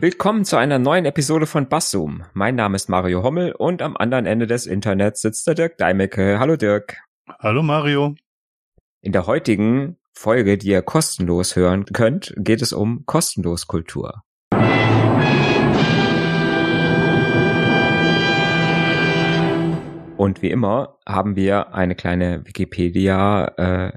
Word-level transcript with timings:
Willkommen 0.00 0.44
zu 0.44 0.56
einer 0.56 0.78
neuen 0.78 1.06
Episode 1.06 1.46
von 1.46 1.68
Basszoom. 1.68 2.22
Mein 2.32 2.54
Name 2.54 2.76
ist 2.76 2.88
Mario 2.88 3.24
Hommel 3.24 3.50
und 3.50 3.82
am 3.82 3.96
anderen 3.96 4.26
Ende 4.26 4.46
des 4.46 4.64
Internets 4.64 5.22
sitzt 5.22 5.44
der 5.48 5.56
Dirk 5.56 5.76
Deimecke. 5.76 6.38
Hallo 6.38 6.54
Dirk. 6.54 6.98
Hallo 7.40 7.64
Mario. 7.64 8.14
In 9.00 9.10
der 9.10 9.26
heutigen 9.26 9.96
Folge, 10.12 10.56
die 10.56 10.68
ihr 10.68 10.82
kostenlos 10.82 11.56
hören 11.56 11.84
könnt, 11.86 12.32
geht 12.36 12.62
es 12.62 12.72
um 12.72 13.06
kostenlos 13.06 13.66
Kultur. 13.66 14.22
Und 20.16 20.42
wie 20.42 20.50
immer 20.50 21.00
haben 21.08 21.34
wir 21.34 21.74
eine 21.74 21.96
kleine 21.96 22.46
Wikipedia 22.46 23.88
äh, 23.88 23.92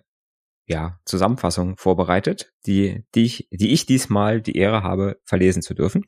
ja, 0.65 0.99
Zusammenfassung 1.05 1.77
vorbereitet, 1.77 2.53
die, 2.65 3.03
die, 3.15 3.23
ich, 3.23 3.47
die 3.51 3.73
ich 3.73 3.85
diesmal 3.85 4.41
die 4.41 4.55
Ehre 4.55 4.83
habe, 4.83 5.19
verlesen 5.25 5.61
zu 5.61 5.73
dürfen. 5.73 6.05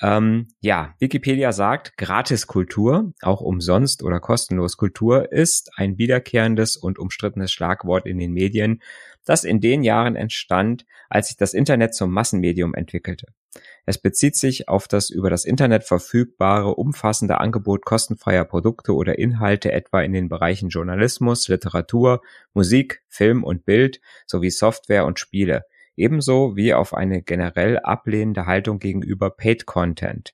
Ähm, 0.00 0.48
ja, 0.60 0.94
Wikipedia 0.98 1.52
sagt, 1.52 1.96
Gratiskultur, 1.96 3.12
auch 3.22 3.40
umsonst 3.40 4.02
oder 4.02 4.18
kostenlos 4.18 4.76
Kultur, 4.76 5.30
ist 5.30 5.70
ein 5.76 5.96
wiederkehrendes 5.96 6.76
und 6.76 6.98
umstrittenes 6.98 7.52
Schlagwort 7.52 8.06
in 8.06 8.18
den 8.18 8.32
Medien, 8.32 8.82
das 9.24 9.44
in 9.44 9.60
den 9.60 9.84
Jahren 9.84 10.16
entstand, 10.16 10.84
als 11.08 11.28
sich 11.28 11.36
das 11.36 11.54
Internet 11.54 11.94
zum 11.94 12.10
Massenmedium 12.10 12.74
entwickelte. 12.74 13.26
Es 13.84 13.98
bezieht 13.98 14.36
sich 14.36 14.68
auf 14.68 14.86
das 14.86 15.10
über 15.10 15.28
das 15.28 15.44
Internet 15.44 15.82
verfügbare 15.84 16.74
umfassende 16.74 17.38
Angebot 17.38 17.84
kostenfreier 17.84 18.44
Produkte 18.44 18.94
oder 18.94 19.18
Inhalte 19.18 19.72
etwa 19.72 20.02
in 20.02 20.12
den 20.12 20.28
Bereichen 20.28 20.68
Journalismus, 20.68 21.48
Literatur, 21.48 22.22
Musik, 22.54 23.02
Film 23.08 23.42
und 23.42 23.64
Bild 23.64 24.00
sowie 24.26 24.50
Software 24.50 25.04
und 25.04 25.18
Spiele, 25.18 25.64
ebenso 25.96 26.54
wie 26.54 26.74
auf 26.74 26.94
eine 26.94 27.22
generell 27.22 27.78
ablehnende 27.80 28.46
Haltung 28.46 28.78
gegenüber 28.78 29.30
Paid 29.30 29.66
Content. 29.66 30.32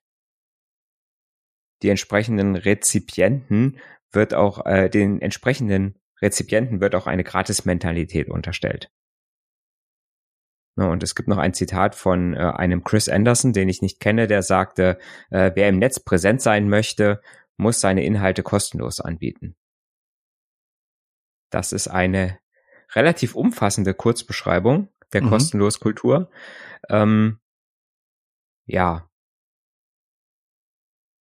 Die 1.81 1.89
entsprechenden 1.89 2.55
Rezipienten 2.55 3.79
wird 4.11 4.33
auch 4.33 4.65
äh, 4.65 4.89
den 4.89 5.21
entsprechenden 5.21 5.95
Rezipienten 6.21 6.81
wird 6.81 6.95
auch 6.95 7.07
eine 7.07 7.23
Gratis-Mentalität 7.23 8.29
unterstellt. 8.29 8.91
Und 10.87 11.03
es 11.03 11.15
gibt 11.15 11.27
noch 11.27 11.37
ein 11.37 11.53
Zitat 11.53 11.95
von 11.95 12.33
äh, 12.33 12.39
einem 12.39 12.83
Chris 12.83 13.09
Anderson, 13.09 13.53
den 13.53 13.69
ich 13.69 13.81
nicht 13.81 13.99
kenne, 13.99 14.27
der 14.27 14.43
sagte, 14.43 14.97
äh, 15.29 15.51
wer 15.55 15.69
im 15.69 15.79
Netz 15.79 15.99
präsent 15.99 16.41
sein 16.41 16.69
möchte, 16.69 17.21
muss 17.57 17.81
seine 17.81 18.03
Inhalte 18.03 18.43
kostenlos 18.43 18.99
anbieten. 18.99 19.55
Das 21.49 21.73
ist 21.73 21.87
eine 21.87 22.39
relativ 22.93 23.35
umfassende 23.35 23.93
Kurzbeschreibung 23.93 24.89
der 25.13 25.23
mhm. 25.23 25.29
kostenlos 25.29 25.79
Kultur. 25.79 26.29
Ähm, 26.89 27.39
ja. 28.65 29.09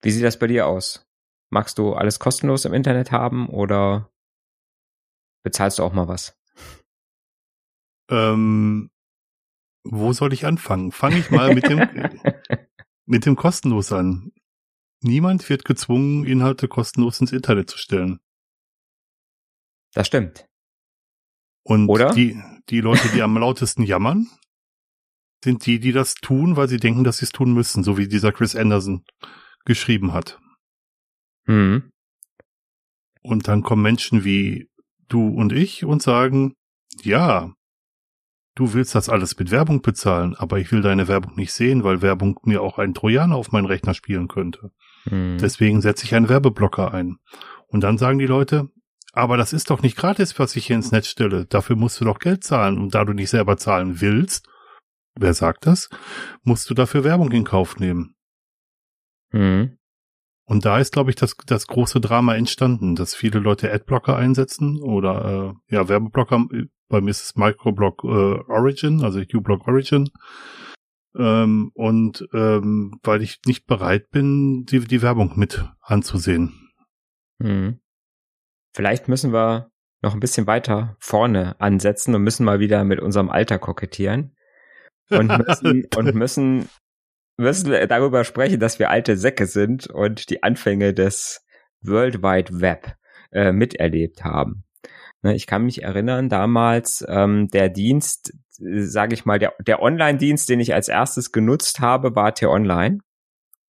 Wie 0.03 0.11
sieht 0.11 0.25
das 0.25 0.39
bei 0.39 0.47
dir 0.47 0.67
aus? 0.67 1.07
Magst 1.51 1.79
du 1.79 1.95
alles 1.95 2.19
kostenlos 2.19 2.65
im 2.67 2.75
Internet 2.75 3.11
haben 3.11 3.49
oder 3.49 4.11
bezahlst 5.43 5.79
du 5.79 5.83
auch 5.83 5.93
mal 5.93 6.09
was? 6.09 6.39
Ähm, 8.11 8.91
wo 9.85 10.13
soll 10.13 10.33
ich 10.33 10.47
anfangen? 10.47 10.93
Fange 10.93 11.19
ich 11.19 11.31
mal 11.31 11.55
mit 11.55 11.69
dem, 11.69 11.79
mit 13.07 13.27
dem 13.27 13.37
kostenlos 13.37 13.93
an. 13.93 14.33
Niemand 15.01 15.49
wird 15.49 15.65
gezwungen, 15.65 16.25
Inhalte 16.25 16.69
kostenlos 16.69 17.21
ins 17.21 17.33
Internet 17.33 17.71
zu 17.71 17.79
stellen. 17.79 18.21
Das 19.95 20.07
stimmt. 20.07 20.47
Und 21.63 21.89
Oder? 21.89 22.13
die, 22.13 22.41
die 22.69 22.81
Leute, 22.81 23.09
die 23.11 23.23
am 23.23 23.37
lautesten 23.37 23.83
jammern, 23.83 24.29
sind 25.45 25.67
die, 25.67 25.79
die 25.79 25.93
das 25.93 26.15
tun, 26.15 26.57
weil 26.57 26.69
sie 26.69 26.79
denken, 26.79 27.05
dass 27.05 27.19
sie 27.19 27.27
es 27.27 27.33
tun 27.33 27.53
müssen, 27.53 27.85
so 27.85 27.97
wie 27.97 28.09
dieser 28.09 28.33
Chris 28.33 28.57
Anderson 28.57 29.05
geschrieben 29.65 30.13
hat. 30.13 30.41
Mhm. 31.47 31.91
Und 33.23 33.49
dann 33.49 33.63
kommen 33.63 33.83
Menschen 33.83 34.25
wie 34.25 34.69
du 35.09 35.29
und 35.29 35.53
ich 35.53 35.85
und 35.85 36.03
sagen, 36.03 36.55
ja, 37.03 37.53
du 38.59 38.75
willst 38.75 38.95
das 38.97 39.09
alles 39.09 39.39
mit 39.39 39.53
Werbung 39.53 39.83
bezahlen, 39.83 40.35
aber 40.35 40.59
ich 40.59 40.73
will 40.73 40.83
deine 40.83 41.07
Werbung 41.07 41.37
nicht 41.37 41.53
sehen, 41.53 41.85
weil 41.85 42.03
Werbung 42.03 42.41
mir 42.43 42.61
auch 42.61 42.79
einen 42.79 42.93
Trojaner 42.93 43.37
auf 43.37 43.53
meinen 43.53 43.67
Rechner 43.67 43.95
spielen 43.95 44.27
könnte. 44.27 44.73
Hm. 45.05 45.39
Deswegen 45.41 45.81
setze 45.81 46.05
ich 46.05 46.15
einen 46.15 46.29
Werbeblocker 46.29 46.93
ein. 46.93 47.19
Und 47.69 47.83
dann 47.83 47.99
sagen 47.99 48.19
die 48.19 48.27
Leute, 48.27 48.69
aber 49.13 49.37
das 49.37 49.53
ist 49.53 49.71
doch 49.71 49.83
nicht 49.83 49.97
gratis, 49.97 50.37
was 50.41 50.57
ich 50.57 50.67
hier 50.67 50.77
ins 50.77 50.91
Netz 50.91 51.07
stelle. 51.07 51.47
Dafür 51.47 51.77
musst 51.77 52.01
du 52.01 52.05
doch 52.05 52.19
Geld 52.19 52.43
zahlen. 52.43 52.79
Und 52.79 52.95
da 52.95 53.05
du 53.05 53.13
nicht 53.13 53.31
selber 53.31 53.57
zahlen 53.57 54.01
willst, 54.01 54.49
wer 55.15 55.35
sagt 55.35 55.67
das, 55.67 55.89
musst 56.43 56.69
du 56.69 56.75
dafür 56.75 57.05
Werbung 57.05 57.31
in 57.31 57.45
Kauf 57.45 57.79
nehmen. 57.79 58.17
Hm. 59.31 59.79
Und 60.45 60.65
da 60.65 60.79
ist, 60.79 60.93
glaube 60.93 61.11
ich, 61.11 61.17
das, 61.17 61.37
das 61.47 61.67
große 61.69 62.01
Drama 62.01 62.35
entstanden, 62.35 62.97
dass 62.97 63.15
viele 63.15 63.39
Leute 63.39 63.73
Adblocker 63.73 64.17
einsetzen 64.17 64.81
oder 64.83 65.55
äh, 65.71 65.75
ja, 65.75 65.89
Werbeblocker. 65.89 66.47
Bei 66.89 67.01
mir 67.01 67.11
ist 67.11 67.23
es 67.23 67.37
Microblock 67.37 68.05
äh, 68.05 68.41
Origin, 68.51 69.03
also 69.03 69.21
uBlock 69.21 69.67
Origin. 69.67 70.09
Ähm, 71.17 71.71
und 71.75 72.27
ähm, 72.33 72.99
weil 73.03 73.23
ich 73.23 73.41
nicht 73.47 73.67
bereit 73.67 74.11
bin, 74.11 74.65
die, 74.65 74.81
die 74.81 75.03
Werbung 75.03 75.33
mit 75.37 75.65
anzusehen. 75.81 76.71
Hm. 77.43 77.81
Vielleicht 78.75 79.09
müssen 79.09 79.33
wir 79.33 79.71
noch 80.03 80.15
ein 80.15 80.21
bisschen 80.21 80.47
weiter 80.47 80.97
vorne 81.01 81.61
ansetzen 81.61 82.15
und 82.15 82.23
müssen 82.23 82.45
mal 82.45 82.61
wieder 82.61 82.85
mit 82.85 83.01
unserem 83.01 83.31
Alter 83.31 83.59
kokettieren. 83.59 84.37
Und 85.11 85.29
müssen, 85.29 85.87
und 85.97 86.15
müssen 86.15 86.69
müssen 87.39 87.71
darüber 87.89 88.25
sprechen, 88.25 88.61
dass 88.61 88.79
wir 88.79 88.91
alte 88.91 89.17
Säcke 89.17 89.47
sind 89.47 89.87
und 89.87 90.29
die 90.29 90.43
Anfänge 90.43 90.93
des 90.93 91.45
World 91.81 92.23
Wide 92.23 92.61
Web 92.61 92.97
äh, 93.31 93.53
miterlebt 93.53 94.25
haben. 94.25 94.65
Ne, 95.23 95.35
ich 95.35 95.47
kann 95.47 95.65
mich 95.65 95.83
erinnern, 95.83 96.29
damals 96.29 97.05
ähm, 97.09 97.49
der 97.49 97.69
Dienst, 97.69 98.33
äh, 98.61 98.83
sage 98.83 99.15
ich 99.15 99.25
mal, 99.25 99.39
der, 99.39 99.55
der 99.59 99.83
Online-Dienst, 99.83 100.49
den 100.49 100.61
ich 100.61 100.75
als 100.75 100.89
erstes 100.89 101.33
genutzt 101.33 101.81
habe, 101.81 102.15
war 102.15 102.35
T-Online 102.35 102.99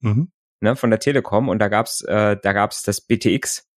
mhm. 0.01 0.31
ne, 0.61 0.75
von 0.75 0.91
der 0.91 0.99
Telekom 0.99 1.49
und 1.49 1.59
da 1.59 1.67
gab's 1.67 2.01
äh, 2.01 2.37
da 2.41 2.53
gab's 2.53 2.83
das 2.83 3.01
BTX. 3.01 3.67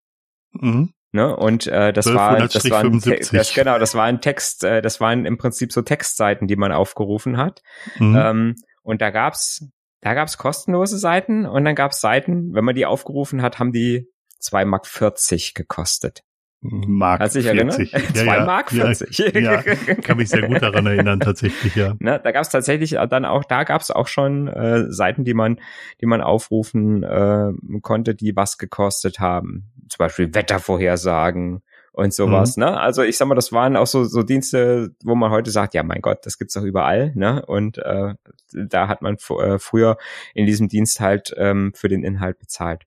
Mhm. 0.52 0.92
Ne, 1.14 1.34
und 1.36 1.66
äh, 1.66 1.92
das 1.92 2.12
war 2.14 2.38
das 2.38 2.70
war 2.70 2.80
ein, 2.80 3.00
das, 3.00 3.54
genau 3.54 3.78
das 3.78 3.94
war 3.94 4.04
ein 4.04 4.22
Text 4.22 4.64
äh, 4.64 4.80
das 4.80 4.98
waren 4.98 5.26
im 5.26 5.36
Prinzip 5.36 5.70
so 5.70 5.82
Textseiten 5.82 6.48
die 6.48 6.56
man 6.56 6.72
aufgerufen 6.72 7.36
hat 7.36 7.60
mhm. 7.98 8.16
ähm, 8.16 8.54
und 8.82 9.02
da 9.02 9.10
gab's 9.10 9.66
da 10.00 10.14
gab 10.14 10.28
es 10.28 10.38
kostenlose 10.38 10.98
Seiten 10.98 11.44
und 11.46 11.66
dann 11.66 11.74
gab 11.74 11.92
es 11.92 12.00
Seiten, 12.00 12.54
wenn 12.54 12.64
man 12.64 12.74
die 12.74 12.86
aufgerufen 12.86 13.42
hat, 13.42 13.58
haben 13.58 13.72
die 13.72 14.08
2 14.40 14.64
Mark 14.64 14.86
40 14.86 15.54
gekostet. 15.54 16.22
Mark 16.62 17.20
Kannst 17.20 17.36
40. 17.36 17.92
Ja, 17.92 18.00
2 18.14 18.24
ja, 18.24 18.44
Mark 18.44 18.70
40. 18.70 19.18
Ja, 19.18 19.40
ja, 19.40 19.62
kann 20.02 20.16
mich 20.16 20.28
sehr 20.28 20.46
gut 20.46 20.62
daran 20.62 20.86
erinnern, 20.86 21.18
tatsächlich, 21.18 21.74
ja. 21.74 21.94
Ne, 21.98 22.20
da 22.22 22.30
gab 22.30 22.42
es 22.42 22.50
tatsächlich 22.50 22.96
dann 23.10 23.24
auch, 23.24 23.44
da 23.44 23.64
gab 23.64 23.80
es 23.80 23.90
auch 23.90 24.06
schon 24.06 24.46
äh, 24.46 24.90
Seiten, 24.90 25.24
die 25.24 25.34
man, 25.34 25.58
die 26.00 26.06
man 26.06 26.20
aufrufen 26.20 27.02
äh, 27.02 27.52
konnte, 27.82 28.14
die 28.14 28.36
was 28.36 28.58
gekostet 28.58 29.18
haben. 29.18 29.72
Zum 29.88 29.98
Beispiel 29.98 30.32
Wettervorhersagen 30.34 31.62
und 31.90 32.14
sowas, 32.14 32.56
mhm. 32.56 32.64
ne? 32.64 32.80
Also 32.80 33.02
ich 33.02 33.18
sag 33.18 33.26
mal, 33.26 33.34
das 33.34 33.52
waren 33.52 33.76
auch 33.76 33.86
so, 33.86 34.04
so 34.04 34.22
Dienste, 34.22 34.94
wo 35.02 35.16
man 35.16 35.30
heute 35.30 35.50
sagt, 35.50 35.74
ja 35.74 35.82
mein 35.82 36.00
Gott, 36.00 36.24
das 36.24 36.38
gibt's 36.38 36.54
doch 36.54 36.62
überall, 36.62 37.12
ne? 37.16 37.44
Und 37.44 37.78
äh, 37.78 38.14
da 38.52 38.86
hat 38.86 39.02
man 39.02 39.16
äh, 39.16 39.58
früher 39.58 39.98
in 40.32 40.46
diesem 40.46 40.68
Dienst 40.68 41.00
halt 41.00 41.34
ähm, 41.36 41.72
für 41.74 41.88
den 41.88 42.04
Inhalt 42.04 42.38
bezahlt. 42.38 42.84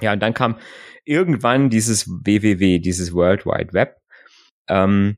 Ja, 0.00 0.12
und 0.12 0.20
dann 0.20 0.34
kam 0.34 0.58
irgendwann 1.04 1.70
dieses 1.70 2.08
WWW, 2.08 2.78
dieses 2.78 3.14
World 3.14 3.46
Wide 3.46 3.72
Web, 3.72 3.96
ähm, 4.68 5.16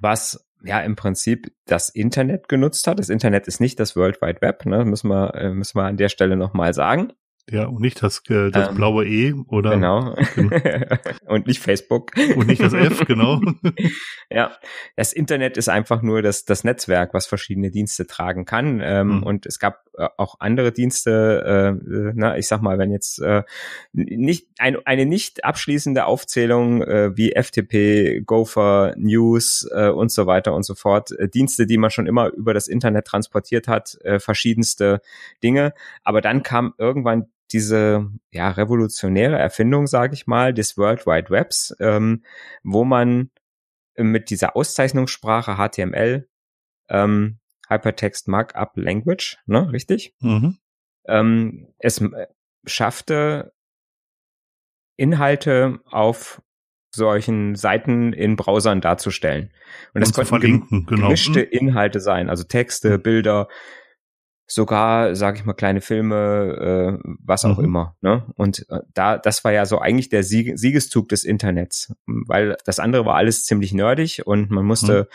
was 0.00 0.46
ja 0.62 0.80
im 0.80 0.96
Prinzip 0.96 1.52
das 1.66 1.88
Internet 1.88 2.48
genutzt 2.48 2.86
hat. 2.86 2.98
Das 2.98 3.08
Internet 3.08 3.46
ist 3.48 3.60
nicht 3.60 3.78
das 3.80 3.96
World 3.96 4.20
Wide 4.22 4.40
Web, 4.40 4.66
ne? 4.66 4.84
müssen 4.84 5.08
wir 5.08 5.34
äh, 5.34 5.50
müssen 5.50 5.78
wir 5.78 5.84
an 5.84 5.96
der 5.96 6.08
Stelle 6.08 6.36
nochmal 6.36 6.72
sagen. 6.72 7.12
Ja, 7.50 7.66
und 7.66 7.80
nicht 7.80 8.02
das, 8.02 8.22
äh, 8.30 8.50
das 8.50 8.70
ähm, 8.70 8.76
blaue 8.76 9.06
E 9.06 9.34
oder. 9.48 9.70
Genau. 9.70 10.14
genau. 10.34 10.56
und 11.26 11.46
nicht 11.46 11.60
Facebook. 11.60 12.12
Und 12.36 12.46
nicht 12.46 12.62
das 12.62 12.72
F, 12.72 13.04
genau. 13.06 13.40
ja. 14.30 14.52
Das 14.96 15.12
Internet 15.12 15.58
ist 15.58 15.68
einfach 15.68 16.00
nur 16.00 16.22
das, 16.22 16.46
das 16.46 16.64
Netzwerk, 16.64 17.12
was 17.12 17.26
verschiedene 17.26 17.70
Dienste 17.70 18.06
tragen 18.06 18.46
kann. 18.46 18.80
Ähm, 18.82 19.18
mhm. 19.18 19.22
Und 19.24 19.46
es 19.46 19.58
gab 19.58 19.84
äh, 19.98 20.08
auch 20.16 20.36
andere 20.40 20.72
Dienste, 20.72 21.76
äh, 21.76 22.12
na, 22.14 22.38
ich 22.38 22.48
sag 22.48 22.62
mal, 22.62 22.78
wenn 22.78 22.90
jetzt 22.90 23.20
äh, 23.20 23.42
nicht 23.92 24.48
ein, 24.58 24.78
eine 24.86 25.04
nicht 25.04 25.44
abschließende 25.44 26.06
Aufzählung 26.06 26.82
äh, 26.82 27.14
wie 27.14 27.32
FTP, 27.32 28.22
Gopher, 28.24 28.94
News 28.96 29.68
äh, 29.70 29.90
und 29.90 30.10
so 30.10 30.26
weiter 30.26 30.54
und 30.54 30.64
so 30.64 30.74
fort, 30.74 31.12
äh, 31.18 31.28
Dienste, 31.28 31.66
die 31.66 31.76
man 31.76 31.90
schon 31.90 32.06
immer 32.06 32.32
über 32.32 32.54
das 32.54 32.68
Internet 32.68 33.04
transportiert 33.06 33.68
hat, 33.68 33.98
äh, 34.02 34.18
verschiedenste 34.18 35.02
Dinge. 35.42 35.74
Aber 36.04 36.22
dann 36.22 36.42
kam 36.42 36.72
irgendwann 36.78 37.26
diese 37.52 38.10
ja 38.30 38.50
revolutionäre 38.50 39.38
Erfindung, 39.38 39.86
sage 39.86 40.14
ich 40.14 40.26
mal, 40.26 40.54
des 40.54 40.76
World 40.76 41.06
Wide 41.06 41.30
Webs, 41.30 41.74
ähm, 41.80 42.24
wo 42.62 42.84
man 42.84 43.30
mit 43.96 44.30
dieser 44.30 44.56
Auszeichnungssprache 44.56 45.56
HTML 45.56 46.28
ähm, 46.88 47.38
Hypertext 47.68 48.28
Markup 48.28 48.72
Language, 48.76 49.38
ne, 49.46 49.70
richtig? 49.72 50.14
Mhm. 50.20 50.58
Ähm, 51.06 51.68
es 51.78 52.02
schaffte 52.66 53.52
Inhalte 54.96 55.80
auf 55.86 56.42
solchen 56.94 57.56
Seiten 57.56 58.12
in 58.12 58.36
Browsern 58.36 58.80
darzustellen. 58.80 59.52
Und 59.94 60.00
das 60.00 60.16
und 60.16 60.28
konnten 60.28 60.86
genau. 60.86 61.06
gemischte 61.08 61.40
mhm. 61.40 61.48
Inhalte 61.50 62.00
sein, 62.00 62.30
also 62.30 62.44
Texte, 62.44 62.98
mhm. 62.98 63.02
Bilder, 63.02 63.48
sogar, 64.46 65.16
sage 65.16 65.38
ich 65.38 65.44
mal, 65.44 65.54
kleine 65.54 65.80
Filme, 65.80 66.98
äh, 67.02 67.08
was 67.20 67.44
auch 67.44 67.58
mhm. 67.58 67.64
immer. 67.64 67.96
Ne? 68.00 68.24
Und 68.36 68.66
äh, 68.68 68.80
da, 68.92 69.18
das 69.18 69.44
war 69.44 69.52
ja 69.52 69.66
so 69.66 69.78
eigentlich 69.78 70.10
der 70.10 70.22
Sieg 70.22 70.58
Siegeszug 70.58 71.08
des 71.08 71.24
Internets, 71.24 71.94
weil 72.06 72.56
das 72.64 72.78
andere 72.78 73.06
war 73.06 73.16
alles 73.16 73.44
ziemlich 73.44 73.72
nerdig 73.72 74.26
und 74.26 74.50
man 74.50 74.64
musste 74.64 75.02
mhm. 75.02 75.06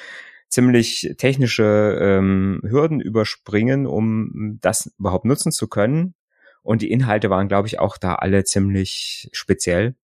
ziemlich 0.50 1.16
technische 1.18 1.98
ähm, 2.02 2.62
Hürden 2.64 3.00
überspringen, 3.00 3.86
um 3.86 4.58
das 4.62 4.92
überhaupt 4.98 5.26
nutzen 5.26 5.52
zu 5.52 5.68
können. 5.68 6.16
Und 6.62 6.82
die 6.82 6.92
Inhalte 6.92 7.30
waren, 7.30 7.48
glaube 7.48 7.68
ich, 7.68 7.80
auch 7.80 7.98
da 7.98 8.16
alle 8.16 8.44
ziemlich 8.44 9.30
speziell. 9.32 9.96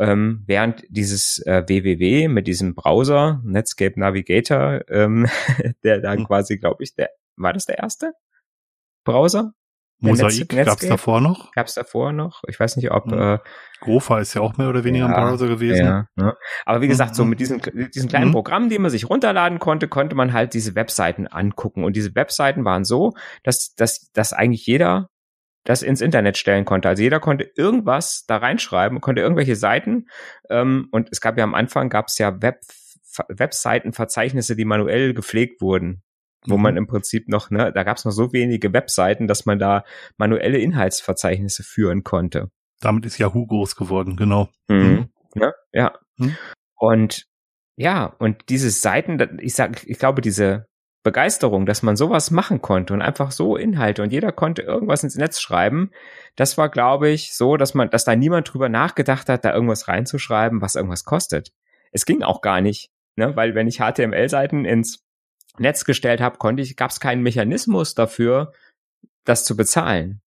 Ähm, 0.00 0.44
während 0.46 0.84
dieses 0.90 1.44
äh, 1.44 1.64
www 1.66 2.28
mit 2.28 2.46
diesem 2.46 2.76
Browser, 2.76 3.40
Netscape 3.44 3.98
Navigator, 3.98 4.82
ähm, 4.88 5.26
der 5.82 6.00
dann 6.00 6.20
mhm. 6.20 6.26
quasi, 6.26 6.58
glaube 6.58 6.84
ich, 6.84 6.94
der 6.94 7.10
war 7.36 7.52
das 7.52 7.66
der 7.66 7.78
erste? 7.78 8.12
Browser. 9.08 9.52
Mosaik 10.00 10.48
gab 10.48 10.80
es 10.80 10.88
davor 10.88 11.20
noch? 11.20 11.50
Gab 11.52 11.66
es 11.66 11.74
davor 11.74 12.12
noch? 12.12 12.42
Ich 12.46 12.60
weiß 12.60 12.76
nicht, 12.76 12.92
ob 12.92 13.06
mhm. 13.06 13.18
äh, 13.18 13.38
Grofa 13.80 14.20
ist 14.20 14.34
ja 14.34 14.42
auch 14.42 14.56
mehr 14.56 14.68
oder 14.68 14.84
weniger 14.84 15.08
ja, 15.08 15.14
ein 15.14 15.28
Browser 15.28 15.48
gewesen. 15.48 15.84
Ja, 15.84 16.06
ne? 16.14 16.36
Aber 16.66 16.80
wie 16.82 16.88
gesagt, 16.88 17.12
mhm. 17.12 17.14
so 17.16 17.24
mit 17.24 17.40
diesen, 17.40 17.60
diesen 17.94 18.08
kleinen 18.08 18.28
mhm. 18.28 18.32
Programmen, 18.32 18.68
die 18.68 18.78
man 18.78 18.90
sich 18.90 19.10
runterladen 19.10 19.58
konnte, 19.58 19.88
konnte 19.88 20.14
man 20.14 20.32
halt 20.32 20.54
diese 20.54 20.76
Webseiten 20.76 21.26
angucken. 21.26 21.82
Und 21.84 21.96
diese 21.96 22.14
Webseiten 22.14 22.64
waren 22.64 22.84
so, 22.84 23.14
dass, 23.42 23.74
dass, 23.74 24.12
dass 24.12 24.32
eigentlich 24.32 24.66
jeder 24.66 25.08
das 25.64 25.82
ins 25.82 26.00
Internet 26.00 26.38
stellen 26.38 26.64
konnte. 26.64 26.88
Also 26.88 27.02
jeder 27.02 27.18
konnte 27.18 27.50
irgendwas 27.56 28.24
da 28.26 28.36
reinschreiben, 28.36 29.00
konnte 29.00 29.20
irgendwelche 29.20 29.56
Seiten. 29.56 30.06
Ähm, 30.48 30.88
und 30.92 31.08
es 31.10 31.20
gab 31.20 31.36
ja 31.36 31.44
am 31.44 31.54
Anfang 31.54 31.88
gab 31.88 32.06
es 32.06 32.18
ja 32.18 32.40
Web, 32.40 32.60
Webseitenverzeichnisse, 33.28 34.54
die 34.54 34.64
manuell 34.64 35.12
gepflegt 35.12 35.60
wurden 35.60 36.04
wo 36.46 36.56
mhm. 36.56 36.62
man 36.62 36.76
im 36.76 36.86
Prinzip 36.86 37.28
noch, 37.28 37.50
ne, 37.50 37.72
da 37.72 37.82
gab 37.82 37.96
es 37.96 38.04
noch 38.04 38.12
so 38.12 38.32
wenige 38.32 38.72
Webseiten, 38.72 39.26
dass 39.26 39.46
man 39.46 39.58
da 39.58 39.84
manuelle 40.16 40.58
Inhaltsverzeichnisse 40.58 41.62
führen 41.62 42.04
konnte. 42.04 42.50
Damit 42.80 43.06
ist 43.06 43.18
Yahoo 43.18 43.46
groß 43.46 43.76
geworden, 43.76 44.16
genau. 44.16 44.48
Mhm. 44.68 44.76
Mhm. 44.76 45.08
Ja, 45.34 45.52
ja. 45.72 45.92
Mhm. 46.16 46.36
Und 46.76 47.24
ja, 47.76 48.06
und 48.18 48.48
diese 48.48 48.70
Seiten, 48.70 49.38
ich 49.40 49.54
sag, 49.54 49.84
ich 49.86 49.98
glaube, 49.98 50.20
diese 50.20 50.66
Begeisterung, 51.04 51.64
dass 51.64 51.82
man 51.82 51.96
sowas 51.96 52.30
machen 52.30 52.60
konnte 52.60 52.92
und 52.92 53.02
einfach 53.02 53.30
so 53.30 53.56
Inhalte 53.56 54.02
und 54.02 54.12
jeder 54.12 54.32
konnte 54.32 54.62
irgendwas 54.62 55.04
ins 55.04 55.16
Netz 55.16 55.40
schreiben, 55.40 55.90
das 56.34 56.58
war, 56.58 56.68
glaube 56.68 57.08
ich, 57.08 57.36
so, 57.36 57.56
dass 57.56 57.74
man, 57.74 57.88
dass 57.90 58.04
da 58.04 58.16
niemand 58.16 58.52
drüber 58.52 58.68
nachgedacht 58.68 59.28
hat, 59.28 59.44
da 59.44 59.54
irgendwas 59.54 59.88
reinzuschreiben, 59.88 60.60
was 60.60 60.74
irgendwas 60.74 61.04
kostet. 61.04 61.50
Es 61.92 62.04
ging 62.04 62.22
auch 62.22 62.42
gar 62.42 62.60
nicht, 62.60 62.90
ne, 63.16 63.36
weil 63.36 63.54
wenn 63.54 63.68
ich 63.68 63.78
HTML-Seiten 63.78 64.64
ins 64.64 65.04
Netz 65.60 65.84
gestellt 65.84 66.20
habe, 66.20 66.38
konnte 66.38 66.62
ich, 66.62 66.76
gab 66.76 66.90
es 66.90 67.00
keinen 67.00 67.22
Mechanismus 67.22 67.94
dafür, 67.94 68.52
das 69.24 69.44
zu 69.44 69.56
bezahlen. 69.56 70.20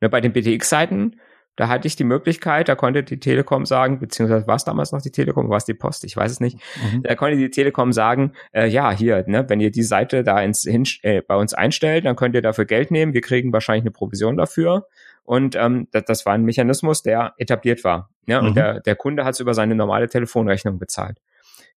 Ne, 0.00 0.08
bei 0.08 0.20
den 0.20 0.32
BTX-Seiten, 0.32 1.20
da 1.56 1.68
hatte 1.68 1.86
ich 1.86 1.96
die 1.96 2.04
Möglichkeit, 2.04 2.68
da 2.68 2.74
konnte 2.74 3.02
die 3.02 3.20
Telekom 3.20 3.66
sagen, 3.66 3.98
beziehungsweise 3.98 4.46
war 4.46 4.56
es 4.56 4.64
damals 4.64 4.92
noch 4.92 5.02
die 5.02 5.10
Telekom, 5.10 5.50
war 5.50 5.58
es 5.58 5.64
die 5.64 5.74
Post, 5.74 6.04
ich 6.04 6.16
weiß 6.16 6.32
es 6.32 6.40
nicht. 6.40 6.58
Mhm. 6.82 7.02
Da 7.02 7.14
konnte 7.14 7.36
die 7.36 7.50
Telekom 7.50 7.92
sagen, 7.92 8.32
äh, 8.52 8.66
ja, 8.66 8.90
hier, 8.90 9.24
ne, 9.26 9.48
wenn 9.48 9.60
ihr 9.60 9.70
die 9.70 9.82
Seite 9.82 10.24
da 10.24 10.40
ins, 10.40 10.62
hin, 10.62 10.84
äh, 11.02 11.20
bei 11.20 11.36
uns 11.36 11.52
einstellt, 11.52 12.06
dann 12.06 12.16
könnt 12.16 12.34
ihr 12.34 12.42
dafür 12.42 12.64
Geld 12.64 12.90
nehmen, 12.90 13.12
wir 13.12 13.20
kriegen 13.20 13.52
wahrscheinlich 13.52 13.82
eine 13.82 13.90
Provision 13.90 14.36
dafür. 14.36 14.86
Und 15.24 15.54
ähm, 15.54 15.88
das, 15.92 16.04
das 16.06 16.26
war 16.26 16.32
ein 16.32 16.44
Mechanismus, 16.44 17.02
der 17.02 17.34
etabliert 17.36 17.84
war. 17.84 18.10
Ja, 18.26 18.40
mhm. 18.40 18.48
und 18.48 18.56
der, 18.56 18.80
der 18.80 18.96
Kunde 18.96 19.24
hat 19.24 19.34
es 19.34 19.40
über 19.40 19.54
seine 19.54 19.74
normale 19.74 20.08
Telefonrechnung 20.08 20.78
bezahlt. 20.78 21.20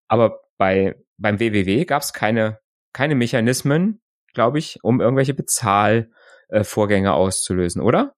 Aber 0.08 0.40
bei 0.58 0.96
beim 1.18 1.40
WWW 1.40 1.86
gab 1.86 2.02
es 2.02 2.14
keine 2.14 2.60
keine 2.96 3.16
Mechanismen, 3.16 4.00
glaube 4.34 4.58
ich, 4.58 4.80
um 4.82 5.02
irgendwelche 5.02 5.34
Bezahlvorgänge 5.34 7.14
auszulösen, 7.14 7.82
oder? 7.82 8.14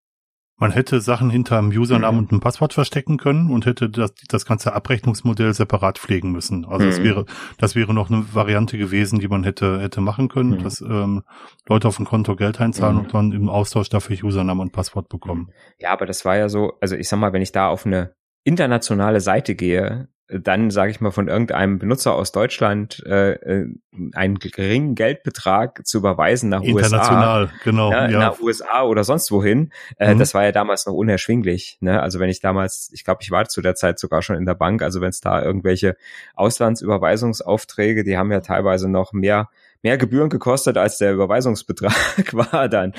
Man 0.59 0.71
hätte 0.71 1.01
Sachen 1.01 1.29
hinter 1.29 1.57
einem 1.57 1.69
Username 1.69 2.13
mhm. 2.13 2.23
und 2.23 2.31
einem 2.31 2.41
Passwort 2.41 2.73
verstecken 2.73 3.17
können 3.17 3.51
und 3.51 3.65
hätte 3.65 3.89
das, 3.89 4.13
das 4.27 4.45
ganze 4.45 4.73
Abrechnungsmodell 4.73 5.53
separat 5.53 5.99
pflegen 5.99 6.31
müssen. 6.31 6.65
Also 6.65 6.85
mhm. 6.85 6.89
das 6.89 7.03
wäre, 7.03 7.25
das 7.59 7.75
wäre 7.75 7.93
noch 7.93 8.09
eine 8.09 8.33
Variante 8.33 8.77
gewesen, 8.77 9.19
die 9.19 9.27
man 9.27 9.43
hätte, 9.43 9.79
hätte 9.79 10.01
machen 10.01 10.29
können, 10.29 10.51
mhm. 10.51 10.63
dass 10.63 10.81
ähm, 10.81 11.23
Leute 11.67 11.87
auf 11.87 11.99
ein 11.99 12.05
Konto 12.05 12.35
Geld 12.35 12.59
einzahlen 12.59 12.97
mhm. 12.97 13.01
und 13.01 13.13
dann 13.13 13.31
im 13.33 13.49
Austausch 13.49 13.89
dafür 13.89 14.17
Username 14.23 14.61
und 14.61 14.73
Passwort 14.73 15.09
bekommen. 15.09 15.51
Ja, 15.79 15.91
aber 15.91 16.05
das 16.05 16.25
war 16.25 16.37
ja 16.37 16.49
so, 16.49 16.73
also 16.81 16.95
ich 16.95 17.07
sag 17.07 17.19
mal, 17.19 17.33
wenn 17.33 17.43
ich 17.43 17.51
da 17.51 17.67
auf 17.67 17.85
eine 17.85 18.15
internationale 18.43 19.21
Seite 19.21 19.53
gehe, 19.53 20.07
dann, 20.29 20.71
sage 20.71 20.91
ich 20.91 20.99
mal, 20.99 21.11
von 21.11 21.27
irgendeinem 21.27 21.79
Benutzer 21.79 22.13
aus 22.13 22.31
Deutschland 22.31 23.03
äh, 23.05 23.33
äh 23.33 23.67
einen 24.13 24.37
geringen 24.37 24.93
Geldbetrag 24.93 25.87
zu 25.87 25.97
überweisen 25.97 26.49
nach 26.49 26.61
International, 26.61 27.45
USA, 27.45 27.53
genau, 27.63 27.89
ne, 27.89 28.11
ja. 28.11 28.19
nach 28.19 28.39
USA 28.39 28.83
oder 28.83 29.03
sonst 29.03 29.31
wohin, 29.31 29.71
äh, 29.97 30.13
mhm. 30.13 30.19
das 30.19 30.35
war 30.35 30.43
ja 30.43 30.51
damals 30.51 30.85
noch 30.85 30.93
unerschwinglich. 30.93 31.77
Ne? 31.81 31.99
Also 31.99 32.19
wenn 32.19 32.29
ich 32.29 32.39
damals, 32.39 32.91
ich 32.93 33.03
glaube, 33.03 33.19
ich 33.23 33.31
war 33.31 33.47
zu 33.47 33.61
der 33.61 33.73
Zeit 33.73 33.97
sogar 33.97 34.21
schon 34.21 34.35
in 34.35 34.45
der 34.45 34.53
Bank, 34.53 34.83
also 34.83 35.01
wenn 35.01 35.09
es 35.09 35.19
da 35.19 35.41
irgendwelche 35.41 35.97
Auslandsüberweisungsaufträge, 36.35 38.03
die 38.03 38.17
haben 38.17 38.31
ja 38.31 38.41
teilweise 38.41 38.87
noch 38.87 39.13
mehr 39.13 39.49
mehr 39.87 39.97
Gebühren 39.97 40.29
gekostet, 40.29 40.77
als 40.77 40.97
der 40.97 41.13
Überweisungsbetrag 41.13 41.93
war 42.33 42.67
dann. 42.67 42.91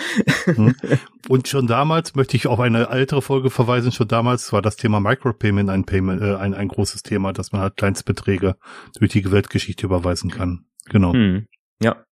Hm. 0.46 0.75
Und 1.29 1.46
schon 1.46 1.67
damals 1.67 2.14
möchte 2.14 2.35
ich 2.38 2.46
auf 2.46 2.61
eine 2.61 2.88
ältere 2.88 3.20
Folge 3.20 3.50
verweisen. 3.50 3.93
Schon 3.93 4.08
damals 4.08 4.55
war 4.55 4.62
das 4.62 4.76
Thema 4.76 4.99
Micropayment 4.99 5.69
ein, 5.69 5.85
Payment, 5.85 6.23
äh, 6.23 6.37
ein, 6.37 6.55
ein 6.55 6.69
großes 6.69 7.02
Thema, 7.02 7.35
dass 7.35 7.52
man 7.52 7.61
halt 7.61 7.76
Kleinstbeträge 7.76 8.56
durch 8.99 9.12
die 9.12 9.31
Weltgeschichte 9.31 9.85
überweisen 9.85 10.31
kann. 10.31 10.64
Genau. 10.87 11.12
Hm. 11.12 11.46
Ja. 11.82 12.05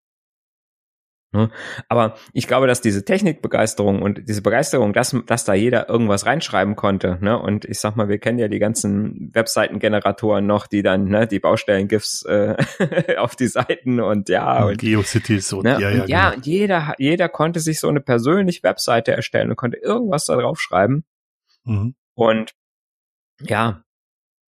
Ne? 1.37 1.50
Aber 1.88 2.17
ich 2.33 2.49
glaube, 2.49 2.67
dass 2.67 2.81
diese 2.81 3.05
Technikbegeisterung 3.05 4.03
und 4.03 4.27
diese 4.27 4.43
Begeisterung, 4.43 4.93
dass, 4.93 5.15
dass 5.27 5.44
da 5.44 5.55
jeder 5.55 5.89
irgendwas 5.89 6.27
reinschreiben 6.27 6.77
konnte, 6.77 7.19
ne? 7.20 7.39
Und 7.39 7.65
ich 7.65 7.79
sag 7.79 7.96
mal, 7.96 8.08
wir 8.08 8.19
kennen 8.19 8.39
ja 8.39 8.49
die 8.49 8.58
ganzen 8.58 9.31
Webseitengeneratoren 9.34 10.46
noch, 10.46 10.67
die 10.67 10.82
dann, 10.82 11.05
ne, 11.05 11.27
die 11.27 11.39
Baustellen-GIFs 11.39 12.25
äh, 12.25 12.56
auf 13.19 13.37
die 13.37 13.49
Seiten 13.49 14.01
und 14.01 14.29
ja. 14.29 14.65
Und, 14.65 14.79
Geocities 14.79 15.53
und 15.53 15.65
ne? 15.65 15.79
ja, 15.81 15.91
ja. 15.91 16.03
Und 16.03 16.08
ja, 16.08 16.25
genau. 16.25 16.37
und 16.37 16.46
jeder, 16.46 16.94
jeder 16.99 17.29
konnte 17.29 17.60
sich 17.60 17.81
so 17.81 17.89
eine 17.89 18.01
persönliche 18.01 18.63
Webseite 18.63 19.13
erstellen 19.13 19.51
und 19.51 19.56
konnte 19.56 19.77
irgendwas 19.77 20.27
da 20.27 20.37
drauf 20.37 20.60
schreiben. 20.60 21.05
Mhm. 21.65 21.94
Und 22.15 22.55
ja, 23.41 23.84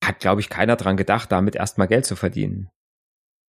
hat, 0.03 0.21
glaube 0.21 0.41
ich, 0.41 0.49
keiner 0.49 0.77
dran 0.77 0.97
gedacht, 0.97 1.31
damit 1.31 1.57
erstmal 1.57 1.89
Geld 1.89 2.07
zu 2.07 2.17
verdienen. 2.17 2.71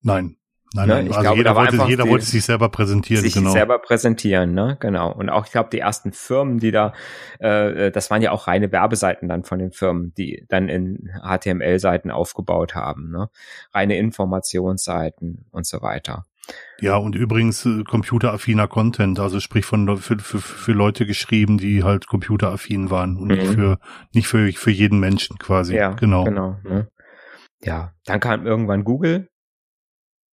Nein, 0.03 0.37
Nein, 0.75 0.89
ne? 0.89 0.95
nein, 0.95 1.09
also 1.09 1.21
glaube, 1.21 1.37
jeder, 1.37 1.55
wollte, 1.55 1.77
jeder 1.87 2.05
die, 2.05 2.11
wollte 2.11 2.25
sich 2.25 2.45
selber 2.45 2.69
präsentieren. 2.69 3.23
Sich 3.23 3.35
genau. 3.35 3.51
selber 3.51 3.79
präsentieren, 3.79 4.53
ne? 4.53 4.77
Genau. 4.81 5.13
Und 5.13 5.31
auch, 5.31 5.47
ich 5.47 5.53
glaube, 5.53 5.71
die 5.73 5.79
ersten 5.79 6.13
Firmen, 6.13 6.59
die 6.59 6.73
da, 6.73 6.93
äh, 7.39 7.91
das 7.91 8.11
waren 8.11 8.21
ja 8.21 8.33
auch 8.33 8.47
reine 8.47 8.73
Werbeseiten 8.73 9.29
dann 9.29 9.45
von 9.45 9.59
den 9.59 9.73
Firmen, 9.73 10.13
die 10.19 10.45
dann 10.49 10.69
in 10.69 11.11
HTML-Seiten 11.23 12.11
aufgebaut 12.11 12.75
haben, 12.75 13.11
ne? 13.11 13.31
Reine 13.73 13.97
Informationsseiten 13.97 15.47
und 15.51 15.67
so 15.67 15.83
weiter. 15.83 16.25
Ja, 16.81 16.97
und 16.97 17.17
übrigens 17.17 17.65
äh, 17.65 17.83
computeraffiner 17.85 18.69
Content, 18.69 19.19
also 19.19 19.41
sprich 19.41 19.65
von 19.65 19.97
für, 19.99 20.19
für, 20.19 20.39
für 20.41 20.73
Leute 20.73 21.07
geschrieben, 21.07 21.59
die 21.59 21.85
halt 21.85 22.07
computeraffin 22.07 22.91
waren 22.91 23.17
und 23.17 23.29
mhm. 23.29 23.35
nicht 23.35 23.55
für 23.55 23.79
nicht 24.13 24.29
für 24.29 24.53
für 24.53 24.71
jeden 24.71 25.01
Menschen 25.01 25.39
quasi. 25.39 25.75
Ja, 25.75 25.91
genau. 25.91 26.25
Genau. 26.25 26.57
Ne? 26.65 26.89
Ja, 27.63 27.93
dann 28.05 28.21
kam 28.21 28.47
irgendwann 28.47 28.85
Google 28.85 29.29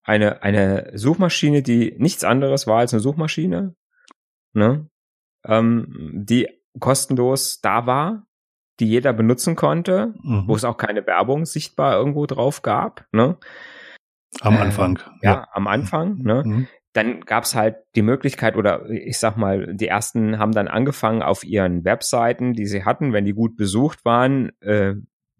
eine, 0.03 0.43
eine 0.43 0.91
Suchmaschine, 0.93 1.63
die 1.63 1.95
nichts 1.97 2.23
anderes 2.23 2.67
war 2.67 2.79
als 2.79 2.93
eine 2.93 2.99
Suchmaschine, 2.99 3.75
ne? 4.53 4.89
ähm, 5.45 6.11
die 6.13 6.49
kostenlos 6.79 7.61
da 7.61 7.85
war, 7.85 8.25
die 8.79 8.87
jeder 8.87 9.13
benutzen 9.13 9.55
konnte, 9.55 10.13
mhm. 10.21 10.43
wo 10.47 10.55
es 10.55 10.63
auch 10.63 10.77
keine 10.77 11.05
Werbung 11.05 11.45
sichtbar 11.45 11.95
irgendwo 11.95 12.25
drauf 12.25 12.61
gab. 12.61 13.05
Ne? 13.11 13.37
Am 14.41 14.57
Anfang. 14.57 14.97
Äh, 14.97 15.25
ja, 15.25 15.33
ja, 15.33 15.47
am 15.51 15.67
Anfang. 15.67 16.17
Ne? 16.17 16.43
Mhm. 16.45 16.67
Dann 16.93 17.21
gab's 17.21 17.55
halt 17.55 17.77
die 17.95 18.01
Möglichkeit, 18.01 18.55
oder 18.55 18.89
ich 18.89 19.17
sag 19.17 19.37
mal, 19.37 19.75
die 19.75 19.87
ersten 19.87 20.37
haben 20.37 20.51
dann 20.51 20.67
angefangen 20.67 21.23
auf 21.23 21.43
ihren 21.43 21.85
Webseiten, 21.85 22.53
die 22.53 22.67
sie 22.67 22.83
hatten, 22.83 23.13
wenn 23.13 23.25
die 23.25 23.33
gut 23.33 23.55
besucht 23.55 24.05
waren, 24.05 24.51
äh, 24.61 24.95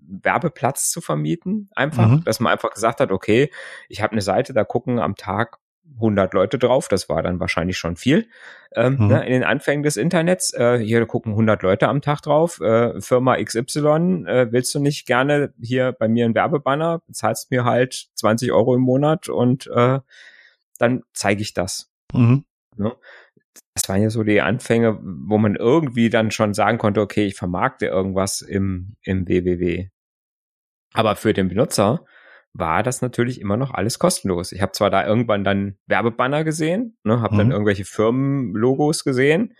Werbeplatz 0.07 0.91
zu 0.91 1.01
vermieten, 1.01 1.69
einfach, 1.75 2.07
mhm. 2.07 2.23
dass 2.23 2.39
man 2.39 2.51
einfach 2.51 2.71
gesagt 2.71 2.99
hat, 2.99 3.11
okay, 3.11 3.51
ich 3.89 4.01
habe 4.01 4.13
eine 4.13 4.21
Seite, 4.21 4.53
da 4.53 4.63
gucken 4.63 4.99
am 4.99 5.15
Tag 5.15 5.57
100 5.95 6.33
Leute 6.33 6.57
drauf, 6.57 6.87
das 6.87 7.09
war 7.09 7.21
dann 7.21 7.39
wahrscheinlich 7.39 7.77
schon 7.77 7.95
viel 7.95 8.27
ähm, 8.75 8.97
mhm. 8.99 9.07
ne, 9.07 9.25
in 9.25 9.33
den 9.33 9.43
Anfängen 9.43 9.83
des 9.83 9.97
Internets. 9.97 10.53
Äh, 10.53 10.79
hier 10.79 11.05
gucken 11.05 11.33
100 11.33 11.61
Leute 11.61 11.87
am 11.87 12.01
Tag 12.01 12.21
drauf. 12.21 12.59
Äh, 12.61 12.99
Firma 13.01 13.37
XY, 13.37 14.25
äh, 14.27 14.51
willst 14.51 14.73
du 14.73 14.79
nicht 14.79 15.05
gerne 15.05 15.53
hier 15.61 15.91
bei 15.91 16.07
mir 16.07 16.25
einen 16.25 16.35
Werbebanner? 16.35 17.01
Bezahlst 17.07 17.51
mir 17.51 17.65
halt 17.65 18.07
20 18.15 18.51
Euro 18.51 18.75
im 18.75 18.81
Monat 18.81 19.29
und 19.29 19.67
äh, 19.67 19.99
dann 20.79 21.03
zeige 21.13 21.41
ich 21.41 21.53
das. 21.53 21.91
Mhm. 22.13 22.45
Ne? 22.75 22.93
Das 23.75 23.89
waren 23.89 24.01
ja 24.01 24.09
so 24.09 24.23
die 24.23 24.41
Anfänge, 24.41 24.99
wo 25.01 25.37
man 25.37 25.55
irgendwie 25.55 26.09
dann 26.09 26.31
schon 26.31 26.53
sagen 26.53 26.77
konnte, 26.77 27.01
okay, 27.01 27.25
ich 27.25 27.35
vermarkte 27.35 27.87
irgendwas 27.87 28.41
im, 28.41 28.95
im 29.03 29.27
WWW. 29.27 29.89
Aber 30.93 31.15
für 31.15 31.33
den 31.33 31.49
Benutzer 31.49 32.05
war 32.53 32.83
das 32.83 33.01
natürlich 33.01 33.41
immer 33.41 33.57
noch 33.57 33.73
alles 33.73 33.97
kostenlos. 33.97 34.51
Ich 34.51 34.61
habe 34.61 34.73
zwar 34.73 34.91
da 34.91 35.05
irgendwann 35.05 35.43
dann 35.43 35.77
Werbebanner 35.87 36.43
gesehen, 36.43 36.97
ne, 37.03 37.19
habe 37.19 37.33
mhm. 37.33 37.37
dann 37.39 37.51
irgendwelche 37.51 37.85
Firmenlogos 37.85 39.03
gesehen, 39.03 39.55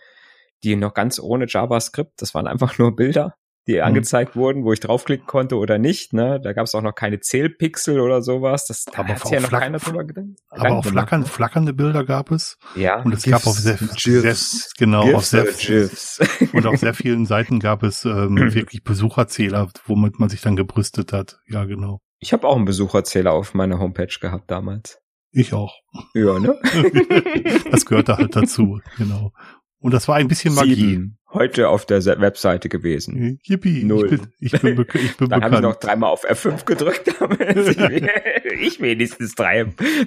die 0.62 0.76
noch 0.76 0.94
ganz 0.94 1.18
ohne 1.18 1.46
JavaScript, 1.48 2.22
das 2.22 2.34
waren 2.34 2.46
einfach 2.46 2.78
nur 2.78 2.94
Bilder, 2.94 3.34
die 3.66 3.76
mhm. 3.76 3.82
angezeigt 3.82 4.36
wurden, 4.36 4.64
wo 4.64 4.72
ich 4.72 4.80
draufklicken 4.80 5.26
konnte 5.26 5.56
oder 5.56 5.78
nicht. 5.78 6.12
Ne? 6.12 6.40
Da 6.42 6.52
gab 6.52 6.66
es 6.66 6.74
auch 6.74 6.82
noch 6.82 6.94
keine 6.94 7.20
Zählpixel 7.20 8.00
oder 8.00 8.22
sowas. 8.22 8.66
Das 8.66 8.84
da 8.84 9.06
hat 9.06 9.30
ja 9.30 9.40
noch 9.40 9.50
keiner 9.50 9.78
drüber 9.78 10.04
gedacht. 10.04 10.26
Aber 10.50 10.78
auch 10.78 10.84
flackern, 10.84 11.24
flackernde 11.24 11.72
Bilder 11.72 12.04
gab 12.04 12.30
es. 12.30 12.58
Ja. 12.74 13.02
Und 13.02 13.14
es 13.14 13.22
GIFs, 13.22 13.32
gab 13.32 13.46
auf 13.46 13.58
sehr, 13.58 13.76
sehr 13.76 14.36
genau 14.76 15.04
GIFs 15.04 15.14
auf 15.14 15.24
sehr 15.24 15.44
GIFs. 15.44 16.20
und 16.52 16.66
auf 16.66 16.76
sehr 16.78 16.94
vielen 16.94 17.26
Seiten 17.26 17.60
gab 17.60 17.82
es 17.82 18.04
ähm, 18.04 18.36
wirklich 18.54 18.84
Besucherzähler, 18.84 19.68
womit 19.86 20.18
man 20.18 20.28
sich 20.28 20.42
dann 20.42 20.56
gebrüstet 20.56 21.12
hat. 21.12 21.38
Ja, 21.46 21.64
genau. 21.64 22.00
Ich 22.20 22.32
habe 22.32 22.46
auch 22.46 22.56
einen 22.56 22.64
Besucherzähler 22.64 23.32
auf 23.32 23.54
meiner 23.54 23.78
Homepage 23.78 24.14
gehabt 24.20 24.50
damals. 24.50 24.98
Ich 25.30 25.52
auch. 25.52 25.74
Ja, 26.14 26.38
ne? 26.38 26.58
das 27.70 27.86
gehörte 27.86 28.16
halt 28.16 28.36
dazu, 28.36 28.80
genau. 28.96 29.32
Und 29.78 29.92
das 29.92 30.06
war 30.06 30.16
ein 30.16 30.28
bisschen 30.28 30.54
Magie. 30.54 30.74
Sieben. 30.74 31.18
Heute 31.34 31.68
auf 31.68 31.84
der 31.84 32.04
Webseite 32.04 32.68
gewesen. 32.68 33.40
Yippie. 33.42 33.82
Null. 33.82 34.20
Ich 34.38 34.52
bin, 34.52 34.76
ich 34.76 34.86
bin, 34.86 35.00
ich 35.02 35.16
bin 35.16 35.28
Dann 35.28 35.42
habe 35.42 35.56
ich 35.56 35.60
noch 35.62 35.74
dreimal 35.74 36.10
auf 36.10 36.24
F5 36.24 36.64
gedrückt, 36.64 37.12
damit 37.18 37.40
ich 38.60 38.80
wenigstens 38.80 39.34
drei, 39.34 39.64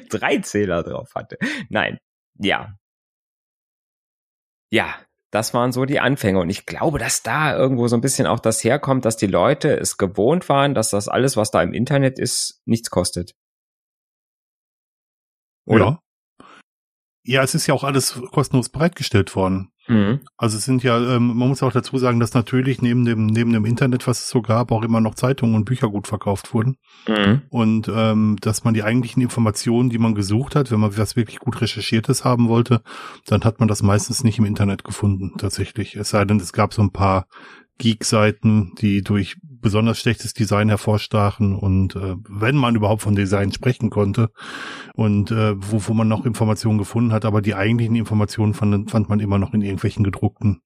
drei 0.10 0.38
Zähler 0.38 0.84
drauf 0.84 1.14
hatte. 1.16 1.38
Nein. 1.70 2.00
Ja. 2.40 2.78
Ja, 4.72 4.96
das 5.32 5.54
waren 5.54 5.74
so 5.74 5.84
die 5.84 6.00
Anfänge. 6.00 6.40
Und 6.40 6.50
ich 6.50 6.66
glaube, 6.66 6.98
dass 6.98 7.24
da 7.24 7.58
irgendwo 7.58 7.90
so 7.90 7.98
ein 7.98 8.02
bisschen 8.02 8.26
auch 8.26 8.40
das 8.40 8.64
herkommt, 8.64 9.04
dass 9.04 9.18
die 9.18 9.28
Leute 9.28 9.78
es 9.78 9.98
gewohnt 9.98 10.48
waren, 10.48 10.74
dass 10.74 10.92
das 10.92 11.10
alles, 11.10 11.36
was 11.36 11.52
da 11.52 11.62
im 11.62 11.74
Internet 11.74 12.20
ist, 12.20 12.62
nichts 12.66 12.90
kostet. 12.90 13.36
Oder? 15.66 15.86
Ja. 15.86 16.04
Ja, 17.30 17.44
es 17.44 17.54
ist 17.54 17.68
ja 17.68 17.74
auch 17.74 17.84
alles 17.84 18.22
kostenlos 18.32 18.70
bereitgestellt 18.70 19.36
worden. 19.36 19.74
Mhm. 19.88 20.20
Also 20.38 20.58
es 20.58 20.66
sind 20.66 20.84
ja, 20.84 20.98
ähm, 20.98 21.28
man 21.38 21.50
muss 21.50 21.64
auch 21.64 21.72
dazu 21.72 21.98
sagen, 21.98 22.20
dass 22.20 22.34
natürlich 22.34 22.82
neben 22.82 23.06
dem 23.06 23.26
neben 23.26 23.54
dem 23.54 23.66
Internet, 23.66 24.08
was 24.08 24.20
es 24.20 24.30
so 24.30 24.42
gab, 24.42 24.72
auch 24.72 24.84
immer 24.84 25.02
noch 25.02 25.16
Zeitungen 25.16 25.56
und 25.56 25.66
Bücher 25.66 25.90
gut 25.90 26.08
verkauft 26.08 26.54
wurden. 26.54 26.78
Mhm. 27.08 27.42
Und 27.50 27.92
ähm, 27.94 28.38
dass 28.42 28.64
man 28.64 28.74
die 28.74 28.84
eigentlichen 28.84 29.22
Informationen, 29.22 29.90
die 29.90 29.98
man 29.98 30.16
gesucht 30.16 30.56
hat, 30.56 30.72
wenn 30.72 30.80
man 30.80 30.98
was 30.98 31.16
wirklich 31.16 31.40
gut 31.40 31.62
recherchiertes 31.62 32.26
haben 32.26 32.50
wollte, 32.50 32.82
dann 33.26 33.44
hat 33.44 33.60
man 33.60 33.68
das 33.68 33.82
meistens 33.82 34.24
nicht 34.24 34.40
im 34.40 34.46
Internet 34.46 34.84
gefunden, 34.84 35.34
tatsächlich. 35.38 35.96
Es 35.96 36.10
sei 36.10 36.26
denn, 36.26 36.40
es 36.40 36.54
gab 36.54 36.74
so 36.74 36.82
ein 36.82 36.92
paar 36.92 37.28
Geek-Seiten, 37.78 38.74
die 38.80 39.02
durch 39.02 39.38
besonders 39.42 40.00
schlechtes 40.00 40.34
Design 40.34 40.70
hervorstachen 40.70 41.56
und 41.56 41.96
äh, 41.96 42.16
wenn 42.28 42.56
man 42.56 42.76
überhaupt 42.76 43.02
von 43.02 43.16
Design 43.16 43.52
sprechen 43.52 43.90
konnte 43.90 44.32
und 44.94 45.32
äh, 45.32 45.54
wo, 45.58 45.82
wo 45.88 45.94
man 45.94 46.08
noch 46.08 46.26
Informationen 46.26 46.78
gefunden 46.78 47.12
hat, 47.12 47.26
aber 47.26 47.42
die 47.42 47.56
eigentlichen 47.56 47.96
Informationen 47.96 48.54
fand, 48.54 48.90
fand 48.90 49.10
man 49.10 49.20
immer 49.20 49.40
noch 49.40 49.54
in 49.54 49.62
irgendwelchen 49.62 50.04
gedruckten 50.04 50.62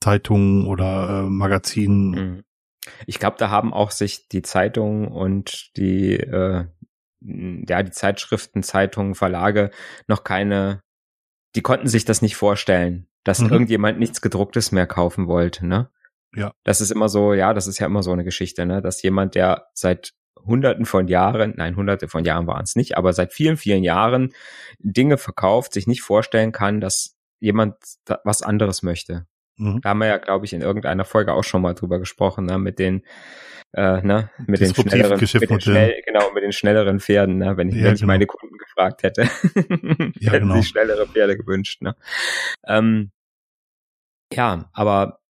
Zeitungen 0.00 0.66
oder 0.66 1.24
äh, 1.24 1.30
Magazinen. 1.30 2.10
Mhm. 2.10 2.44
Ich 3.06 3.18
glaube, 3.18 3.36
da 3.38 3.50
haben 3.50 3.72
auch 3.72 3.90
sich 3.90 4.28
die 4.28 4.42
Zeitungen 4.42 5.08
und 5.08 5.76
die 5.76 6.14
äh, 6.14 6.66
ja 7.20 7.82
die 7.82 7.90
Zeitschriften, 7.90 8.62
Zeitungen, 8.62 9.14
Verlage 9.14 9.70
noch 10.06 10.24
keine, 10.24 10.82
die 11.54 11.62
konnten 11.62 11.88
sich 11.88 12.04
das 12.04 12.22
nicht 12.22 12.36
vorstellen, 12.36 13.06
dass 13.24 13.40
mhm. 13.40 13.50
irgendjemand 13.50 13.98
nichts 13.98 14.20
gedrucktes 14.22 14.72
mehr 14.72 14.86
kaufen 14.86 15.26
wollte, 15.26 15.66
ne? 15.66 15.90
Ja. 16.34 16.52
Das 16.64 16.80
ist 16.80 16.90
immer 16.90 17.08
so, 17.08 17.34
ja, 17.34 17.54
das 17.54 17.66
ist 17.66 17.78
ja 17.78 17.86
immer 17.86 18.02
so 18.02 18.12
eine 18.12 18.24
Geschichte, 18.24 18.66
ne, 18.66 18.80
dass 18.80 19.02
jemand, 19.02 19.34
der 19.34 19.66
seit 19.74 20.12
Hunderten 20.44 20.86
von 20.86 21.08
Jahren, 21.08 21.54
nein, 21.56 21.76
Hunderte 21.76 22.08
von 22.08 22.24
Jahren 22.24 22.46
waren 22.46 22.62
es 22.62 22.76
nicht, 22.76 22.96
aber 22.96 23.12
seit 23.12 23.32
vielen, 23.32 23.56
vielen 23.56 23.82
Jahren 23.82 24.32
Dinge 24.78 25.18
verkauft, 25.18 25.72
sich 25.72 25.86
nicht 25.86 26.02
vorstellen 26.02 26.52
kann, 26.52 26.80
dass 26.80 27.16
jemand 27.40 27.74
was 28.24 28.42
anderes 28.42 28.82
möchte. 28.82 29.26
Mhm. 29.56 29.80
Da 29.82 29.90
haben 29.90 29.98
wir 29.98 30.06
ja, 30.06 30.18
glaube 30.18 30.46
ich, 30.46 30.52
in 30.52 30.62
irgendeiner 30.62 31.04
Folge 31.04 31.34
auch 31.34 31.44
schon 31.44 31.62
mal 31.62 31.74
drüber 31.74 31.98
gesprochen, 31.98 32.46
ne, 32.46 32.58
mit 32.58 32.78
den, 32.78 33.02
äh, 33.72 34.00
ne, 34.02 34.30
mit 34.46 34.60
den 34.60 34.74
schnelleren, 34.74 35.20
mit 35.20 35.50
den 35.50 35.60
schnell, 35.60 36.02
genau, 36.06 36.32
mit 36.32 36.42
den 36.42 36.52
schnelleren 36.52 37.00
Pferden, 37.00 37.38
ne, 37.38 37.56
wenn 37.56 37.68
ich, 37.68 37.76
ja, 37.76 37.84
wenn 37.84 37.94
ich 37.94 38.00
genau. 38.00 38.12
meine 38.12 38.26
Kunden 38.26 38.56
gefragt 38.56 39.02
hätte, 39.02 39.22
ja, 40.18 40.32
hätten 40.32 40.48
genau. 40.48 40.54
sie 40.56 40.64
schnellere 40.64 41.06
Pferde 41.06 41.36
gewünscht, 41.36 41.82
ne. 41.82 41.94
Ähm, 42.66 43.10
ja, 44.32 44.70
aber 44.72 45.20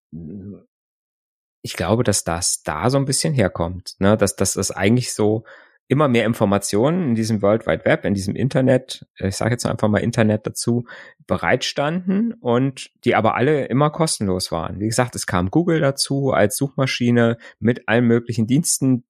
ich 1.61 1.73
glaube, 1.73 2.03
dass 2.03 2.23
das 2.23 2.63
da 2.63 2.89
so 2.89 2.97
ein 2.97 3.05
bisschen 3.05 3.33
herkommt, 3.33 3.95
ne? 3.99 4.17
dass, 4.17 4.35
dass 4.35 4.53
das 4.53 4.71
eigentlich 4.71 5.13
so 5.13 5.43
immer 5.87 6.07
mehr 6.07 6.25
Informationen 6.25 7.09
in 7.09 7.15
diesem 7.15 7.41
World 7.41 7.67
Wide 7.67 7.83
Web, 7.83 8.05
in 8.05 8.13
diesem 8.13 8.33
Internet, 8.33 9.05
ich 9.17 9.35
sage 9.35 9.51
jetzt 9.51 9.65
einfach 9.65 9.89
mal 9.89 9.99
Internet 9.99 10.47
dazu, 10.47 10.85
bereitstanden 11.27 12.33
und 12.33 12.91
die 13.03 13.13
aber 13.13 13.35
alle 13.35 13.65
immer 13.65 13.89
kostenlos 13.89 14.53
waren. 14.53 14.79
Wie 14.79 14.87
gesagt, 14.87 15.15
es 15.15 15.27
kam 15.27 15.51
Google 15.51 15.81
dazu 15.81 16.31
als 16.31 16.55
Suchmaschine 16.55 17.37
mit 17.59 17.89
allen 17.89 18.05
möglichen 18.05 18.47
Diensten, 18.47 19.03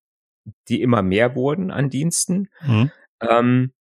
die 0.70 0.82
immer 0.82 1.04
mehr 1.04 1.36
wurden 1.36 1.70
an 1.70 1.92
Diensten, 1.92 2.50
mhm. 2.66 2.92
ähm, 3.30 3.74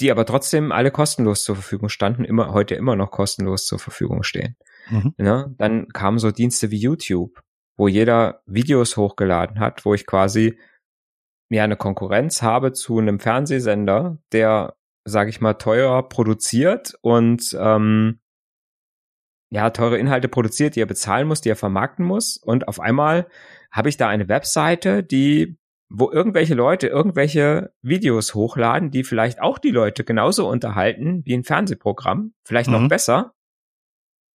die 0.00 0.10
aber 0.10 0.26
trotzdem 0.26 0.72
alle 0.72 0.90
kostenlos 0.90 1.44
zur 1.44 1.54
Verfügung 1.54 1.88
standen, 1.88 2.24
immer 2.24 2.52
heute 2.52 2.74
immer 2.74 2.96
noch 2.96 3.12
kostenlos 3.12 3.66
zur 3.66 3.78
Verfügung 3.78 4.24
stehen. 4.24 4.56
Mhm. 4.90 5.14
Ne? 5.16 5.54
dann 5.58 5.88
kamen 5.88 6.18
so 6.18 6.30
Dienste 6.30 6.70
wie 6.70 6.78
YouTube, 6.78 7.42
wo 7.76 7.88
jeder 7.88 8.42
Videos 8.46 8.96
hochgeladen 8.96 9.60
hat, 9.60 9.84
wo 9.84 9.94
ich 9.94 10.06
quasi 10.06 10.58
ja 11.50 11.64
eine 11.64 11.76
Konkurrenz 11.76 12.42
habe 12.42 12.72
zu 12.72 12.98
einem 12.98 13.20
Fernsehsender, 13.20 14.18
der, 14.32 14.74
sage 15.04 15.30
ich 15.30 15.40
mal, 15.40 15.54
teuer 15.54 16.08
produziert 16.08 16.94
und 17.02 17.56
ähm, 17.58 18.20
ja 19.50 19.70
teure 19.70 19.98
Inhalte 19.98 20.28
produziert, 20.28 20.76
die 20.76 20.80
er 20.80 20.86
bezahlen 20.86 21.28
muss, 21.28 21.42
die 21.42 21.50
er 21.50 21.56
vermarkten 21.56 22.04
muss. 22.04 22.38
Und 22.38 22.68
auf 22.68 22.80
einmal 22.80 23.26
habe 23.70 23.90
ich 23.90 23.98
da 23.98 24.08
eine 24.08 24.28
Webseite, 24.28 25.02
die 25.02 25.58
wo 25.94 26.10
irgendwelche 26.10 26.54
Leute 26.54 26.86
irgendwelche 26.86 27.70
Videos 27.82 28.34
hochladen, 28.34 28.90
die 28.90 29.04
vielleicht 29.04 29.42
auch 29.42 29.58
die 29.58 29.70
Leute 29.70 30.04
genauso 30.04 30.48
unterhalten 30.48 31.22
wie 31.26 31.34
ein 31.34 31.44
Fernsehprogramm, 31.44 32.32
vielleicht 32.44 32.70
mhm. 32.70 32.82
noch 32.82 32.88
besser. 32.88 33.34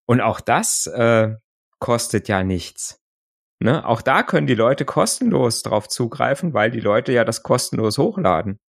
Und 0.08 0.22
auch 0.22 0.40
das 0.40 0.88
äh, 0.88 1.36
kostet 1.80 2.28
ja 2.28 2.44
nichts. 2.44 3.00
Ne? 3.60 3.86
Auch 3.86 4.02
da 4.02 4.24
können 4.24 4.48
die 4.48 4.56
Leute 4.56 4.86
kostenlos 4.86 5.64
drauf 5.64 5.88
zugreifen, 5.88 6.54
weil 6.54 6.72
die 6.72 6.80
Leute 6.80 7.12
ja 7.12 7.24
das 7.24 7.44
kostenlos 7.44 7.98
hochladen. 7.98 8.60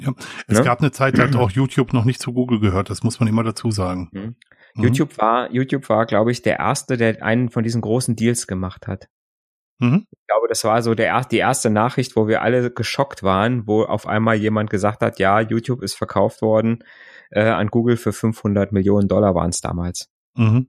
Ja, 0.00 0.12
es 0.46 0.58
ne? 0.58 0.64
gab 0.64 0.80
eine 0.80 0.92
Zeit, 0.92 1.18
da 1.18 1.24
hat 1.24 1.34
auch 1.34 1.50
YouTube 1.50 1.92
noch 1.92 2.04
nicht 2.04 2.20
zu 2.20 2.32
Google 2.32 2.60
gehört, 2.60 2.88
das 2.88 3.02
muss 3.02 3.18
man 3.18 3.28
immer 3.28 3.42
dazu 3.42 3.70
sagen. 3.72 4.08
Mhm. 4.12 4.36
Mhm. 4.74 4.84
YouTube 4.84 5.18
war, 5.18 5.50
YouTube 5.52 5.88
war, 5.88 6.06
glaube 6.06 6.30
ich, 6.30 6.42
der 6.42 6.58
erste, 6.58 6.96
der 6.96 7.22
einen 7.22 7.48
von 7.48 7.64
diesen 7.64 7.80
großen 7.80 8.14
Deals 8.14 8.46
gemacht 8.46 8.86
hat. 8.86 9.08
Mhm. 9.80 10.06
Ich 10.10 10.26
glaube, 10.28 10.46
das 10.48 10.62
war 10.64 10.82
so 10.82 10.94
der, 10.94 11.24
die 11.24 11.38
erste 11.38 11.70
Nachricht, 11.70 12.14
wo 12.14 12.28
wir 12.28 12.42
alle 12.42 12.70
geschockt 12.70 13.24
waren, 13.24 13.66
wo 13.66 13.82
auf 13.82 14.06
einmal 14.06 14.36
jemand 14.36 14.70
gesagt 14.70 15.02
hat, 15.02 15.18
ja, 15.18 15.40
YouTube 15.40 15.82
ist 15.82 15.94
verkauft 15.94 16.42
worden 16.42 16.84
äh, 17.30 17.42
an 17.42 17.68
Google 17.68 17.96
für 17.96 18.12
500 18.12 18.72
Millionen 18.72 19.08
Dollar 19.08 19.34
waren 19.34 19.50
es 19.50 19.60
damals. 19.60 20.08
Mhm. 20.38 20.68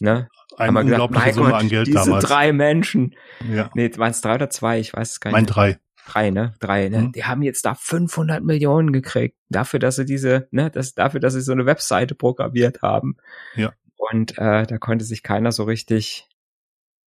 Ne? 0.00 0.28
Ein 0.56 0.76
unglaublicher 0.76 1.32
Summe 1.32 1.54
an 1.54 1.68
Geld 1.68 1.86
diese 1.86 1.98
damals. 1.98 2.24
drei 2.24 2.52
Menschen. 2.52 3.14
Ja. 3.48 3.70
Nee, 3.74 3.90
waren 3.96 4.10
es 4.10 4.20
drei 4.20 4.34
oder 4.34 4.50
zwei? 4.50 4.78
Ich 4.80 4.92
weiß 4.92 5.12
es 5.12 5.20
gar 5.20 5.30
nicht. 5.30 5.36
Mein 5.36 5.46
drei. 5.46 5.78
Drei, 6.06 6.30
ne? 6.30 6.54
Drei, 6.58 6.88
ne? 6.88 7.02
Mhm. 7.02 7.12
Die 7.12 7.24
haben 7.24 7.42
jetzt 7.42 7.64
da 7.64 7.74
500 7.74 8.42
Millionen 8.42 8.92
gekriegt. 8.92 9.36
Dafür, 9.50 9.78
dass 9.78 9.96
sie 9.96 10.04
diese, 10.04 10.48
ne? 10.50 10.70
Das, 10.70 10.94
dafür, 10.94 11.20
dass 11.20 11.34
sie 11.34 11.42
so 11.42 11.52
eine 11.52 11.66
Webseite 11.66 12.14
programmiert 12.14 12.82
haben. 12.82 13.16
Ja. 13.54 13.72
Und 13.96 14.38
äh, 14.38 14.66
da 14.66 14.78
konnte 14.78 15.04
sich 15.04 15.22
keiner 15.22 15.52
so 15.52 15.64
richtig, 15.64 16.26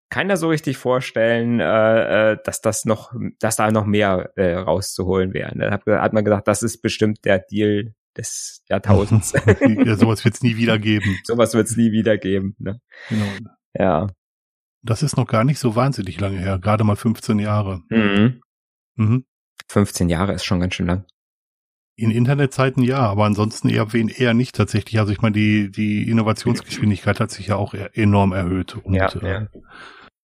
keiner 0.10 0.38
so 0.38 0.50
richtig 0.50 0.77
vorstellen, 0.77 1.60
äh, 1.60 2.34
äh 2.34 2.38
dass 2.43 2.62
das 2.62 2.86
noch, 2.86 3.12
dass 3.39 3.55
da 3.55 3.72
noch 3.72 3.86
mehr 3.86 4.31
äh, 4.36 4.53
rauszuholen 4.53 5.34
wäre. 5.34 5.58
Da 5.58 5.72
hat, 5.72 5.86
hat 5.86 6.13
man 6.13 6.24
gesagt, 6.24 6.48
das 6.48 6.62
ist 6.62 6.81
bestimmt 6.81 7.25
der 7.25 7.39
Deal 7.39 7.93
des 8.17 8.63
Jahrtausends. 8.69 9.33
ja, 9.85 9.95
sowas 9.95 10.23
wird 10.25 10.35
es 10.35 10.41
nie 10.41 10.57
wieder 10.57 10.79
geben. 10.79 11.17
sowas 11.23 11.53
wird 11.53 11.67
es 11.67 11.77
nie 11.77 11.91
wieder 11.91 12.17
geben. 12.17 12.55
Ne? 12.59 12.79
Genau. 13.09 13.25
Ja. 13.73 14.07
Das 14.83 15.03
ist 15.03 15.17
noch 15.17 15.27
gar 15.27 15.43
nicht 15.43 15.59
so 15.59 15.75
wahnsinnig 15.75 16.19
lange 16.19 16.39
her, 16.39 16.59
gerade 16.59 16.83
mal 16.83 16.95
15 16.95 17.39
Jahre. 17.39 17.81
Mhm. 17.89 18.41
Mhm. 18.95 19.25
15 19.69 20.09
Jahre 20.09 20.33
ist 20.33 20.43
schon 20.43 20.59
ganz 20.59 20.75
schön 20.75 20.87
lang. 20.87 21.05
In 21.95 22.09
Internetzeiten 22.09 22.83
ja, 22.83 22.97
aber 22.97 23.25
ansonsten 23.25 23.69
eher, 23.69 23.87
eher 23.93 24.33
nicht 24.33 24.55
tatsächlich. 24.55 24.99
Also 24.99 25.11
ich 25.11 25.21
meine, 25.21 25.33
die, 25.33 25.69
die 25.69 26.09
Innovationsgeschwindigkeit 26.09 27.19
hat 27.19 27.31
sich 27.31 27.47
ja 27.47 27.57
auch 27.57 27.73
enorm 27.73 28.31
erhöht. 28.31 28.75
Und, 28.75 28.95
ja, 28.95 29.09
ja. 29.21 29.41
Äh, 29.41 29.47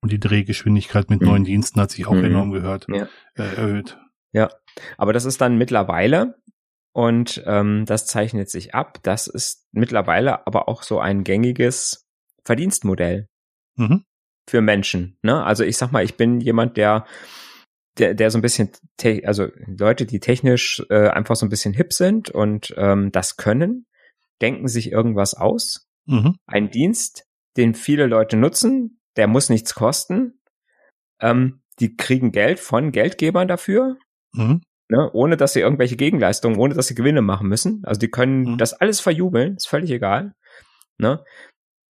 und 0.01 0.11
die 0.11 0.19
Drehgeschwindigkeit 0.19 1.09
mit 1.09 1.21
mhm. 1.21 1.27
neuen 1.27 1.43
Diensten 1.43 1.79
hat 1.79 1.91
sich 1.91 2.07
auch 2.07 2.13
mhm. 2.13 2.25
enorm 2.25 2.51
gehört, 2.51 2.87
ja. 2.89 3.07
äh, 3.35 3.55
erhöht. 3.55 3.99
Ja, 4.31 4.49
aber 4.97 5.13
das 5.13 5.25
ist 5.25 5.41
dann 5.41 5.57
mittlerweile 5.57 6.35
und 6.97 7.43
ähm, 7.45 7.85
das 7.85 8.07
zeichnet 8.07 8.49
sich 8.49 8.73
ab. 8.73 8.97
Das 9.03 9.27
ist 9.27 9.67
mittlerweile 9.71 10.47
aber 10.47 10.67
auch 10.67 10.81
so 10.81 10.99
ein 10.99 11.23
gängiges 11.23 12.07
Verdienstmodell 12.43 13.27
mhm. 13.75 14.03
für 14.49 14.61
Menschen. 14.61 15.19
Ne? 15.21 15.43
Also 15.43 15.63
ich 15.63 15.77
sag 15.77 15.91
mal, 15.91 16.03
ich 16.03 16.15
bin 16.15 16.41
jemand, 16.41 16.75
der 16.75 17.05
der, 17.99 18.15
der 18.15 18.31
so 18.31 18.39
ein 18.39 18.41
bisschen, 18.41 18.71
also 19.25 19.47
Leute, 19.67 20.07
die 20.07 20.19
technisch 20.19 20.83
äh, 20.89 21.09
einfach 21.09 21.35
so 21.35 21.45
ein 21.45 21.49
bisschen 21.49 21.75
hip 21.75 21.93
sind 21.93 22.31
und 22.31 22.73
ähm, 22.77 23.11
das 23.11 23.37
können, 23.37 23.85
denken 24.41 24.67
sich 24.67 24.91
irgendwas 24.91 25.35
aus. 25.35 25.87
Mhm. 26.07 26.37
Ein 26.47 26.71
Dienst, 26.71 27.27
den 27.57 27.75
viele 27.75 28.07
Leute 28.07 28.37
nutzen, 28.37 28.99
der 29.17 29.27
muss 29.27 29.49
nichts 29.49 29.75
kosten. 29.75 30.41
Ähm, 31.21 31.61
die 31.79 31.95
kriegen 31.95 32.31
Geld 32.31 32.59
von 32.59 32.91
Geldgebern 32.91 33.47
dafür. 33.47 33.97
Mhm 34.33 34.61
ne, 34.89 35.09
ohne 35.13 35.37
dass 35.37 35.53
sie 35.53 35.59
irgendwelche 35.59 35.95
Gegenleistungen, 35.95 36.59
ohne 36.59 36.73
dass 36.73 36.87
sie 36.87 36.95
Gewinne 36.95 37.21
machen 37.21 37.47
müssen. 37.47 37.81
Also 37.85 37.99
die 37.99 38.09
können 38.09 38.53
mhm. 38.53 38.57
das 38.57 38.73
alles 38.73 38.99
verjubeln, 38.99 39.55
ist 39.55 39.67
völlig 39.67 39.91
egal. 39.91 40.33
Ne? 40.97 41.23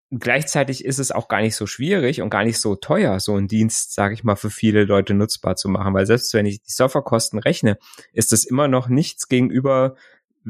Gleichzeitig 0.09 0.85
ist 0.85 0.99
es 0.99 1.11
auch 1.11 1.27
gar 1.27 1.41
nicht 1.41 1.55
so 1.55 1.67
schwierig 1.67 2.21
und 2.21 2.29
gar 2.29 2.45
nicht 2.45 2.59
so 2.59 2.75
teuer, 2.75 3.19
so 3.19 3.35
einen 3.35 3.49
Dienst, 3.49 3.93
sage 3.93 4.13
ich 4.13 4.23
mal, 4.23 4.37
für 4.37 4.49
viele 4.49 4.85
Leute 4.85 5.13
nutzbar 5.13 5.57
zu 5.57 5.67
machen. 5.67 5.93
Weil 5.93 6.05
selbst 6.05 6.33
wenn 6.33 6.45
ich 6.45 6.61
die 6.61 6.71
Serverkosten 6.71 7.39
rechne, 7.39 7.77
ist 8.13 8.31
das 8.31 8.45
immer 8.45 8.67
noch 8.69 8.87
nichts 8.87 9.27
gegenüber, 9.27 9.95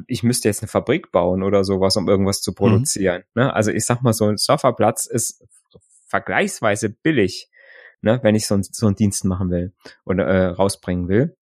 ich 0.06 0.22
müsste 0.22 0.48
jetzt 0.48 0.62
eine 0.62 0.68
Fabrik 0.68 1.12
bauen 1.12 1.42
oder 1.42 1.64
sowas, 1.64 1.98
um 1.98 2.08
irgendwas 2.08 2.42
zu 2.42 2.52
mhm. 2.52 2.56
produzieren. 2.56 3.24
Mhm. 3.34 3.42
Ne? 3.42 3.54
Also 3.54 3.72
ich 3.72 3.86
sag 3.86 4.04
mal, 4.04 4.14
so 4.14 4.26
ein 4.26 4.38
Serverplatz 4.38 5.08
ist 5.08 5.44
vergleichsweise 6.08 6.90
billig, 6.90 7.50
ne, 8.02 8.20
wenn 8.24 8.36
ich 8.36 8.48
so, 8.48 8.56
ein, 8.56 8.64
so 8.64 8.88
einen 8.88 8.96
Dienst 8.96 9.26
machen 9.26 9.50
will 9.50 9.74
oder 10.06 10.26
äh, 10.26 10.46
rausbringen 10.48 11.08
will. 11.08 11.36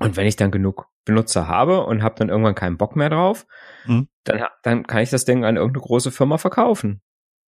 Und 0.00 0.16
wenn 0.16 0.26
ich 0.26 0.36
dann 0.36 0.50
genug 0.50 0.86
Benutzer 1.04 1.46
habe 1.46 1.84
und 1.84 2.02
habe 2.02 2.14
dann 2.16 2.30
irgendwann 2.30 2.54
keinen 2.54 2.78
Bock 2.78 2.96
mehr 2.96 3.10
drauf, 3.10 3.46
mhm. 3.86 4.08
dann, 4.24 4.44
dann 4.62 4.86
kann 4.86 5.02
ich 5.02 5.10
das 5.10 5.24
Ding 5.24 5.44
an 5.44 5.56
irgendeine 5.56 5.84
große 5.84 6.10
Firma 6.10 6.38
verkaufen. 6.38 7.02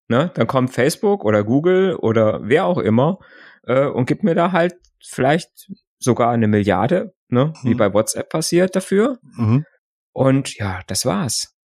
Ne? 0.07 0.31
Dann 0.35 0.47
kommt 0.47 0.71
Facebook 0.71 1.23
oder 1.25 1.43
Google 1.43 1.95
oder 1.95 2.41
wer 2.43 2.65
auch 2.65 2.77
immer 2.77 3.19
äh, 3.63 3.85
und 3.85 4.05
gibt 4.05 4.23
mir 4.23 4.35
da 4.35 4.51
halt 4.51 4.75
vielleicht 5.01 5.71
sogar 5.97 6.31
eine 6.31 6.47
Milliarde, 6.47 7.13
ne? 7.29 7.53
Mhm. 7.63 7.69
wie 7.69 7.75
bei 7.75 7.93
WhatsApp 7.93 8.29
passiert 8.29 8.75
dafür. 8.75 9.19
Mhm. 9.35 9.65
Und 10.11 10.55
ja, 10.57 10.81
das 10.87 11.05
war's. 11.05 11.55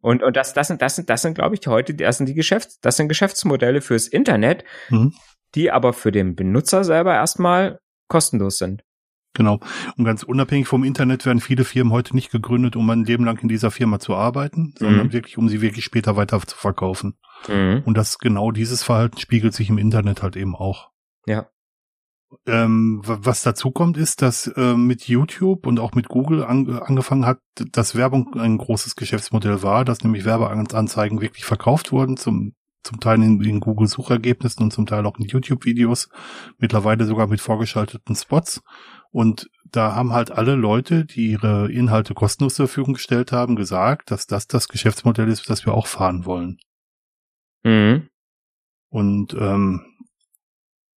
Und, 0.00 0.22
und 0.22 0.36
das, 0.36 0.54
das 0.54 0.68
sind, 0.68 0.82
das 0.82 0.96
sind, 0.96 1.10
das 1.10 1.22
sind, 1.22 1.34
glaube 1.34 1.56
ich, 1.56 1.66
heute, 1.66 1.94
das 1.94 2.18
sind 2.18 2.26
die 2.26 2.34
Geschäfts-, 2.34 2.78
das 2.80 2.96
sind 2.96 3.08
Geschäftsmodelle 3.08 3.80
fürs 3.80 4.06
Internet, 4.06 4.64
mhm. 4.90 5.14
die 5.54 5.70
aber 5.70 5.92
für 5.92 6.12
den 6.12 6.36
Benutzer 6.36 6.84
selber 6.84 7.14
erstmal 7.14 7.80
kostenlos 8.08 8.58
sind. 8.58 8.84
Genau. 9.34 9.58
Und 9.96 10.04
ganz 10.04 10.22
unabhängig 10.22 10.68
vom 10.68 10.84
Internet 10.84 11.26
werden 11.26 11.40
viele 11.40 11.64
Firmen 11.64 11.92
heute 11.92 12.14
nicht 12.14 12.30
gegründet, 12.30 12.76
um 12.76 12.88
ein 12.90 13.04
Leben 13.04 13.24
lang 13.24 13.38
in 13.40 13.48
dieser 13.48 13.72
Firma 13.72 13.98
zu 13.98 14.14
arbeiten, 14.14 14.74
sondern 14.78 15.08
mhm. 15.08 15.12
wirklich, 15.12 15.36
um 15.36 15.48
sie 15.48 15.60
wirklich 15.60 15.84
später 15.84 16.16
weiter 16.16 16.40
zu 16.40 16.56
verkaufen. 16.56 17.18
Mhm. 17.48 17.82
Und 17.84 17.96
das 17.96 18.18
genau 18.18 18.52
dieses 18.52 18.84
Verhalten 18.84 19.18
spiegelt 19.18 19.52
sich 19.52 19.68
im 19.68 19.78
Internet 19.78 20.22
halt 20.22 20.36
eben 20.36 20.54
auch. 20.54 20.90
Ja. 21.26 21.48
Ähm, 22.46 23.00
was 23.04 23.42
dazu 23.42 23.70
kommt, 23.70 23.96
ist, 23.96 24.22
dass 24.22 24.46
äh, 24.48 24.74
mit 24.74 25.06
YouTube 25.06 25.66
und 25.66 25.78
auch 25.78 25.94
mit 25.94 26.08
Google 26.08 26.44
an, 26.44 26.78
angefangen 26.78 27.26
hat, 27.26 27.38
dass 27.72 27.94
Werbung 27.94 28.34
ein 28.34 28.58
großes 28.58 28.96
Geschäftsmodell 28.96 29.62
war, 29.62 29.84
dass 29.84 30.02
nämlich 30.02 30.24
Werbeanzeigen 30.24 31.20
wirklich 31.20 31.44
verkauft 31.44 31.92
wurden, 31.92 32.16
zum, 32.16 32.54
zum 32.82 33.00
Teil 33.00 33.22
in, 33.22 33.40
in 33.40 33.60
Google-Suchergebnissen 33.60 34.64
und 34.64 34.72
zum 34.72 34.86
Teil 34.86 35.06
auch 35.06 35.16
in 35.18 35.26
YouTube-Videos, 35.26 36.08
mittlerweile 36.58 37.04
sogar 37.04 37.28
mit 37.28 37.40
vorgeschalteten 37.40 38.16
Spots. 38.16 38.62
Und 39.14 39.48
da 39.70 39.94
haben 39.94 40.12
halt 40.12 40.32
alle 40.32 40.56
Leute, 40.56 41.04
die 41.04 41.30
ihre 41.30 41.70
Inhalte 41.70 42.14
kostenlos 42.14 42.54
zur 42.54 42.66
Verfügung 42.66 42.94
gestellt 42.94 43.30
haben, 43.30 43.54
gesagt, 43.54 44.10
dass 44.10 44.26
das 44.26 44.48
das 44.48 44.66
Geschäftsmodell 44.66 45.28
ist, 45.28 45.48
das 45.48 45.64
wir 45.64 45.72
auch 45.72 45.86
fahren 45.86 46.24
wollen. 46.24 46.58
Mhm. 47.62 48.08
Und 48.88 49.34
ähm, 49.34 49.86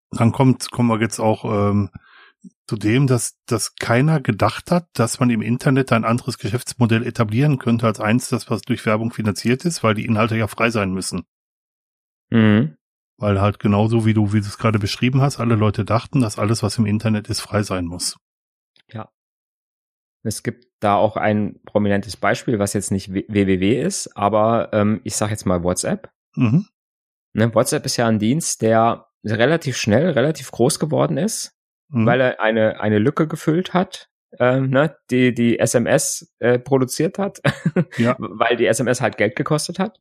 dann 0.10 0.32
kommt, 0.32 0.72
kommen 0.72 0.90
wir 0.90 1.00
jetzt 1.00 1.20
auch 1.20 1.46
ähm, 1.46 1.92
zu 2.66 2.76
dem, 2.76 3.06
dass, 3.06 3.38
dass 3.46 3.76
keiner 3.76 4.20
gedacht 4.20 4.72
hat, 4.72 4.88
dass 4.94 5.20
man 5.20 5.30
im 5.30 5.44
Internet 5.44 5.92
ein 5.92 6.04
anderes 6.04 6.40
Geschäftsmodell 6.40 7.06
etablieren 7.06 7.60
könnte 7.60 7.86
als 7.86 8.00
eins, 8.00 8.30
das 8.30 8.50
was 8.50 8.64
durch 8.64 8.84
Werbung 8.88 9.14
finanziert 9.14 9.64
ist, 9.64 9.84
weil 9.84 9.94
die 9.94 10.06
Inhalte 10.06 10.38
ja 10.38 10.48
frei 10.48 10.72
sein 10.72 10.92
müssen. 10.92 11.22
Mhm. 12.32 12.78
Weil 13.18 13.42
halt 13.42 13.60
genauso 13.60 14.06
wie 14.06 14.14
du, 14.14 14.34
wie 14.34 14.42
du 14.42 14.46
es 14.46 14.58
gerade 14.58 14.80
beschrieben 14.80 15.22
hast, 15.22 15.40
alle 15.40 15.56
Leute 15.56 15.86
dachten, 15.86 16.22
dass 16.22 16.38
alles, 16.38 16.62
was 16.62 16.78
im 16.78 16.86
Internet 16.86 17.30
ist, 17.30 17.42
frei 17.42 17.64
sein 17.64 17.86
muss. 17.86 18.18
Ja. 18.92 19.10
Es 20.24 20.44
gibt 20.44 20.68
da 20.80 20.96
auch 20.96 21.18
ein 21.18 21.60
prominentes 21.66 22.18
Beispiel, 22.18 22.60
was 22.60 22.74
jetzt 22.74 22.92
nicht 22.92 23.12
www 23.12 23.82
ist, 23.82 24.16
aber 24.16 24.70
ähm, 24.74 25.02
ich 25.04 25.16
sage 25.16 25.32
jetzt 25.32 25.46
mal 25.46 25.64
WhatsApp. 25.64 26.12
Mhm. 26.36 26.68
Ne, 27.34 27.54
WhatsApp 27.54 27.86
ist 27.86 27.98
ja 27.98 28.08
ein 28.08 28.20
Dienst, 28.20 28.62
der 28.62 29.08
relativ 29.26 29.78
schnell, 29.78 30.12
relativ 30.12 30.52
groß 30.52 30.80
geworden 30.80 31.18
ist, 31.18 31.58
mhm. 31.90 32.06
weil 32.06 32.22
er 32.22 32.42
eine, 32.42 32.80
eine 32.80 33.00
Lücke 33.00 33.28
gefüllt 33.28 33.74
hat 33.74 34.10
ähm, 34.40 34.70
ne, 34.70 34.96
die 35.10 35.34
die 35.34 35.60
SMS 35.60 36.34
äh, 36.40 36.60
produziert 36.60 37.18
hat, 37.18 37.40
ja. 37.98 38.16
weil 38.20 38.58
die 38.58 38.66
SMS 38.66 39.02
halt 39.02 39.18
Geld 39.18 39.36
gekostet 39.36 39.80
hat. 39.80 40.00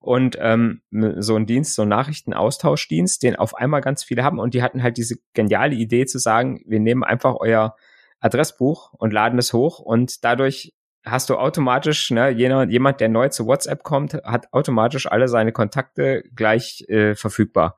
Und 0.00 0.36
ähm, 0.40 0.82
so 0.90 1.36
ein 1.36 1.46
Dienst, 1.46 1.74
so 1.74 1.82
ein 1.82 1.88
Nachrichtenaustauschdienst, 1.88 3.22
den 3.22 3.36
auf 3.36 3.54
einmal 3.54 3.80
ganz 3.80 4.02
viele 4.04 4.24
haben 4.24 4.38
und 4.38 4.54
die 4.54 4.62
hatten 4.62 4.82
halt 4.82 4.96
diese 4.96 5.16
geniale 5.34 5.74
Idee 5.74 6.06
zu 6.06 6.18
sagen, 6.18 6.60
wir 6.66 6.80
nehmen 6.80 7.04
einfach 7.04 7.36
euer 7.38 7.76
Adressbuch 8.20 8.92
und 8.92 9.12
laden 9.12 9.38
es 9.38 9.52
hoch 9.52 9.78
und 9.78 10.24
dadurch 10.24 10.74
hast 11.04 11.30
du 11.30 11.36
automatisch, 11.36 12.10
ne, 12.10 12.30
jener, 12.30 12.68
jemand, 12.68 13.00
der 13.00 13.08
neu 13.08 13.28
zu 13.28 13.46
WhatsApp 13.46 13.82
kommt, 13.82 14.14
hat 14.14 14.52
automatisch 14.52 15.06
alle 15.06 15.28
seine 15.28 15.52
Kontakte 15.52 16.24
gleich 16.34 16.84
äh, 16.88 17.14
verfügbar 17.14 17.76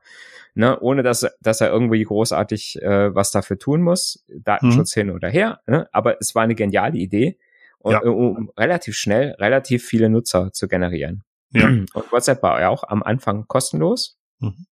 ne, 0.55 0.79
ohne 0.81 1.03
dass, 1.03 1.27
dass 1.41 1.61
er 1.61 1.71
irgendwie 1.71 2.03
großartig 2.03 2.81
äh, 2.83 3.15
was 3.15 3.31
dafür 3.31 3.59
tun 3.59 3.83
muss, 3.83 4.25
Datenschutz 4.29 4.95
mhm. 4.97 5.01
hin 5.01 5.11
oder 5.11 5.29
her. 5.29 5.61
Ne? 5.67 5.89
Aber 5.93 6.21
es 6.21 6.35
war 6.35 6.43
eine 6.43 6.55
geniale 6.55 6.99
Idee, 6.99 7.39
um, 7.79 7.93
ja. 7.93 8.01
um 8.03 8.51
relativ 8.57 8.97
schnell 8.97 9.33
relativ 9.39 9.85
viele 9.85 10.09
Nutzer 10.09 10.53
zu 10.53 10.69
generieren. 10.69 11.25
Ja. 11.51 11.67
Und 11.95 12.13
WhatsApp 12.13 12.43
war 12.43 12.61
ja 12.61 12.69
auch 12.69 12.85
am 12.85 13.03
Anfang 13.03 13.47
kostenlos. 13.49 14.19
Mhm. 14.41 14.67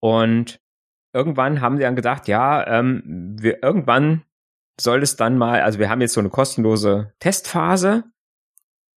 Und 0.00 0.60
irgendwann 1.12 1.60
haben 1.60 1.76
sie 1.76 1.82
dann 1.82 1.96
gedacht, 1.96 2.28
ja, 2.28 2.66
ähm, 2.66 3.36
wir 3.38 3.62
irgendwann 3.62 4.22
soll 4.78 5.02
es 5.02 5.16
dann 5.16 5.38
mal, 5.38 5.62
also 5.62 5.78
wir 5.78 5.90
haben 5.90 6.00
jetzt 6.00 6.14
so 6.14 6.20
eine 6.20 6.30
kostenlose 6.30 7.12
Testphase 7.18 8.04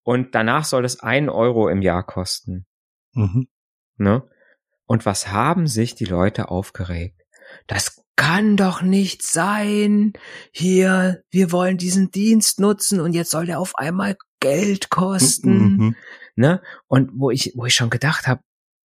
und 0.04 0.36
danach 0.36 0.66
soll 0.66 0.86
es 0.86 1.00
ein 1.00 1.30
Euro 1.30 1.70
im 1.70 1.82
Jahr 1.82 2.04
kosten. 2.04 2.66
Mhm. 3.14 3.48
Ne? 3.98 4.24
Und 4.86 5.06
was 5.06 5.30
haben 5.30 5.68
sich 5.68 5.96
die 5.96 6.06
Leute 6.06 6.50
aufgeregt? 6.50 7.22
Das 7.68 8.04
kann 8.16 8.58
doch 8.58 8.82
nicht 8.82 9.24
sein. 9.24 10.14
Hier, 10.52 11.24
wir 11.30 11.52
wollen 11.52 11.78
diesen 11.78 12.12
Dienst 12.12 12.60
nutzen 12.60 13.00
und 13.00 13.14
jetzt 13.14 13.32
soll 13.32 13.46
der 13.46 13.60
auf 13.60 13.76
einmal 13.76 14.18
Geld 14.40 14.90
kosten. 14.90 15.78
Mhm. 15.78 15.96
Ne? 16.36 16.62
Und 16.88 17.12
wo 17.16 17.32
ich, 17.32 17.54
wo 17.56 17.66
ich 17.66 17.76
schon 17.76 17.90
gedacht 17.90 18.28
habe, 18.28 18.42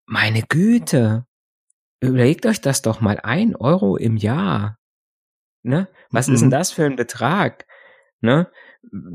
meine 0.07 0.43
Güte, 0.43 1.27
überlegt 2.01 2.47
euch 2.47 2.61
das 2.61 2.83
doch 2.83 3.01
mal 3.01 3.19
ein 3.23 3.57
Euro 3.57 3.97
im 3.97 4.17
Jahr. 4.17 4.79
Ne? 5.69 5.89
Was 6.11 6.29
mhm. 6.29 6.35
ist 6.35 6.41
denn 6.41 6.51
das 6.51 6.73
für 6.73 6.85
ein 6.85 6.97
Betrag? 6.97 7.67
Ne? 8.21 8.49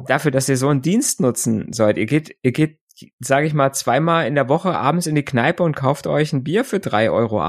Dafür, 0.07 0.31
dass 0.31 0.49
ihr 0.49 0.57
so 0.57 0.69
einen 0.69 0.81
Dienst 0.81 1.19
nutzen 1.19 1.73
sollt. 1.73 1.97
Ihr 1.97 2.05
geht, 2.05 2.37
ihr 2.41 2.51
geht 2.51 2.79
sage 3.19 3.47
ich 3.47 3.53
mal, 3.53 3.73
zweimal 3.73 4.27
in 4.27 4.35
der 4.35 4.49
Woche 4.49 4.77
abends 4.77 5.07
in 5.07 5.15
die 5.15 5.25
Kneipe 5.25 5.63
und 5.63 5.75
kauft 5.75 6.07
euch 6.07 6.31
ein 6.31 6.43
Bier 6.43 6.63
für 6.63 6.77
3,80 6.77 7.11
Euro. 7.11 7.43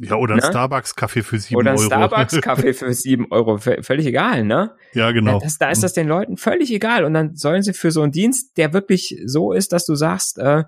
Ja, 0.00 0.14
oder 0.14 0.34
ein 0.34 0.40
ne? 0.40 0.46
Starbucks-Kaffee 0.46 1.22
für 1.22 1.38
7 1.38 1.56
Euro. 1.56 1.60
Oder 1.60 1.72
ein 1.72 1.78
Starbucks-Kaffee 1.78 2.72
für 2.74 2.92
7 2.92 3.32
Euro. 3.32 3.58
Völlig 3.58 4.06
egal, 4.06 4.44
ne? 4.44 4.76
Ja, 4.92 5.10
genau. 5.10 5.40
Das, 5.40 5.58
da 5.58 5.70
ist 5.70 5.82
das 5.82 5.92
den 5.92 6.06
Leuten 6.06 6.36
völlig 6.36 6.70
egal. 6.72 7.04
Und 7.04 7.14
dann 7.14 7.34
sollen 7.34 7.62
sie 7.62 7.72
für 7.72 7.90
so 7.90 8.02
einen 8.02 8.12
Dienst, 8.12 8.56
der 8.56 8.72
wirklich 8.72 9.20
so 9.26 9.52
ist, 9.52 9.72
dass 9.72 9.86
du 9.86 9.96
sagst, 9.96 10.38
äh, 10.38 10.64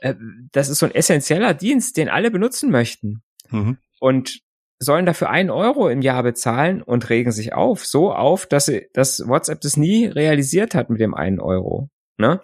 äh, 0.00 0.14
das 0.50 0.68
ist 0.68 0.80
so 0.80 0.86
ein 0.86 0.94
essentieller 0.94 1.54
Dienst, 1.54 1.96
den 1.96 2.08
alle 2.08 2.30
benutzen 2.30 2.70
möchten. 2.70 3.22
Mhm. 3.50 3.78
Und 4.00 4.40
sollen 4.82 5.06
dafür 5.06 5.30
einen 5.30 5.50
Euro 5.50 5.88
im 5.88 6.02
Jahr 6.02 6.22
bezahlen 6.22 6.82
und 6.82 7.08
regen 7.08 7.32
sich 7.32 7.54
auf, 7.54 7.84
so 7.86 8.12
auf, 8.12 8.46
dass, 8.46 8.66
sie, 8.66 8.88
dass 8.92 9.26
WhatsApp 9.26 9.60
das 9.60 9.76
nie 9.76 10.06
realisiert 10.06 10.74
hat 10.74 10.90
mit 10.90 11.00
dem 11.00 11.14
einen 11.14 11.40
Euro. 11.40 11.88
Ne? 12.18 12.40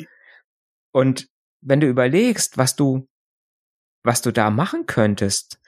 Und 0.92 1.28
wenn 1.60 1.80
du 1.80 1.88
überlegst, 1.88 2.58
was 2.58 2.76
du, 2.76 3.06
was 4.04 4.22
du 4.22 4.32
da 4.32 4.50
machen 4.50 4.86
könntest, 4.86 5.60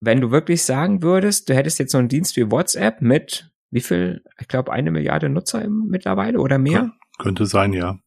wenn 0.00 0.20
du 0.20 0.30
wirklich 0.30 0.62
sagen 0.62 1.02
würdest, 1.02 1.48
du 1.48 1.54
hättest 1.54 1.78
jetzt 1.78 1.92
so 1.92 1.98
einen 1.98 2.08
Dienst 2.08 2.36
wie 2.36 2.50
WhatsApp 2.50 3.00
mit 3.00 3.50
wie 3.70 3.80
viel, 3.80 4.22
ich 4.38 4.48
glaube, 4.48 4.72
eine 4.72 4.90
Milliarde 4.90 5.28
Nutzer 5.28 5.62
im, 5.62 5.86
mittlerweile 5.88 6.38
oder 6.40 6.58
mehr? 6.58 6.92
Könnte 7.18 7.46
sein, 7.46 7.72
ja. 7.72 7.98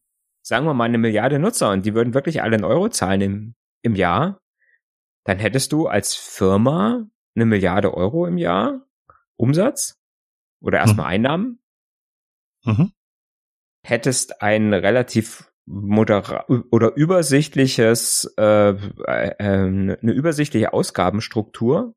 Sagen 0.42 0.66
wir 0.66 0.74
mal 0.74 0.84
eine 0.84 0.98
Milliarde 0.98 1.38
Nutzer 1.38 1.70
und 1.70 1.84
die 1.84 1.94
würden 1.94 2.14
wirklich 2.14 2.42
alle 2.42 2.54
einen 2.54 2.64
Euro 2.64 2.88
zahlen 2.88 3.20
im, 3.20 3.54
im 3.82 3.94
Jahr, 3.94 4.40
dann 5.24 5.38
hättest 5.38 5.72
du 5.72 5.86
als 5.86 6.14
Firma 6.14 7.06
eine 7.40 7.46
Milliarde 7.46 7.94
Euro 7.94 8.26
im 8.26 8.38
Jahr 8.38 8.86
Umsatz 9.36 9.98
oder 10.60 10.78
erstmal 10.78 11.06
mhm. 11.06 11.12
Einnahmen. 11.12 11.58
Mhm 12.64 12.92
hättest 13.82 14.42
ein 14.42 14.72
relativ 14.72 15.52
modera 15.66 16.46
oder 16.70 16.94
übersichtliches, 16.96 18.32
äh, 18.36 18.70
äh, 18.70 19.34
eine 19.38 20.12
übersichtliche 20.12 20.72
Ausgabenstruktur, 20.72 21.94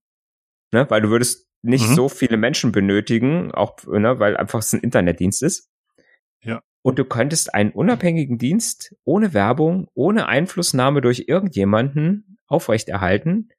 ne, 0.72 0.86
weil 0.90 1.02
du 1.02 1.10
würdest 1.10 1.50
nicht 1.64 1.90
mhm. 1.90 1.96
so 1.96 2.10
viele 2.10 2.38
Menschen 2.38 2.72
benötigen, 2.72 3.52
auch 3.52 3.78
ne, 3.86 4.20
weil 4.20 4.38
einfach 4.38 4.60
es 4.60 4.74
ein 4.74 4.82
Internetdienst 4.82 5.42
ist. 5.44 5.70
Ja. 6.42 6.62
Und 6.84 7.00
du 7.00 7.06
könntest 7.06 7.54
einen 7.54 7.72
unabhängigen 7.72 8.38
Dienst 8.38 8.96
ohne 9.06 9.34
Werbung, 9.34 9.88
ohne 9.94 10.28
Einflussnahme 10.28 11.02
durch 11.02 11.26
irgendjemanden 11.28 12.38
aufrechterhalten. 12.48 13.50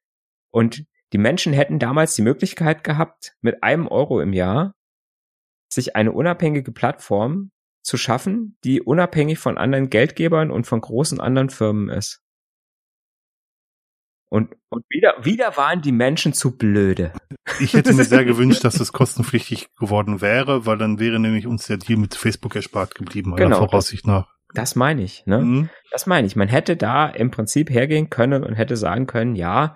Und 0.51 0.85
die 1.13 1.17
Menschen 1.17 1.53
hätten 1.53 1.79
damals 1.79 2.15
die 2.15 2.21
Möglichkeit 2.21 2.83
gehabt, 2.83 3.35
mit 3.41 3.63
einem 3.63 3.87
Euro 3.87 4.19
im 4.19 4.33
Jahr 4.33 4.73
sich 5.69 5.95
eine 5.95 6.11
unabhängige 6.11 6.71
Plattform 6.71 7.51
zu 7.83 7.97
schaffen, 7.97 8.57
die 8.63 8.81
unabhängig 8.81 9.37
von 9.37 9.57
anderen 9.57 9.89
Geldgebern 9.89 10.51
und 10.51 10.65
von 10.65 10.81
großen 10.81 11.19
anderen 11.19 11.49
Firmen 11.49 11.89
ist. 11.89 12.21
Und, 14.27 14.55
und 14.69 14.83
wieder, 14.89 15.13
wieder 15.23 15.55
waren 15.55 15.81
die 15.81 15.91
Menschen 15.91 16.33
zu 16.33 16.57
blöde. 16.57 17.13
Ich 17.59 17.73
hätte 17.73 17.93
mir 17.93 18.03
sehr 18.03 18.25
gewünscht, 18.25 18.65
dass 18.65 18.79
es 18.79 18.91
kostenpflichtig 18.91 19.67
geworden 19.75 20.19
wäre, 20.19 20.65
weil 20.65 20.77
dann 20.77 20.99
wäre 20.99 21.19
nämlich 21.19 21.47
uns 21.47 21.67
der 21.67 21.77
Deal 21.77 21.97
mit 21.97 22.15
Facebook 22.15 22.55
erspart 22.55 22.95
geblieben, 22.95 23.35
genau, 23.35 23.59
Voraussicht 23.59 24.07
nach. 24.07 24.35
Das 24.53 24.75
meine 24.75 25.03
ich, 25.03 25.25
ne? 25.25 25.39
Mhm. 25.39 25.69
Das 25.91 26.07
meine 26.07 26.25
ich. 26.25 26.35
Man 26.35 26.47
hätte 26.47 26.75
da 26.75 27.07
im 27.07 27.29
Prinzip 27.29 27.69
hergehen 27.69 28.09
können 28.09 28.43
und 28.43 28.55
hätte 28.55 28.75
sagen 28.75 29.05
können, 29.05 29.35
ja, 29.35 29.75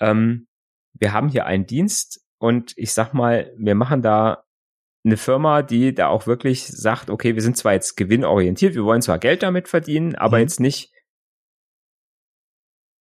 ähm, 0.00 0.46
wir 0.92 1.12
haben 1.12 1.28
hier 1.28 1.46
einen 1.46 1.66
Dienst 1.66 2.24
und 2.38 2.72
ich 2.76 2.92
sag 2.92 3.14
mal, 3.14 3.52
wir 3.56 3.74
machen 3.74 4.02
da 4.02 4.44
eine 5.04 5.16
Firma, 5.16 5.62
die 5.62 5.94
da 5.94 6.08
auch 6.08 6.26
wirklich 6.26 6.66
sagt, 6.66 7.10
okay, 7.10 7.34
wir 7.34 7.42
sind 7.42 7.56
zwar 7.56 7.74
jetzt 7.74 7.96
gewinnorientiert, 7.96 8.74
wir 8.74 8.84
wollen 8.84 9.02
zwar 9.02 9.18
Geld 9.18 9.42
damit 9.42 9.68
verdienen, 9.68 10.14
aber 10.14 10.38
mhm. 10.38 10.42
jetzt 10.42 10.60
nicht 10.60 10.92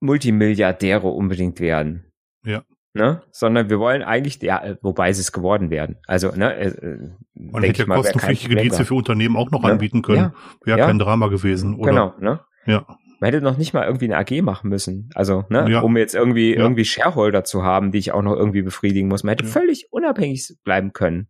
Multimilliardäre 0.02 1.08
unbedingt 1.08 1.60
werden. 1.62 2.12
Ja. 2.46 2.64
Ne? 2.94 3.24
Sondern 3.32 3.70
wir 3.70 3.80
wollen 3.80 4.04
eigentlich, 4.04 4.42
ja, 4.42 4.76
wobei 4.82 5.14
sie 5.14 5.22
es 5.22 5.32
geworden 5.32 5.72
werden. 5.72 5.98
Also, 6.06 6.30
ne, 6.36 6.54
äh, 6.56 6.68
äh 6.68 7.10
Man 7.34 7.64
hätte 7.64 7.84
ja 7.84 7.96
kostenpflichtige 7.96 8.56
Dienste 8.56 8.86
für 8.86 8.94
Unternehmen 8.94 9.36
auch 9.36 9.50
noch 9.50 9.64
ne? 9.64 9.72
anbieten 9.72 10.04
können. 10.04 10.18
Ja. 10.20 10.34
Wäre 10.64 10.80
ja. 10.80 10.86
kein 10.86 11.00
Drama 11.00 11.28
gewesen, 11.28 11.76
oder? 11.76 11.90
Genau, 11.90 12.14
ne? 12.20 12.42
Ja. 12.66 12.86
Man 13.24 13.32
hätte 13.32 13.42
noch 13.42 13.58
nicht 13.58 13.74
mal 13.74 13.86
irgendwie 13.86 14.14
eine 14.14 14.18
AG 14.18 14.42
machen 14.42 14.70
müssen. 14.70 15.10
Also, 15.16 15.46
ne, 15.48 15.66
ja. 15.72 15.80
um 15.80 15.96
jetzt 15.96 16.14
irgendwie, 16.14 16.54
ja. 16.54 16.60
irgendwie 16.60 16.84
Shareholder 16.84 17.46
zu 17.46 17.64
haben, 17.64 17.94
die 17.94 18.00
ich 18.00 18.12
auch 18.12 18.22
noch 18.22 18.36
irgendwie 18.36 18.64
befriedigen 18.64 19.08
muss. 19.08 19.24
Man 19.24 19.32
hätte 19.32 19.46
ja. 19.46 19.50
völlig 19.50 19.88
unabhängig 19.92 20.58
bleiben 20.66 20.92
können. 20.92 21.30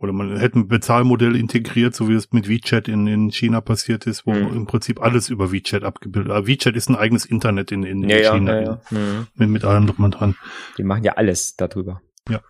Oder 0.00 0.12
man 0.12 0.36
hätte 0.36 0.60
ein 0.60 0.68
Bezahlmodell 0.68 1.34
integriert, 1.34 1.92
so 1.92 2.08
wie 2.08 2.14
es 2.14 2.30
mit 2.32 2.48
WeChat 2.48 2.86
in, 2.86 3.08
in 3.08 3.32
China 3.32 3.60
passiert 3.60 4.06
ist, 4.06 4.26
wo 4.26 4.32
mhm. 4.32 4.54
im 4.54 4.66
Prinzip 4.66 5.02
alles 5.02 5.28
über 5.28 5.50
WeChat 5.50 5.82
abgebildet. 5.82 6.30
Aber 6.30 6.46
WeChat 6.46 6.76
ist 6.76 6.88
ein 6.88 6.94
eigenes 6.94 7.24
Internet 7.24 7.72
in, 7.72 7.82
in, 7.82 8.08
ja, 8.08 8.32
China. 8.32 8.60
Ja, 8.60 8.62
ja, 8.62 8.80
mhm. 8.90 9.26
mit, 9.34 9.48
mit 9.48 9.64
allem 9.64 9.88
drum 9.88 10.04
und 10.04 10.12
dran. 10.12 10.36
Die 10.78 10.84
machen 10.84 11.02
ja 11.02 11.14
alles 11.14 11.56
darüber. 11.56 12.00
Ja. 12.28 12.40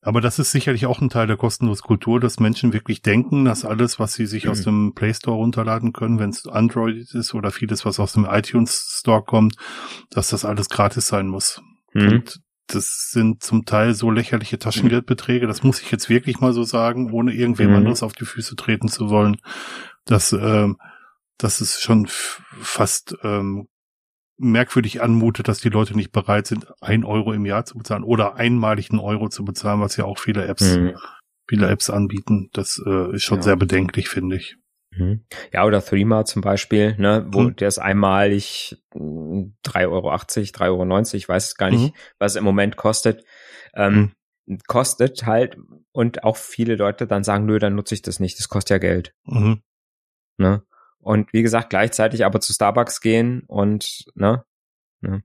Aber 0.00 0.20
das 0.20 0.38
ist 0.38 0.52
sicherlich 0.52 0.86
auch 0.86 1.00
ein 1.00 1.10
Teil 1.10 1.26
der 1.26 1.36
kostenlosen 1.36 1.82
Kultur, 1.82 2.20
dass 2.20 2.38
Menschen 2.38 2.72
wirklich 2.72 3.02
denken, 3.02 3.44
dass 3.44 3.64
alles, 3.64 3.98
was 3.98 4.14
sie 4.14 4.26
sich 4.26 4.44
mhm. 4.44 4.50
aus 4.50 4.62
dem 4.62 4.92
Play 4.94 5.12
Store 5.12 5.36
runterladen 5.36 5.92
können, 5.92 6.18
wenn 6.18 6.30
es 6.30 6.46
Android 6.46 7.12
ist 7.14 7.34
oder 7.34 7.50
vieles, 7.50 7.84
was 7.84 7.98
aus 7.98 8.12
dem 8.12 8.24
iTunes 8.24 8.98
Store 9.00 9.22
kommt, 9.22 9.56
dass 10.10 10.28
das 10.28 10.44
alles 10.44 10.68
gratis 10.68 11.08
sein 11.08 11.26
muss. 11.26 11.60
Mhm. 11.94 12.08
Und 12.08 12.40
das 12.68 13.10
sind 13.10 13.42
zum 13.42 13.64
Teil 13.64 13.94
so 13.94 14.10
lächerliche 14.10 14.58
Taschengeldbeträge, 14.58 15.46
das 15.46 15.62
muss 15.62 15.80
ich 15.80 15.90
jetzt 15.90 16.08
wirklich 16.08 16.38
mal 16.40 16.52
so 16.52 16.64
sagen, 16.64 17.10
ohne 17.12 17.32
irgendwem 17.32 17.70
mhm. 17.70 17.76
anderes 17.76 18.02
auf 18.02 18.12
die 18.12 18.26
Füße 18.26 18.56
treten 18.56 18.88
zu 18.88 19.08
wollen, 19.10 19.38
dass, 20.04 20.32
ähm, 20.32 20.76
dass 21.38 21.60
es 21.60 21.80
schon 21.80 22.06
fast 22.08 23.16
ähm, 23.24 23.68
merkwürdig 24.38 25.02
anmutet, 25.02 25.48
dass 25.48 25.60
die 25.60 25.68
Leute 25.68 25.96
nicht 25.96 26.12
bereit 26.12 26.46
sind, 26.46 26.66
ein 26.80 27.04
Euro 27.04 27.32
im 27.32 27.44
Jahr 27.44 27.64
zu 27.64 27.76
bezahlen 27.76 28.04
oder 28.04 28.36
einmalig 28.36 28.90
einen 28.90 29.00
Euro 29.00 29.28
zu 29.28 29.44
bezahlen, 29.44 29.80
was 29.80 29.96
ja 29.96 30.04
auch 30.04 30.18
viele 30.18 30.46
Apps, 30.46 30.76
mhm. 30.76 30.96
viele 31.48 31.68
Apps 31.68 31.90
anbieten. 31.90 32.48
Das 32.52 32.80
äh, 32.84 33.14
ist 33.14 33.24
schon 33.24 33.38
ja. 33.38 33.42
sehr 33.42 33.56
bedenklich, 33.56 34.08
finde 34.08 34.36
ich. 34.36 34.56
Mhm. 34.96 35.24
Ja, 35.52 35.64
oder 35.64 35.84
Threema 35.84 36.24
zum 36.24 36.42
Beispiel, 36.42 36.96
ne, 36.98 37.26
wo 37.30 37.42
mhm. 37.42 37.56
der 37.56 37.68
ist 37.68 37.78
einmalig 37.78 38.76
3,80 38.94 39.88
Euro, 39.88 40.10
3,90 40.12 40.66
Euro, 40.68 41.16
ich 41.16 41.28
weiß 41.28 41.54
gar 41.56 41.70
nicht, 41.70 41.94
mhm. 41.94 41.98
was 42.18 42.32
es 42.32 42.36
im 42.36 42.44
Moment 42.44 42.76
kostet. 42.76 43.24
Ähm, 43.74 44.12
mhm. 44.46 44.58
kostet 44.66 45.26
halt 45.26 45.56
und 45.92 46.24
auch 46.24 46.36
viele 46.36 46.76
Leute 46.76 47.06
dann 47.06 47.24
sagen, 47.24 47.44
nö, 47.44 47.58
dann 47.58 47.74
nutze 47.74 47.94
ich 47.94 48.02
das 48.02 48.20
nicht, 48.20 48.38
das 48.38 48.48
kostet 48.48 48.70
ja 48.70 48.78
Geld. 48.78 49.14
Ne? 50.38 50.62
Und 51.08 51.32
wie 51.32 51.40
gesagt, 51.40 51.70
gleichzeitig 51.70 52.26
aber 52.26 52.38
zu 52.38 52.52
Starbucks 52.52 53.00
gehen 53.00 53.44
und 53.46 54.04
ne, 54.14 54.44
ne. 55.00 55.22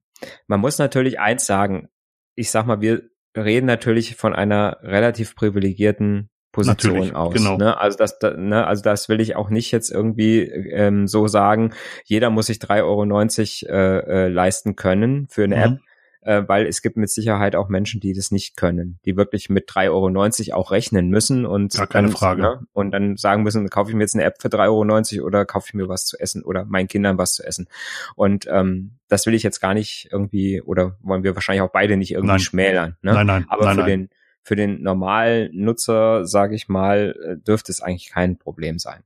Man 0.47 0.61
muss 0.61 0.77
natürlich 0.77 1.19
eins 1.19 1.45
sagen, 1.45 1.89
ich 2.35 2.51
sag 2.51 2.65
mal, 2.65 2.79
wir 2.79 3.09
reden 3.35 3.65
natürlich 3.65 4.15
von 4.15 4.33
einer 4.33 4.77
relativ 4.81 5.35
privilegierten 5.35 6.29
Position 6.53 6.93
Natürlich, 6.93 7.15
aus. 7.15 7.33
Genau. 7.33 7.57
Ne? 7.57 7.77
Also 7.77 7.97
das, 7.97 8.17
ne, 8.37 8.65
also 8.65 8.81
das 8.81 9.09
will 9.09 9.19
ich 9.19 9.35
auch 9.35 9.49
nicht 9.49 9.71
jetzt 9.71 9.91
irgendwie 9.91 10.43
ähm, 10.43 11.05
so 11.05 11.27
sagen. 11.27 11.73
Jeder 12.05 12.29
muss 12.29 12.45
sich 12.45 12.59
3,90 12.59 13.67
Euro 13.67 13.75
äh, 13.75 13.97
äh, 13.97 14.27
leisten 14.29 14.77
können 14.77 15.27
für 15.27 15.43
eine 15.43 15.57
mhm. 15.57 15.63
App, 15.63 15.79
äh, 16.25 16.43
weil 16.47 16.65
es 16.65 16.81
gibt 16.81 16.97
mit 16.97 17.09
Sicherheit 17.09 17.55
auch 17.55 17.69
Menschen, 17.69 17.99
die 17.99 18.13
das 18.13 18.31
nicht 18.31 18.57
können, 18.57 18.99
die 19.05 19.15
wirklich 19.15 19.49
mit 19.49 19.69
3,90 19.69 20.49
Euro 20.49 20.59
auch 20.59 20.71
rechnen 20.71 21.09
müssen 21.09 21.45
und 21.45 21.73
Gar 21.73 21.87
keine 21.87 22.07
dann, 22.07 22.15
Frage. 22.15 22.41
Ne, 22.41 22.67
und 22.73 22.91
dann 22.91 23.17
sagen 23.17 23.43
müssen, 23.43 23.69
kaufe 23.69 23.89
ich 23.89 23.95
mir 23.95 24.03
jetzt 24.03 24.15
eine 24.15 24.23
App 24.23 24.41
für 24.41 24.47
3,90 24.47 25.17
Euro 25.17 25.27
oder 25.27 25.45
kaufe 25.45 25.67
ich 25.67 25.73
mir 25.73 25.87
was 25.87 26.05
zu 26.05 26.19
essen 26.19 26.43
oder 26.43 26.65
meinen 26.65 26.87
Kindern 26.87 27.17
was 27.17 27.33
zu 27.33 27.43
essen. 27.45 27.67
Und 28.15 28.47
ähm, 28.49 28.97
das 29.07 29.25
will 29.25 29.33
ich 29.33 29.43
jetzt 29.43 29.59
gar 29.59 29.73
nicht 29.73 30.09
irgendwie 30.11 30.61
oder 30.61 30.97
wollen 31.01 31.23
wir 31.23 31.35
wahrscheinlich 31.35 31.61
auch 31.61 31.71
beide 31.71 31.97
nicht 31.97 32.11
irgendwie 32.11 32.33
nein. 32.33 32.39
schmälern. 32.39 32.97
Ne? 33.01 33.13
Nein, 33.13 33.27
nein. 33.27 33.45
Aber 33.49 33.65
nein, 33.65 33.75
für 33.75 33.81
nein. 33.81 33.89
den 33.89 34.09
für 34.45 34.55
den 34.57 34.83
normalen 34.83 35.49
Nutzer, 35.53 36.25
sage 36.25 36.55
ich 36.55 36.67
mal, 36.67 37.15
äh, 37.23 37.37
dürfte 37.37 37.71
es 37.71 37.81
eigentlich 37.81 38.09
kein 38.09 38.37
Problem 38.37 38.77
sein. 38.77 39.03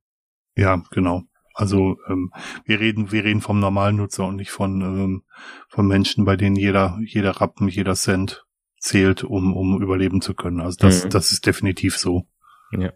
Ja, 0.57 0.81
genau. 0.91 1.23
Also 1.57 1.97
ähm, 2.07 2.31
wir 2.65 2.79
reden, 2.79 3.11
wir 3.11 3.23
reden 3.23 3.41
vom 3.41 3.59
normalen 3.59 3.95
Nutzer 3.95 4.27
und 4.27 4.35
nicht 4.35 4.51
von 4.51 4.79
ähm, 4.81 5.23
von 5.67 5.87
Menschen, 5.87 6.23
bei 6.23 6.35
denen 6.35 6.55
jeder 6.55 6.99
jeder 7.03 7.31
Rappen, 7.31 7.67
jeder 7.67 7.95
Cent 7.95 8.45
zählt, 8.79 9.23
um 9.23 9.57
um 9.57 9.81
überleben 9.81 10.21
zu 10.21 10.35
können. 10.35 10.61
Also 10.61 10.77
das 10.79 11.05
mhm. 11.05 11.09
das 11.09 11.31
ist 11.31 11.47
definitiv 11.47 11.97
so. 11.97 12.27
Ja. 12.71 12.93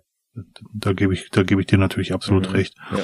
Da 0.75 0.93
gebe 0.93 1.11
ich 1.15 1.31
da 1.31 1.41
gebe 1.41 1.61
ich 1.61 1.67
dir 1.67 1.79
natürlich 1.79 2.13
absolut 2.13 2.49
mhm. 2.49 2.55
recht. 2.55 2.75
Ja. 2.91 3.03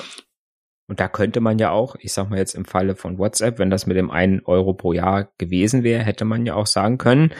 Und 0.85 0.99
da 0.99 1.07
könnte 1.07 1.41
man 1.41 1.57
ja 1.57 1.71
auch, 1.71 1.95
ich 1.99 2.13
sag 2.13 2.29
mal 2.29 2.37
jetzt 2.37 2.53
im 2.53 2.63
Falle 2.63 2.95
von 2.95 3.17
WhatsApp, 3.17 3.57
wenn 3.57 3.71
das 3.71 3.87
mit 3.87 3.97
dem 3.97 4.11
einen 4.11 4.41
Euro 4.45 4.75
pro 4.75 4.93
Jahr 4.93 5.31
gewesen 5.39 5.81
wäre, 5.81 6.03
hätte 6.03 6.23
man 6.23 6.45
ja 6.45 6.53
auch 6.53 6.67
sagen 6.67 6.99
können, 6.99 7.33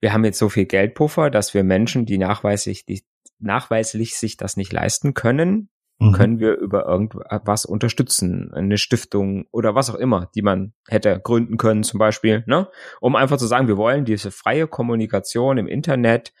wir 0.00 0.12
haben 0.12 0.24
jetzt 0.24 0.38
so 0.38 0.50
viel 0.50 0.66
Geldpuffer, 0.66 1.30
dass 1.30 1.54
wir 1.54 1.64
Menschen, 1.64 2.04
die 2.04 2.18
nachweislich, 2.18 2.84
die 2.84 3.02
nachweislich 3.38 4.16
sich 4.18 4.36
das 4.36 4.58
nicht 4.58 4.72
leisten 4.72 5.14
können, 5.14 5.70
mhm. 5.98 6.12
können 6.12 6.40
wir 6.40 6.56
über 6.56 6.86
irgendwas 6.86 7.64
unterstützen, 7.64 8.52
eine 8.52 8.78
Stiftung 8.78 9.46
oder 9.50 9.74
was 9.74 9.90
auch 9.90 9.96
immer, 9.96 10.30
die 10.34 10.42
man 10.42 10.72
hätte 10.88 11.20
gründen 11.20 11.56
können 11.56 11.82
zum 11.82 11.98
Beispiel, 11.98 12.44
ne? 12.46 12.68
um 13.00 13.16
einfach 13.16 13.38
zu 13.38 13.46
sagen, 13.46 13.68
wir 13.68 13.76
wollen 13.76 14.04
diese 14.04 14.30
freie 14.30 14.66
Kommunikation 14.66 15.58
im 15.58 15.66
Internet 15.66 16.32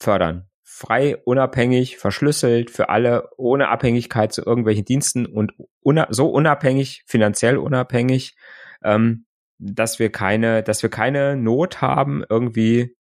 fördern. 0.00 0.48
Frei, 0.62 1.16
unabhängig, 1.24 1.98
verschlüsselt 1.98 2.70
für 2.70 2.88
alle, 2.88 3.28
ohne 3.36 3.68
Abhängigkeit 3.68 4.32
zu 4.32 4.44
irgendwelchen 4.44 4.84
Diensten 4.84 5.26
und 5.26 5.52
una 5.80 6.08
so 6.10 6.28
unabhängig, 6.30 7.04
finanziell 7.06 7.58
unabhängig, 7.58 8.34
ähm, 8.82 9.26
dass 9.58 9.98
wir 9.98 10.10
keine, 10.10 10.62
dass 10.62 10.82
wir 10.82 10.90
keine 10.90 11.36
Not 11.36 11.80
haben, 11.80 12.24
irgendwie 12.28 12.96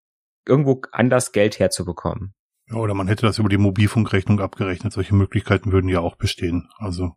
irgendwo 0.47 0.81
anders 0.91 1.31
Geld 1.31 1.57
herzubekommen. 1.57 2.35
Ja, 2.69 2.75
oder 2.75 2.93
man 2.93 3.07
hätte 3.07 3.25
das 3.25 3.39
über 3.39 3.49
die 3.49 3.57
Mobilfunkrechnung 3.57 4.39
abgerechnet. 4.39 4.93
Solche 4.93 5.15
Möglichkeiten 5.15 5.71
würden 5.71 5.89
ja 5.89 5.99
auch 5.99 6.15
bestehen. 6.15 6.69
Also, 6.77 7.15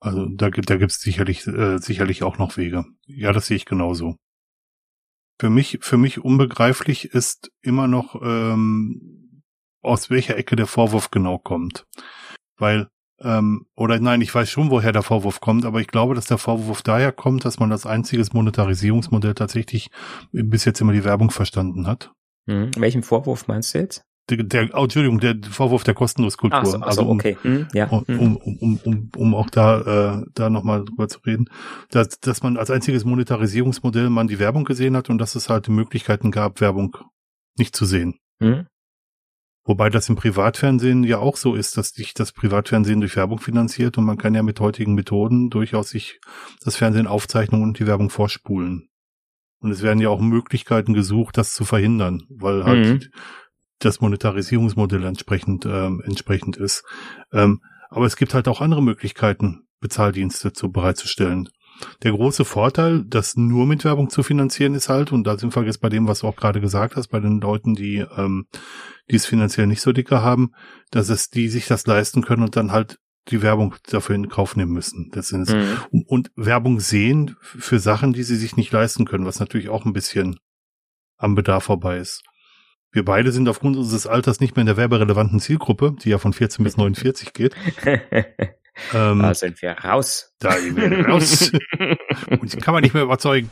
also 0.00 0.26
da 0.26 0.50
gibt, 0.50 0.70
da 0.70 0.76
gibt's 0.76 1.00
sicherlich, 1.00 1.46
äh, 1.46 1.78
sicherlich 1.78 2.22
auch 2.22 2.38
noch 2.38 2.56
Wege. 2.56 2.84
Ja, 3.06 3.32
das 3.32 3.46
sehe 3.46 3.56
ich 3.56 3.66
genauso. 3.66 4.16
Für 5.38 5.50
mich, 5.50 5.78
für 5.82 5.96
mich 5.96 6.22
unbegreiflich 6.22 7.06
ist 7.06 7.50
immer 7.62 7.86
noch, 7.86 8.20
ähm, 8.22 9.42
aus 9.82 10.10
welcher 10.10 10.36
Ecke 10.36 10.56
der 10.56 10.66
Vorwurf 10.66 11.10
genau 11.10 11.38
kommt. 11.38 11.86
Weil 12.56 12.88
ähm, 13.22 13.66
oder 13.76 14.00
nein, 14.00 14.22
ich 14.22 14.34
weiß 14.34 14.50
schon, 14.50 14.70
woher 14.70 14.92
der 14.92 15.02
Vorwurf 15.02 15.40
kommt, 15.40 15.66
aber 15.66 15.80
ich 15.80 15.88
glaube, 15.88 16.14
dass 16.14 16.26
der 16.26 16.38
Vorwurf 16.38 16.82
daher 16.82 17.12
kommt, 17.12 17.44
dass 17.44 17.58
man 17.58 17.70
als 17.70 17.84
einziges 17.84 18.32
Monetarisierungsmodell 18.32 19.34
tatsächlich 19.34 19.90
bis 20.32 20.64
jetzt 20.64 20.80
immer 20.80 20.92
die 20.92 21.04
Werbung 21.04 21.30
verstanden 21.30 21.86
hat. 21.86 22.12
Mhm. 22.46 22.70
Welchen 22.76 23.02
Vorwurf 23.02 23.46
meinst 23.46 23.74
du 23.74 23.78
jetzt? 23.78 24.04
Der, 24.30 24.44
der 24.44 24.70
oh, 24.74 24.84
Entschuldigung, 24.84 25.18
der 25.18 25.36
Vorwurf 25.50 25.82
der 25.82 25.94
Kostenloskultur. 25.94 26.60
Ach 26.60 26.66
so, 26.66 26.78
also 26.78 27.02
um, 27.02 27.18
okay. 27.18 27.36
Hm, 27.42 27.66
ja. 27.74 27.88
um, 27.88 28.04
um, 28.06 28.36
um, 28.36 28.80
um, 28.84 29.10
um 29.16 29.34
auch 29.34 29.50
da, 29.50 30.20
äh, 30.20 30.26
da 30.34 30.50
nochmal 30.50 30.84
drüber 30.84 31.08
zu 31.08 31.18
reden, 31.20 31.46
dass, 31.90 32.20
dass 32.20 32.42
man 32.42 32.56
als 32.56 32.70
einziges 32.70 33.04
Monetarisierungsmodell 33.04 34.10
man 34.10 34.28
die 34.28 34.38
Werbung 34.38 34.64
gesehen 34.64 34.96
hat 34.96 35.10
und 35.10 35.18
dass 35.18 35.34
es 35.34 35.48
halt 35.48 35.66
die 35.66 35.72
Möglichkeiten 35.72 36.30
gab, 36.30 36.60
Werbung 36.60 36.96
nicht 37.58 37.74
zu 37.74 37.84
sehen. 37.84 38.18
Hm. 38.40 38.66
Wobei 39.64 39.90
das 39.90 40.08
im 40.08 40.16
Privatfernsehen 40.16 41.04
ja 41.04 41.18
auch 41.18 41.36
so 41.36 41.54
ist, 41.54 41.76
dass 41.76 41.90
sich 41.90 42.14
das 42.14 42.32
Privatfernsehen 42.32 43.00
durch 43.00 43.16
Werbung 43.16 43.40
finanziert 43.40 43.98
und 43.98 44.04
man 44.04 44.18
kann 44.18 44.34
ja 44.34 44.42
mit 44.42 44.58
heutigen 44.58 44.94
Methoden 44.94 45.50
durchaus 45.50 45.90
sich 45.90 46.20
das 46.64 46.76
Fernsehen 46.76 47.06
aufzeichnen 47.06 47.62
und 47.62 47.78
die 47.78 47.86
Werbung 47.86 48.10
vorspulen. 48.10 48.88
Und 49.60 49.70
es 49.70 49.82
werden 49.82 50.00
ja 50.00 50.08
auch 50.08 50.20
Möglichkeiten 50.20 50.94
gesucht, 50.94 51.36
das 51.36 51.52
zu 51.52 51.64
verhindern, 51.64 52.22
weil 52.30 52.64
halt 52.64 52.86
mhm. 52.86 53.08
Das 53.80 54.00
Monetarisierungsmodell 54.00 55.04
entsprechend 55.04 55.66
ähm, 55.66 56.02
entsprechend 56.04 56.56
ist. 56.56 56.84
Ähm, 57.32 57.60
aber 57.88 58.06
es 58.06 58.16
gibt 58.16 58.34
halt 58.34 58.46
auch 58.48 58.60
andere 58.60 58.82
Möglichkeiten, 58.82 59.66
Bezahldienste 59.80 60.52
zu 60.52 60.70
bereitzustellen. 60.70 61.48
Der 62.02 62.12
große 62.12 62.44
Vorteil, 62.44 63.04
das 63.06 63.36
nur 63.36 63.66
mit 63.66 63.84
Werbung 63.84 64.10
zu 64.10 64.22
finanzieren, 64.22 64.74
ist 64.74 64.88
halt, 64.88 65.12
und 65.12 65.26
da 65.26 65.38
sind 65.38 65.56
wir 65.56 65.64
jetzt 65.64 65.80
bei 65.80 65.88
dem, 65.88 66.06
was 66.06 66.20
du 66.20 66.26
auch 66.26 66.36
gerade 66.36 66.60
gesagt 66.60 66.96
hast, 66.96 67.08
bei 67.08 67.20
den 67.20 67.40
Leuten, 67.40 67.74
die, 67.74 68.04
ähm, 68.16 68.46
die 69.10 69.16
es 69.16 69.26
finanziell 69.26 69.66
nicht 69.66 69.80
so 69.80 69.92
dicker 69.92 70.22
haben, 70.22 70.52
dass 70.90 71.08
es 71.08 71.30
die 71.30 71.48
sich 71.48 71.66
das 71.66 71.86
leisten 71.86 72.22
können 72.22 72.42
und 72.42 72.56
dann 72.56 72.72
halt 72.72 72.98
die 73.28 73.42
Werbung 73.42 73.74
dafür 73.88 74.14
in 74.14 74.28
Kauf 74.28 74.56
nehmen 74.56 74.72
müssen. 74.72 75.10
Das 75.12 75.30
ist, 75.32 75.52
mhm. 75.52 75.78
und, 75.90 76.08
und 76.08 76.30
Werbung 76.36 76.80
sehen 76.80 77.36
für 77.40 77.78
Sachen, 77.78 78.12
die 78.12 78.22
sie 78.22 78.36
sich 78.36 78.56
nicht 78.56 78.72
leisten 78.72 79.04
können, 79.04 79.26
was 79.26 79.40
natürlich 79.40 79.68
auch 79.68 79.84
ein 79.84 79.92
bisschen 79.92 80.38
am 81.16 81.34
Bedarf 81.34 81.64
vorbei 81.64 81.98
ist. 81.98 82.22
Wir 82.92 83.04
beide 83.04 83.30
sind 83.30 83.48
aufgrund 83.48 83.76
unseres 83.76 84.06
Alters 84.06 84.40
nicht 84.40 84.56
mehr 84.56 84.62
in 84.62 84.66
der 84.66 84.76
werberelevanten 84.76 85.38
Zielgruppe, 85.40 85.94
die 86.02 86.10
ja 86.10 86.18
von 86.18 86.32
14 86.32 86.64
bis 86.64 86.76
49 86.76 87.32
geht. 87.32 87.54
Ähm, 88.94 89.18
da 89.18 89.34
sind 89.34 89.60
wir 89.60 89.72
raus. 89.72 90.32
Da 90.38 90.52
sind 90.52 90.76
wir 90.76 91.06
raus. 91.06 91.52
Und 92.30 92.62
kann 92.62 92.72
man 92.72 92.82
nicht 92.82 92.94
mehr 92.94 93.02
überzeugen. 93.02 93.50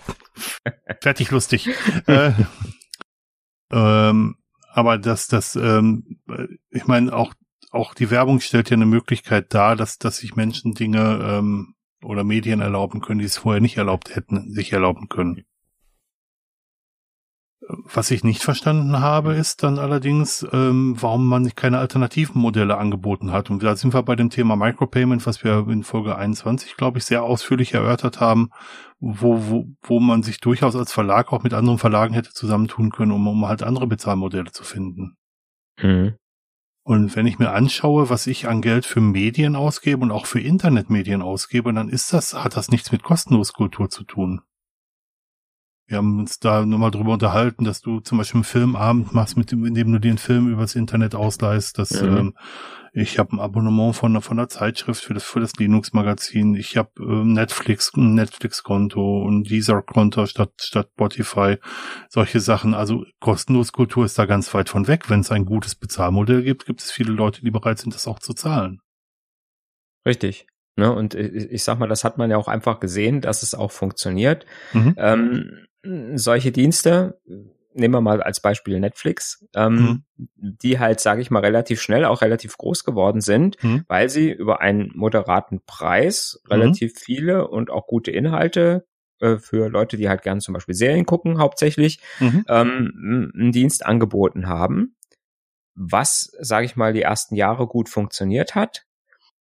Fertig 1.03 1.31
lustig. 1.31 1.69
äh, 2.07 2.33
ähm, 3.71 4.37
aber 4.73 4.99
das, 4.99 5.29
das, 5.29 5.57
ähm, 5.57 6.21
ich 6.71 6.87
meine, 6.87 7.13
auch, 7.13 7.35
auch 7.71 7.95
die 7.95 8.11
Werbung 8.11 8.41
stellt 8.41 8.71
ja 8.71 8.77
eine 8.77 8.87
Möglichkeit 8.87 9.53
dar, 9.53 9.77
dass, 9.77 9.99
dass 9.99 10.19
sich 10.19 10.37
Menschen 10.37 10.73
Dinge 10.73 11.21
ähm, 11.23 11.75
oder 12.03 12.25
Medien 12.25 12.61
erlauben 12.61 13.01
können, 13.01 13.19
die 13.19 13.27
es 13.27 13.39
vorher 13.39 13.61
nicht 13.61 13.77
erlaubt 13.77 14.15
hätten, 14.15 14.53
sich 14.53 14.73
erlauben 14.73 15.09
können. 15.09 15.45
Was 17.61 18.13
ich 18.13 18.23
nicht 18.23 18.43
verstanden 18.43 19.01
habe, 19.01 19.35
ist 19.35 19.65
dann 19.65 19.79
allerdings, 19.79 20.47
ähm, 20.53 20.95
warum 20.99 21.27
man 21.27 21.53
keine 21.57 21.79
alternativen 21.79 22.41
Modelle 22.41 22.79
angeboten 22.79 23.33
hat. 23.33 23.51
Und 23.51 23.63
da 23.63 23.75
sind 23.75 23.93
wir 23.93 24.03
bei 24.05 24.15
dem 24.15 24.31
Thema 24.31 24.55
Micropayment, 24.55 25.27
was 25.27 25.43
wir 25.43 25.67
in 25.69 25.83
Folge 25.83 26.17
21, 26.17 26.77
glaube 26.77 26.99
ich, 26.99 27.05
sehr 27.05 27.25
ausführlich 27.25 27.75
erörtert 27.75 28.21
haben, 28.21 28.51
wo, 29.01 29.49
wo, 29.49 29.67
wo 29.83 29.99
man 29.99 30.23
sich 30.23 30.39
durchaus 30.39 30.77
als 30.77 30.93
Verlag 30.93 31.33
auch 31.33 31.43
mit 31.43 31.53
anderen 31.53 31.79
Verlagen 31.79 32.15
hätte 32.15 32.33
zusammentun 32.33 32.91
können, 32.91 33.13
um, 33.13 33.27
um 33.27 33.49
halt 33.49 33.65
andere 33.65 33.89
Bezahlmodelle 33.89 34.53
zu 34.53 34.63
finden. 34.63 35.17
Mhm. 35.83 36.15
Und 36.85 37.17
wenn 37.17 37.27
ich 37.27 37.39
mir 37.39 37.51
anschaue, 37.51 38.09
was 38.09 38.27
ich 38.27 38.49
an 38.49 38.63
Geld 38.63 38.87
für 38.87 39.03
Medien 39.03 39.57
ausgebe 39.57 40.01
und 40.01 40.11
auch 40.11 40.25
für 40.25 40.41
Internetmedien 40.41 41.21
ausgebe, 41.21 41.75
dann 41.75 41.91
ist 41.91 42.15
das, 42.15 42.33
hat 42.33 42.57
das 42.57 42.71
nichts 42.71 42.93
mit 42.93 43.03
Kostenloskultur 43.03 43.91
zu 43.91 44.05
tun. 44.05 44.41
Wir 45.89 45.97
haben 45.97 46.19
uns 46.19 46.39
da 46.39 46.67
nochmal 46.67 46.91
drüber 46.91 47.15
unterhalten, 47.15 47.65
dass 47.65 47.81
du 47.81 48.01
zum 48.01 48.19
Beispiel 48.19 48.39
einen 48.39 48.45
Filmabend 48.45 49.15
machst, 49.15 49.39
mit 49.39 49.51
dem, 49.51 49.65
indem 49.65 49.91
du 49.91 49.99
den 49.99 50.19
Film 50.19 50.53
übers 50.53 50.75
Internet 50.75 51.15
ausleihst. 51.15 51.79
Dass, 51.79 52.03
mhm. 52.03 52.17
ähm, 52.17 52.35
ich 52.93 53.19
habe 53.19 53.35
ein 53.35 53.41
Abonnement 53.41 53.97
von, 53.97 54.21
von 54.21 54.37
der 54.37 54.51
Zeitschrift 54.51 55.03
für 55.03 55.15
das, 55.15 55.25
für 55.25 55.41
das 55.41 55.55
Linux-Magazin. 55.55 56.57
Ich 56.57 56.77
habe 56.77 56.91
ähm, 57.01 57.33
Netflix, 57.33 57.91
ein 57.97 58.15
Netflix-Konto 58.15 59.23
und 59.23 59.49
Deezer-Konto 59.49 60.27
statt, 60.27 60.53
statt 60.61 60.91
Spotify. 60.93 61.57
Solche 62.11 62.41
Sachen. 62.41 62.75
Also 62.75 63.07
kostenlos 63.19 63.73
Kultur 63.73 64.05
ist 64.05 64.19
da 64.19 64.27
ganz 64.27 64.53
weit 64.53 64.69
von 64.69 64.89
weg. 64.89 65.09
Wenn 65.09 65.21
es 65.21 65.31
ein 65.31 65.47
gutes 65.47 65.75
Bezahlmodell 65.75 66.43
gibt, 66.43 66.67
gibt 66.67 66.83
es 66.83 66.91
viele 66.91 67.13
Leute, 67.13 67.41
die 67.41 67.51
bereit 67.51 67.79
sind, 67.79 67.95
das 67.95 68.07
auch 68.07 68.19
zu 68.19 68.35
zahlen. 68.35 68.81
Richtig. 70.07 70.47
Ne, 70.77 70.93
und 70.93 71.15
ich 71.15 71.65
sag 71.65 71.79
mal, 71.81 71.89
das 71.89 72.05
hat 72.05 72.19
man 72.19 72.31
ja 72.31 72.37
auch 72.37 72.47
einfach 72.47 72.79
gesehen, 72.79 73.21
dass 73.21 73.43
es 73.43 73.55
auch 73.55 73.73
funktioniert. 73.73 74.47
Mhm. 74.75 74.95
Ähm, 74.97 75.67
solche 76.15 76.53
Dienste, 76.53 77.21
nehmen 77.75 77.95
wir 77.95 78.01
mal 78.01 78.23
als 78.23 78.41
Beispiel 78.41 78.81
Netflix, 78.81 79.47
ähm, 79.55 79.75
mhm. 79.75 80.05
die 80.37 80.79
halt, 80.79 81.01
sage 81.01 81.23
ich 81.23 81.31
mal, 81.31 81.41
relativ 81.41 81.81
schnell 81.81 82.05
auch 82.05 82.23
relativ 82.23 82.57
groß 82.59 82.85
geworden 82.85 83.21
sind, 83.21 83.63
mhm. 83.63 83.85
weil 83.89 84.09
sie 84.09 84.31
über 84.31 84.61
einen 84.61 84.91
moderaten 84.95 85.61
Preis 85.67 86.41
mhm. 86.45 86.53
relativ 86.53 86.95
mhm. 86.95 86.99
viele 86.99 87.49
und 87.49 87.71
auch 87.71 87.87
gute 87.87 88.11
Inhalte 88.11 88.87
äh, 89.21 89.37
für 89.39 89.69
Leute, 89.69 89.97
die 89.97 90.09
halt 90.09 90.23
gern 90.23 90.41
zum 90.41 90.55
Beispiel 90.55 90.75
Serien 90.75 91.07
gucken, 91.07 91.39
hauptsächlich, 91.39 92.01
mhm. 92.21 92.45
ähm, 92.49 93.33
einen 93.35 93.53
Dienst 93.53 93.87
angeboten 93.87 94.49
haben, 94.49 94.97
was, 95.75 96.33
sage 96.41 96.67
ich 96.67 96.77
mal, 96.77 96.93
die 96.93 97.03
ersten 97.03 97.37
Jahre 97.37 97.67
gut 97.67 97.89
funktioniert 97.89 98.55
hat 98.55 98.88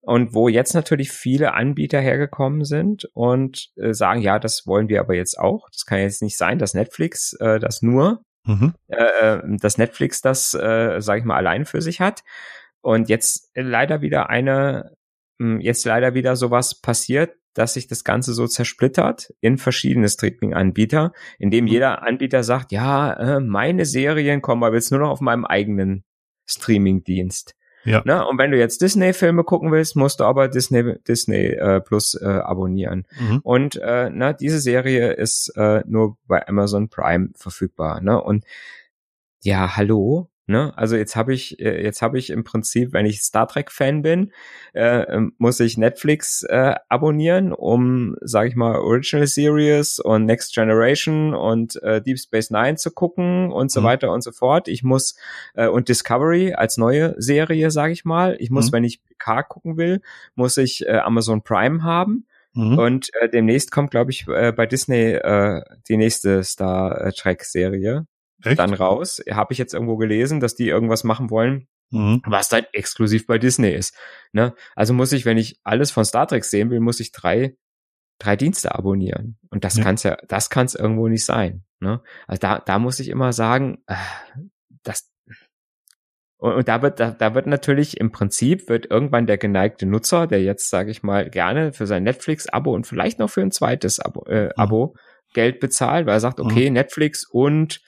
und 0.08 0.34
wo 0.34 0.48
jetzt 0.48 0.74
natürlich 0.74 1.12
viele 1.12 1.54
Anbieter 1.54 2.00
hergekommen 2.00 2.64
sind 2.64 3.10
und 3.14 3.72
äh, 3.76 3.94
sagen, 3.94 4.22
ja, 4.22 4.40
das 4.40 4.66
wollen 4.66 4.88
wir 4.88 5.02
aber 5.02 5.16
jetzt 5.16 5.38
auch. 5.38 5.70
Das 5.70 5.86
kann 5.86 6.00
jetzt 6.00 6.22
nicht 6.22 6.38
sein, 6.38 6.60
dass 6.60 6.74
Netflix 6.74 7.34
äh, 7.42 7.60
das 7.60 7.82
nur, 7.82 8.22
mhm. 8.46 8.74
äh, 8.88 8.96
äh 8.96 9.42
dass 9.60 9.78
Netflix 9.78 10.22
das, 10.22 10.54
äh, 10.54 11.02
sage 11.02 11.20
ich 11.20 11.26
mal, 11.26 11.36
allein 11.36 11.66
für 11.66 11.82
sich 11.82 12.00
hat. 12.00 12.24
Und 12.80 13.10
jetzt 13.10 13.52
leider 13.54 14.02
wieder 14.02 14.30
eine, 14.30 14.96
hm, 15.42 15.60
jetzt 15.60 15.84
leider 15.84 16.14
wieder 16.14 16.38
sowas 16.38 16.80
passiert, 16.80 17.36
dass 17.54 17.74
sich 17.74 17.88
das 17.88 18.06
Ganze 18.06 18.34
so 18.34 18.48
zersplittert 18.48 19.34
in 19.42 19.58
verschiedene 19.58 20.08
Streaming-Anbieter, 20.08 21.12
indem 21.38 21.66
mhm. 21.66 21.72
jeder 21.72 22.04
Anbieter 22.04 22.44
sagt, 22.44 22.72
ja, 22.72 23.12
äh, 23.12 23.40
meine 23.42 23.84
Serien 23.84 24.42
kommen 24.42 24.64
aber 24.64 24.76
jetzt 24.76 24.92
nur 24.92 25.02
noch 25.02 25.10
auf 25.10 25.20
meinem 25.20 25.44
eigenen 25.44 26.06
Streaming-Dienst. 26.46 27.57
Ja. 27.88 28.02
Ne? 28.06 28.26
Und 28.28 28.38
wenn 28.38 28.52
du 28.52 28.58
jetzt 28.58 28.82
Disney-Filme 28.82 29.44
gucken 29.44 29.72
willst, 29.72 29.96
musst 29.96 30.20
du 30.20 30.26
aber 30.26 30.48
Disney 30.48 30.96
Disney 31.08 31.46
äh, 31.48 31.80
Plus 31.80 32.16
äh, 32.16 32.26
abonnieren. 32.26 33.06
Mhm. 33.20 33.40
Und 33.44 33.76
äh, 33.82 34.10
ne, 34.10 34.36
diese 34.40 34.60
Serie 34.60 35.14
ist 35.14 35.54
äh, 35.56 35.84
nur 35.88 36.18
bei 36.28 36.46
Amazon 36.48 36.90
Prime 36.90 37.30
verfügbar. 37.36 38.02
Ne? 38.02 38.22
Und 38.22 38.44
ja, 39.42 39.78
hallo, 39.78 40.30
Ne? 40.50 40.72
Also 40.78 40.96
jetzt 40.96 41.18
habe 41.18 41.34
ich 41.34 41.60
äh, 41.60 41.84
jetzt 41.84 42.02
habe 42.02 42.18
ich 42.18 42.30
im 42.30 42.46
Prinzip, 42.46 42.94
wenn 42.94 43.06
ich 43.06 43.22
Star 43.22 43.50
Trek 43.50 43.70
Fan 43.70 44.02
bin, 44.02 44.32
äh, 44.74 45.02
ähm, 45.02 45.34
muss 45.38 45.60
ich 45.60 45.78
Netflix 45.78 46.44
äh, 46.44 46.76
abonnieren, 46.88 47.52
um, 47.52 48.16
sage 48.22 48.48
ich 48.48 48.56
mal, 48.56 48.78
Original 48.78 49.28
Series 49.28 50.00
und 50.00 50.24
Next 50.24 50.56
Generation 50.56 51.34
und 51.34 51.76
äh, 51.84 52.02
Deep 52.02 52.18
Space 52.18 52.50
Nine 52.50 52.78
zu 52.78 52.92
gucken 52.92 53.52
und 53.52 53.72
so 53.72 53.82
mhm. 53.82 53.86
weiter 53.86 54.14
und 54.14 54.22
so 54.22 54.32
fort. 54.32 54.70
Ich 54.70 54.84
muss 54.84 55.18
äh, 55.54 55.68
und 55.68 55.90
Discovery 55.90 56.54
als 56.54 56.78
neue 56.78 57.14
Serie, 57.18 57.70
sage 57.70 57.92
ich 57.92 58.06
mal. 58.06 58.38
Ich 58.40 58.50
muss, 58.50 58.68
mhm. 58.68 58.76
wenn 58.76 58.84
ich 58.86 59.04
PK 59.04 59.44
gucken 59.44 59.76
will, 59.76 60.02
muss 60.36 60.56
ich 60.56 60.88
äh, 60.88 61.00
Amazon 61.00 61.44
Prime 61.44 61.84
haben. 61.84 62.26
Mhm. 62.54 62.80
Und 62.80 63.10
äh, 63.20 63.28
demnächst 63.28 63.72
kommt, 63.72 63.92
glaube 63.92 64.12
ich, 64.12 64.26
äh, 64.30 64.54
bei 64.54 64.66
Disney 64.66 65.12
äh, 65.12 65.62
die 65.90 65.98
nächste 65.98 66.42
Star 66.46 67.12
Trek 67.12 67.44
Serie. 67.44 68.08
Echt? 68.44 68.60
dann 68.60 68.74
raus. 68.74 69.22
Habe 69.32 69.54
ich 69.54 69.58
jetzt 69.58 69.74
irgendwo 69.74 69.98
gelesen, 69.98 70.40
dass 70.40 70.56
die 70.56 70.68
irgendwas 70.68 71.04
machen 71.04 71.30
wollen, 71.30 71.68
mhm. 71.90 72.22
was 72.26 72.50
dann 72.50 72.66
exklusiv 72.74 73.26
bei 73.28 73.38
Disney 73.38 73.72
ist. 73.72 73.96
Ne? 74.32 74.54
Also 74.76 74.94
muss 74.94 75.12
ich, 75.12 75.26
wenn 75.26 75.38
ich 75.38 75.60
alles 75.64 75.92
von 75.92 76.06
Star 76.06 76.28
Trek 76.28 76.46
sehen 76.46 76.70
will, 76.70 76.80
muss 76.80 77.00
ich 77.00 77.12
drei 77.12 77.56
drei 78.20 78.36
Dienste 78.36 78.74
abonnieren. 78.74 79.38
Und 79.50 79.64
das 79.64 79.78
ja. 79.78 79.84
kann's 79.84 80.04
ja, 80.04 80.18
das 80.28 80.50
kann's 80.50 80.76
irgendwo 80.76 81.08
nicht 81.08 81.26
sein. 81.26 81.64
Ne? 81.80 82.02
Also 82.26 82.40
da, 82.40 82.60
da 82.60 82.80
muss 82.80 83.00
ich 83.00 83.10
immer 83.10 83.34
sagen, 83.34 83.84
äh, 83.88 83.96
das 84.84 85.12
und, 86.38 86.54
und 86.54 86.68
da 86.68 86.82
wird, 86.82 87.00
da, 87.00 87.12
da 87.12 87.34
wird 87.34 87.48
natürlich 87.48 88.00
im 88.00 88.12
Prinzip 88.12 88.70
wird 88.70 88.90
irgendwann 88.90 89.28
der 89.28 89.38
geneigte 89.38 89.86
Nutzer, 89.86 90.28
der 90.28 90.42
jetzt, 90.42 90.70
sage 90.70 90.92
ich 90.92 91.04
mal, 91.04 91.30
gerne 91.30 91.74
für 91.74 91.88
sein 91.88 92.04
Netflix-Abo 92.04 92.74
und 92.74 92.86
vielleicht 92.86 93.20
noch 93.20 93.30
für 93.30 93.42
ein 93.42 93.52
zweites 93.52 94.00
Abo, 94.00 94.26
äh, 94.28 94.46
mhm. 94.46 94.52
Abo 94.56 94.96
Geld 95.34 95.60
bezahlt, 95.60 96.06
weil 96.06 96.16
er 96.16 96.20
sagt, 96.20 96.40
okay, 96.40 96.70
mhm. 96.70 96.74
Netflix 96.74 97.24
und 97.26 97.82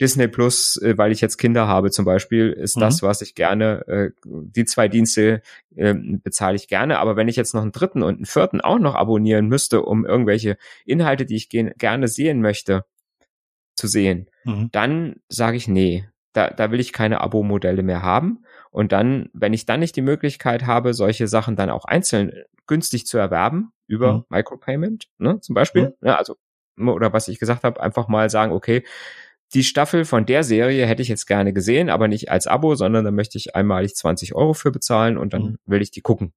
Disney 0.00 0.28
Plus, 0.28 0.80
äh, 0.82 0.96
weil 0.98 1.12
ich 1.12 1.20
jetzt 1.20 1.36
Kinder 1.36 1.66
habe 1.66 1.90
zum 1.90 2.04
Beispiel, 2.04 2.50
ist 2.50 2.76
mhm. 2.76 2.80
das, 2.80 3.02
was 3.02 3.20
ich 3.20 3.34
gerne, 3.34 3.86
äh, 3.86 4.10
die 4.24 4.64
zwei 4.64 4.88
Dienste 4.88 5.42
äh, 5.74 5.94
bezahle 5.94 6.56
ich 6.56 6.68
gerne. 6.68 6.98
Aber 6.98 7.16
wenn 7.16 7.28
ich 7.28 7.36
jetzt 7.36 7.54
noch 7.54 7.62
einen 7.62 7.72
dritten 7.72 8.02
und 8.02 8.16
einen 8.16 8.26
vierten 8.26 8.60
auch 8.60 8.78
noch 8.78 8.94
abonnieren 8.94 9.46
müsste, 9.46 9.82
um 9.82 10.04
irgendwelche 10.04 10.56
Inhalte, 10.84 11.26
die 11.26 11.36
ich 11.36 11.48
gerne 11.48 12.08
sehen 12.08 12.40
möchte, 12.40 12.84
zu 13.74 13.86
sehen, 13.86 14.28
mhm. 14.44 14.70
dann 14.72 15.16
sage 15.28 15.56
ich 15.56 15.68
nee. 15.68 16.06
Da, 16.34 16.48
da 16.48 16.70
will 16.70 16.80
ich 16.80 16.94
keine 16.94 17.20
Abo-Modelle 17.20 17.82
mehr 17.82 18.02
haben. 18.02 18.44
Und 18.70 18.92
dann, 18.92 19.28
wenn 19.34 19.52
ich 19.52 19.66
dann 19.66 19.80
nicht 19.80 19.96
die 19.96 20.02
Möglichkeit 20.02 20.66
habe, 20.66 20.94
solche 20.94 21.28
Sachen 21.28 21.56
dann 21.56 21.68
auch 21.68 21.84
einzeln 21.84 22.32
günstig 22.66 23.06
zu 23.06 23.18
erwerben 23.18 23.72
über 23.86 24.14
mhm. 24.14 24.24
Micropayment, 24.30 25.08
ne, 25.18 25.40
zum 25.40 25.54
Beispiel, 25.54 25.94
mhm. 26.00 26.08
ja, 26.08 26.16
also 26.16 26.36
oder 26.78 27.12
was 27.12 27.28
ich 27.28 27.38
gesagt 27.38 27.64
habe, 27.64 27.82
einfach 27.82 28.08
mal 28.08 28.30
sagen, 28.30 28.52
okay, 28.52 28.82
die 29.54 29.64
Staffel 29.64 30.04
von 30.04 30.26
der 30.26 30.44
Serie 30.44 30.86
hätte 30.86 31.02
ich 31.02 31.08
jetzt 31.08 31.26
gerne 31.26 31.52
gesehen, 31.52 31.90
aber 31.90 32.08
nicht 32.08 32.30
als 32.30 32.46
Abo, 32.46 32.74
sondern 32.74 33.04
da 33.04 33.10
möchte 33.10 33.38
ich 33.38 33.54
einmalig 33.54 33.94
20 33.94 34.34
Euro 34.34 34.54
für 34.54 34.70
bezahlen 34.70 35.18
und 35.18 35.32
dann 35.32 35.42
mhm. 35.42 35.58
will 35.66 35.82
ich 35.82 35.90
die 35.90 36.00
gucken 36.00 36.32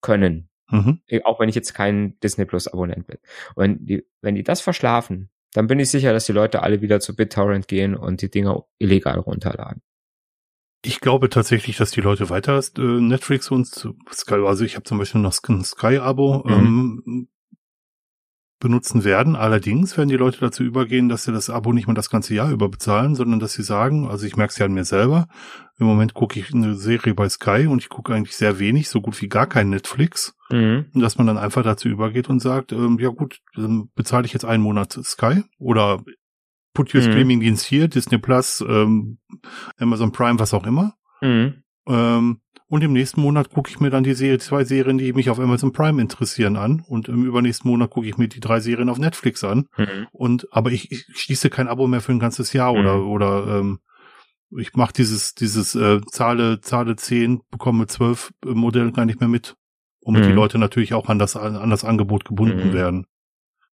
können. 0.00 0.48
Mhm. 0.70 1.00
Äh, 1.06 1.22
auch 1.24 1.40
wenn 1.40 1.48
ich 1.48 1.54
jetzt 1.54 1.74
kein 1.74 2.18
Disney 2.20 2.44
Plus 2.44 2.68
Abonnent 2.68 3.06
bin. 3.06 3.18
Und 3.54 3.86
die, 3.86 4.06
wenn 4.20 4.34
die 4.34 4.42
das 4.42 4.60
verschlafen, 4.60 5.30
dann 5.52 5.66
bin 5.66 5.78
ich 5.80 5.90
sicher, 5.90 6.12
dass 6.12 6.26
die 6.26 6.32
Leute 6.32 6.62
alle 6.62 6.80
wieder 6.80 7.00
zu 7.00 7.14
BitTorrent 7.14 7.68
gehen 7.68 7.96
und 7.96 8.22
die 8.22 8.30
Dinger 8.30 8.64
illegal 8.78 9.18
runterladen. 9.18 9.82
Ich 10.82 11.00
glaube 11.00 11.28
tatsächlich, 11.28 11.76
dass 11.76 11.90
die 11.90 12.00
Leute 12.00 12.30
weiter 12.30 12.58
äh, 12.78 12.80
Netflix 12.80 13.50
und 13.50 13.66
Sky, 13.66 14.34
also 14.34 14.64
ich 14.64 14.76
habe 14.76 14.84
zum 14.84 14.98
Beispiel 14.98 15.20
noch 15.20 15.36
ein 15.48 15.64
Sky-Abo, 15.64 16.44
mhm. 16.46 16.52
ähm, 16.52 17.28
benutzen 18.60 19.04
werden. 19.04 19.34
Allerdings 19.36 19.96
werden 19.96 20.10
die 20.10 20.16
Leute 20.16 20.38
dazu 20.38 20.62
übergehen, 20.62 21.08
dass 21.08 21.24
sie 21.24 21.32
das 21.32 21.50
Abo 21.50 21.72
nicht 21.72 21.86
mehr 21.86 21.94
das 21.94 22.10
ganze 22.10 22.34
Jahr 22.34 22.52
über 22.52 22.68
bezahlen, 22.68 23.14
sondern 23.14 23.40
dass 23.40 23.54
sie 23.54 23.62
sagen, 23.62 24.06
also 24.08 24.26
ich 24.26 24.36
merke 24.36 24.52
es 24.52 24.58
ja 24.58 24.66
an 24.66 24.74
mir 24.74 24.84
selber, 24.84 25.26
im 25.78 25.86
Moment 25.86 26.12
gucke 26.12 26.38
ich 26.38 26.54
eine 26.54 26.74
Serie 26.74 27.14
bei 27.14 27.28
Sky 27.28 27.66
und 27.66 27.78
ich 27.78 27.88
gucke 27.88 28.14
eigentlich 28.14 28.36
sehr 28.36 28.58
wenig, 28.58 28.90
so 28.90 29.00
gut 29.00 29.20
wie 29.22 29.28
gar 29.28 29.46
kein 29.46 29.70
Netflix. 29.70 30.36
Mhm. 30.50 30.86
Und 30.94 31.00
dass 31.00 31.16
man 31.16 31.26
dann 31.26 31.38
einfach 31.38 31.62
dazu 31.62 31.88
übergeht 31.88 32.28
und 32.28 32.40
sagt, 32.40 32.72
ähm, 32.72 32.98
ja 33.00 33.08
gut, 33.08 33.40
dann 33.54 33.88
bezahle 33.94 34.26
ich 34.26 34.34
jetzt 34.34 34.44
einen 34.44 34.62
Monat 34.62 34.92
Sky 34.92 35.42
oder 35.58 36.02
put 36.74 36.94
your 36.94 37.00
mhm. 37.00 37.06
Streaming-Dienst 37.06 37.64
hier, 37.64 37.88
Disney 37.88 38.18
Plus, 38.18 38.62
ähm, 38.68 39.18
Amazon 39.78 40.12
Prime, 40.12 40.38
was 40.38 40.52
auch 40.52 40.66
immer. 40.66 40.94
Mhm. 41.22 41.62
Ähm, 41.88 42.40
und 42.70 42.84
im 42.84 42.92
nächsten 42.92 43.20
Monat 43.20 43.50
gucke 43.50 43.68
ich 43.68 43.80
mir 43.80 43.90
dann 43.90 44.04
die 44.04 44.14
Serie, 44.14 44.38
zwei 44.38 44.62
Serien, 44.62 44.96
die 44.96 45.12
mich 45.12 45.28
auf 45.28 45.40
Amazon 45.40 45.72
Prime 45.72 46.00
interessieren, 46.00 46.56
an. 46.56 46.84
Und 46.86 47.08
im 47.08 47.26
übernächsten 47.26 47.68
Monat 47.68 47.90
gucke 47.90 48.06
ich 48.06 48.16
mir 48.16 48.28
die 48.28 48.38
drei 48.38 48.60
Serien 48.60 48.88
auf 48.88 48.98
Netflix 48.98 49.42
an. 49.42 49.66
Mhm. 49.76 50.06
Und 50.12 50.46
aber 50.52 50.70
ich, 50.70 50.92
ich 50.92 51.04
schließe 51.12 51.50
kein 51.50 51.66
Abo 51.66 51.88
mehr 51.88 52.00
für 52.00 52.12
ein 52.12 52.20
ganzes 52.20 52.52
Jahr 52.52 52.72
mhm. 52.72 52.78
oder 52.78 53.04
oder 53.04 53.58
ähm, 53.58 53.80
ich 54.56 54.74
mache 54.74 54.92
dieses 54.92 55.34
dieses 55.34 55.74
äh, 55.74 56.00
Zahle 56.12 56.60
Zahle 56.60 56.94
zehn 56.94 57.40
bekomme 57.50 57.88
zwölf 57.88 58.32
äh, 58.46 58.50
Modell 58.50 58.92
gar 58.92 59.04
nicht 59.04 59.18
mehr 59.18 59.28
mit, 59.28 59.56
womit 60.02 60.22
mhm. 60.22 60.28
die 60.28 60.34
Leute 60.34 60.58
natürlich 60.58 60.94
auch 60.94 61.08
an 61.08 61.18
das 61.18 61.34
an 61.34 61.70
das 61.70 61.84
Angebot 61.84 62.24
gebunden 62.24 62.68
mhm. 62.68 62.72
werden. 62.72 63.06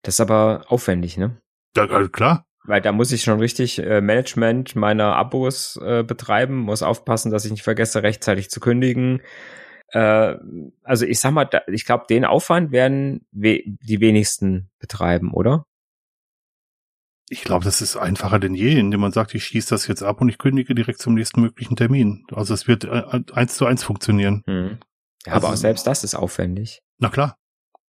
Das 0.02 0.16
ist 0.16 0.22
aber 0.22 0.66
aufwendig, 0.70 1.18
ne? 1.18 1.40
Ja, 1.76 1.86
klar. 2.08 2.47
Weil 2.68 2.82
da 2.82 2.92
muss 2.92 3.14
ich 3.14 3.24
schon 3.24 3.40
richtig 3.40 3.80
äh, 3.80 4.02
Management 4.02 4.76
meiner 4.76 5.16
Abos 5.16 5.80
äh, 5.82 6.04
betreiben, 6.04 6.58
muss 6.58 6.84
aufpassen, 6.84 7.32
dass 7.32 7.46
ich 7.46 7.52
nicht 7.52 7.64
vergesse, 7.64 8.04
rechtzeitig 8.04 8.50
zu 8.50 8.60
kündigen. 8.60 9.22
Äh, 9.94 10.36
also 10.84 11.06
ich 11.06 11.20
sag 11.20 11.32
mal, 11.32 11.46
da, 11.46 11.62
ich 11.68 11.86
glaube, 11.86 12.06
den 12.10 12.26
Aufwand 12.26 12.72
werden 12.72 13.26
we 13.32 13.62
die 13.66 14.02
wenigsten 14.02 14.70
betreiben, 14.80 15.32
oder? 15.32 15.66
Ich 17.30 17.44
glaube, 17.44 17.66
das 17.66 17.82
ist 17.82 17.98
einfacher 17.98 18.40
denn 18.40 18.54
je, 18.54 18.78
indem 18.78 19.02
man 19.02 19.12
sagt, 19.12 19.34
ich 19.34 19.46
schieße 19.46 19.70
das 19.70 19.88
jetzt 19.88 20.04
ab 20.04 20.22
und 20.22 20.30
ich 20.30 20.38
kündige 20.38 20.76
direkt 20.76 21.00
zum 21.00 21.14
nächsten 21.14 21.42
möglichen 21.42 21.76
Termin. 21.76 22.26
Also 22.34 22.54
es 22.54 22.68
wird 22.68 22.84
äh, 22.84 23.22
eins 23.34 23.56
zu 23.56 23.66
eins 23.66 23.84
funktionieren. 23.84 24.44
Hm. 24.46 24.80
Ja, 25.26 25.34
also, 25.34 25.48
aber 25.48 25.54
auch 25.54 25.58
selbst 25.58 25.88
das 25.88 26.04
ist 26.04 26.16
aufwendig. 26.16 26.82
Na 27.00 27.10
klar. 27.10 27.38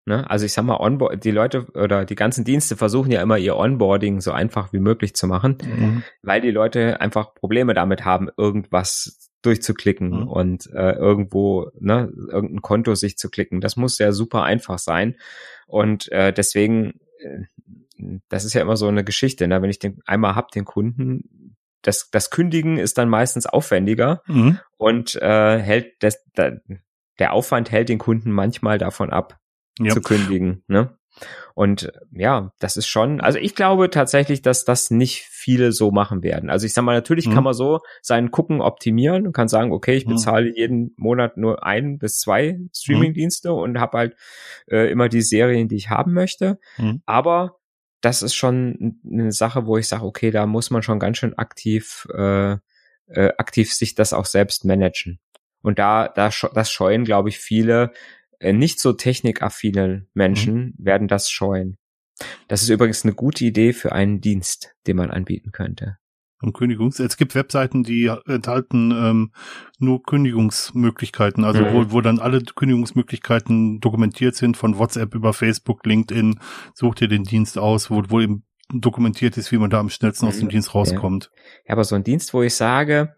Ne? 0.07 0.29
Also 0.29 0.45
ich 0.45 0.53
sag 0.53 0.65
mal, 0.65 0.77
Onboard, 0.77 1.25
die 1.25 1.31
Leute 1.31 1.67
oder 1.73 2.05
die 2.05 2.15
ganzen 2.15 2.45
Dienste 2.45 2.77
versuchen 2.77 3.11
ja 3.11 3.23
immer 3.23 3.39
ihr 3.39 3.57
Onboarding 3.57 4.21
so 4.21 4.33
einfach 4.33 4.73
wie 4.73 4.79
möglich 4.79 5.15
zu 5.15 5.27
machen, 5.27 5.57
mhm. 5.63 6.03
weil 6.23 6.43
die 6.43 6.51
Leute 6.51 7.01
einfach 7.01 7.35
Probleme 7.35 7.73
damit 7.73 8.05
haben, 8.05 8.29
irgendwas 8.37 9.31
durchzuklicken 9.41 10.11
mhm. 10.11 10.29
und 10.29 10.71
äh, 10.75 10.93
irgendwo 10.93 11.71
ne, 11.79 12.13
irgendein 12.31 12.61
Konto 12.63 12.95
sich 12.95 13.17
zu 13.17 13.31
klicken. 13.31 13.61
Das 13.61 13.77
muss 13.77 13.99
ja 13.99 14.13
super 14.13 14.43
einfach 14.43 14.79
sein. 14.79 15.17
Und 15.67 16.13
äh, 16.13 16.33
deswegen, 16.33 17.01
äh, 17.19 18.19
das 18.29 18.45
ist 18.45 18.53
ja 18.53 18.61
immer 18.61 18.77
so 18.77 18.89
eine 18.89 19.05
Geschichte, 19.05 19.49
ne? 19.49 19.63
wenn 19.63 19.71
ich 19.71 19.79
den 19.79 20.01
einmal 20.05 20.35
hab, 20.35 20.51
den 20.51 20.65
Kunden, 20.67 21.57
das, 21.81 22.11
das 22.11 22.31
Kündigen 22.31 22.79
ist 22.79 22.99
dann 22.99 23.09
meistens 23.09 23.47
aufwendiger 23.47 24.23
mhm. 24.27 24.59
und 24.77 25.15
äh, 25.17 25.59
hält 25.59 25.93
das, 26.01 26.25
da, 26.35 26.53
der 27.19 27.33
Aufwand 27.33 27.71
hält 27.71 27.89
den 27.89 27.99
Kunden 27.99 28.33
manchmal 28.33 28.79
davon 28.79 29.11
ab, 29.11 29.39
ja. 29.79 29.93
zu 29.93 30.01
kündigen. 30.01 30.63
Ne? 30.69 30.97
Und 31.55 31.93
ja, 32.11 32.53
das 32.59 32.77
ist 32.77 32.89
schon, 32.89 33.21
also 33.21 33.39
ich 33.39 33.55
glaube 33.55 33.89
tatsächlich, 33.91 34.43
dass 34.43 34.65
das 34.65 34.91
nicht 34.91 35.23
viele 35.31 35.71
so 35.71 35.93
machen 35.93 36.23
werden. 36.25 36.51
Also 36.51 36.67
ich 36.67 36.73
sag 36.73 36.83
mal, 36.83 36.95
natürlich 36.95 37.29
mhm. 37.29 37.35
kann 37.35 37.45
man 37.45 37.55
so 37.55 37.81
seinen 38.03 38.33
Gucken 38.33 38.61
optimieren 38.61 39.27
und 39.27 39.33
kann 39.33 39.47
sagen, 39.47 39.73
okay, 39.73 39.95
ich 39.95 40.07
mhm. 40.07 40.11
bezahle 40.15 40.51
mhm. 40.51 40.57
jeden 40.57 40.95
Monat 40.97 41.37
nur 41.37 41.65
ein 41.65 41.99
bis 41.99 42.19
zwei 42.19 42.59
Streamingdienste 42.75 43.51
mhm. 43.51 43.59
und 43.59 43.81
habe 43.81 43.99
halt 43.99 44.17
äh, 44.67 44.91
immer 44.91 45.09
die 45.09 45.23
Serien, 45.23 45.69
die 45.69 45.77
ich 45.77 45.91
haben 45.91 46.13
möchte. 46.13 46.59
Mhm. 46.77 47.03
Aber 47.07 47.59
das 48.01 48.23
ist 48.23 48.35
schon 48.35 49.01
eine 49.09 49.33
Sache, 49.33 49.67
wo 49.67 49.79
ich 49.79 49.89
sage, 49.89 50.05
okay, 50.05 50.31
da 50.31 50.47
muss 50.47 50.71
man 50.71 50.83
schon 50.83 50.99
ganz 50.99 51.19
schön 51.19 51.39
aktiv, 51.39 52.07
äh, 52.13 52.57
äh, 53.07 53.33
aktiv 53.39 53.73
sich 53.73 53.95
das 53.95 54.13
auch 54.13 54.27
selbst 54.27 54.65
managen. 54.65 55.21
Und 55.63 55.79
da, 55.79 56.09
da 56.09 56.31
das 56.53 56.71
scheuen, 56.71 57.05
glaube 57.05 57.31
ich, 57.31 57.39
viele, 57.39 57.93
nicht 58.41 58.81
so 58.81 58.93
technikaffine 58.93 60.07
Menschen 60.15 60.55
mhm. 60.55 60.75
werden 60.79 61.09
das 61.09 61.31
scheuen. 61.31 61.77
Das 62.49 62.63
ist 62.63 62.69
übrigens 62.69 63.05
eine 63.05 63.15
gute 63.15 63.45
Idee 63.45 63.73
für 63.73 63.93
einen 63.93 64.21
Dienst, 64.21 64.75
den 64.87 64.97
man 64.97 65.11
anbieten 65.11 65.51
könnte. 65.53 65.97
Und 66.41 66.53
Kündigungs 66.53 66.99
es 66.99 67.17
gibt 67.17 67.35
Webseiten, 67.35 67.85
die 67.85 68.11
enthalten 68.27 68.91
ähm, 68.91 69.33
nur 69.79 70.03
Kündigungsmöglichkeiten, 70.03 71.43
also 71.43 71.63
mhm. 71.63 71.73
wo, 71.73 71.93
wo 71.93 72.01
dann 72.03 72.19
alle 72.19 72.43
Kündigungsmöglichkeiten 72.43 73.81
dokumentiert 73.81 74.35
sind, 74.35 74.57
von 74.57 74.79
WhatsApp 74.79 75.15
über 75.15 75.33
Facebook, 75.33 75.87
LinkedIn, 75.87 76.39
such 76.75 76.97
dir 76.97 77.09
den 77.09 77.25
Dienst 77.25 77.57
aus, 77.57 77.91
wo, 77.91 78.03
wo 78.09 78.21
eben 78.21 78.45
dokumentiert 78.73 79.37
ist, 79.39 79.53
wie 79.53 79.59
man 79.59 79.71
da 79.71 79.81
am 79.81 79.89
schnellsten 79.89 80.27
aus 80.27 80.39
dem 80.39 80.47
mhm. 80.47 80.51
Dienst 80.51 80.75
rauskommt. 80.75 81.31
Ja, 81.67 81.73
aber 81.73 81.85
so 81.85 81.95
ein 81.95 82.05
Dienst, 82.05 82.35
wo 82.35 82.43
ich 82.43 82.55
sage, 82.55 83.15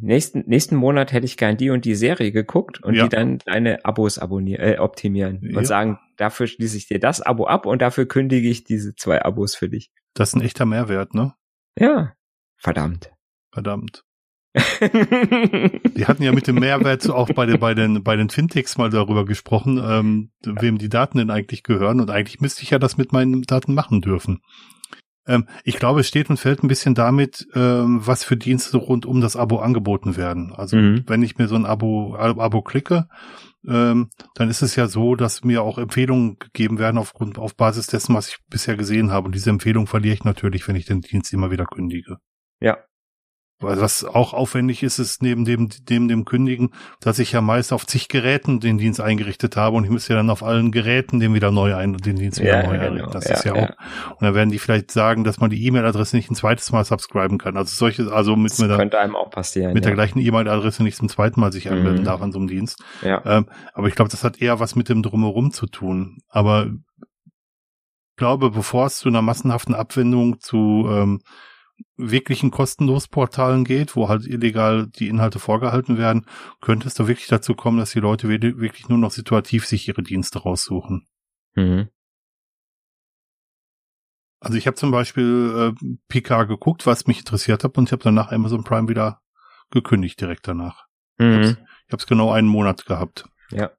nächsten, 0.00 0.44
nächsten 0.46 0.76
Monat 0.76 1.12
hätte 1.12 1.26
ich 1.26 1.36
gern 1.36 1.56
die 1.56 1.70
und 1.70 1.84
die 1.84 1.94
Serie 1.94 2.32
geguckt 2.32 2.82
und 2.82 2.94
ja. 2.94 3.04
die 3.04 3.08
dann 3.08 3.38
deine 3.38 3.84
Abos 3.84 4.18
abonnieren, 4.18 4.60
äh, 4.62 4.78
optimieren 4.78 5.38
und 5.38 5.54
ja. 5.54 5.64
sagen, 5.64 5.98
dafür 6.16 6.46
schließe 6.46 6.76
ich 6.76 6.88
dir 6.88 7.00
das 7.00 7.20
Abo 7.20 7.46
ab 7.46 7.66
und 7.66 7.82
dafür 7.82 8.06
kündige 8.06 8.48
ich 8.48 8.64
diese 8.64 8.94
zwei 8.94 9.22
Abos 9.22 9.54
für 9.54 9.68
dich. 9.68 9.90
Das 10.14 10.30
ist 10.30 10.36
ein 10.36 10.42
echter 10.42 10.66
Mehrwert, 10.66 11.14
ne? 11.14 11.34
Ja. 11.78 12.12
Verdammt. 12.56 13.12
Verdammt. 13.52 14.04
die 14.54 16.04
hatten 16.06 16.22
ja 16.22 16.32
mit 16.32 16.46
dem 16.46 16.56
Mehrwert 16.56 17.08
auch 17.08 17.30
bei 17.30 17.46
den, 17.46 17.58
bei 17.58 17.72
den, 17.72 18.02
bei 18.02 18.16
den 18.16 18.28
Fintechs 18.28 18.76
mal 18.76 18.90
darüber 18.90 19.24
gesprochen, 19.24 19.80
ähm, 19.82 20.30
wem 20.44 20.76
die 20.76 20.90
Daten 20.90 21.18
denn 21.18 21.30
eigentlich 21.30 21.62
gehören. 21.62 22.00
Und 22.00 22.10
eigentlich 22.10 22.40
müsste 22.40 22.62
ich 22.62 22.70
ja 22.70 22.78
das 22.78 22.98
mit 22.98 23.12
meinen 23.12 23.42
Daten 23.42 23.72
machen 23.74 24.02
dürfen. 24.02 24.42
Ähm, 25.26 25.46
ich 25.64 25.76
glaube, 25.76 26.00
es 26.00 26.08
steht 26.08 26.30
und 26.30 26.36
fällt 26.36 26.62
ein 26.62 26.68
bisschen 26.68 26.94
damit, 26.94 27.46
ähm, 27.54 28.00
was 28.04 28.24
für 28.24 28.36
Dienste 28.36 28.76
rund 28.76 29.06
um 29.06 29.20
das 29.20 29.36
Abo 29.36 29.58
angeboten 29.58 30.16
werden. 30.16 30.52
Also 30.52 30.76
mhm. 30.76 31.04
wenn 31.06 31.22
ich 31.22 31.38
mir 31.38 31.48
so 31.48 31.54
ein 31.54 31.66
Abo, 31.66 32.16
Abo 32.16 32.62
klicke, 32.62 33.08
ähm, 33.66 34.10
dann 34.34 34.48
ist 34.48 34.62
es 34.62 34.74
ja 34.74 34.88
so, 34.88 35.14
dass 35.14 35.44
mir 35.44 35.62
auch 35.62 35.78
Empfehlungen 35.78 36.38
gegeben 36.38 36.78
werden 36.78 36.98
aufgrund, 36.98 37.38
auf 37.38 37.56
Basis 37.56 37.86
dessen, 37.86 38.14
was 38.14 38.28
ich 38.28 38.38
bisher 38.48 38.76
gesehen 38.76 39.10
habe. 39.10 39.26
Und 39.26 39.34
diese 39.34 39.50
Empfehlung 39.50 39.86
verliere 39.86 40.14
ich 40.14 40.24
natürlich, 40.24 40.66
wenn 40.66 40.76
ich 40.76 40.86
den 40.86 41.00
Dienst 41.00 41.32
immer 41.32 41.50
wieder 41.50 41.66
kündige. 41.66 42.16
Ja, 42.60 42.78
was 43.62 44.04
auch 44.04 44.34
aufwendig 44.34 44.82
ist, 44.82 44.98
ist 44.98 45.22
neben 45.22 45.44
dem, 45.44 45.68
neben 45.88 46.08
dem 46.08 46.24
Kündigen, 46.24 46.70
dass 47.00 47.18
ich 47.18 47.32
ja 47.32 47.40
meist 47.40 47.72
auf 47.72 47.86
zig 47.86 48.08
Geräten 48.08 48.60
den 48.60 48.78
Dienst 48.78 49.00
eingerichtet 49.00 49.56
habe 49.56 49.76
und 49.76 49.84
ich 49.84 49.90
müsste 49.90 50.12
ja 50.12 50.18
dann 50.18 50.30
auf 50.30 50.42
allen 50.42 50.72
Geräten 50.72 51.20
den 51.20 51.34
wieder 51.34 51.50
neu 51.50 51.74
ein, 51.74 51.96
den 51.96 52.16
Dienst 52.16 52.40
wieder 52.40 52.62
ja, 52.62 52.66
neu 52.66 52.72
genau. 52.72 52.84
einrichten. 52.84 53.12
Das 53.12 53.28
ja, 53.28 53.34
ist 53.34 53.44
ja, 53.44 53.56
ja, 53.56 53.62
auch. 53.64 54.10
Und 54.10 54.22
dann 54.22 54.34
werden 54.34 54.50
die 54.50 54.58
vielleicht 54.58 54.90
sagen, 54.90 55.24
dass 55.24 55.40
man 55.40 55.50
die 55.50 55.64
E-Mail-Adresse 55.66 56.16
nicht 56.16 56.30
ein 56.30 56.34
zweites 56.34 56.70
Mal 56.72 56.84
subscriben 56.84 57.38
kann. 57.38 57.56
Also 57.56 57.74
solche, 57.74 58.12
also 58.12 58.36
mit, 58.36 58.52
das 58.52 58.58
mit 58.58 58.76
könnte 58.76 58.98
einem 58.98 59.16
auch 59.16 59.30
passieren. 59.30 59.72
Mit 59.72 59.84
der 59.84 59.94
gleichen 59.94 60.18
E-Mail-Adresse 60.18 60.82
nicht 60.82 60.96
zum 60.96 61.08
zweiten 61.08 61.40
Mal 61.40 61.52
sich 61.52 61.70
anmelden 61.70 62.00
mhm. 62.00 62.04
darf 62.04 62.22
an 62.22 62.32
so 62.32 62.38
einem 62.38 62.48
Dienst. 62.48 62.82
Ja. 63.02 63.22
Ähm, 63.24 63.46
aber 63.72 63.88
ich 63.88 63.94
glaube, 63.94 64.10
das 64.10 64.24
hat 64.24 64.40
eher 64.40 64.60
was 64.60 64.76
mit 64.76 64.88
dem 64.88 65.02
Drumherum 65.02 65.52
zu 65.52 65.66
tun. 65.66 66.18
Aber 66.28 66.66
ich 66.66 68.16
glaube, 68.16 68.50
bevor 68.50 68.86
es 68.86 68.98
zu 68.98 69.08
einer 69.08 69.22
massenhaften 69.22 69.74
Abwendung 69.74 70.40
zu 70.40 70.86
ähm, 70.90 71.20
wirklichen 71.96 72.50
kostenlos 72.50 73.08
Portalen 73.08 73.64
geht, 73.64 73.96
wo 73.96 74.08
halt 74.08 74.26
illegal 74.26 74.86
die 74.86 75.08
Inhalte 75.08 75.38
vorgehalten 75.38 75.98
werden, 75.98 76.26
könnte 76.60 76.88
es 76.88 76.94
da 76.94 77.08
wirklich 77.08 77.28
dazu 77.28 77.54
kommen, 77.54 77.78
dass 77.78 77.92
die 77.92 78.00
Leute 78.00 78.28
wirklich 78.28 78.88
nur 78.88 78.98
noch 78.98 79.10
situativ 79.10 79.66
sich 79.66 79.88
ihre 79.88 80.02
Dienste 80.02 80.40
raussuchen. 80.40 81.06
Mhm. 81.54 81.88
Also 84.40 84.58
ich 84.58 84.66
habe 84.66 84.74
zum 84.74 84.90
Beispiel 84.90 85.74
äh, 85.80 85.96
PK 86.08 86.44
geguckt, 86.44 86.84
was 86.86 87.06
mich 87.06 87.18
interessiert 87.18 87.62
hat, 87.62 87.78
und 87.78 87.88
ich 87.88 87.92
habe 87.92 88.02
danach 88.02 88.32
Amazon 88.32 88.64
Prime 88.64 88.88
wieder 88.88 89.20
gekündigt 89.70 90.20
direkt 90.20 90.48
danach. 90.48 90.86
Mhm. 91.18 91.56
Ich 91.86 91.92
habe 91.92 92.00
es 92.00 92.06
genau 92.06 92.32
einen 92.32 92.48
Monat 92.48 92.84
gehabt. 92.86 93.28
Ja. 93.50 93.70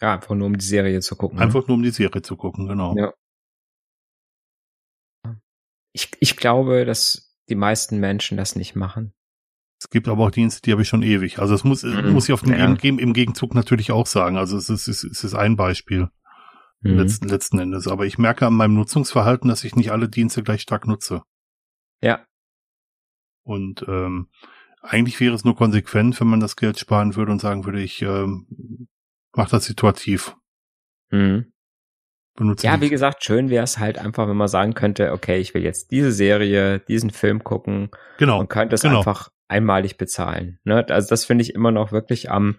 Ja, 0.00 0.12
einfach 0.12 0.34
nur 0.34 0.46
um 0.46 0.58
die 0.58 0.64
Serie 0.64 1.00
zu 1.00 1.16
gucken. 1.16 1.38
Ne? 1.38 1.44
Einfach 1.44 1.60
ne? 1.60 1.68
nur 1.68 1.76
um 1.76 1.82
die 1.82 1.90
Serie 1.90 2.20
zu 2.20 2.36
gucken, 2.36 2.68
genau. 2.68 2.94
Ja. 2.96 3.14
Ich, 5.96 6.10
ich 6.20 6.36
glaube, 6.36 6.84
dass 6.84 7.34
die 7.48 7.54
meisten 7.54 7.98
Menschen 8.00 8.36
das 8.36 8.54
nicht 8.54 8.76
machen. 8.76 9.14
Es 9.80 9.88
gibt 9.88 10.08
aber 10.08 10.26
auch 10.26 10.30
Dienste, 10.30 10.60
die 10.60 10.72
habe 10.72 10.82
ich 10.82 10.88
schon 10.88 11.02
ewig. 11.02 11.38
Also 11.38 11.54
es 11.54 11.64
muss, 11.64 11.84
mhm. 11.84 12.10
muss 12.10 12.28
ich 12.28 12.34
auf 12.34 12.42
den 12.42 12.52
ja. 12.52 12.66
im, 12.66 12.98
im 12.98 13.14
Gegenzug 13.14 13.54
natürlich 13.54 13.92
auch 13.92 14.06
sagen. 14.06 14.36
Also 14.36 14.58
es 14.58 14.68
ist, 14.68 14.88
es 14.88 15.04
ist, 15.04 15.10
es 15.10 15.24
ist 15.24 15.34
ein 15.34 15.56
Beispiel 15.56 16.10
mhm. 16.80 16.98
letzten, 16.98 17.28
letzten 17.28 17.58
Endes. 17.58 17.88
Aber 17.88 18.04
ich 18.04 18.18
merke 18.18 18.46
an 18.46 18.52
meinem 18.52 18.74
Nutzungsverhalten, 18.74 19.48
dass 19.48 19.64
ich 19.64 19.74
nicht 19.74 19.90
alle 19.90 20.10
Dienste 20.10 20.42
gleich 20.42 20.60
stark 20.60 20.86
nutze. 20.86 21.22
Ja. 22.02 22.26
Und 23.42 23.82
ähm, 23.88 24.28
eigentlich 24.82 25.18
wäre 25.18 25.34
es 25.34 25.46
nur 25.46 25.56
konsequent, 25.56 26.20
wenn 26.20 26.28
man 26.28 26.40
das 26.40 26.56
Geld 26.56 26.78
sparen 26.78 27.16
würde 27.16 27.32
und 27.32 27.40
sagen 27.40 27.64
würde, 27.64 27.80
ich 27.80 28.02
ähm, 28.02 28.88
mache 29.32 29.52
das 29.52 29.64
situativ. 29.64 30.36
Mhm 31.10 31.54
benutzen. 32.36 32.66
Ja, 32.66 32.80
wie 32.80 32.90
gesagt, 32.90 33.24
schön 33.24 33.50
wäre 33.50 33.64
es 33.64 33.78
halt 33.78 33.98
einfach, 33.98 34.28
wenn 34.28 34.36
man 34.36 34.48
sagen 34.48 34.74
könnte, 34.74 35.12
okay, 35.12 35.38
ich 35.38 35.54
will 35.54 35.62
jetzt 35.62 35.90
diese 35.90 36.12
Serie, 36.12 36.80
diesen 36.80 37.10
Film 37.10 37.42
gucken. 37.44 37.90
Genau. 38.18 38.40
Und 38.40 38.48
könnte 38.48 38.74
es 38.74 38.82
genau. 38.82 38.98
einfach 38.98 39.30
einmalig 39.48 39.96
bezahlen. 39.96 40.58
Ne? 40.64 40.86
Also 40.88 41.08
das 41.08 41.24
finde 41.24 41.42
ich 41.42 41.54
immer 41.54 41.70
noch 41.70 41.92
wirklich 41.92 42.30
am, 42.30 42.58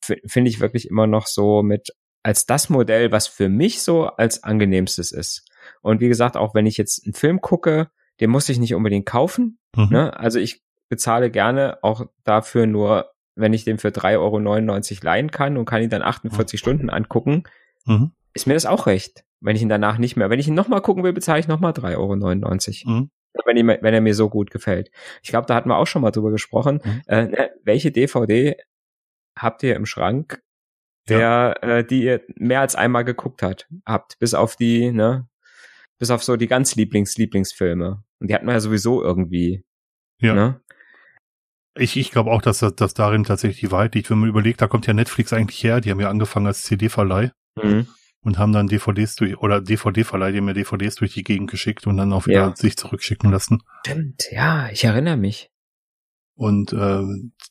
finde 0.00 0.50
ich 0.50 0.60
wirklich 0.60 0.88
immer 0.88 1.06
noch 1.06 1.26
so 1.26 1.62
mit 1.62 1.90
als 2.22 2.44
das 2.44 2.68
Modell, 2.68 3.12
was 3.12 3.28
für 3.28 3.48
mich 3.48 3.82
so 3.82 4.06
als 4.06 4.42
angenehmstes 4.42 5.12
ist. 5.12 5.46
Und 5.80 6.00
wie 6.00 6.08
gesagt, 6.08 6.36
auch 6.36 6.54
wenn 6.54 6.66
ich 6.66 6.76
jetzt 6.76 7.04
einen 7.04 7.14
Film 7.14 7.40
gucke, 7.40 7.88
den 8.20 8.30
muss 8.30 8.48
ich 8.48 8.58
nicht 8.58 8.74
unbedingt 8.74 9.06
kaufen. 9.06 9.58
Mhm. 9.76 9.88
Ne? 9.90 10.18
Also 10.18 10.38
ich 10.38 10.62
bezahle 10.88 11.30
gerne 11.30 11.78
auch 11.82 12.06
dafür 12.24 12.66
nur, 12.66 13.12
wenn 13.34 13.52
ich 13.52 13.64
den 13.64 13.78
für 13.78 13.88
3,99 13.88 14.16
Euro 14.18 15.04
leihen 15.04 15.30
kann 15.30 15.56
und 15.56 15.66
kann 15.66 15.82
ihn 15.82 15.90
dann 15.90 16.02
48 16.02 16.54
mhm. 16.54 16.58
Stunden 16.58 16.90
angucken, 16.90 17.44
mhm. 17.84 18.12
Ist 18.36 18.46
mir 18.46 18.54
das 18.54 18.66
auch 18.66 18.86
recht. 18.86 19.24
Wenn 19.40 19.56
ich 19.56 19.62
ihn 19.62 19.68
danach 19.68 19.98
nicht 19.98 20.16
mehr, 20.16 20.30
wenn 20.30 20.38
ich 20.38 20.48
ihn 20.48 20.54
nochmal 20.54 20.82
gucken 20.82 21.02
will, 21.02 21.12
bezahle 21.12 21.40
ich 21.40 21.48
nochmal 21.48 21.72
3,99 21.72 22.86
Euro. 22.86 22.94
Mhm. 22.94 23.10
Wenn, 23.44 23.56
ich, 23.56 23.66
wenn 23.66 23.94
er 23.94 24.00
mir 24.00 24.14
so 24.14 24.30
gut 24.30 24.50
gefällt. 24.50 24.90
Ich 25.22 25.30
glaube, 25.30 25.46
da 25.46 25.54
hatten 25.54 25.68
wir 25.68 25.76
auch 25.76 25.86
schon 25.86 26.02
mal 26.02 26.10
drüber 26.10 26.30
gesprochen. 26.30 26.80
Mhm. 26.82 27.02
Äh, 27.06 27.24
ne, 27.26 27.50
welche 27.64 27.90
DVD 27.90 28.56
habt 29.38 29.62
ihr 29.62 29.76
im 29.76 29.86
Schrank, 29.86 30.42
der, 31.08 31.18
ja. 31.18 31.52
äh, 31.52 31.84
die 31.84 32.04
ihr 32.04 32.22
mehr 32.36 32.60
als 32.60 32.76
einmal 32.76 33.04
geguckt 33.04 33.42
hat, 33.42 33.68
habt, 33.84 34.18
bis 34.18 34.34
auf 34.34 34.56
die, 34.56 34.90
ne, 34.90 35.28
bis 35.98 36.10
auf 36.10 36.22
so 36.22 36.36
die 36.36 36.46
ganz 36.46 36.76
Lieblings-Lieblingsfilme. 36.76 38.02
Und 38.20 38.30
die 38.30 38.34
hatten 38.34 38.46
wir 38.46 38.52
ja 38.52 38.60
sowieso 38.60 39.02
irgendwie. 39.02 39.64
Ja. 40.20 40.34
Ne? 40.34 40.60
Ich, 41.78 41.96
ich 41.96 42.10
glaube 42.10 42.30
auch, 42.30 42.40
dass 42.40 42.60
das 42.60 42.74
dass 42.74 42.94
darin 42.94 43.24
tatsächlich 43.24 43.60
die 43.60 43.70
Wahrheit 43.70 43.94
liegt. 43.94 44.10
Wenn 44.10 44.18
man 44.18 44.30
überlegt, 44.30 44.62
da 44.62 44.66
kommt 44.66 44.86
ja 44.86 44.94
Netflix 44.94 45.32
eigentlich 45.32 45.62
her. 45.62 45.80
Die 45.80 45.90
haben 45.90 46.00
ja 46.00 46.08
angefangen 46.08 46.46
als 46.46 46.62
CD-Verleih 46.62 47.32
mhm. 47.62 47.86
Und 48.26 48.38
haben 48.38 48.52
dann 48.52 48.66
DVDs 48.66 49.14
durch, 49.14 49.38
oder 49.38 49.60
DVD-Verleih, 49.60 50.32
die 50.32 50.44
ja 50.44 50.52
DVDs 50.52 50.96
durch 50.96 51.14
die 51.14 51.22
Gegend 51.22 51.48
geschickt 51.48 51.86
und 51.86 51.96
dann 51.96 52.12
auch 52.12 52.26
wieder 52.26 52.48
ja. 52.48 52.56
sich 52.56 52.76
zurückschicken 52.76 53.30
lassen. 53.30 53.62
Stimmt, 53.86 54.24
ja, 54.32 54.68
ich 54.68 54.82
erinnere 54.82 55.16
mich. 55.16 55.48
Und 56.34 56.72
äh, 56.72 57.04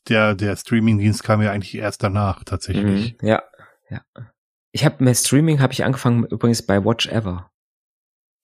der, 0.10 0.36
der 0.36 0.58
Streaming-Dienst 0.58 1.24
kam 1.24 1.42
ja 1.42 1.52
eigentlich 1.52 1.76
erst 1.76 2.04
danach, 2.04 2.44
tatsächlich. 2.44 3.16
Mhm, 3.22 3.28
ja, 3.28 3.42
ja. 3.90 4.02
Ich 4.74 4.84
habe 4.84 5.02
mit 5.02 5.16
Streaming 5.16 5.62
habe 5.62 5.72
ich 5.72 5.86
angefangen 5.86 6.26
übrigens 6.26 6.62
bei 6.62 6.84
Watch 6.84 7.08
Ever. 7.08 7.50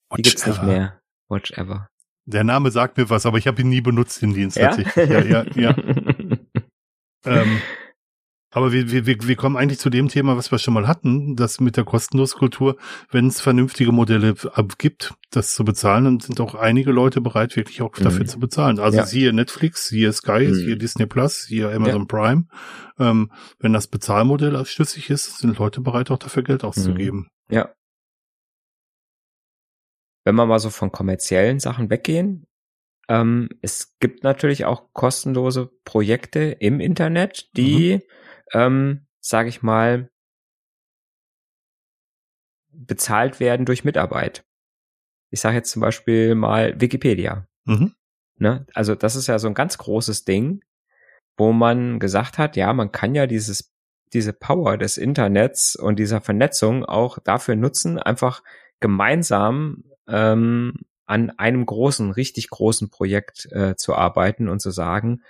Watch 0.08 0.16
die 0.16 0.22
gibt's 0.22 0.46
Ever. 0.46 0.52
nicht 0.52 0.62
mehr. 0.62 1.00
Watch 1.28 1.50
Ever. 1.52 1.90
Der 2.24 2.44
Name 2.44 2.70
sagt 2.70 2.96
mir 2.96 3.10
was, 3.10 3.26
aber 3.26 3.36
ich 3.36 3.46
habe 3.46 3.60
ihn 3.60 3.68
nie 3.68 3.82
benutzt, 3.82 4.22
den 4.22 4.32
Dienst 4.32 4.56
ja? 4.56 4.68
tatsächlich. 4.68 5.10
Ja, 5.10 5.20
ja, 5.20 5.44
ja. 5.54 5.76
ähm, 7.26 7.60
aber 8.52 8.72
wir, 8.72 8.90
wir, 8.90 9.06
wir 9.06 9.36
kommen 9.36 9.56
eigentlich 9.56 9.78
zu 9.78 9.90
dem 9.90 10.08
Thema, 10.08 10.36
was 10.36 10.52
wir 10.52 10.58
schon 10.58 10.74
mal 10.74 10.86
hatten, 10.86 11.36
das 11.36 11.60
mit 11.60 11.76
der 11.76 11.84
Kostenloskultur, 11.84 12.76
wenn 13.10 13.26
es 13.26 13.40
vernünftige 13.40 13.92
Modelle 13.92 14.34
gibt, 14.78 15.14
das 15.30 15.54
zu 15.54 15.64
bezahlen, 15.64 16.04
dann 16.04 16.20
sind 16.20 16.40
auch 16.40 16.54
einige 16.54 16.92
Leute 16.92 17.20
bereit, 17.20 17.56
wirklich 17.56 17.82
auch 17.82 17.96
mhm. 17.98 18.04
dafür 18.04 18.26
zu 18.26 18.38
bezahlen. 18.38 18.78
Also 18.78 18.98
ja. 18.98 19.06
siehe 19.06 19.32
Netflix, 19.32 19.88
siehe 19.88 20.12
Sky, 20.12 20.46
mhm. 20.48 20.54
siehe 20.54 20.76
Disney 20.76 21.06
Plus, 21.06 21.42
siehe 21.42 21.72
Amazon 21.72 22.02
ja. 22.02 22.06
Prime. 22.06 22.44
Ähm, 22.98 23.32
wenn 23.58 23.72
das 23.72 23.88
Bezahlmodell 23.88 24.64
schlüssig 24.66 25.10
ist, 25.10 25.38
sind 25.38 25.58
Leute 25.58 25.80
bereit, 25.80 26.10
auch 26.10 26.18
dafür 26.18 26.42
Geld 26.42 26.62
auszugeben. 26.62 27.28
Mhm. 27.48 27.54
Ja, 27.56 27.70
wenn 30.24 30.34
wir 30.36 30.46
mal 30.46 30.58
so 30.58 30.70
von 30.70 30.92
kommerziellen 30.92 31.58
Sachen 31.58 31.90
weggehen, 31.90 32.46
ähm, 33.08 33.48
es 33.60 33.96
gibt 33.98 34.22
natürlich 34.22 34.64
auch 34.64 34.92
kostenlose 34.92 35.70
Projekte 35.84 36.56
im 36.60 36.80
Internet, 36.80 37.48
die, 37.56 37.96
mhm. 37.96 38.02
Ähm, 38.52 39.06
sage 39.20 39.48
ich 39.48 39.62
mal, 39.62 40.10
bezahlt 42.70 43.40
werden 43.40 43.66
durch 43.66 43.84
Mitarbeit. 43.84 44.44
Ich 45.30 45.40
sage 45.40 45.56
jetzt 45.56 45.70
zum 45.70 45.80
Beispiel 45.80 46.34
mal 46.34 46.80
Wikipedia. 46.80 47.46
Mhm. 47.64 47.94
Ne? 48.36 48.66
Also 48.74 48.94
das 48.94 49.16
ist 49.16 49.26
ja 49.26 49.38
so 49.38 49.48
ein 49.48 49.54
ganz 49.54 49.78
großes 49.78 50.24
Ding, 50.24 50.64
wo 51.36 51.52
man 51.52 51.98
gesagt 51.98 52.38
hat, 52.38 52.56
ja, 52.56 52.72
man 52.72 52.92
kann 52.92 53.14
ja 53.14 53.26
dieses 53.26 53.72
diese 54.12 54.32
Power 54.32 54.76
des 54.76 54.98
Internets 54.98 55.76
und 55.76 55.98
dieser 55.98 56.20
Vernetzung 56.20 56.84
auch 56.84 57.18
dafür 57.18 57.56
nutzen, 57.56 57.98
einfach 57.98 58.42
gemeinsam 58.80 59.84
ähm, 60.06 60.74
an 61.06 61.30
einem 61.30 61.64
großen, 61.64 62.10
richtig 62.10 62.50
großen 62.50 62.90
Projekt 62.90 63.50
äh, 63.52 63.76
zu 63.76 63.94
arbeiten 63.94 64.48
und 64.48 64.60
zu 64.60 64.70
sagen, 64.70 65.22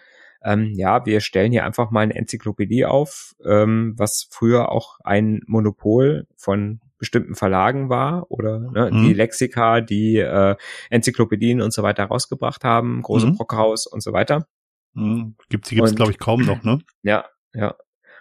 ähm, 0.44 0.72
ja, 0.74 1.06
wir 1.06 1.20
stellen 1.20 1.52
hier 1.52 1.64
einfach 1.64 1.90
mal 1.90 2.00
eine 2.00 2.14
Enzyklopädie 2.14 2.84
auf, 2.84 3.34
ähm, 3.44 3.94
was 3.96 4.28
früher 4.30 4.70
auch 4.70 4.98
ein 5.04 5.40
Monopol 5.46 6.26
von 6.36 6.80
bestimmten 6.98 7.34
Verlagen 7.34 7.88
war 7.88 8.30
oder 8.30 8.60
ne, 8.60 8.90
mhm. 8.92 9.02
die 9.02 9.14
Lexika, 9.14 9.80
die 9.80 10.18
äh, 10.18 10.54
Enzyklopädien 10.90 11.60
und 11.60 11.72
so 11.72 11.82
weiter 11.82 12.04
rausgebracht 12.04 12.62
haben, 12.62 13.02
große 13.02 13.26
mhm. 13.26 13.36
Brockhaus 13.36 13.86
und 13.86 14.02
so 14.02 14.12
weiter. 14.12 14.46
Mhm. 14.94 15.34
Gibt 15.48 15.66
sie 15.66 15.74
gibt's 15.74 15.94
glaube 15.94 16.12
ich 16.12 16.18
kaum 16.18 16.42
noch, 16.42 16.62
ne? 16.62 16.78
Ja, 17.02 17.24
ja. 17.54 17.74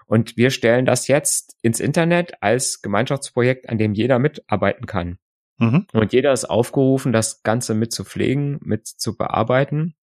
Und 0.07 0.35
wir 0.35 0.49
stellen 0.49 0.85
das 0.85 1.07
jetzt 1.07 1.55
ins 1.61 1.79
Internet 1.79 2.33
als 2.41 2.81
Gemeinschaftsprojekt, 2.81 3.69
an 3.69 3.77
dem 3.77 3.93
jeder 3.93 4.19
mitarbeiten 4.19 4.85
kann. 4.85 5.19
Mhm. 5.57 5.85
Und 5.93 6.11
jeder 6.11 6.33
ist 6.33 6.45
aufgerufen, 6.45 7.13
das 7.13 7.43
Ganze 7.43 7.75
mit 7.75 7.93
zu 7.93 8.03
pflegen, 8.03 8.59
mit 8.63 8.87
zu 8.87 9.15
bearbeiten. 9.15 9.95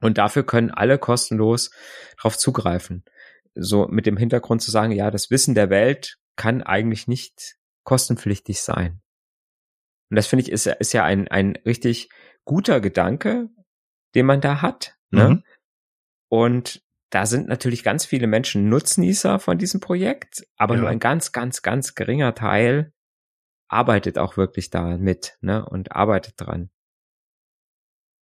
Und 0.00 0.18
dafür 0.18 0.44
können 0.44 0.70
alle 0.70 0.98
kostenlos 0.98 1.70
darauf 2.16 2.38
zugreifen. 2.38 3.04
So 3.54 3.86
mit 3.88 4.06
dem 4.06 4.16
Hintergrund 4.16 4.62
zu 4.62 4.70
sagen, 4.70 4.92
ja, 4.92 5.10
das 5.10 5.30
Wissen 5.30 5.54
der 5.54 5.70
Welt 5.70 6.16
kann 6.36 6.62
eigentlich 6.62 7.06
nicht 7.06 7.56
kostenpflichtig 7.84 8.62
sein. 8.62 9.02
Und 10.10 10.16
das 10.16 10.26
finde 10.26 10.44
ich 10.44 10.52
ist, 10.52 10.66
ist 10.66 10.92
ja 10.92 11.04
ein, 11.04 11.28
ein 11.28 11.56
richtig 11.66 12.08
guter 12.44 12.80
Gedanke, 12.80 13.48
den 14.14 14.26
man 14.26 14.40
da 14.40 14.62
hat. 14.62 14.96
Ne? 15.10 15.28
Mhm. 15.28 15.44
Und 16.28 16.82
da 17.10 17.26
sind 17.26 17.48
natürlich 17.48 17.82
ganz 17.82 18.06
viele 18.06 18.26
Menschen 18.26 18.68
Nutznießer 18.68 19.40
von 19.40 19.58
diesem 19.58 19.80
Projekt, 19.80 20.46
aber 20.56 20.74
ja. 20.74 20.80
nur 20.80 20.90
ein 20.90 21.00
ganz, 21.00 21.32
ganz, 21.32 21.62
ganz 21.62 21.94
geringer 21.94 22.34
Teil 22.34 22.92
arbeitet 23.68 24.18
auch 24.18 24.36
wirklich 24.36 24.70
da 24.70 24.96
mit 24.96 25.36
ne, 25.40 25.64
und 25.64 25.92
arbeitet 25.92 26.34
dran. 26.36 26.70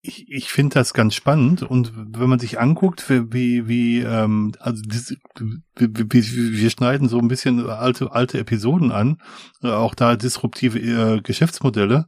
Ich, 0.01 0.31
ich 0.31 0.53
finde 0.53 0.75
das 0.75 0.95
ganz 0.95 1.17
spannend 1.17 1.63
und 1.63 1.93
wenn 1.97 2.29
man 2.29 2.39
sich 2.39 2.61
anguckt, 2.61 3.11
wie, 3.11 3.33
wie, 3.33 3.69
wie 3.69 4.01
ähm, 4.01 4.53
also 4.61 4.81
das, 4.87 5.13
wir, 5.75 6.09
wir 6.09 6.71
schneiden 6.71 7.09
so 7.09 7.19
ein 7.19 7.27
bisschen 7.27 7.69
alte, 7.69 8.13
alte 8.13 8.39
Episoden 8.39 8.93
an, 8.93 9.19
äh, 9.63 9.69
auch 9.69 9.97
da 9.97 10.15
disruptive 10.15 10.79
äh, 10.79 11.21
Geschäftsmodelle, 11.21 12.07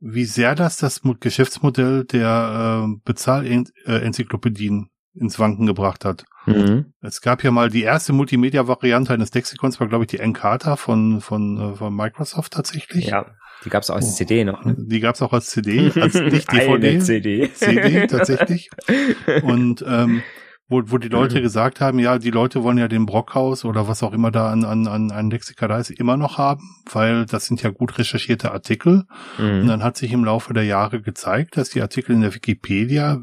wie 0.00 0.24
sehr 0.24 0.56
das 0.56 0.76
das 0.76 1.02
Geschäftsmodell 1.20 2.04
der 2.04 2.88
äh, 2.88 3.00
Bezahlenzyklopädien 3.04 4.88
ins 5.14 5.38
Wanken 5.38 5.66
gebracht 5.66 6.04
hat. 6.04 6.24
Mhm. 6.46 6.92
Es 7.00 7.20
gab 7.20 7.44
ja 7.44 7.50
mal 7.50 7.70
die 7.70 7.82
erste 7.82 8.12
Multimedia-Variante 8.12 9.12
eines 9.12 9.32
Lexikons, 9.34 9.78
war 9.78 9.88
glaube 9.88 10.04
ich 10.04 10.10
die 10.10 10.18
Encarta 10.18 10.76
von, 10.76 11.20
von, 11.20 11.58
äh, 11.58 11.76
von 11.76 11.94
Microsoft 11.94 12.52
tatsächlich. 12.52 13.06
Ja, 13.06 13.26
die 13.64 13.70
gab 13.70 13.82
es 13.82 13.90
auch 13.90 13.96
als 13.96 14.12
oh. 14.12 14.14
CD 14.14 14.44
noch. 14.44 14.64
Ne? 14.64 14.74
Die 14.78 15.00
gab 15.00 15.14
es 15.14 15.22
auch 15.22 15.32
als 15.32 15.50
CD, 15.50 15.90
als 16.00 16.14
nicht 16.14 16.50
DVD. 16.52 17.00
CD. 17.00 17.52
CD 17.52 18.06
tatsächlich. 18.06 18.70
Und 19.42 19.84
ähm, 19.86 20.22
wo, 20.70 20.82
wo 20.86 20.98
die 20.98 21.08
Leute 21.08 21.38
mhm. 21.38 21.42
gesagt 21.42 21.80
haben, 21.80 21.98
ja, 21.98 22.18
die 22.18 22.30
Leute 22.30 22.62
wollen 22.62 22.78
ja 22.78 22.86
den 22.86 23.04
Brockhaus 23.04 23.64
oder 23.64 23.88
was 23.88 24.04
auch 24.04 24.12
immer 24.12 24.30
da 24.30 24.50
an, 24.50 24.64
an, 24.64 24.86
an, 24.86 25.10
an 25.10 25.30
Lexika 25.30 25.66
da 25.66 25.78
ist, 25.78 25.90
immer 25.90 26.16
noch 26.16 26.38
haben, 26.38 26.62
weil 26.90 27.26
das 27.26 27.46
sind 27.46 27.60
ja 27.60 27.70
gut 27.70 27.98
recherchierte 27.98 28.52
Artikel. 28.52 29.04
Mhm. 29.36 29.62
Und 29.62 29.66
dann 29.66 29.82
hat 29.82 29.96
sich 29.96 30.12
im 30.12 30.24
Laufe 30.24 30.54
der 30.54 30.64
Jahre 30.64 31.02
gezeigt, 31.02 31.56
dass 31.56 31.70
die 31.70 31.82
Artikel 31.82 32.12
in 32.12 32.20
der 32.20 32.34
Wikipedia 32.34 33.20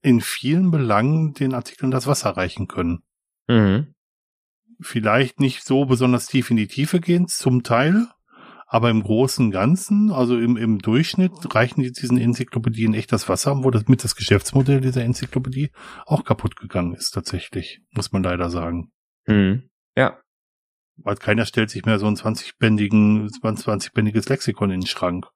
in 0.00 0.20
vielen 0.20 0.70
Belangen 0.70 1.34
den 1.34 1.54
Artikeln 1.54 1.90
das 1.90 2.06
Wasser 2.06 2.30
reichen 2.30 2.68
können. 2.68 3.02
Mhm. 3.48 3.88
Vielleicht 4.80 5.40
nicht 5.40 5.64
so 5.64 5.86
besonders 5.86 6.26
tief 6.26 6.50
in 6.50 6.56
die 6.56 6.68
Tiefe 6.68 7.00
gehen, 7.00 7.26
zum 7.26 7.64
Teil, 7.64 8.06
aber 8.66 8.90
im 8.90 9.02
Großen 9.02 9.46
und 9.46 9.52
Ganzen, 9.52 10.10
also 10.10 10.38
im, 10.38 10.56
im 10.56 10.78
Durchschnitt, 10.78 11.54
reichen 11.54 11.82
die 11.82 11.92
diesen 11.92 12.18
Enzyklopädien 12.18 12.94
echt 12.94 13.12
das 13.12 13.28
Wasser, 13.28 13.62
wo 13.62 13.70
das 13.70 13.86
mit 13.86 14.02
das 14.02 14.16
Geschäftsmodell 14.16 14.80
dieser 14.80 15.04
Enzyklopädie 15.04 15.70
auch 16.04 16.24
kaputt 16.24 16.56
gegangen 16.56 16.94
ist, 16.94 17.12
tatsächlich, 17.12 17.80
muss 17.92 18.10
man 18.10 18.24
leider 18.24 18.50
sagen. 18.50 18.90
Mhm. 19.26 19.70
Ja. 19.96 20.18
Weil 20.96 21.16
keiner 21.16 21.46
stellt 21.46 21.70
sich 21.70 21.84
mehr 21.84 21.98
so 21.98 22.06
ein 22.06 22.16
20-bändigen, 22.16 23.28
20-bändiges 23.28 24.28
Lexikon 24.28 24.70
in 24.70 24.80
den 24.80 24.86
Schrank. 24.86 25.26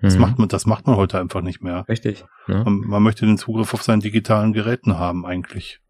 Das 0.00 0.14
mhm. 0.14 0.20
macht 0.20 0.38
man, 0.38 0.48
das 0.48 0.64
macht 0.64 0.86
man 0.86 0.96
heute 0.96 1.20
einfach 1.20 1.42
nicht 1.42 1.62
mehr. 1.62 1.84
Richtig. 1.88 2.24
Ja. 2.46 2.64
Man, 2.64 2.78
man, 2.78 3.02
möchte 3.02 3.26
den 3.26 3.36
Zugriff 3.36 3.74
auf 3.74 3.82
seinen 3.82 4.00
digitalen 4.00 4.52
Geräten 4.52 4.98
haben, 4.98 5.26
eigentlich. 5.26 5.80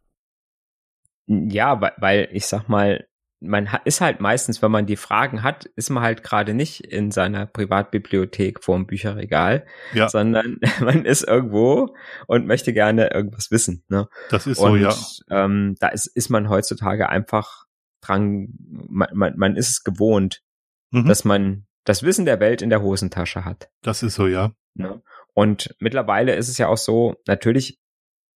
Ja, 1.27 1.81
weil, 1.81 1.93
weil 1.99 2.29
ich 2.33 2.47
sag 2.47 2.69
mal, 2.69 3.07
man 3.41 3.69
ist 3.85 4.01
halt 4.01 4.21
meistens, 4.21 4.63
wenn 4.63 4.71
man 4.71 4.87
die 4.87 4.97
Fragen 4.97 5.43
hat, 5.43 5.67
ist 5.77 5.91
man 5.91 6.03
halt 6.03 6.23
gerade 6.23 6.55
nicht 6.55 6.81
in 6.81 7.11
seiner 7.11 7.47
Privatbibliothek 7.47 8.63
vorm 8.65 8.87
Bücherregal, 8.87 9.65
ja. 9.95 10.09
sondern 10.09 10.59
man 10.81 11.05
ist 11.05 11.23
irgendwo 11.23 11.95
und 12.27 12.47
möchte 12.47 12.73
gerne 12.73 13.13
irgendwas 13.13 13.51
wissen. 13.51 13.85
Ne? 13.89 14.09
Das 14.31 14.47
ist 14.47 14.59
und, 14.59 14.71
so, 14.71 14.77
ja. 14.77 14.95
Ähm, 15.31 15.77
da 15.79 15.89
ist, 15.89 16.07
ist 16.07 16.31
man 16.31 16.49
heutzutage 16.49 17.09
einfach 17.09 17.67
dran, 18.01 18.49
man, 18.89 19.09
man, 19.13 19.37
man 19.37 19.57
ist 19.57 19.71
es 19.71 19.85
gewohnt, 19.85 20.43
mhm. 20.91 21.07
dass 21.07 21.25
man 21.25 21.67
das 21.85 22.03
Wissen 22.03 22.27
der 22.27 22.41
Welt 22.41 22.61
in 22.61 22.71
der 22.71 22.83
Hosentasche 22.83 23.45
hat. 23.45 23.71
Das 23.83 24.03
ist 24.03 24.15
so, 24.15 24.27
ja. 24.27 24.53
Ne? 24.75 25.03
Und 25.33 25.75
mittlerweile 25.79 26.35
ist 26.35 26.49
es 26.49 26.59
ja 26.59 26.67
auch 26.67 26.77
so, 26.77 27.15
natürlich 27.27 27.79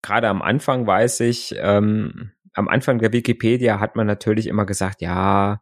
gerade 0.03 0.27
am 0.27 0.41
Anfang 0.41 0.85
weiß 0.85 1.21
ich, 1.21 1.55
ähm, 1.57 2.31
am 2.53 2.67
Anfang 2.67 2.99
der 2.99 3.13
Wikipedia 3.13 3.79
hat 3.79 3.95
man 3.95 4.07
natürlich 4.07 4.47
immer 4.47 4.65
gesagt, 4.65 5.01
ja, 5.01 5.61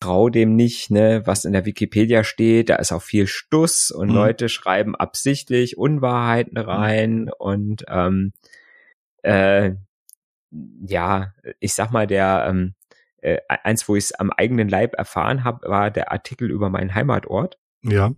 trau 0.00 0.30
dem 0.30 0.56
nicht, 0.56 0.90
ne, 0.90 1.22
was 1.26 1.44
in 1.44 1.52
der 1.52 1.66
Wikipedia 1.66 2.24
steht, 2.24 2.70
da 2.70 2.76
ist 2.76 2.90
auch 2.90 3.02
viel 3.02 3.26
Stuss 3.26 3.90
und 3.90 4.08
mhm. 4.08 4.14
Leute 4.14 4.48
schreiben 4.48 4.96
absichtlich 4.96 5.76
Unwahrheiten 5.76 6.58
mhm. 6.58 6.68
rein 6.68 7.20
mhm. 7.22 7.30
und 7.38 7.84
ähm, 7.88 8.32
äh, 9.22 9.72
ja, 10.50 11.34
ich 11.60 11.74
sag 11.74 11.90
mal, 11.92 12.06
der 12.06 12.46
ähm, 12.48 12.74
äh, 13.18 13.38
eins, 13.48 13.88
wo 13.88 13.94
ich 13.94 14.04
es 14.04 14.12
am 14.12 14.30
eigenen 14.30 14.68
Leib 14.68 14.94
erfahren 14.96 15.44
habe, 15.44 15.68
war 15.68 15.90
der 15.90 16.10
Artikel 16.10 16.50
über 16.50 16.70
meinen 16.70 16.94
Heimatort. 16.94 17.58
Ja. 17.82 18.12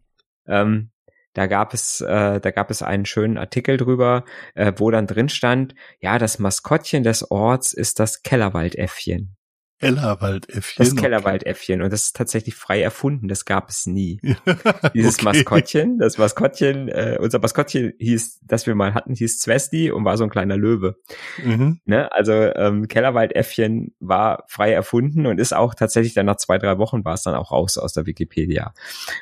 Ähm, 0.46 0.91
da 1.34 1.46
gab 1.46 1.74
es, 1.74 2.00
äh, 2.00 2.40
da 2.40 2.50
gab 2.50 2.70
es 2.70 2.82
einen 2.82 3.06
schönen 3.06 3.38
Artikel 3.38 3.76
drüber, 3.76 4.24
äh, 4.54 4.72
wo 4.76 4.90
dann 4.90 5.06
drin 5.06 5.28
stand, 5.28 5.74
ja, 6.00 6.18
das 6.18 6.38
Maskottchen 6.38 7.02
des 7.02 7.30
Orts 7.30 7.72
ist 7.72 8.00
das 8.00 8.22
Kellerwaldäffchen. 8.22 9.36
Kellerwaldäffchen. 9.82 10.84
Das 10.84 10.96
Kellerwaldäffchen. 10.96 11.82
Und 11.82 11.92
das 11.92 12.04
ist 12.04 12.16
tatsächlich 12.16 12.54
frei 12.54 12.80
erfunden. 12.80 13.28
Das 13.28 13.44
gab 13.44 13.68
es 13.68 13.86
nie. 13.86 14.20
Dieses 14.94 15.16
okay. 15.16 15.24
Maskottchen, 15.24 15.98
das 15.98 16.18
Maskottchen, 16.18 16.88
äh, 16.88 17.18
unser 17.20 17.40
Maskottchen 17.40 17.92
hieß, 17.98 18.40
das 18.42 18.66
wir 18.66 18.74
mal 18.74 18.94
hatten, 18.94 19.14
hieß 19.14 19.38
Zwesti 19.38 19.90
und 19.90 20.04
war 20.04 20.16
so 20.16 20.24
ein 20.24 20.30
kleiner 20.30 20.56
Löwe. 20.56 20.96
Mhm. 21.42 21.80
Ne? 21.84 22.10
Also 22.12 22.32
ähm, 22.32 22.86
Kellerwaldäffchen 22.86 23.94
war 23.98 24.44
frei 24.48 24.72
erfunden 24.72 25.26
und 25.26 25.40
ist 25.40 25.52
auch 25.52 25.74
tatsächlich 25.74 26.14
dann 26.14 26.26
nach 26.26 26.36
zwei, 26.36 26.58
drei 26.58 26.78
Wochen 26.78 27.04
war 27.04 27.14
es 27.14 27.22
dann 27.22 27.34
auch 27.34 27.50
raus 27.50 27.76
aus 27.78 27.92
der 27.92 28.06
Wikipedia. 28.06 28.74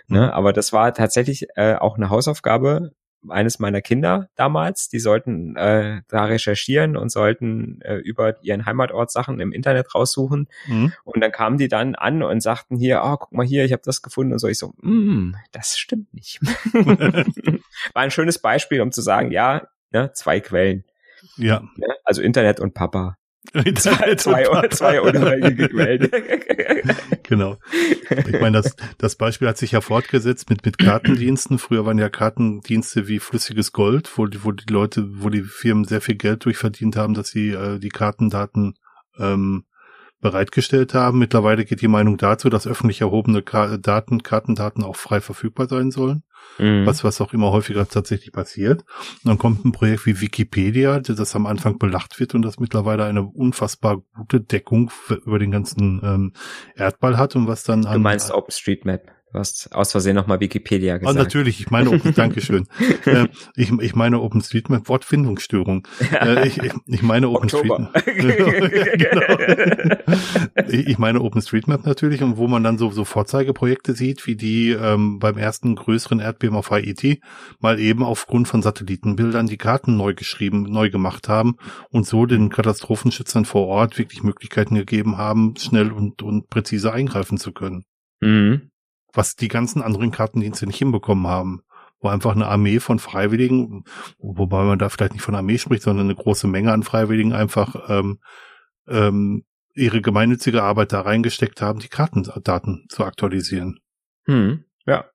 Ne? 0.09 0.27
Mhm. 0.27 0.31
Aber 0.31 0.53
das 0.53 0.73
war 0.73 0.93
tatsächlich 0.93 1.47
äh, 1.57 1.75
auch 1.75 1.97
eine 1.97 2.11
Hausaufgabe 2.11 2.93
eines 3.29 3.59
meiner 3.59 3.81
Kinder 3.81 4.29
damals, 4.35 4.89
die 4.89 4.99
sollten 4.99 5.57
äh, 5.57 6.03
da 6.09 6.25
recherchieren 6.25 6.97
und 6.97 7.11
sollten 7.11 7.81
äh, 7.83 7.97
über 7.97 8.43
ihren 8.43 8.67
Heimatort 8.67 9.11
Sachen 9.11 9.41
im 9.41 9.53
Internet 9.53 9.95
raussuchen. 9.95 10.49
Mhm. 10.67 10.93
Und 11.05 11.21
dann 11.21 11.33
kamen 11.33 11.59
die 11.59 11.69
dann 11.69 11.95
an 11.95 12.23
und 12.23 12.41
sagten 12.41 12.79
hier, 12.79 13.03
oh, 13.05 13.17
guck 13.17 13.33
mal 13.33 13.47
hier, 13.47 13.65
ich 13.65 13.73
habe 13.73 13.83
das 13.85 14.03
gefunden 14.03 14.33
und 14.33 14.39
so. 14.39 14.49
Ich 14.49 14.59
so, 14.59 14.73
mm, 14.81 15.35
das 15.53 15.79
stimmt 15.79 16.13
nicht. 16.15 16.41
War 16.73 18.03
ein 18.03 18.11
schönes 18.11 18.39
Beispiel, 18.39 18.81
um 18.81 18.93
zu 18.93 19.03
sagen, 19.03 19.31
ja, 19.31 19.69
ne, 19.91 20.13
zwei 20.15 20.41
Quellen. 20.41 20.85
Ja. 21.37 21.61
Ne, 21.77 21.87
also 22.05 22.23
Internet 22.23 22.61
und 22.61 22.75
Papa. 22.75 23.17
zwei, 23.75 24.15
zwei, 24.17 24.69
zwei 24.69 25.01
unabhängige 25.01 25.69
Quellen. 25.69 26.11
genau. 27.23 27.57
Ich 28.11 28.41
meine, 28.41 28.63
das, 28.63 28.77
das 28.99 29.17
Beispiel 29.17 29.49
hat 29.49 29.57
sich 29.57 29.73
ja 29.73 29.81
fortgesetzt 29.81 30.51
mit, 30.51 30.65
mit 30.65 30.79
Kartendiensten. 30.79 31.59
Früher 31.59 31.87
waren 31.87 31.99
ja 31.99 32.09
Kartendienste 32.11 33.09
wie 33.09 33.19
flüssiges 33.19 33.73
Gold, 33.73 34.11
wo, 34.17 34.27
wo 34.43 34.53
die 34.53 34.73
Leute, 34.73 35.07
wo 35.23 35.31
die 35.31 35.43
Firmen 35.43 35.85
sehr 35.85 36.01
viel 36.01 36.17
Geld 36.17 36.45
durchverdient 36.45 36.97
haben, 36.97 37.15
dass 37.15 37.29
sie 37.29 37.51
äh, 37.51 37.79
die 37.79 37.89
Kartendaten 37.89 38.75
ähm, 39.19 39.65
bereitgestellt 40.21 40.95
haben. 40.95 41.19
Mittlerweile 41.19 41.65
geht 41.65 41.81
die 41.81 41.89
Meinung 41.89 42.19
dazu, 42.19 42.51
dass 42.51 42.67
öffentlich 42.67 43.01
erhobene 43.01 43.43
Daten, 43.43 44.23
Kartendaten 44.23 44.85
auch 44.85 44.97
frei 44.97 45.21
verfügbar 45.21 45.67
sein 45.67 45.91
sollen. 45.91 46.23
Mhm. 46.59 46.87
Was, 46.87 47.05
was 47.05 47.21
auch 47.21 47.33
immer 47.33 47.53
häufiger 47.53 47.89
tatsächlich 47.89 48.33
passiert. 48.33 48.83
Und 48.83 49.25
dann 49.25 49.39
kommt 49.39 49.65
ein 49.65 49.73
Projekt 49.73 50.07
wie 50.07 50.21
Wikipedia, 50.21 51.01
das 51.01 51.35
am 51.35 51.47
Anfang 51.47 51.79
belacht 51.79 52.21
wird 52.21 52.35
und 52.35 52.43
das 52.43 52.59
mittlerweile 52.59 53.05
eine 53.05 53.23
unfassbar 53.23 54.03
gute 54.15 54.41
Deckung 54.41 54.91
über 55.25 55.39
den 55.39 55.51
ganzen 55.51 56.01
ähm, 56.03 56.33
Erdball 56.77 57.17
hat 57.17 57.37
und 57.37 57.47
was 57.47 57.63
dann 57.63 57.87
an. 57.87 57.95
Du 57.95 58.01
meinst 58.01 58.31
OpenStreetMap? 58.31 59.20
Du 59.33 59.39
hast 59.39 59.73
aus 59.73 59.93
Versehen 59.93 60.17
nochmal 60.17 60.41
Wikipedia 60.41 60.95
ah, 60.95 60.99
gesagt. 60.99 61.17
Ah, 61.17 61.23
natürlich, 61.23 61.61
ich 61.61 61.71
meine, 61.71 61.91
Open, 61.91 62.15
Dankeschön. 62.15 62.67
äh, 63.07 63.29
ich, 63.55 63.71
ich 63.71 63.95
meine 63.95 64.21
OpenStreetMap, 64.21 64.89
Wortfindungsstörung. 64.89 65.87
Äh, 66.13 66.49
ich, 66.49 66.61
ich 66.87 67.03
meine 67.03 67.29
OpenStreetMap. 67.29 68.05
genau. 68.05 69.23
ich 70.69 70.99
meine 70.99 71.21
OpenStreetMap 71.21 71.87
natürlich 71.87 72.25
und 72.25 72.39
wo 72.39 72.49
man 72.49 72.65
dann 72.65 72.77
so, 72.77 72.91
so 72.91 73.05
Vorzeigeprojekte 73.05 73.95
sieht, 73.95 74.27
wie 74.27 74.35
die 74.35 74.71
ähm, 74.71 75.21
beim 75.21 75.39
ersten 75.39 75.77
größeren 75.77 76.19
Erdbeben 76.19 76.57
auf 76.57 76.73
Haiti 76.73 77.21
mal 77.61 77.79
eben 77.79 78.03
aufgrund 78.03 78.49
von 78.49 78.63
Satellitenbildern 78.63 79.47
die 79.47 79.59
Karten 79.59 79.97
neu 79.97 80.13
geschrieben, 80.15 80.65
neu 80.65 80.91
gemacht 80.91 81.29
haben 81.29 81.55
und 81.91 82.05
so 82.05 82.27
den 82.27 82.49
Katastrophenschützern 82.49 83.45
vor 83.45 83.69
Ort 83.69 83.97
wirklich 83.97 84.25
Möglichkeiten 84.25 84.75
gegeben 84.75 85.19
haben, 85.19 85.55
schnell 85.57 85.93
und, 85.93 86.21
und 86.23 86.51
präzise 86.51 86.93
eingreifen 86.93 87.39
zu 87.39 87.53
können. 87.53 87.85
Mhm 88.21 88.70
was 89.13 89.37
die 89.37 89.49
ganzen 89.49 89.83
anderen 89.83 90.11
Kartendienste 90.11 90.67
nicht 90.67 90.79
hinbekommen 90.79 91.27
haben. 91.27 91.63
Wo 92.03 92.09
einfach 92.09 92.35
eine 92.35 92.47
Armee 92.47 92.81
von 92.81 92.99
Freiwilligen, 92.99 93.85
wobei 94.19 94.65
man 94.65 94.79
da 94.79 94.89
vielleicht 94.89 95.13
nicht 95.13 95.23
von 95.23 95.35
Armee 95.35 95.59
spricht, 95.59 95.83
sondern 95.83 96.07
eine 96.07 96.15
große 96.15 96.47
Menge 96.47 96.73
an 96.73 96.83
Freiwilligen 96.83 97.35
einfach 97.35 97.91
ähm, 97.91 98.21
ähm, 98.89 99.45
ihre 99.75 100.01
gemeinnützige 100.01 100.63
Arbeit 100.63 100.93
da 100.93 101.03
reingesteckt 101.03 101.61
haben, 101.61 101.79
die 101.79 101.89
Kartendaten 101.89 102.87
zu 102.89 103.05
aktualisieren. 103.05 103.81
Hm, 104.25 104.65
ja. 104.87 105.11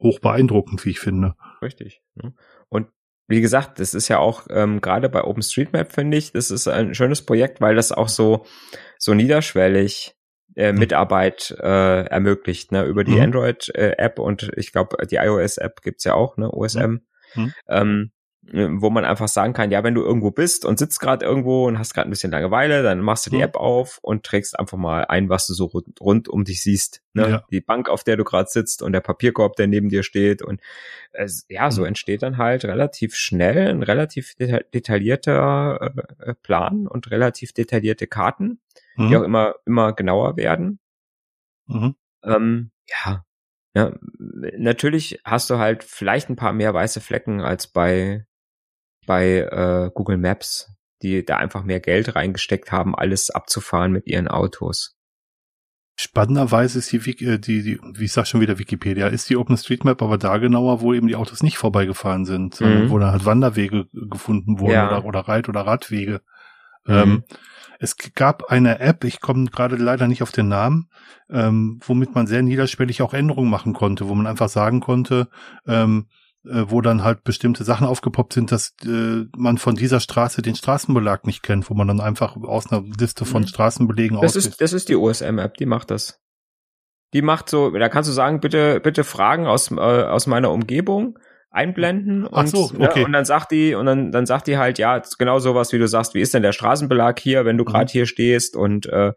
Hoch 0.00 0.20
beeindruckend, 0.20 0.84
wie 0.84 0.90
ich 0.90 1.00
finde. 1.00 1.34
Richtig. 1.62 2.02
Und 2.68 2.88
wie 3.26 3.40
gesagt, 3.40 3.78
das 3.78 3.94
ist 3.94 4.08
ja 4.08 4.18
auch 4.18 4.46
ähm, 4.50 4.80
gerade 4.80 5.08
bei 5.08 5.22
OpenStreetMap 5.22 5.92
finde 5.92 6.16
ich, 6.16 6.32
das 6.32 6.50
ist 6.50 6.66
ein 6.68 6.94
schönes 6.94 7.24
Projekt, 7.24 7.60
weil 7.60 7.74
das 7.74 7.92
auch 7.92 8.08
so 8.08 8.46
so 8.98 9.14
niederschwellig 9.14 10.17
äh, 10.58 10.72
mhm. 10.72 10.80
Mitarbeit 10.80 11.56
äh, 11.60 12.04
ermöglicht, 12.06 12.72
ne, 12.72 12.84
über 12.84 13.04
die 13.04 13.12
mhm. 13.12 13.22
Android-App 13.22 14.18
und 14.18 14.50
ich 14.56 14.72
glaube, 14.72 15.06
die 15.06 15.16
iOS-App 15.16 15.82
gibt's 15.82 16.04
ja 16.04 16.14
auch, 16.14 16.36
ne, 16.36 16.50
OSM. 16.52 16.98
Mhm. 17.34 17.52
Ähm, 17.68 18.10
wo 18.50 18.88
man 18.88 19.04
einfach 19.04 19.28
sagen 19.28 19.52
kann, 19.52 19.70
ja, 19.70 19.84
wenn 19.84 19.94
du 19.94 20.02
irgendwo 20.02 20.30
bist 20.30 20.64
und 20.64 20.78
sitzt 20.78 21.00
gerade 21.00 21.24
irgendwo 21.24 21.66
und 21.66 21.78
hast 21.78 21.92
gerade 21.92 22.08
ein 22.08 22.10
bisschen 22.10 22.30
Langeweile, 22.30 22.82
dann 22.82 23.00
machst 23.00 23.26
du 23.26 23.30
die 23.30 23.36
mhm. 23.36 23.42
App 23.42 23.56
auf 23.56 23.98
und 24.00 24.24
trägst 24.24 24.58
einfach 24.58 24.78
mal 24.78 25.04
ein, 25.04 25.28
was 25.28 25.46
du 25.46 25.52
so 25.52 25.66
rund, 25.66 26.00
rund 26.00 26.28
um 26.28 26.44
dich 26.44 26.62
siehst. 26.62 27.02
Ne? 27.12 27.28
Ja. 27.28 27.44
Die 27.50 27.60
Bank, 27.60 27.90
auf 27.90 28.04
der 28.04 28.16
du 28.16 28.24
gerade 28.24 28.48
sitzt 28.48 28.82
und 28.82 28.92
der 28.92 29.00
Papierkorb, 29.00 29.56
der 29.56 29.66
neben 29.66 29.90
dir 29.90 30.02
steht. 30.02 30.40
Und 30.40 30.62
äh, 31.12 31.28
ja, 31.48 31.70
so 31.70 31.82
mhm. 31.82 31.88
entsteht 31.88 32.22
dann 32.22 32.38
halt 32.38 32.64
relativ 32.64 33.14
schnell 33.16 33.68
ein 33.68 33.82
relativ 33.82 34.34
deta 34.36 34.60
detaillierter 34.72 35.92
äh, 36.18 36.34
Plan 36.42 36.86
und 36.86 37.10
relativ 37.10 37.52
detaillierte 37.52 38.06
Karten, 38.06 38.60
mhm. 38.98 39.08
die 39.08 39.16
auch 39.16 39.22
immer, 39.22 39.54
immer 39.64 39.92
genauer 39.92 40.36
werden. 40.36 40.78
Mhm. 41.66 41.94
Ähm, 42.22 42.70
ja, 42.86 43.24
ja, 43.74 43.92
natürlich 44.58 45.20
hast 45.24 45.50
du 45.50 45.58
halt 45.58 45.84
vielleicht 45.84 46.28
ein 46.30 46.36
paar 46.36 46.52
mehr 46.52 46.74
weiße 46.74 47.00
Flecken 47.00 47.40
als 47.40 47.68
bei 47.68 48.24
bei 49.06 49.38
äh, 49.38 49.90
Google 49.94 50.18
Maps, 50.18 50.70
die 51.02 51.24
da 51.24 51.38
einfach 51.38 51.64
mehr 51.64 51.80
Geld 51.80 52.14
reingesteckt 52.14 52.72
haben, 52.72 52.94
alles 52.94 53.30
abzufahren 53.30 53.92
mit 53.92 54.06
ihren 54.06 54.28
Autos. 54.28 54.98
Spannenderweise 55.98 56.78
ist 56.78 56.92
die, 56.92 57.24
äh, 57.24 57.38
die, 57.38 57.62
die, 57.62 57.80
wie 57.94 58.04
ich 58.04 58.12
sag 58.12 58.26
schon 58.26 58.40
wieder 58.40 58.58
Wikipedia, 58.58 59.08
ist 59.08 59.28
die 59.30 59.36
OpenStreetMap 59.36 60.00
aber 60.00 60.18
da 60.18 60.36
genauer, 60.38 60.80
wo 60.80 60.92
eben 60.92 61.08
die 61.08 61.16
Autos 61.16 61.42
nicht 61.42 61.58
vorbeigefahren 61.58 62.24
sind, 62.24 62.60
mhm. 62.60 62.90
wo 62.90 62.98
dann 62.98 63.10
halt 63.10 63.24
Wanderwege 63.24 63.86
gefunden 63.92 64.60
wurden 64.60 64.72
ja. 64.72 64.88
oder, 64.88 65.04
oder 65.06 65.20
Reit- 65.20 65.48
oder 65.48 65.62
Radwege. 65.62 66.20
Mhm. 66.84 66.94
Ähm, 66.94 67.24
es 67.78 67.96
gab 68.14 68.44
eine 68.44 68.80
App, 68.80 69.04
ich 69.04 69.20
komme 69.20 69.46
gerade 69.46 69.76
leider 69.76 70.08
nicht 70.08 70.22
auf 70.22 70.32
den 70.32 70.48
Namen, 70.48 70.90
ähm, 71.30 71.80
womit 71.84 72.14
man 72.14 72.26
sehr 72.26 72.42
niederschwellig 72.42 73.02
auch 73.02 73.14
Änderungen 73.14 73.50
machen 73.50 73.72
konnte, 73.72 74.08
wo 74.08 74.14
man 74.14 74.26
einfach 74.26 74.48
sagen 74.48 74.80
konnte, 74.80 75.28
ähm, 75.66 76.06
äh, 76.44 76.64
wo 76.68 76.80
dann 76.80 77.04
halt 77.04 77.24
bestimmte 77.24 77.64
Sachen 77.64 77.86
aufgepoppt 77.86 78.32
sind, 78.32 78.50
dass 78.52 78.74
äh, 78.84 79.24
man 79.36 79.58
von 79.58 79.76
dieser 79.76 80.00
Straße 80.00 80.42
den 80.42 80.56
Straßenbelag 80.56 81.24
nicht 81.24 81.42
kennt, 81.42 81.70
wo 81.70 81.74
man 81.74 81.88
dann 81.88 82.00
einfach 82.00 82.36
aus 82.36 82.70
einer 82.70 82.82
Liste 82.98 83.24
von 83.24 83.42
mhm. 83.42 83.48
Straßenbelegen 83.48 84.20
das 84.20 84.36
ist 84.36 84.60
Das 84.60 84.72
ist 84.72 84.88
die 84.88 84.96
OSM-App, 84.96 85.56
die 85.56 85.66
macht 85.66 85.90
das. 85.90 86.20
Die 87.14 87.22
macht 87.22 87.48
so, 87.48 87.70
da 87.70 87.88
kannst 87.88 88.08
du 88.08 88.12
sagen, 88.12 88.40
bitte, 88.40 88.80
bitte 88.80 89.02
Fragen 89.02 89.46
aus, 89.46 89.70
äh, 89.70 89.74
aus 89.74 90.26
meiner 90.26 90.50
Umgebung 90.50 91.18
einblenden 91.50 92.26
und, 92.26 92.48
so, 92.48 92.64
okay. 92.64 93.00
ne, 93.00 93.06
und 93.06 93.12
dann 93.12 93.24
sagt 93.24 93.52
die 93.52 93.74
und 93.74 93.86
dann 93.86 94.12
dann 94.12 94.26
sagt 94.26 94.46
die 94.46 94.58
halt 94.58 94.78
ja 94.78 95.00
genau 95.18 95.38
sowas 95.38 95.72
wie 95.72 95.78
du 95.78 95.88
sagst 95.88 96.14
wie 96.14 96.20
ist 96.20 96.34
denn 96.34 96.42
der 96.42 96.52
Straßenbelag 96.52 97.18
hier 97.18 97.46
wenn 97.46 97.56
du 97.56 97.64
gerade 97.64 97.86
mhm. 97.86 97.92
hier 97.92 98.06
stehst 98.06 98.54
und 98.54 98.86
äh, 98.86 99.12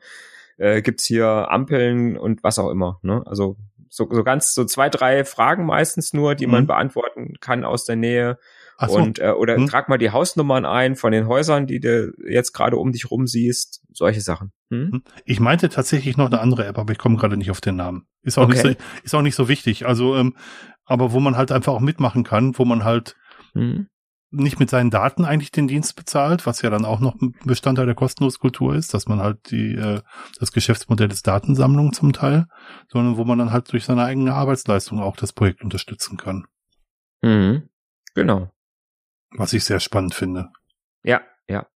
äh, 0.57 0.81
gibt's 0.81 1.05
hier 1.05 1.27
Ampeln 1.49 2.17
und 2.17 2.43
was 2.43 2.57
auch 2.57 2.69
immer 2.69 2.99
ne 3.01 3.21
also 3.25 3.57
so, 3.91 4.07
so 4.09 4.23
ganz 4.23 4.55
so 4.55 4.63
zwei, 4.65 4.89
drei 4.89 5.25
Fragen 5.25 5.65
meistens 5.65 6.13
nur, 6.13 6.33
die 6.33 6.47
mhm. 6.47 6.53
man 6.53 6.67
beantworten 6.67 7.33
kann 7.41 7.63
aus 7.65 7.85
der 7.85 7.97
Nähe. 7.97 8.39
So. 8.89 8.95
Und 8.95 9.19
äh, 9.19 9.31
oder 9.31 9.55
hm. 9.55 9.67
trag 9.67 9.89
mal 9.89 9.97
die 9.97 10.11
Hausnummern 10.11 10.65
ein 10.65 10.95
von 10.95 11.11
den 11.11 11.27
Häusern, 11.27 11.67
die 11.67 11.79
du 11.79 12.13
jetzt 12.27 12.53
gerade 12.53 12.77
um 12.77 12.91
dich 12.91 13.11
rum 13.11 13.27
siehst. 13.27 13.81
Solche 13.91 14.21
Sachen. 14.21 14.51
Hm? 14.69 14.91
hm? 14.91 15.03
Ich 15.25 15.39
meinte 15.39 15.69
tatsächlich 15.69 16.17
noch 16.17 16.27
eine 16.27 16.39
andere 16.39 16.65
App, 16.65 16.77
aber 16.77 16.91
ich 16.93 16.97
komme 16.99 17.17
gerade 17.17 17.37
nicht 17.37 17.51
auf 17.51 17.61
den 17.61 17.75
Namen. 17.75 18.07
Ist 18.23 18.37
auch 18.37 18.43
okay. 18.43 18.53
nicht 18.53 18.61
so, 18.79 18.85
ist 19.03 19.15
auch 19.15 19.21
nicht 19.21 19.35
so 19.35 19.47
wichtig. 19.47 19.85
Also, 19.85 20.15
ähm, 20.15 20.35
aber 20.85 21.11
wo 21.11 21.19
man 21.19 21.37
halt 21.37 21.51
einfach 21.51 21.73
auch 21.73 21.79
mitmachen 21.79 22.23
kann, 22.23 22.57
wo 22.57 22.65
man 22.65 22.83
halt 22.83 23.15
hm 23.53 23.87
nicht 24.31 24.59
mit 24.59 24.69
seinen 24.69 24.89
Daten 24.89 25.25
eigentlich 25.25 25.51
den 25.51 25.67
Dienst 25.67 25.95
bezahlt, 25.95 26.45
was 26.45 26.61
ja 26.61 26.69
dann 26.69 26.85
auch 26.85 26.99
noch 26.99 27.15
ein 27.21 27.35
Bestandteil 27.43 27.85
der 27.85 27.95
kostenlosen 27.95 28.39
Kultur 28.39 28.75
ist, 28.75 28.93
dass 28.93 29.07
man 29.07 29.19
halt 29.19 29.51
die 29.51 29.75
äh, 29.75 30.01
das 30.39 30.53
Geschäftsmodell 30.53 31.11
ist 31.11 31.27
Datensammlung 31.27 31.91
zum 31.91 32.13
Teil, 32.13 32.47
sondern 32.87 33.17
wo 33.17 33.25
man 33.25 33.37
dann 33.37 33.51
halt 33.51 33.71
durch 33.71 33.83
seine 33.83 34.05
eigene 34.05 34.33
Arbeitsleistung 34.33 35.01
auch 35.01 35.17
das 35.17 35.33
Projekt 35.33 35.61
unterstützen 35.63 36.17
kann. 36.17 36.47
Mhm. 37.21 37.69
Genau. 38.15 38.49
Was 39.31 39.53
ich 39.53 39.63
sehr 39.63 39.79
spannend 39.79 40.13
finde. 40.13 40.51
Ja, 41.03 41.21
ja. 41.47 41.67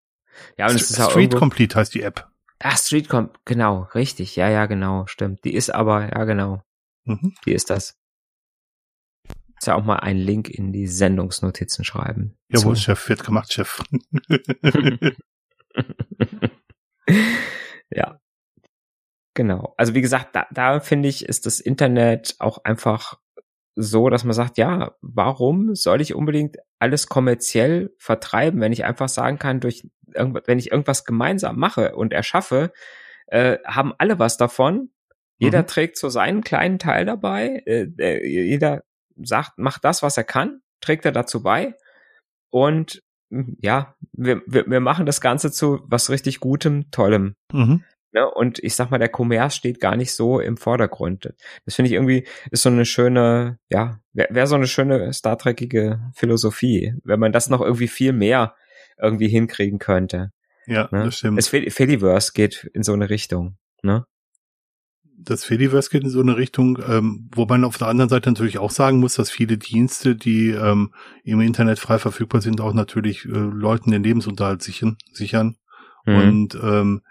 Ja, 0.58 0.66
und 0.66 0.78
St 0.78 0.82
es 0.82 0.90
ist 0.90 1.02
Street 1.10 1.16
irgendwo, 1.16 1.38
Complete 1.38 1.78
heißt 1.78 1.94
die 1.94 2.02
App. 2.02 2.30
Ah, 2.58 2.76
Street 2.76 3.08
Complete, 3.08 3.40
genau, 3.44 3.82
richtig. 3.94 4.36
Ja, 4.36 4.48
ja, 4.48 4.66
genau, 4.66 5.06
stimmt. 5.06 5.44
Die 5.44 5.54
ist 5.54 5.70
aber, 5.70 6.10
ja, 6.12 6.24
genau. 6.24 6.62
Mhm. 7.04 7.34
Die 7.44 7.52
ist 7.52 7.70
das. 7.70 7.98
Ist 9.58 9.66
ja 9.66 9.74
auch 9.74 9.84
mal 9.84 9.96
einen 9.96 10.20
Link 10.20 10.50
in 10.50 10.72
die 10.72 10.86
Sendungsnotizen 10.86 11.84
schreiben. 11.84 12.36
Jawohl, 12.48 12.76
Chef, 12.76 13.08
wird 13.08 13.24
gemacht, 13.24 13.52
Chef. 13.52 13.82
ja. 17.90 18.20
Genau. 19.34 19.74
Also 19.76 19.94
wie 19.94 20.02
gesagt, 20.02 20.34
da, 20.36 20.46
da 20.50 20.80
finde 20.80 21.08
ich, 21.08 21.24
ist 21.26 21.46
das 21.46 21.60
Internet 21.60 22.36
auch 22.38 22.64
einfach 22.64 23.18
so, 23.76 24.08
dass 24.08 24.24
man 24.24 24.32
sagt, 24.32 24.56
ja, 24.56 24.96
warum 25.02 25.74
soll 25.74 26.00
ich 26.00 26.14
unbedingt 26.14 26.56
alles 26.78 27.08
kommerziell 27.08 27.94
vertreiben, 27.98 28.60
wenn 28.60 28.72
ich 28.72 28.84
einfach 28.84 29.08
sagen 29.08 29.38
kann, 29.38 29.60
durch 29.60 29.86
wenn 30.06 30.58
ich 30.58 30.70
irgendwas 30.70 31.04
gemeinsam 31.04 31.58
mache 31.58 31.94
und 31.94 32.14
erschaffe, 32.14 32.72
äh, 33.26 33.58
haben 33.66 33.92
alle 33.98 34.18
was 34.18 34.38
davon. 34.38 34.90
Jeder 35.38 35.62
mhm. 35.62 35.66
trägt 35.66 35.98
so 35.98 36.08
seinen 36.08 36.42
kleinen 36.42 36.78
Teil 36.78 37.04
dabei. 37.04 37.62
Äh, 37.66 37.88
äh, 37.98 38.26
jeder 38.26 38.84
sagt, 39.16 39.58
macht 39.58 39.84
das, 39.84 40.02
was 40.02 40.16
er 40.16 40.24
kann, 40.24 40.62
trägt 40.80 41.04
er 41.04 41.12
dazu 41.12 41.42
bei. 41.42 41.74
Und 42.50 43.02
ja, 43.60 43.94
wir, 44.12 44.42
wir, 44.46 44.66
wir 44.66 44.80
machen 44.80 45.04
das 45.04 45.20
Ganze 45.20 45.50
zu 45.50 45.80
was 45.84 46.08
richtig 46.10 46.40
Gutem, 46.40 46.90
Tollem. 46.90 47.34
Mhm. 47.52 47.84
Ne? 48.16 48.26
Und 48.30 48.58
ich 48.60 48.74
sag 48.74 48.90
mal, 48.90 48.96
der 48.96 49.10
Kommerz 49.10 49.56
steht 49.56 49.78
gar 49.78 49.94
nicht 49.94 50.14
so 50.14 50.40
im 50.40 50.56
Vordergrund. 50.56 51.34
Das 51.66 51.74
finde 51.74 51.90
ich 51.90 51.92
irgendwie, 51.92 52.26
ist 52.50 52.62
so 52.62 52.70
eine 52.70 52.86
schöne, 52.86 53.58
ja, 53.68 54.00
wäre 54.14 54.34
wär 54.34 54.46
so 54.46 54.54
eine 54.54 54.66
schöne 54.66 55.12
Star 55.12 55.36
Trekige 55.36 56.00
Philosophie, 56.14 56.94
wenn 57.04 57.20
man 57.20 57.32
das 57.32 57.50
noch 57.50 57.60
irgendwie 57.60 57.88
viel 57.88 58.14
mehr 58.14 58.54
irgendwie 58.98 59.28
hinkriegen 59.28 59.78
könnte. 59.78 60.32
Ja, 60.66 60.88
ne? 60.92 61.04
das 61.04 61.18
stimmt. 61.18 61.36
Das 61.36 61.48
Fediverse 61.48 62.32
geht 62.32 62.70
in 62.72 62.82
so 62.82 62.94
eine 62.94 63.10
Richtung, 63.10 63.58
ne? 63.82 64.06
Das 65.18 65.44
Fediverse 65.44 65.90
geht 65.90 66.04
in 66.04 66.10
so 66.10 66.20
eine 66.20 66.38
Richtung, 66.38 66.78
ähm, 66.88 67.28
wo 67.34 67.44
man 67.44 67.64
auf 67.64 67.76
der 67.76 67.88
anderen 67.88 68.08
Seite 68.08 68.30
natürlich 68.30 68.56
auch 68.56 68.70
sagen 68.70 68.98
muss, 68.98 69.16
dass 69.16 69.30
viele 69.30 69.58
Dienste, 69.58 70.16
die 70.16 70.52
ähm, 70.52 70.94
im 71.22 71.42
Internet 71.42 71.78
frei 71.78 71.98
verfügbar 71.98 72.40
sind, 72.40 72.62
auch 72.62 72.72
natürlich 72.72 73.26
äh, 73.26 73.28
Leuten 73.28 73.90
den 73.90 74.02
Lebensunterhalt 74.02 74.62
sichern. 74.62 74.96
sichern. 75.12 75.56
Mhm. 76.06 76.16
Und 76.16 76.54
ähm, 76.62 77.02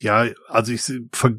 ja, 0.00 0.26
also 0.48 0.72
ich 0.72 0.82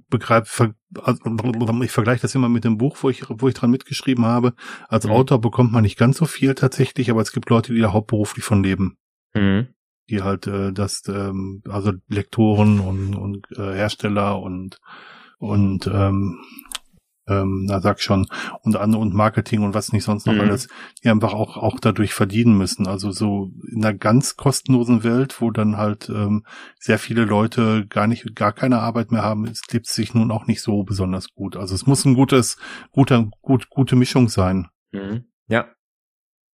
begreife, 0.09 0.45
ver, 0.45 0.76
also 1.01 1.22
ich 1.84 1.91
vergleiche 1.91 2.22
das 2.22 2.36
immer 2.36 2.49
mit 2.49 2.64
dem 2.64 2.78
Buch, 2.78 2.97
wo 3.01 3.09
ich, 3.09 3.24
wo 3.28 3.47
ich 3.47 3.55
dran 3.55 3.72
mitgeschrieben 3.72 4.26
habe. 4.26 4.53
Als 4.88 5.05
mhm. 5.05 5.12
Autor 5.12 5.41
bekommt 5.41 5.72
man 5.72 5.84
nicht 5.84 5.97
ganz 5.97 6.18
so 6.18 6.26
viel 6.26 6.53
tatsächlich, 6.55 7.09
aber 7.09 7.22
es 7.22 7.32
gibt 7.32 7.49
Leute, 7.49 7.74
die 7.74 7.82
da 7.82 7.91
hauptberuflich 7.91 8.45
von 8.45 8.64
leben. 8.64 8.97
Mhm. 9.34 9.68
Die 10.09 10.22
halt 10.22 10.47
äh, 10.47 10.74
das, 10.74 11.03
ähm, 11.07 11.64
also 11.68 11.93
Lektoren 12.07 12.80
und, 12.80 13.16
und 13.16 13.47
äh, 13.57 13.74
Hersteller 13.74 14.39
und 14.39 14.80
und 15.41 15.88
ähm, 15.88 16.38
ähm, 17.28 17.65
na 17.67 17.80
sag 17.82 18.01
schon, 18.01 18.28
und 18.61 18.76
an 18.76 18.95
und 18.95 19.13
Marketing 19.13 19.63
und 19.63 19.74
was 19.74 19.93
nicht 19.93 20.03
sonst 20.03 20.26
noch 20.26 20.34
mhm. 20.34 20.41
alles, 20.41 20.67
die 21.03 21.09
einfach 21.09 21.34
auch, 21.34 21.57
auch 21.57 21.80
dadurch 21.80 22.13
verdienen 22.13 22.57
müssen. 22.57 22.88
Also 22.88 23.11
so 23.11 23.51
in 23.72 23.84
einer 23.84 23.93
ganz 23.93 24.38
kostenlosen 24.38 25.03
Welt, 25.03 25.41
wo 25.41 25.51
dann 25.51 25.78
halt 25.78 26.09
ähm, 26.09 26.45
sehr 26.80 26.99
viele 26.99 27.26
Leute 27.26 27.86
gar 27.88 28.07
nicht, 28.07 28.36
gar 28.36 28.53
keine 28.53 28.80
Arbeit 28.80 29.11
mehr 29.11 29.24
haben, 29.24 29.45
es 29.45 29.61
lebt 29.72 29.88
sich 29.88 30.13
nun 30.13 30.32
auch 30.32 30.47
nicht 30.47 30.61
so 30.61 30.84
besonders 30.84 31.30
gut. 31.34 31.55
Also 31.55 31.76
es 31.76 31.86
muss 31.86 32.05
ein 32.05 32.15
gutes, 32.15 32.57
guter, 32.91 33.30
gut, 33.41 33.69
gute 33.69 33.95
Mischung 33.95 34.30
sein. 34.30 34.67
Mhm. 34.91 35.26
Ja, 35.47 35.67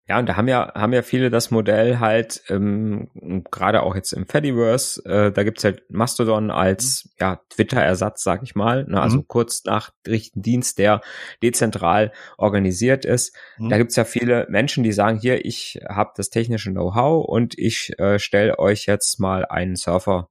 ja, 0.08 0.20
und 0.20 0.28
da 0.28 0.36
haben 0.36 0.46
ja, 0.46 0.72
haben 0.74 0.92
ja 0.92 1.02
viele 1.02 1.30
das 1.30 1.50
Modell 1.50 1.98
halt, 1.98 2.42
ähm, 2.48 3.08
gerade 3.50 3.82
auch 3.82 3.96
jetzt 3.96 4.12
im 4.12 4.26
Fediverse, 4.26 5.04
äh, 5.04 5.32
da 5.32 5.42
gibt's 5.42 5.64
halt 5.64 5.82
Mastodon 5.90 6.52
als 6.52 7.04
mhm. 7.04 7.10
ja, 7.18 7.40
Twitter-Ersatz, 7.50 8.22
sag 8.22 8.44
ich 8.44 8.54
mal, 8.54 8.84
ne? 8.84 9.00
also 9.00 9.18
mhm. 9.18 9.26
Kurznachrichtendienst, 9.26 10.78
der 10.78 11.00
dezentral 11.42 12.12
organisiert 12.38 13.04
ist. 13.04 13.34
Mhm. 13.58 13.68
Da 13.68 13.78
gibt's 13.78 13.96
ja 13.96 14.04
viele 14.04 14.46
Menschen, 14.48 14.84
die 14.84 14.92
sagen, 14.92 15.18
hier, 15.18 15.44
ich 15.44 15.80
habe 15.88 16.12
das 16.16 16.30
technische 16.30 16.70
Know-how 16.70 17.26
und 17.26 17.58
ich 17.58 17.98
äh, 17.98 18.20
stelle 18.20 18.60
euch 18.60 18.86
jetzt 18.86 19.18
mal 19.18 19.44
einen 19.44 19.74
Surfer, 19.74 20.28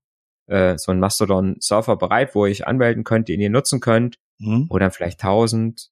äh, 0.47 0.77
so 0.77 0.93
einen 0.93 1.01
Mastodon-Surfer 1.01 1.97
bereit, 1.97 2.33
wo 2.33 2.45
ich 2.45 2.65
anmelden 2.65 3.03
könnt, 3.03 3.27
den 3.27 3.41
ihr 3.41 3.49
nutzen 3.49 3.81
könnt. 3.81 4.19
Mhm. 4.39 4.67
Oder 4.69 4.89
vielleicht 4.91 5.21
1000, 5.21 5.89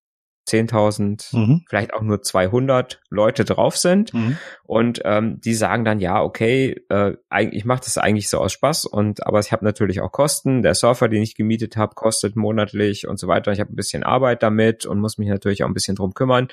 10.000, 0.47 1.35
mhm. 1.35 1.61
vielleicht 1.67 1.93
auch 1.93 2.01
nur 2.01 2.21
200 2.21 3.01
Leute 3.09 3.45
drauf 3.45 3.77
sind 3.77 4.13
mhm. 4.13 4.37
und 4.63 5.01
ähm, 5.05 5.39
die 5.39 5.53
sagen 5.53 5.85
dann 5.85 5.99
ja 5.99 6.21
okay 6.21 6.81
äh, 6.89 7.15
ich 7.51 7.63
mache 7.65 7.81
das 7.83 7.97
eigentlich 7.97 8.29
so 8.29 8.39
aus 8.39 8.51
Spaß 8.51 8.85
und 8.85 9.25
aber 9.25 9.39
ich 9.39 9.51
habe 9.51 9.63
natürlich 9.63 10.01
auch 10.01 10.11
Kosten 10.11 10.61
der 10.61 10.75
Surfer 10.75 11.07
den 11.07 11.23
ich 11.23 11.35
gemietet 11.35 11.77
habe 11.77 11.95
kostet 11.95 12.35
monatlich 12.35 13.07
und 13.07 13.19
so 13.19 13.27
weiter 13.27 13.53
ich 13.53 13.61
habe 13.61 13.71
ein 13.71 13.77
bisschen 13.77 14.03
Arbeit 14.03 14.43
damit 14.43 14.85
und 14.85 14.99
muss 14.99 15.17
mich 15.17 15.29
natürlich 15.29 15.63
auch 15.63 15.67
ein 15.67 15.73
bisschen 15.73 15.95
drum 15.95 16.13
kümmern 16.13 16.49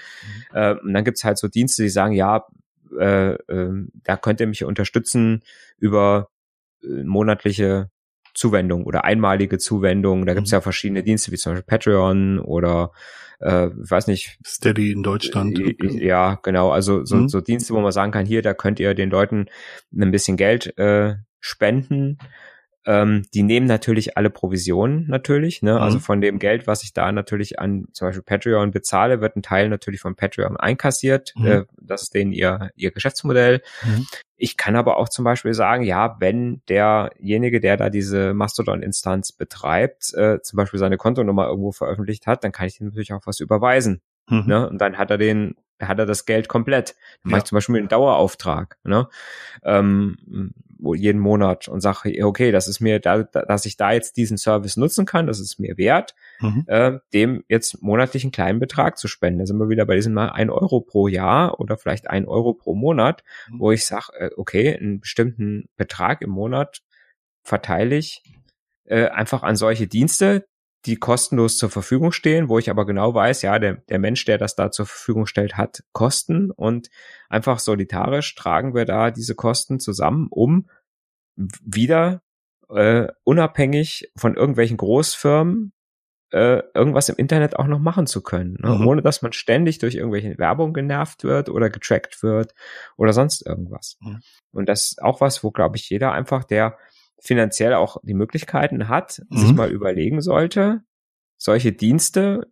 mhm. 0.52 0.56
äh, 0.56 0.74
und 0.74 0.94
dann 0.94 1.04
gibt's 1.04 1.24
halt 1.24 1.38
so 1.38 1.48
Dienste 1.48 1.82
die 1.82 1.88
sagen 1.88 2.12
ja 2.12 2.46
äh, 2.98 3.32
äh, 3.32 3.86
da 4.04 4.16
könnt 4.16 4.40
ihr 4.40 4.46
mich 4.46 4.64
unterstützen 4.64 5.42
über 5.78 6.28
äh, 6.82 7.02
monatliche 7.04 7.90
Zuwendung 8.34 8.84
oder 8.84 9.04
einmalige 9.04 9.58
Zuwendung. 9.58 10.26
Da 10.26 10.34
gibt's 10.34 10.50
mhm. 10.50 10.56
ja 10.56 10.60
verschiedene 10.60 11.02
Dienste, 11.02 11.32
wie 11.32 11.36
zum 11.36 11.52
Beispiel 11.52 11.66
Patreon 11.66 12.38
oder 12.38 12.92
äh, 13.40 13.68
ich 13.68 13.90
weiß 13.90 14.06
nicht. 14.06 14.38
Steady 14.44 14.92
in 14.92 15.02
Deutschland. 15.02 15.58
Äh, 15.58 15.74
ja, 16.04 16.38
genau. 16.42 16.70
Also 16.70 17.04
so, 17.04 17.16
mhm. 17.16 17.28
so 17.28 17.40
Dienste, 17.40 17.74
wo 17.74 17.80
man 17.80 17.92
sagen 17.92 18.12
kann, 18.12 18.26
hier, 18.26 18.42
da 18.42 18.54
könnt 18.54 18.80
ihr 18.80 18.94
den 18.94 19.10
Leuten 19.10 19.46
ein 19.94 20.10
bisschen 20.10 20.36
Geld 20.36 20.78
äh, 20.78 21.16
spenden. 21.40 22.18
Ähm, 22.86 23.26
die 23.34 23.42
nehmen 23.42 23.66
natürlich 23.66 24.16
alle 24.16 24.30
Provisionen 24.30 25.06
natürlich, 25.06 25.60
ne? 25.60 25.72
Also 25.72 25.80
mhm. 25.80 25.84
Also 25.90 25.98
von 25.98 26.20
dem 26.20 26.38
Geld, 26.38 26.66
was 26.66 26.84
ich 26.84 26.92
da 26.92 27.10
natürlich 27.10 27.58
an 27.58 27.88
zum 27.92 28.08
Beispiel 28.08 28.22
Patreon 28.22 28.70
bezahle, 28.70 29.20
wird 29.20 29.36
ein 29.36 29.42
Teil 29.42 29.68
natürlich 29.68 30.00
von 30.00 30.14
Patreon 30.14 30.56
einkassiert. 30.56 31.34
Mhm. 31.36 31.46
Äh, 31.46 31.64
das 31.80 32.02
ist 32.02 32.14
denen 32.14 32.32
ihr, 32.32 32.70
ihr 32.76 32.92
Geschäftsmodell. 32.92 33.60
Mhm. 33.84 34.06
Ich 34.36 34.56
kann 34.56 34.76
aber 34.76 34.96
auch 34.96 35.08
zum 35.08 35.24
Beispiel 35.24 35.52
sagen, 35.52 35.82
ja, 35.82 36.16
wenn 36.20 36.62
derjenige, 36.68 37.60
der 37.60 37.76
da 37.76 37.90
diese 37.90 38.32
Mastodon-Instanz 38.32 39.32
betreibt, 39.32 40.14
äh, 40.14 40.40
zum 40.40 40.56
Beispiel 40.56 40.78
seine 40.78 40.96
Kontonummer 40.96 41.48
irgendwo 41.48 41.72
veröffentlicht 41.72 42.26
hat, 42.26 42.44
dann 42.44 42.52
kann 42.52 42.66
ich 42.66 42.80
ihm 42.80 42.86
natürlich 42.86 43.12
auch 43.12 43.26
was 43.26 43.40
überweisen. 43.40 44.00
Mhm. 44.30 44.44
Ne? 44.46 44.70
Und 44.70 44.78
dann 44.80 44.96
hat 44.96 45.10
er 45.10 45.18
den, 45.18 45.56
hat 45.88 45.98
er 45.98 46.06
das 46.06 46.26
Geld 46.26 46.48
komplett. 46.48 46.96
Dann 47.22 47.30
ja. 47.30 47.30
mache 47.30 47.38
ich 47.38 47.44
zum 47.44 47.56
Beispiel 47.56 47.76
einen 47.76 47.88
Dauerauftrag, 47.88 48.78
ne? 48.84 49.08
Ähm, 49.62 50.52
jeden 50.94 51.20
Monat 51.20 51.68
und 51.68 51.80
sage, 51.80 52.24
okay, 52.24 52.52
das 52.52 52.68
ist 52.68 52.80
mir, 52.80 53.00
da, 53.00 53.22
dass 53.22 53.66
ich 53.66 53.76
da 53.76 53.92
jetzt 53.92 54.16
diesen 54.16 54.38
Service 54.38 54.76
nutzen 54.76 55.04
kann, 55.04 55.26
das 55.26 55.40
ist 55.40 55.58
mir 55.58 55.76
wert, 55.76 56.14
mhm. 56.40 56.64
äh, 56.68 56.98
dem 57.12 57.44
jetzt 57.48 57.82
monatlich 57.82 58.24
einen 58.24 58.32
kleinen 58.32 58.60
Betrag 58.60 58.98
zu 58.98 59.08
spenden. 59.08 59.40
Da 59.40 59.46
sind 59.46 59.58
wir 59.58 59.68
wieder 59.68 59.84
bei 59.86 59.96
diesem 59.96 60.14
mal 60.14 60.30
ein 60.30 60.50
Euro 60.50 60.80
pro 60.80 61.08
Jahr 61.08 61.60
oder 61.60 61.76
vielleicht 61.76 62.08
ein 62.08 62.26
Euro 62.26 62.54
pro 62.54 62.74
Monat, 62.74 63.22
mhm. 63.50 63.60
wo 63.60 63.72
ich 63.72 63.84
sage, 63.84 64.12
äh, 64.18 64.30
okay, 64.36 64.76
einen 64.76 65.00
bestimmten 65.00 65.68
Betrag 65.76 66.22
im 66.22 66.30
Monat 66.30 66.80
verteile 67.42 67.96
ich 67.96 68.22
äh, 68.84 69.08
einfach 69.08 69.42
an 69.42 69.56
solche 69.56 69.86
Dienste, 69.86 70.46
die 70.86 70.96
kostenlos 70.96 71.58
zur 71.58 71.70
Verfügung 71.70 72.12
stehen, 72.12 72.48
wo 72.48 72.58
ich 72.58 72.70
aber 72.70 72.86
genau 72.86 73.14
weiß, 73.14 73.42
ja, 73.42 73.58
der, 73.58 73.74
der 73.88 73.98
Mensch, 73.98 74.24
der 74.24 74.38
das 74.38 74.56
da 74.56 74.70
zur 74.70 74.86
Verfügung 74.86 75.26
stellt, 75.26 75.56
hat 75.56 75.84
Kosten 75.92 76.50
und 76.50 76.88
einfach 77.28 77.58
solidarisch 77.58 78.34
tragen 78.34 78.74
wir 78.74 78.86
da 78.86 79.10
diese 79.10 79.34
Kosten 79.34 79.78
zusammen, 79.78 80.28
um 80.30 80.70
wieder 81.36 82.22
äh, 82.70 83.08
unabhängig 83.24 84.10
von 84.16 84.36
irgendwelchen 84.36 84.76
Großfirmen 84.78 85.72
äh, 86.32 86.62
irgendwas 86.74 87.08
im 87.08 87.16
Internet 87.16 87.56
auch 87.56 87.66
noch 87.66 87.80
machen 87.80 88.06
zu 88.06 88.22
können, 88.22 88.56
ne? 88.60 88.70
mhm. 88.70 88.86
ohne 88.86 89.02
dass 89.02 89.20
man 89.20 89.32
ständig 89.32 89.78
durch 89.78 89.96
irgendwelche 89.96 90.38
Werbung 90.38 90.72
genervt 90.72 91.24
wird 91.24 91.48
oder 91.48 91.70
getrackt 91.70 92.22
wird 92.22 92.54
oder 92.96 93.12
sonst 93.12 93.44
irgendwas. 93.44 93.98
Mhm. 94.00 94.20
Und 94.52 94.68
das 94.68 94.92
ist 94.92 95.02
auch 95.02 95.20
was, 95.20 95.42
wo, 95.42 95.50
glaube 95.50 95.76
ich, 95.76 95.90
jeder 95.90 96.12
einfach, 96.12 96.44
der 96.44 96.78
finanziell 97.20 97.74
auch 97.74 97.98
die 98.02 98.14
Möglichkeiten 98.14 98.88
hat, 98.88 99.22
mhm. 99.28 99.36
sich 99.36 99.52
mal 99.52 99.70
überlegen 99.70 100.20
sollte, 100.20 100.82
solche 101.36 101.72
Dienste, 101.72 102.50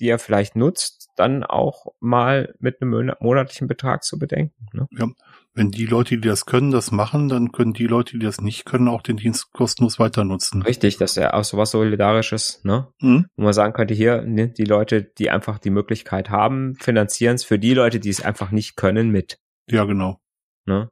die 0.00 0.08
er 0.08 0.18
vielleicht 0.18 0.56
nutzt, 0.56 1.08
dann 1.16 1.44
auch 1.44 1.86
mal 2.00 2.54
mit 2.58 2.80
einem 2.82 3.12
monatlichen 3.20 3.68
Betrag 3.68 4.02
zu 4.02 4.18
bedenken. 4.18 4.66
Ne? 4.72 4.88
Ja, 4.90 5.06
wenn 5.54 5.70
die 5.70 5.86
Leute, 5.86 6.16
die 6.16 6.28
das 6.28 6.46
können, 6.46 6.72
das 6.72 6.90
machen, 6.90 7.28
dann 7.28 7.52
können 7.52 7.72
die 7.72 7.86
Leute, 7.86 8.18
die 8.18 8.24
das 8.24 8.40
nicht 8.40 8.64
können, 8.64 8.88
auch 8.88 9.02
den 9.02 9.16
Dienst 9.16 9.52
kostenlos 9.52 10.00
weiter 10.00 10.24
nutzen. 10.24 10.62
Richtig, 10.62 10.96
das 10.96 11.12
ist 11.12 11.16
ja 11.16 11.34
auch 11.34 11.44
so 11.44 11.56
was 11.56 11.70
Solidarisches, 11.70 12.64
ne? 12.64 12.88
Mhm. 13.00 13.26
Wo 13.36 13.44
man 13.44 13.52
sagen 13.52 13.72
könnte, 13.72 13.94
hier, 13.94 14.22
ne, 14.22 14.48
die 14.48 14.64
Leute, 14.64 15.02
die 15.02 15.30
einfach 15.30 15.58
die 15.58 15.70
Möglichkeit 15.70 16.30
haben, 16.30 16.74
finanzieren 16.76 17.36
es 17.36 17.44
für 17.44 17.58
die 17.58 17.74
Leute, 17.74 18.00
die 18.00 18.10
es 18.10 18.24
einfach 18.24 18.50
nicht 18.50 18.76
können, 18.76 19.10
mit. 19.10 19.38
Ja, 19.70 19.84
genau. 19.84 20.18
Ne? 20.66 20.88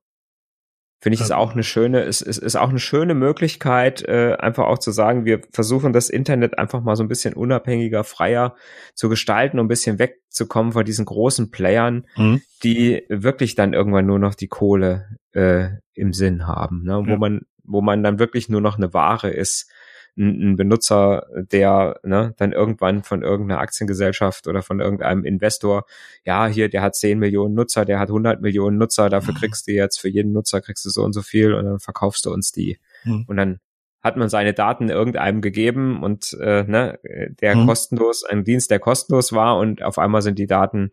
Finde 1.03 1.17
ich 1.17 1.21
es 1.21 1.33
auch 1.33 1.53
eine 1.53 1.65
schöne, 1.65 2.03
es 2.05 2.21
ist, 2.21 2.39
ist 2.39 2.55
auch 2.55 2.69
eine 2.69 2.79
schöne 2.79 3.15
Möglichkeit, 3.15 4.07
äh, 4.07 4.37
einfach 4.39 4.67
auch 4.67 4.79
zu 4.79 4.93
sagen, 4.93 5.25
wir 5.25 5.41
versuchen 5.51 5.93
das 5.93 6.09
Internet 6.09 6.59
einfach 6.59 6.81
mal 6.81 6.95
so 6.95 7.03
ein 7.03 7.09
bisschen 7.09 7.35
unabhängiger, 7.35 8.05
freier 8.05 8.55
zu 8.95 9.09
gestalten, 9.09 9.59
um 9.59 9.67
ein 9.67 9.69
bisschen 9.69 9.99
wegzukommen 9.99 10.73
von 10.73 10.85
diesen 10.85 11.05
großen 11.05 11.51
Playern, 11.51 12.07
mhm. 12.17 12.41
die 12.63 13.03
wirklich 13.09 13.57
dann 13.57 13.73
irgendwann 13.73 14.07
nur 14.07 14.21
noch 14.21 14.37
die 14.37 14.47
Kohle 14.47 15.19
äh, 15.33 15.71
im 15.93 16.13
Sinn 16.13 16.47
haben, 16.47 16.85
ne? 16.85 17.03
wo 17.05 17.11
ja. 17.11 17.19
man, 17.19 17.41
wo 17.65 17.81
man 17.81 18.05
dann 18.05 18.21
wirklich 18.21 18.49
nur 18.49 18.61
noch 18.61 18.77
eine 18.77 18.95
Ware 18.95 19.31
ist, 19.31 19.69
ein, 20.17 20.53
ein 20.53 20.57
Benutzer, 20.57 21.27
der 21.35 22.01
ne, 22.03 22.35
dann 22.37 22.53
irgendwann 22.53 23.03
von 23.03 23.23
irgendeiner 23.23 23.61
Aktiengesellschaft 23.61 24.47
oder 24.47 24.63
von 24.63 24.81
irgendeinem 24.81 25.25
Investor, 25.25 25.85
ja, 26.25 26.47
hier, 26.47 26.69
der 26.69 26.83
hat 26.83 26.95
10 26.95 27.19
Millionen 27.19 27.55
Nutzer, 27.55 27.85
der 27.85 27.99
hat 27.99 28.09
100 28.09 28.41
Millionen 28.41 28.79
Nutzer, 28.79 29.09
dafür 29.09 29.35
mhm. 29.35 29.39
kriegst 29.39 29.67
du 29.67 29.73
jetzt 29.73 30.01
für 30.01 30.09
jeden 30.09 30.33
Nutzer 30.33 30.61
kriegst 30.61 30.85
du 30.85 30.91
so 30.91 31.03
und 31.03 31.13
so 31.13 31.23
viel 31.23 31.55
und 31.55 31.65
dann 31.65 31.81
verkaufst 31.81 32.27
du 32.27 32.33
uns 32.33 32.53
die. 32.53 32.79
Mhm. 33.05 33.25
Und 33.27 33.37
dann 33.37 33.61
hat 34.03 34.17
man 34.17 34.29
seine 34.29 34.53
Daten 34.53 34.89
irgendeinem 34.89 35.41
gegeben 35.41 36.03
und 36.03 36.37
äh, 36.41 36.65
ne, 36.65 36.99
der 37.41 37.57
mhm. 37.57 37.67
kostenlos, 37.67 38.25
ein 38.25 38.45
Dienst, 38.45 38.71
der 38.71 38.81
kostenlos 38.81 39.33
war 39.33 39.59
und 39.59 39.83
auf 39.83 39.99
einmal 39.99 40.23
sind 40.23 40.39
die 40.39 40.47
Daten 40.47 40.91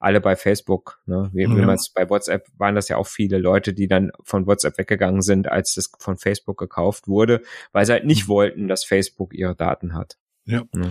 alle 0.00 0.20
bei 0.20 0.36
Facebook. 0.36 1.00
Ne? 1.06 1.30
Wie, 1.32 1.42
ja. 1.42 1.50
wie 1.50 1.62
man 1.62 1.78
bei 1.94 2.08
WhatsApp 2.08 2.46
waren 2.56 2.74
das 2.74 2.88
ja 2.88 2.96
auch 2.96 3.06
viele 3.06 3.38
Leute, 3.38 3.74
die 3.74 3.88
dann 3.88 4.10
von 4.22 4.46
WhatsApp 4.46 4.78
weggegangen 4.78 5.22
sind, 5.22 5.48
als 5.48 5.74
das 5.74 5.90
von 5.98 6.16
Facebook 6.16 6.58
gekauft 6.58 7.08
wurde, 7.08 7.42
weil 7.72 7.84
sie 7.84 7.92
halt 7.92 8.06
nicht 8.06 8.24
mhm. 8.24 8.28
wollten, 8.28 8.68
dass 8.68 8.84
Facebook 8.84 9.34
ihre 9.34 9.54
Daten 9.54 9.94
hat. 9.94 10.16
Ja. 10.44 10.62
ja. 10.74 10.90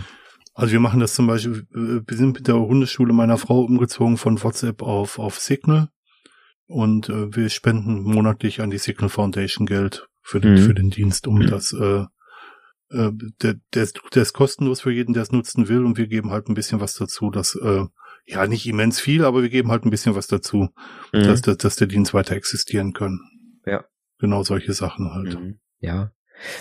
Also 0.54 0.72
wir 0.72 0.80
machen 0.80 1.00
das 1.00 1.14
zum 1.14 1.26
Beispiel, 1.26 1.66
äh, 1.74 2.00
wir 2.06 2.16
sind 2.16 2.34
mit 2.34 2.48
der 2.48 2.56
Hundeschule 2.56 3.12
meiner 3.12 3.38
Frau 3.38 3.60
umgezogen 3.60 4.16
von 4.16 4.42
WhatsApp 4.42 4.82
auf, 4.82 5.18
auf 5.18 5.38
Signal 5.40 5.88
und 6.66 7.08
äh, 7.08 7.34
wir 7.34 7.48
spenden 7.48 8.02
monatlich 8.02 8.60
an 8.60 8.70
die 8.70 8.78
Signal 8.78 9.08
Foundation 9.08 9.66
Geld 9.66 10.08
für 10.26 10.40
den, 10.40 10.54
mhm. 10.54 10.58
für 10.58 10.74
den 10.74 10.90
Dienst, 10.90 11.26
um 11.26 11.38
mhm. 11.38 11.46
das, 11.46 11.72
äh, 11.72 12.04
äh, 12.90 13.12
der, 13.42 13.54
der, 13.74 13.82
ist, 13.82 14.00
der 14.14 14.22
ist 14.22 14.32
kostenlos 14.32 14.80
für 14.80 14.90
jeden, 14.90 15.14
der 15.14 15.22
es 15.22 15.32
nutzen 15.32 15.68
will 15.68 15.84
und 15.84 15.96
wir 15.96 16.08
geben 16.08 16.30
halt 16.30 16.48
ein 16.48 16.54
bisschen 16.54 16.80
was 16.80 16.94
dazu, 16.94 17.30
dass, 17.30 17.54
äh, 17.54 17.84
ja, 18.26 18.46
nicht 18.48 18.66
immens 18.66 18.98
viel, 18.98 19.24
aber 19.24 19.42
wir 19.42 19.48
geben 19.48 19.70
halt 19.70 19.84
ein 19.84 19.90
bisschen 19.90 20.16
was 20.16 20.26
dazu, 20.26 20.68
mhm. 21.12 21.22
dass, 21.22 21.42
dass, 21.42 21.58
dass 21.58 21.76
der 21.76 21.86
Dienst 21.86 22.12
weiter 22.12 22.34
existieren 22.34 22.92
kann. 22.92 23.20
Ja. 23.64 23.84
Genau 24.18 24.42
solche 24.42 24.72
Sachen 24.72 25.12
halt. 25.12 25.38
Mhm. 25.38 25.60
Ja. 25.78 26.10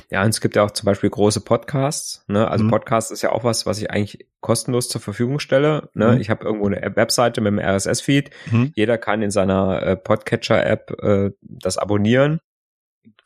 Ja, 0.09 0.23
und 0.23 0.29
es 0.29 0.39
gibt 0.39 0.55
ja 0.55 0.63
auch 0.63 0.71
zum 0.71 0.85
Beispiel 0.85 1.09
große 1.09 1.41
Podcasts. 1.41 2.23
Ne? 2.27 2.47
Also 2.47 2.63
mhm. 2.63 2.69
Podcast 2.69 3.11
ist 3.11 3.23
ja 3.23 3.31
auch 3.31 3.43
was, 3.43 3.65
was 3.65 3.81
ich 3.81 3.91
eigentlich 3.91 4.27
kostenlos 4.39 4.87
zur 4.87 5.01
Verfügung 5.01 5.39
stelle. 5.39 5.89
Ne? 5.93 6.13
Mhm. 6.13 6.21
Ich 6.21 6.29
habe 6.29 6.45
irgendwo 6.45 6.67
eine 6.67 6.95
Webseite 6.95 7.41
mit 7.41 7.51
einem 7.51 7.59
RSS-Feed. 7.59 8.29
Mhm. 8.51 8.71
Jeder 8.75 8.97
kann 8.97 9.21
in 9.21 9.31
seiner 9.31 9.83
äh, 9.83 9.95
Podcatcher-App 9.97 10.91
äh, 11.01 11.31
das 11.41 11.77
abonnieren. 11.77 12.39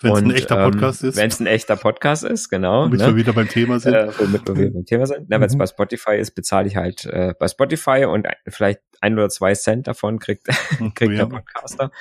Wenn 0.01 0.13
es 0.13 0.21
ein 0.21 0.31
echter 0.31 0.55
Podcast 0.55 1.03
ähm, 1.03 1.09
ist. 1.09 1.17
Wenn 1.17 1.27
es 1.29 1.39
ein 1.39 1.47
echter 1.47 1.75
Podcast 1.75 2.23
ist, 2.23 2.49
genau. 2.49 2.85
Womit 2.85 2.99
ne? 3.01 3.07
wir 3.07 3.15
wieder 3.17 3.33
beim 3.33 3.49
Thema 3.49 3.79
sind. 3.79 3.93
Äh, 3.93 4.11
womit 4.17 4.47
wir 4.47 4.55
wieder 4.55 4.71
beim 4.71 4.85
Thema 4.85 5.05
sind. 5.07 5.25
Na, 5.29 5.39
wenn 5.39 5.47
es 5.47 5.55
mhm. 5.55 5.59
bei 5.59 5.67
Spotify 5.67 6.15
ist, 6.15 6.31
bezahle 6.31 6.67
ich 6.67 6.77
halt 6.77 7.05
äh, 7.05 7.33
bei 7.37 7.47
Spotify 7.47 8.05
und 8.05 8.27
vielleicht 8.47 8.79
ein 9.01 9.13
oder 9.13 9.29
zwei 9.29 9.53
Cent 9.55 9.87
davon 9.87 10.19
kriegt, 10.19 10.47
mhm, 10.79 10.93
kriegt 10.95 11.11
oh, 11.11 11.13
ja. 11.13 11.25
der 11.25 11.35
Podcaster. 11.35 11.91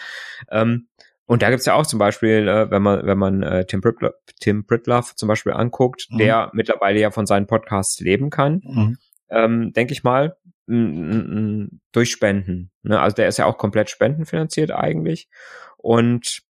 Ähm, 0.51 0.89
und 1.27 1.43
da 1.43 1.51
gibt's 1.51 1.67
ja 1.67 1.75
auch 1.75 1.87
zum 1.87 1.99
Beispiel, 1.99 2.49
äh, 2.49 2.71
wenn 2.71 2.83
man, 2.83 3.05
wenn 3.05 3.19
man 3.19 3.43
äh, 3.43 3.67
Tim, 3.67 3.81
Pritloff, 3.81 4.15
Tim 4.41 4.65
Pritloff 4.65 5.17
zum 5.17 5.29
Beispiel 5.29 5.53
anguckt, 5.53 6.07
mhm. 6.11 6.19
der 6.19 6.51
mittlerweile 6.55 7.01
ja 7.01 7.11
von 7.11 7.27
seinen 7.27 7.47
Podcasts 7.47 8.01
leben 8.01 8.31
kann, 8.31 8.63
mhm. 8.65 8.99
ähm, 9.29 9.73
denke 9.73 9.93
ich 9.93 10.05
mal, 10.05 10.37
durch 10.71 12.11
Spenden. 12.11 12.71
Ne? 12.83 13.01
Also 13.01 13.17
der 13.17 13.29
ist 13.29 13.39
ja 13.39 13.47
auch 13.47 13.57
komplett 13.57 13.89
spendenfinanziert 13.89 14.71
eigentlich. 14.71 15.31
Und 15.79 16.43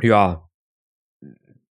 ja, 0.00 0.48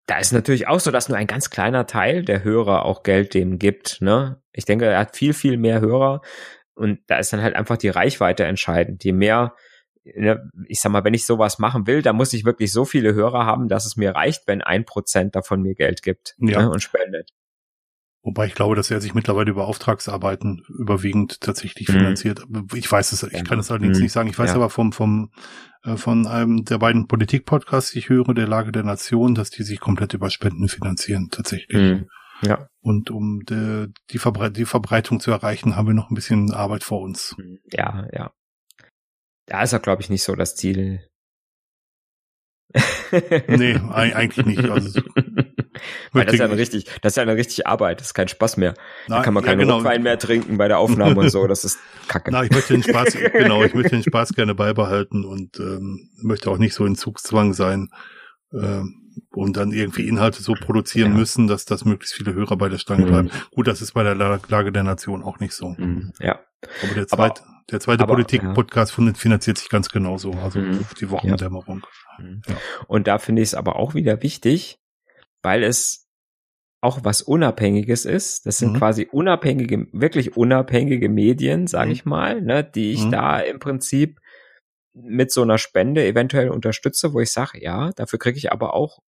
da 0.05 0.17
ist 0.17 0.33
natürlich 0.33 0.67
auch 0.67 0.79
so, 0.79 0.91
dass 0.91 1.09
nur 1.09 1.17
ein 1.17 1.27
ganz 1.27 1.49
kleiner 1.49 1.87
Teil 1.87 2.23
der 2.23 2.43
Hörer 2.43 2.85
auch 2.85 3.03
Geld 3.03 3.33
dem 3.33 3.57
gibt. 3.57 4.01
Ne? 4.01 4.41
Ich 4.51 4.65
denke, 4.65 4.85
er 4.85 4.99
hat 4.99 5.15
viel, 5.15 5.33
viel 5.33 5.57
mehr 5.57 5.79
Hörer 5.79 6.21
und 6.75 6.99
da 7.07 7.17
ist 7.17 7.31
dann 7.31 7.41
halt 7.41 7.55
einfach 7.55 7.77
die 7.77 7.89
Reichweite 7.89 8.43
entscheidend. 8.43 9.03
Je 9.03 9.13
mehr, 9.13 9.55
ne, 10.03 10.49
ich 10.67 10.81
sag 10.81 10.91
mal, 10.91 11.03
wenn 11.03 11.13
ich 11.13 11.25
sowas 11.25 11.59
machen 11.59 11.87
will, 11.87 12.01
da 12.01 12.11
muss 12.11 12.33
ich 12.33 12.45
wirklich 12.45 12.71
so 12.71 12.83
viele 12.83 13.13
Hörer 13.13 13.45
haben, 13.45 13.69
dass 13.69 13.85
es 13.85 13.95
mir 13.95 14.11
reicht, 14.11 14.43
wenn 14.47 14.61
ein 14.61 14.85
Prozent 14.85 15.35
davon 15.35 15.61
mir 15.61 15.75
Geld 15.75 16.01
gibt 16.01 16.35
ja. 16.39 16.63
ne, 16.63 16.69
und 16.69 16.81
spendet. 16.81 17.29
Wobei 18.23 18.45
ich 18.45 18.55
glaube, 18.55 18.75
dass 18.75 18.89
er 18.89 19.01
sich 19.01 19.13
mittlerweile 19.13 19.51
über 19.51 19.67
Auftragsarbeiten 19.67 20.63
überwiegend 20.69 21.41
tatsächlich 21.41 21.89
mhm. 21.89 21.93
finanziert. 21.93 22.41
Ich 22.73 22.89
weiß 22.89 23.11
es, 23.11 23.23
ich 23.23 23.43
kann 23.43 23.59
es 23.59 23.69
allerdings 23.69 23.97
mhm. 23.97 24.03
nicht 24.03 24.13
sagen. 24.13 24.29
Ich 24.29 24.39
weiß 24.39 24.51
ja. 24.51 24.55
aber 24.55 24.69
vom, 24.69 24.93
vom, 24.93 25.31
von 25.95 26.27
einem 26.27 26.63
der 26.63 26.77
beiden 26.77 27.07
Politik-Podcasts, 27.07 27.91
die 27.91 27.99
ich 27.99 28.09
höre, 28.09 28.33
der 28.33 28.47
Lage 28.47 28.71
der 28.71 28.83
Nation, 28.83 29.35
dass 29.35 29.49
die 29.49 29.63
sich 29.63 29.79
komplett 29.79 30.13
über 30.13 30.29
Spenden 30.29 30.69
finanzieren, 30.69 31.29
tatsächlich. 31.29 31.77
Mhm. 31.77 32.09
Ja. 32.41 32.67
Und 32.81 33.09
um 33.09 33.43
de, 33.45 33.89
die, 34.09 34.17
Verbre 34.17 34.51
die 34.51 34.65
Verbreitung 34.65 35.19
zu 35.19 35.31
erreichen, 35.31 35.75
haben 35.75 35.87
wir 35.87 35.93
noch 35.93 36.09
ein 36.09 36.15
bisschen 36.15 36.51
Arbeit 36.51 36.83
vor 36.83 37.01
uns. 37.01 37.35
Mhm. 37.37 37.59
Ja, 37.71 38.07
ja. 38.11 38.33
Da 39.45 39.63
ist 39.63 39.73
er, 39.73 39.79
glaube 39.79 40.01
ich, 40.01 40.09
nicht 40.09 40.23
so 40.23 40.35
das 40.35 40.55
Ziel. 40.55 41.07
nee, 43.47 43.75
eigentlich 43.75 44.45
nicht. 44.45 44.69
Also, 44.69 45.01
Weil 46.11 46.25
das 46.25 46.33
ist 46.33 46.39
ja 46.39 46.45
eine 46.45 46.57
richtig, 46.57 46.85
das 47.01 47.13
ist 47.13 47.17
ja 47.17 47.23
eine 47.23 47.35
richtig 47.35 47.67
Arbeit, 47.67 47.99
das 47.99 48.07
ist 48.07 48.13
kein 48.13 48.27
Spaß 48.27 48.57
mehr. 48.57 48.73
Nein, 49.07 49.17
da 49.17 49.23
kann 49.23 49.33
man 49.33 49.43
ja, 49.43 49.49
keinen 49.49 49.59
genau. 49.59 49.77
Rotwein 49.77 50.03
mehr 50.03 50.17
trinken 50.19 50.57
bei 50.57 50.67
der 50.67 50.79
Aufnahme 50.79 51.19
und 51.19 51.29
so, 51.29 51.47
das 51.47 51.63
ist 51.63 51.79
kacke. 52.07 52.31
Na, 52.31 52.43
ich 52.43 52.51
möchte 52.51 52.73
den 52.73 52.83
Spaß, 52.83 53.17
genau, 53.33 53.63
ich 53.63 53.73
möchte 53.73 53.91
den 53.91 54.03
Spaß 54.03 54.33
gerne 54.33 54.55
beibehalten 54.55 55.25
und 55.25 55.59
ähm, 55.59 56.09
möchte 56.21 56.49
auch 56.49 56.57
nicht 56.57 56.73
so 56.73 56.85
in 56.85 56.95
Zugzwang 56.95 57.53
sein 57.53 57.89
ähm, 58.53 59.03
und 59.31 59.57
dann 59.57 59.71
irgendwie 59.71 60.07
Inhalte 60.07 60.41
so 60.41 60.53
produzieren 60.53 61.11
ja. 61.11 61.17
müssen, 61.17 61.47
dass 61.47 61.65
das 61.65 61.85
möglichst 61.85 62.15
viele 62.15 62.33
Hörer 62.33 62.57
bei 62.57 62.69
der 62.69 62.77
Stange 62.77 63.05
mhm. 63.05 63.09
bleiben. 63.09 63.31
Gut, 63.51 63.67
das 63.67 63.81
ist 63.81 63.93
bei 63.93 64.03
der 64.03 64.15
Lage 64.15 64.71
der 64.71 64.83
Nation 64.83 65.23
auch 65.23 65.39
nicht 65.39 65.53
so. 65.53 65.69
Mhm. 65.77 66.13
Ja. 66.19 66.39
Aber 66.81 66.93
der 66.93 67.07
zweite, 67.07 67.43
aber, 67.43 67.53
der 67.71 67.79
zweite 67.79 68.05
Politik-Podcast 68.05 68.97
ja. 68.97 69.13
finanziert 69.13 69.57
sich 69.57 69.69
ganz 69.69 69.89
genauso, 69.89 70.31
also 70.33 70.59
mhm. 70.59 70.85
die 70.99 71.09
Wochendämmerung. 71.09 71.85
Mhm. 72.19 72.41
Ja. 72.47 72.55
Und 72.87 73.07
da 73.07 73.17
finde 73.17 73.41
ich 73.41 73.49
es 73.49 73.55
aber 73.55 73.75
auch 73.75 73.95
wieder 73.95 74.21
wichtig, 74.23 74.79
weil 75.43 75.63
es 75.63 76.07
auch 76.81 76.99
was 77.03 77.21
Unabhängiges 77.21 78.03
ist. 78.03 78.45
Das 78.45 78.57
sind 78.57 78.73
mhm. 78.73 78.77
quasi 78.77 79.07
unabhängige, 79.09 79.87
wirklich 79.93 80.35
unabhängige 80.35 81.07
Medien, 81.07 81.67
sage 81.67 81.87
mhm. 81.87 81.91
ich 81.93 82.05
mal, 82.05 82.41
ne, 82.41 82.63
die 82.63 82.91
ich 82.91 83.05
mhm. 83.05 83.11
da 83.11 83.39
im 83.39 83.59
Prinzip 83.59 84.19
mit 84.93 85.31
so 85.31 85.41
einer 85.41 85.57
Spende 85.57 86.05
eventuell 86.05 86.49
unterstütze, 86.49 87.13
wo 87.13 87.19
ich 87.19 87.31
sage, 87.31 87.63
ja, 87.63 87.91
dafür 87.95 88.19
kriege 88.19 88.37
ich 88.37 88.51
aber 88.51 88.73
auch 88.73 88.99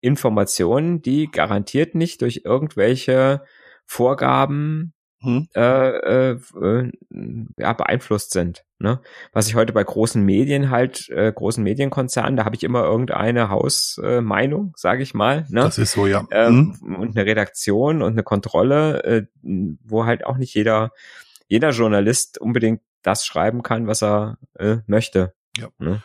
Informationen, 0.00 1.02
die 1.02 1.30
garantiert 1.30 1.94
nicht 1.94 2.22
durch 2.22 2.42
irgendwelche 2.44 3.42
Vorgaben 3.86 4.94
hm. 5.20 5.48
äh, 5.54 6.30
äh, 6.30 6.40
ja, 7.58 7.72
beeinflusst 7.72 8.32
sind. 8.32 8.64
Ne? 8.78 9.00
Was 9.32 9.48
ich 9.48 9.54
heute 9.54 9.72
bei 9.72 9.84
großen 9.84 10.22
Medien 10.22 10.70
halt, 10.70 11.08
äh, 11.10 11.30
großen 11.32 11.62
Medienkonzernen, 11.62 12.36
da 12.36 12.44
habe 12.44 12.56
ich 12.56 12.64
immer 12.64 12.84
irgendeine 12.84 13.50
Hausmeinung, 13.50 14.68
äh, 14.68 14.72
sage 14.76 15.02
ich 15.02 15.12
mal. 15.12 15.46
Ne? 15.50 15.60
Das 15.60 15.78
ist 15.78 15.92
so, 15.92 16.06
ja. 16.06 16.26
Ähm, 16.30 16.76
hm. 16.80 16.96
Und 16.96 17.16
eine 17.16 17.26
Redaktion 17.26 18.02
und 18.02 18.12
eine 18.12 18.22
Kontrolle, 18.22 19.04
äh, 19.04 19.26
wo 19.84 20.06
halt 20.06 20.24
auch 20.24 20.38
nicht 20.38 20.54
jeder, 20.54 20.92
jeder 21.48 21.70
Journalist 21.70 22.40
unbedingt 22.40 22.80
das 23.02 23.26
schreiben 23.26 23.62
kann, 23.62 23.86
was 23.86 24.02
er 24.02 24.38
äh, 24.58 24.78
möchte. 24.86 25.34
Ja. 25.58 25.68
Ne? 25.78 26.02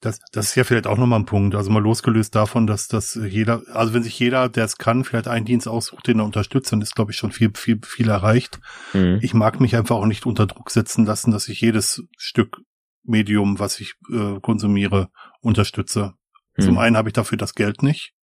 Das, 0.00 0.18
das 0.32 0.48
ist 0.48 0.54
ja 0.54 0.64
vielleicht 0.64 0.86
auch 0.86 0.96
nochmal 0.96 1.20
ein 1.20 1.26
Punkt. 1.26 1.54
Also 1.54 1.70
mal 1.70 1.82
losgelöst 1.82 2.34
davon, 2.34 2.66
dass, 2.66 2.88
dass 2.88 3.14
jeder, 3.14 3.62
also 3.72 3.92
wenn 3.92 4.02
sich 4.02 4.18
jeder, 4.18 4.48
der 4.48 4.64
es 4.64 4.78
kann, 4.78 5.04
vielleicht 5.04 5.28
einen 5.28 5.44
Dienst 5.44 5.68
aussucht, 5.68 6.06
den 6.06 6.20
er 6.20 6.24
unterstützt, 6.24 6.72
dann 6.72 6.80
ist, 6.80 6.94
glaube 6.94 7.10
ich, 7.10 7.18
schon 7.18 7.32
viel, 7.32 7.50
viel, 7.54 7.80
viel 7.84 8.08
erreicht. 8.08 8.60
Mhm. 8.94 9.18
Ich 9.20 9.34
mag 9.34 9.60
mich 9.60 9.76
einfach 9.76 9.96
auch 9.96 10.06
nicht 10.06 10.24
unter 10.24 10.46
Druck 10.46 10.70
setzen 10.70 11.04
lassen, 11.04 11.32
dass 11.32 11.48
ich 11.48 11.60
jedes 11.60 12.02
Stück 12.16 12.62
Medium, 13.02 13.58
was 13.58 13.78
ich 13.80 13.94
äh, 14.10 14.40
konsumiere, 14.40 15.10
unterstütze. 15.40 16.14
Mhm. 16.56 16.62
Zum 16.62 16.78
einen 16.78 16.96
habe 16.96 17.10
ich 17.10 17.14
dafür 17.14 17.36
das 17.36 17.54
Geld 17.54 17.82
nicht. 17.82 18.14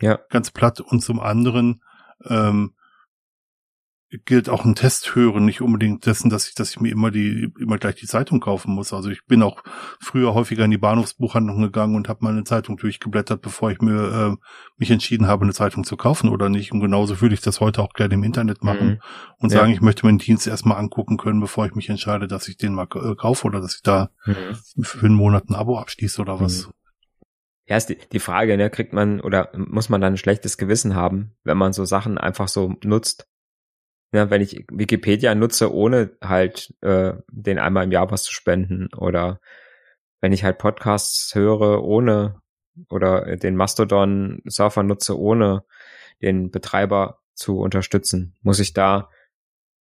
Ja. 0.00 0.18
Ganz 0.30 0.50
platt. 0.50 0.80
Und 0.80 1.00
zum 1.00 1.20
anderen 1.20 1.82
ähm, 2.24 2.74
gilt 4.24 4.48
auch 4.48 4.64
ein 4.64 4.76
Test 4.76 5.16
hören, 5.16 5.44
nicht 5.44 5.60
unbedingt 5.60 6.06
dessen, 6.06 6.30
dass 6.30 6.48
ich, 6.48 6.54
dass 6.54 6.70
ich 6.70 6.80
mir 6.80 6.92
immer 6.92 7.10
die, 7.10 7.52
immer 7.58 7.76
gleich 7.76 7.96
die 7.96 8.06
Zeitung 8.06 8.38
kaufen 8.40 8.72
muss. 8.72 8.92
Also 8.92 9.10
ich 9.10 9.24
bin 9.26 9.42
auch 9.42 9.62
früher 10.00 10.32
häufiger 10.32 10.64
in 10.64 10.70
die 10.70 10.78
Bahnhofsbuchhandlung 10.78 11.60
gegangen 11.60 11.96
und 11.96 12.08
habe 12.08 12.24
mal 12.24 12.32
eine 12.32 12.44
Zeitung 12.44 12.76
durchgeblättert, 12.76 13.42
bevor 13.42 13.72
ich 13.72 13.80
mir 13.80 14.36
äh, 14.38 14.46
mich 14.76 14.92
entschieden 14.92 15.26
habe, 15.26 15.44
eine 15.44 15.52
Zeitung 15.52 15.82
zu 15.82 15.96
kaufen 15.96 16.28
oder 16.28 16.48
nicht. 16.48 16.70
Und 16.70 16.80
genauso 16.80 17.20
würde 17.20 17.34
ich 17.34 17.40
das 17.40 17.60
heute 17.60 17.82
auch 17.82 17.94
gerne 17.94 18.14
im 18.14 18.22
Internet 18.22 18.62
machen 18.62 18.88
mhm. 18.88 18.98
und 19.38 19.52
ja. 19.52 19.58
sagen, 19.58 19.72
ich 19.72 19.80
möchte 19.80 20.06
meinen 20.06 20.18
Dienst 20.18 20.46
erstmal 20.46 20.78
angucken 20.78 21.16
können, 21.16 21.40
bevor 21.40 21.66
ich 21.66 21.74
mich 21.74 21.88
entscheide, 21.88 22.28
dass 22.28 22.46
ich 22.46 22.56
den 22.56 22.74
mal 22.74 22.86
äh, 22.94 23.16
kaufe 23.16 23.46
oder 23.46 23.60
dass 23.60 23.74
ich 23.74 23.82
da 23.82 24.10
mhm. 24.24 24.84
für 24.84 25.06
einen 25.06 25.16
Monat 25.16 25.50
ein 25.50 25.56
Abo 25.56 25.78
abschließe 25.78 26.20
oder 26.20 26.40
was. 26.40 26.66
Mhm. 26.66 26.72
Ja, 27.68 27.76
ist 27.76 27.88
die, 27.88 27.98
die 28.12 28.20
Frage, 28.20 28.56
ne, 28.56 28.70
kriegt 28.70 28.92
man 28.92 29.20
oder 29.20 29.50
muss 29.56 29.88
man 29.88 30.00
dann 30.00 30.14
ein 30.14 30.18
schlechtes 30.18 30.56
Gewissen 30.56 30.94
haben, 30.94 31.32
wenn 31.42 31.58
man 31.58 31.72
so 31.72 31.84
Sachen 31.84 32.16
einfach 32.16 32.46
so 32.46 32.76
nutzt? 32.84 33.26
Ja, 34.16 34.30
wenn 34.30 34.40
ich 34.40 34.64
Wikipedia 34.70 35.34
nutze, 35.34 35.72
ohne 35.72 36.16
halt 36.22 36.74
äh, 36.80 37.14
den 37.30 37.58
einmal 37.58 37.84
im 37.84 37.92
Jahr 37.92 38.10
was 38.10 38.24
zu 38.24 38.32
spenden 38.32 38.88
oder 38.94 39.40
wenn 40.20 40.32
ich 40.32 40.44
halt 40.44 40.58
Podcasts 40.58 41.34
höre, 41.34 41.84
ohne 41.84 42.40
oder 42.90 43.36
den 43.36 43.56
Mastodon-Surfer 43.56 44.82
nutze, 44.82 45.18
ohne 45.18 45.64
den 46.22 46.50
Betreiber 46.50 47.18
zu 47.34 47.60
unterstützen, 47.60 48.34
muss 48.42 48.58
ich 48.58 48.72
da 48.72 49.10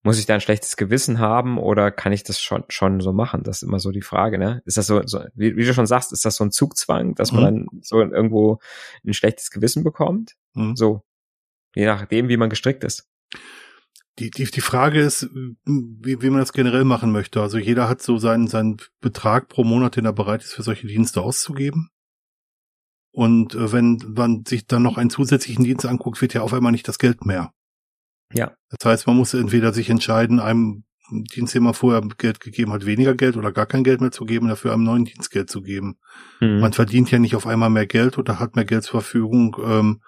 muss 0.02 0.18
ich 0.18 0.24
da 0.24 0.34
ein 0.34 0.40
schlechtes 0.40 0.78
Gewissen 0.78 1.18
haben 1.18 1.58
oder 1.58 1.90
kann 1.90 2.12
ich 2.12 2.22
das 2.22 2.40
schon, 2.40 2.64
schon 2.68 3.00
so 3.00 3.12
machen? 3.12 3.42
Das 3.42 3.58
ist 3.58 3.68
immer 3.68 3.80
so 3.80 3.90
die 3.90 4.00
Frage, 4.00 4.38
ne? 4.38 4.62
Ist 4.64 4.78
das 4.78 4.86
so, 4.86 5.02
so 5.04 5.20
wie, 5.34 5.56
wie, 5.56 5.64
du 5.64 5.74
schon 5.74 5.86
sagst, 5.86 6.12
ist 6.12 6.24
das 6.24 6.36
so 6.36 6.44
ein 6.44 6.52
Zugzwang, 6.52 7.14
dass 7.14 7.32
man 7.32 7.42
mhm. 7.42 7.66
dann 7.68 7.80
so 7.82 8.00
irgendwo 8.00 8.60
ein 9.04 9.12
schlechtes 9.12 9.50
Gewissen 9.50 9.84
bekommt? 9.84 10.36
Mhm. 10.54 10.74
So. 10.74 11.02
Je 11.74 11.84
nachdem, 11.84 12.28
wie 12.28 12.38
man 12.38 12.48
gestrickt 12.48 12.82
ist. 12.82 13.10
Die, 14.20 14.30
die, 14.30 14.44
die 14.44 14.60
Frage 14.60 15.00
ist, 15.00 15.30
wie, 15.64 16.20
wie 16.20 16.30
man 16.30 16.40
das 16.40 16.52
generell 16.52 16.84
machen 16.84 17.10
möchte. 17.10 17.40
Also 17.40 17.56
jeder 17.56 17.88
hat 17.88 18.02
so 18.02 18.18
seinen, 18.18 18.48
seinen 18.48 18.76
Betrag 19.00 19.48
pro 19.48 19.64
Monat, 19.64 19.96
den 19.96 20.04
er 20.04 20.12
bereit 20.12 20.42
ist, 20.42 20.52
für 20.52 20.62
solche 20.62 20.86
Dienste 20.86 21.22
auszugeben. 21.22 21.88
Und 23.12 23.54
äh, 23.54 23.72
wenn 23.72 23.98
man 24.14 24.44
sich 24.46 24.66
dann 24.66 24.82
noch 24.82 24.98
einen 24.98 25.10
zusätzlichen 25.10 25.64
Dienst 25.64 25.86
anguckt, 25.86 26.20
wird 26.20 26.34
ja 26.34 26.42
auf 26.42 26.52
einmal 26.52 26.70
nicht 26.70 26.86
das 26.86 26.98
Geld 26.98 27.24
mehr. 27.24 27.52
Ja. 28.32 28.54
Das 28.68 28.84
heißt, 28.84 29.06
man 29.06 29.16
muss 29.16 29.34
entweder 29.34 29.72
sich 29.72 29.88
entscheiden, 29.88 30.38
einem 30.38 30.84
Dienst, 31.10 31.54
den 31.54 31.64
man 31.64 31.74
vorher 31.74 32.02
Geld 32.18 32.40
gegeben 32.40 32.72
hat, 32.72 32.86
weniger 32.86 33.14
Geld 33.14 33.36
oder 33.36 33.50
gar 33.50 33.66
kein 33.66 33.82
Geld 33.82 34.00
mehr 34.00 34.12
zu 34.12 34.26
geben, 34.26 34.48
dafür 34.48 34.72
einem 34.72 34.84
neuen 34.84 35.06
Dienst 35.06 35.30
Geld 35.30 35.50
zu 35.50 35.62
geben. 35.62 35.98
Mhm. 36.40 36.60
Man 36.60 36.72
verdient 36.72 37.10
ja 37.10 37.18
nicht 37.18 37.34
auf 37.34 37.46
einmal 37.46 37.70
mehr 37.70 37.86
Geld 37.86 38.18
oder 38.18 38.38
hat 38.38 38.54
mehr 38.54 38.64
Geld 38.64 38.84
zur 38.84 39.00
Verfügung, 39.00 39.56
ähm, 39.64 40.02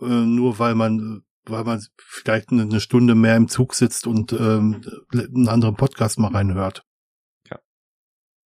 äh, 0.00 0.06
nur 0.06 0.58
weil 0.58 0.74
man 0.74 1.22
weil 1.44 1.64
man 1.64 1.84
vielleicht 1.96 2.50
eine 2.50 2.80
Stunde 2.80 3.14
mehr 3.14 3.36
im 3.36 3.48
Zug 3.48 3.74
sitzt 3.74 4.06
und 4.06 4.32
ähm, 4.32 4.82
einen 5.12 5.48
anderen 5.48 5.76
Podcast 5.76 6.18
mal 6.18 6.32
reinhört. 6.32 6.84
Ja. 7.50 7.58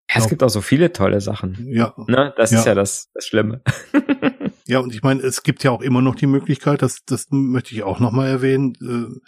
ja 0.09 0.15
es 0.15 0.29
gibt 0.29 0.43
auch 0.43 0.49
so 0.49 0.61
viele 0.61 0.93
tolle 0.93 1.21
Sachen. 1.21 1.67
Ja. 1.67 1.93
Ne? 2.07 2.33
Das 2.37 2.51
ja. 2.51 2.59
ist 2.59 2.65
ja 2.65 2.75
das, 2.75 3.09
das 3.13 3.25
Schlimme. 3.25 3.61
ja, 4.67 4.79
und 4.79 4.93
ich 4.93 5.03
meine, 5.03 5.21
es 5.21 5.43
gibt 5.43 5.63
ja 5.63 5.71
auch 5.71 5.81
immer 5.81 6.01
noch 6.01 6.15
die 6.15 6.27
Möglichkeit, 6.27 6.81
das, 6.81 7.03
das 7.05 7.27
möchte 7.31 7.75
ich 7.75 7.83
auch 7.83 7.99
nochmal 7.99 8.29
erwähnen, 8.29 8.73
äh, 8.81 9.19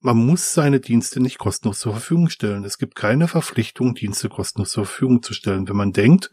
man 0.00 0.16
muss 0.16 0.54
seine 0.54 0.80
Dienste 0.80 1.20
nicht 1.20 1.38
kostenlos 1.38 1.78
zur 1.78 1.92
Verfügung 1.92 2.30
stellen. 2.30 2.64
Es 2.64 2.78
gibt 2.78 2.94
keine 2.94 3.28
Verpflichtung, 3.28 3.94
Dienste 3.94 4.28
kostenlos 4.28 4.70
zur 4.70 4.86
Verfügung 4.86 5.22
zu 5.22 5.34
stellen. 5.34 5.68
Wenn 5.68 5.76
man 5.76 5.92
denkt, 5.92 6.30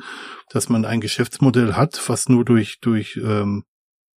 dass 0.50 0.70
man 0.70 0.86
ein 0.86 1.02
Geschäftsmodell 1.02 1.74
hat, 1.74 2.02
was 2.08 2.30
nur 2.30 2.46
durch, 2.46 2.80
durch 2.80 3.20
ähm, 3.22 3.66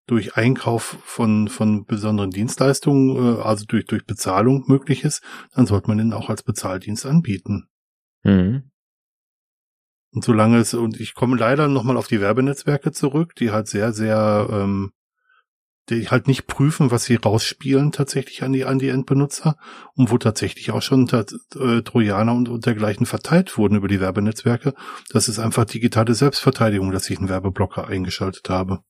durch 0.06 0.36
Einkauf 0.36 0.98
von, 1.04 1.48
von 1.48 1.86
besonderen 1.86 2.30
Dienstleistungen, 2.30 3.38
äh, 3.38 3.42
also 3.42 3.64
durch, 3.66 3.86
durch 3.86 4.04
Bezahlung 4.04 4.64
möglich 4.66 5.04
ist, 5.04 5.22
dann 5.54 5.66
sollte 5.66 5.88
man 5.88 5.98
ihn 5.98 6.12
auch 6.12 6.28
als 6.28 6.42
Bezahldienst 6.42 7.06
anbieten. 7.06 7.68
Mhm. 8.22 8.70
Und 10.12 10.24
solange 10.24 10.58
es, 10.58 10.74
und 10.74 11.00
ich 11.00 11.14
komme 11.14 11.36
leider 11.36 11.68
nochmal 11.68 11.96
auf 11.96 12.06
die 12.06 12.20
Werbenetzwerke 12.20 12.92
zurück, 12.92 13.34
die 13.34 13.50
halt 13.50 13.66
sehr, 13.66 13.92
sehr, 13.92 14.46
ähm, 14.50 14.92
die 15.90 16.08
halt 16.08 16.28
nicht 16.28 16.46
prüfen, 16.46 16.90
was 16.90 17.04
sie 17.04 17.16
rausspielen 17.16 17.90
tatsächlich 17.90 18.42
an 18.42 18.52
die, 18.52 18.64
an 18.64 18.78
die 18.78 18.88
Endbenutzer 18.88 19.56
und 19.94 20.10
wo 20.10 20.18
tatsächlich 20.18 20.70
auch 20.70 20.82
schon 20.82 21.08
äh, 21.08 21.82
Trojaner 21.82 22.32
und, 22.32 22.48
und 22.48 22.64
dergleichen 22.64 23.06
verteilt 23.06 23.58
wurden 23.58 23.76
über 23.76 23.88
die 23.88 24.00
Werbenetzwerke. 24.00 24.74
Das 25.10 25.28
ist 25.28 25.40
einfach 25.40 25.64
digitale 25.64 26.14
Selbstverteidigung, 26.14 26.92
dass 26.92 27.10
ich 27.10 27.18
einen 27.18 27.28
Werbeblocker 27.28 27.88
eingeschaltet 27.88 28.48
habe. 28.48 28.84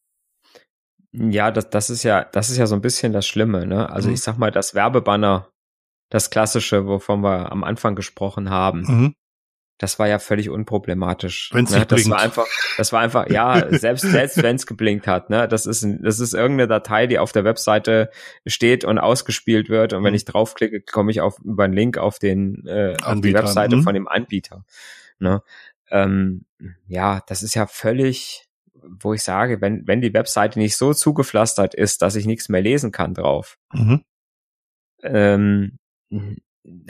Ja, 1.17 1.53
das, 1.53 1.71
das 1.71 1.91
ist 1.91 2.03
ja, 2.03 2.25
das 2.25 2.51
ist 2.51 2.57
ja 2.57 2.67
so 2.67 2.75
ein 2.75 2.81
bisschen 2.81 3.13
das 3.13 3.27
Schlimme, 3.27 3.67
ne? 3.67 3.89
Also 3.89 4.09
mhm. 4.09 4.15
ich 4.15 4.23
sag 4.23 4.37
mal, 4.37 4.51
das 4.51 4.75
Werbebanner, 4.75 5.49
das 6.11 6.31
klassische, 6.31 6.87
wovon 6.87 7.23
wir 7.23 7.53
am 7.53 7.63
Anfang 7.63 7.95
gesprochen 7.95 8.51
haben, 8.51 8.81
mhm. 8.81 9.15
das 9.79 10.01
war 10.01 10.09
ja 10.09 10.19
völlig 10.19 10.51
unproblematisch. 10.51 11.51
Wenn's 11.53 11.71
ne? 11.71 11.87
das 11.87 12.03
blinkt. 12.03 12.11
war 12.11 12.21
einfach, 12.21 12.47
das 12.79 12.93
war 12.93 13.01
einfach, 13.01 13.31
ja, 13.31 13.65
selbst, 13.79 14.03
selbst 14.03 14.43
wenn 14.43 14.57
es 14.57 14.67
geblinkt 14.67 15.07
hat, 15.07 15.31
ne? 15.31 15.47
Das 15.47 15.67
ist, 15.67 15.87
das 16.01 16.19
ist 16.19 16.35
irgendeine 16.35 16.67
Datei, 16.67 17.07
die 17.07 17.21
auf 17.21 17.31
der 17.31 17.45
Webseite 17.45 18.11
steht 18.45 18.85
und 18.85 18.99
ausgespielt 18.99 19.69
wird. 19.69 19.93
Und 19.93 20.03
wenn 20.03 20.13
mhm. 20.13 20.17
ich 20.17 20.25
draufklicke, 20.25 20.81
komme 20.81 21.13
ich 21.13 21.21
auf 21.21 21.39
über 21.45 21.63
einen 21.63 21.75
Link 21.75 21.97
auf 21.97 22.19
den, 22.19 22.67
äh, 22.67 22.97
auf 23.05 23.21
die 23.21 23.35
Webseite 23.35 23.77
mhm. 23.77 23.83
von 23.85 23.95
dem 23.95 24.09
Anbieter. 24.09 24.65
Ne? 25.21 25.43
Ähm, 25.91 26.45
ja, 26.89 27.23
das 27.29 27.45
ist 27.45 27.55
ja 27.55 27.69
völlig, 27.69 28.44
wo 28.87 29.15
ich 29.15 29.23
sage, 29.23 29.61
wenn, 29.61 29.87
wenn 29.87 30.01
die 30.01 30.15
Webseite 30.15 30.59
nicht 30.59 30.77
so 30.77 30.95
zugepflastert 30.95 31.75
ist, 31.75 32.03
dass 32.03 32.17
ich 32.17 32.27
nichts 32.27 32.49
mehr 32.49 32.63
lesen 32.63 32.93
kann 32.93 33.15
drauf, 33.15 33.59
mhm. 33.73 34.05
ähm, 35.03 35.79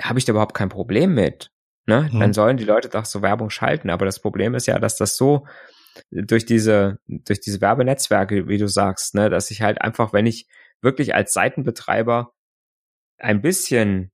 habe 0.00 0.18
ich 0.18 0.24
da 0.24 0.32
überhaupt 0.32 0.54
kein 0.54 0.68
Problem 0.68 1.14
mit. 1.14 1.50
Ne? 1.86 2.08
Mhm. 2.12 2.20
Dann 2.20 2.32
sollen 2.32 2.56
die 2.56 2.64
Leute 2.64 2.88
doch 2.88 3.04
so 3.04 3.22
Werbung 3.22 3.50
schalten. 3.50 3.90
Aber 3.90 4.06
das 4.06 4.20
Problem 4.20 4.54
ist 4.54 4.66
ja, 4.66 4.78
dass 4.78 4.96
das 4.96 5.16
so 5.16 5.46
durch 6.10 6.44
diese, 6.44 6.98
durch 7.06 7.40
diese 7.40 7.60
Werbenetzwerke, 7.60 8.48
wie 8.48 8.58
du 8.58 8.68
sagst, 8.68 9.14
ne, 9.14 9.30
dass 9.30 9.50
ich 9.50 9.62
halt 9.62 9.80
einfach, 9.80 10.12
wenn 10.12 10.26
ich 10.26 10.48
wirklich 10.80 11.14
als 11.14 11.32
Seitenbetreiber 11.32 12.32
ein 13.18 13.42
bisschen 13.42 14.10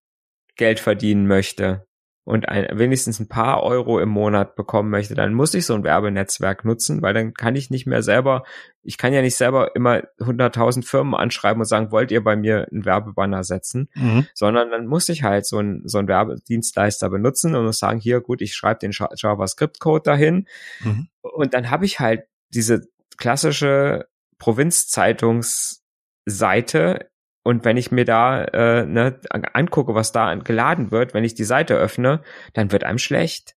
Geld 0.57 0.79
verdienen 0.79 1.27
möchte, 1.27 1.87
und 2.25 2.49
ein, 2.49 2.79
wenigstens 2.79 3.19
ein 3.19 3.29
paar 3.29 3.63
Euro 3.63 3.99
im 3.99 4.11
Monat 4.11 4.55
bekommen 4.55 4.91
möchte, 4.91 5.15
dann 5.15 5.33
muss 5.35 5.55
ich 5.55 5.65
so 5.67 5.75
ein 5.75 5.85
Werbenetzwerk 5.85 6.65
nutzen, 6.65 7.03
weil 7.03 7.15
dann 7.15 7.35
kann 7.35 7.57
ich 7.57 7.71
nicht 7.71 7.87
mehr 7.87 8.03
selber, 8.03 8.45
ich 8.83 8.99
kann 8.99 9.13
ja 9.13 9.23
nicht 9.23 9.37
selber 9.37 9.75
immer 9.75 10.03
100.000 10.19 10.85
Firmen 10.85 11.15
anschreiben 11.15 11.61
und 11.61 11.67
sagen, 11.67 11.91
wollt 11.91 12.13
ihr 12.13 12.23
bei 12.23 12.37
mir 12.37 12.69
einen 12.71 12.85
Werbebanner 12.85 13.43
setzen, 13.43 13.89
mhm. 13.95 14.27
sondern 14.35 14.71
dann 14.71 14.87
muss 14.87 15.09
ich 15.09 15.23
halt 15.23 15.47
so 15.47 15.59
ein 15.59 15.83
so 15.87 15.99
ein 15.99 16.09
Werbedienstleister 16.09 17.09
benutzen 17.11 17.55
und 17.55 17.65
muss 17.65 17.79
sagen, 17.79 18.01
hier 18.01 18.21
gut, 18.21 18.43
ich 18.43 18.55
schreibe 18.55 18.81
den 18.81 18.93
JavaScript-Code 18.93 20.03
dahin 20.05 20.47
mhm. 20.85 21.09
und 21.21 21.55
dann 21.55 21.71
habe 21.71 21.85
ich 21.85 22.01
halt 22.01 22.25
diese 22.51 22.83
klassische 23.17 24.09
Provinzzeitungsseite 24.39 27.10
und 27.43 27.65
wenn 27.65 27.77
ich 27.77 27.91
mir 27.91 28.05
da 28.05 28.45
äh, 28.45 28.87
ne, 28.87 29.19
angucke, 29.31 29.95
was 29.95 30.13
da 30.13 30.35
geladen 30.35 30.91
wird, 30.91 31.15
wenn 31.15 31.25
ich 31.25 31.35
die 31.35 31.45
Seite 31.45 31.75
öffne, 31.75 32.23
dann 32.53 32.71
wird 32.73 32.85
einem 32.85 32.99
schlecht. 32.99 33.57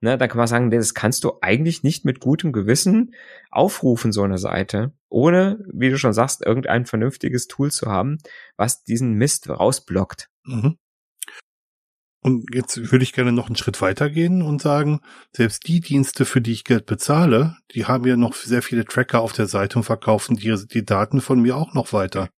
Ne, 0.00 0.18
dann 0.18 0.28
kann 0.28 0.38
man 0.38 0.46
sagen, 0.46 0.70
das 0.70 0.94
kannst 0.94 1.24
du 1.24 1.38
eigentlich 1.40 1.82
nicht 1.82 2.04
mit 2.04 2.20
gutem 2.20 2.52
Gewissen 2.52 3.14
aufrufen, 3.50 4.12
so 4.12 4.22
eine 4.22 4.38
Seite, 4.38 4.92
ohne, 5.08 5.64
wie 5.72 5.88
du 5.88 5.96
schon 5.96 6.12
sagst, 6.12 6.44
irgendein 6.44 6.84
vernünftiges 6.84 7.48
Tool 7.48 7.70
zu 7.70 7.90
haben, 7.90 8.18
was 8.56 8.84
diesen 8.84 9.14
Mist 9.14 9.48
rausblockt. 9.48 10.28
Mhm. 10.44 10.76
Und 12.20 12.54
jetzt 12.54 12.90
würde 12.90 13.02
ich 13.02 13.12
gerne 13.12 13.32
noch 13.32 13.46
einen 13.46 13.56
Schritt 13.56 13.82
weitergehen 13.82 14.40
und 14.42 14.62
sagen, 14.62 15.00
selbst 15.32 15.66
die 15.68 15.80
Dienste, 15.80 16.24
für 16.24 16.40
die 16.40 16.52
ich 16.52 16.64
Geld 16.64 16.86
bezahle, 16.86 17.56
die 17.72 17.84
haben 17.84 18.06
ja 18.06 18.16
noch 18.16 18.34
sehr 18.34 18.62
viele 18.62 18.86
Tracker 18.86 19.20
auf 19.20 19.32
der 19.32 19.46
Seite 19.46 19.78
und 19.78 19.84
verkaufen 19.84 20.36
die, 20.36 20.54
die 20.66 20.84
Daten 20.84 21.20
von 21.20 21.40
mir 21.40 21.56
auch 21.56 21.74
noch 21.74 21.92
weiter. 21.92 22.30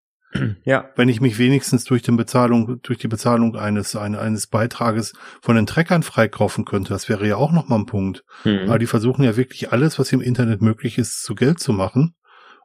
Ja. 0.64 0.90
Wenn 0.96 1.08
ich 1.08 1.20
mich 1.20 1.38
wenigstens 1.38 1.84
durch 1.84 2.02
die 2.02 2.10
Bezahlung, 2.12 2.80
durch 2.82 2.98
die 2.98 3.08
Bezahlung 3.08 3.56
eines, 3.56 3.94
eines 3.94 4.46
Beitrages 4.46 5.12
von 5.40 5.56
den 5.56 5.66
Treckern 5.66 6.02
freikaufen 6.02 6.64
könnte, 6.64 6.92
das 6.92 7.08
wäre 7.08 7.26
ja 7.26 7.36
auch 7.36 7.52
nochmal 7.52 7.80
ein 7.80 7.86
Punkt. 7.86 8.24
Mhm. 8.44 8.68
Aber 8.68 8.78
die 8.78 8.86
versuchen 8.86 9.24
ja 9.24 9.36
wirklich 9.36 9.72
alles, 9.72 9.98
was 9.98 10.12
im 10.12 10.20
Internet 10.20 10.62
möglich 10.62 10.98
ist, 10.98 11.22
zu 11.22 11.34
Geld 11.34 11.60
zu 11.60 11.72
machen. 11.72 12.16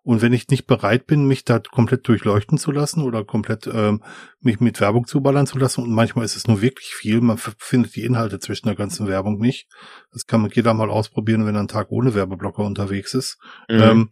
Und 0.01 0.22
wenn 0.22 0.34
ich 0.34 0.47
nicht 0.47 0.65
bereit 0.65 1.05
bin, 1.05 1.28
mich 1.28 1.43
da 1.43 1.59
komplett 1.59 2.07
durchleuchten 2.07 2.57
zu 2.57 2.72
lassen 2.72 3.03
oder 3.03 3.24
komplett 3.26 3.70
ähm, 3.72 4.01
mich 4.39 4.59
mit 4.59 4.80
Werbung 4.80 5.05
zuballern 5.05 5.45
zu 5.45 5.59
lassen, 5.59 5.84
und 5.84 5.91
manchmal 5.91 6.26
ist 6.26 6.36
es 6.36 6.47
nur 6.47 6.61
wirklich 6.61 6.95
viel, 6.95 7.22
man 7.22 7.38
findet 7.38 7.95
die 7.95 8.05
Inhalte 8.05 8.39
zwischen 8.39 8.67
der 8.67 8.76
ganzen 8.76 9.07
Werbung 9.07 9.38
nicht. 9.38 9.67
Das 10.11 10.26
kann 10.26 10.41
man 10.41 10.51
jeder 10.51 10.74
mal 10.74 10.89
ausprobieren, 10.89 11.45
wenn 11.45 11.55
er 11.55 11.59
einen 11.59 11.67
Tag 11.67 11.91
ohne 11.91 12.15
Werbeblocker 12.15 12.63
unterwegs 12.63 13.13
ist. 13.13 13.38
Mhm. 13.70 13.82
Ähm, 13.82 14.09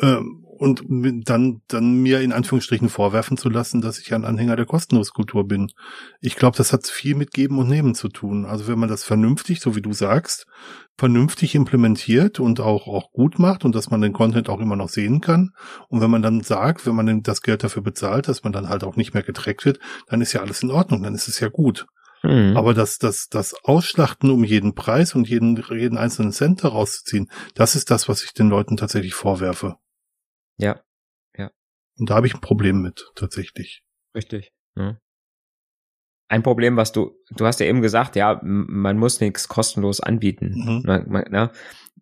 ähm, 0.00 0.44
und 0.60 0.84
dann, 1.26 1.62
dann 1.68 1.94
mir 2.02 2.20
in 2.20 2.34
Anführungsstrichen 2.34 2.90
vorwerfen 2.90 3.38
zu 3.38 3.48
lassen, 3.48 3.80
dass 3.80 3.98
ich 3.98 4.12
ein 4.12 4.26
Anhänger 4.26 4.56
der 4.56 4.66
Kostenloskultur 4.66 5.48
bin. 5.48 5.72
Ich 6.20 6.36
glaube, 6.36 6.58
das 6.58 6.74
hat 6.74 6.86
viel 6.86 7.14
mit 7.14 7.30
Geben 7.30 7.56
und 7.56 7.70
Nehmen 7.70 7.94
zu 7.94 8.10
tun. 8.10 8.44
Also 8.44 8.68
wenn 8.68 8.78
man 8.78 8.90
das 8.90 9.02
vernünftig, 9.02 9.62
so 9.62 9.74
wie 9.74 9.80
du 9.80 9.94
sagst, 9.94 10.46
vernünftig 10.98 11.54
implementiert 11.54 12.40
und 12.40 12.60
auch, 12.60 12.88
auch 12.88 13.10
gut 13.10 13.38
macht 13.38 13.64
und 13.64 13.74
dass 13.74 13.88
man 13.88 14.02
den 14.02 14.12
Content 14.12 14.50
auch 14.50 14.60
immer 14.60 14.76
noch 14.76 14.90
sehen 14.90 15.22
kann. 15.22 15.52
Und 15.88 16.02
wenn 16.02 16.10
man 16.10 16.20
dann 16.20 16.42
sagt, 16.42 16.86
wenn 16.86 16.94
man 16.94 17.22
das 17.22 17.40
Geld 17.40 17.64
dafür 17.64 17.80
bezahlt, 17.80 18.28
dass 18.28 18.44
man 18.44 18.52
dann 18.52 18.68
halt 18.68 18.84
auch 18.84 18.96
nicht 18.96 19.14
mehr 19.14 19.22
getrackt 19.22 19.64
wird, 19.64 19.78
dann 20.08 20.20
ist 20.20 20.34
ja 20.34 20.42
alles 20.42 20.62
in 20.62 20.70
Ordnung, 20.70 21.02
dann 21.02 21.14
ist 21.14 21.26
es 21.26 21.40
ja 21.40 21.48
gut. 21.48 21.86
Mhm. 22.22 22.54
Aber 22.54 22.74
das, 22.74 22.98
das, 22.98 23.28
das 23.30 23.54
Ausschlachten 23.64 24.30
um 24.30 24.44
jeden 24.44 24.74
Preis 24.74 25.14
und 25.14 25.26
jeden, 25.26 25.56
jeden 25.70 25.96
einzelnen 25.96 26.32
Cent 26.32 26.62
herauszuziehen, 26.64 27.30
das 27.54 27.76
ist 27.76 27.90
das, 27.90 28.10
was 28.10 28.22
ich 28.22 28.34
den 28.34 28.50
Leuten 28.50 28.76
tatsächlich 28.76 29.14
vorwerfe. 29.14 29.76
Ja, 30.60 30.82
ja. 31.36 31.50
Und 31.98 32.10
da 32.10 32.14
habe 32.14 32.26
ich 32.26 32.34
ein 32.34 32.40
Problem 32.40 32.82
mit, 32.82 33.10
tatsächlich. 33.14 33.82
Richtig. 34.14 34.52
Ja. 34.76 34.98
Ein 36.28 36.42
Problem, 36.42 36.76
was 36.76 36.92
du, 36.92 37.16
du 37.30 37.44
hast 37.44 37.58
ja 37.60 37.66
eben 37.66 37.82
gesagt, 37.82 38.14
ja, 38.14 38.40
man 38.42 38.96
muss 38.98 39.20
nichts 39.20 39.48
kostenlos 39.48 40.00
anbieten. 40.00 40.52
Mhm. 40.54 40.82
Man, 40.84 41.08
man, 41.08 41.24
na, 41.30 41.52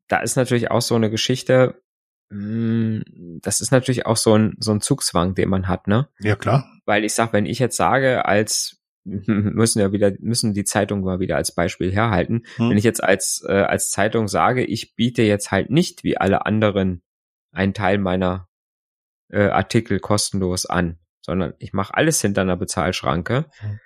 da 0.08 0.20
ist 0.20 0.36
natürlich 0.36 0.70
auch 0.70 0.82
so 0.82 0.94
eine 0.94 1.10
Geschichte, 1.10 1.82
hm, 2.30 3.02
das 3.42 3.60
ist 3.60 3.70
natürlich 3.70 4.06
auch 4.06 4.16
so 4.16 4.34
ein, 4.34 4.56
so 4.58 4.72
ein 4.72 4.80
Zugzwang, 4.80 5.34
den 5.34 5.48
man 5.48 5.66
hat, 5.66 5.86
ne? 5.86 6.08
Ja, 6.20 6.36
klar. 6.36 6.70
Weil 6.84 7.04
ich 7.04 7.14
sag, 7.14 7.32
wenn 7.32 7.46
ich 7.46 7.58
jetzt 7.58 7.76
sage, 7.76 8.26
als 8.26 8.82
müssen 9.04 9.80
ja 9.80 9.92
wieder, 9.92 10.12
müssen 10.20 10.52
die 10.52 10.64
Zeitung 10.64 11.02
mal 11.02 11.20
wieder 11.20 11.36
als 11.36 11.54
Beispiel 11.54 11.90
herhalten. 11.90 12.42
Hm. 12.56 12.70
Wenn 12.70 12.78
ich 12.78 12.84
jetzt 12.84 13.02
als, 13.02 13.42
äh, 13.48 13.52
als 13.52 13.90
Zeitung 13.90 14.28
sage, 14.28 14.64
ich 14.64 14.94
biete 14.94 15.22
jetzt 15.22 15.50
halt 15.50 15.70
nicht 15.70 16.04
wie 16.04 16.18
alle 16.18 16.44
anderen 16.44 17.02
einen 17.52 17.72
Teil 17.72 17.98
meiner 17.98 18.47
äh, 19.30 19.48
Artikel 19.48 20.00
kostenlos 20.00 20.66
an, 20.66 20.98
sondern 21.20 21.54
ich 21.58 21.72
mache 21.72 21.94
alles 21.94 22.20
hinter 22.20 22.42
einer 22.42 22.56
Bezahlschranke, 22.56 23.46
mhm. 23.62 23.80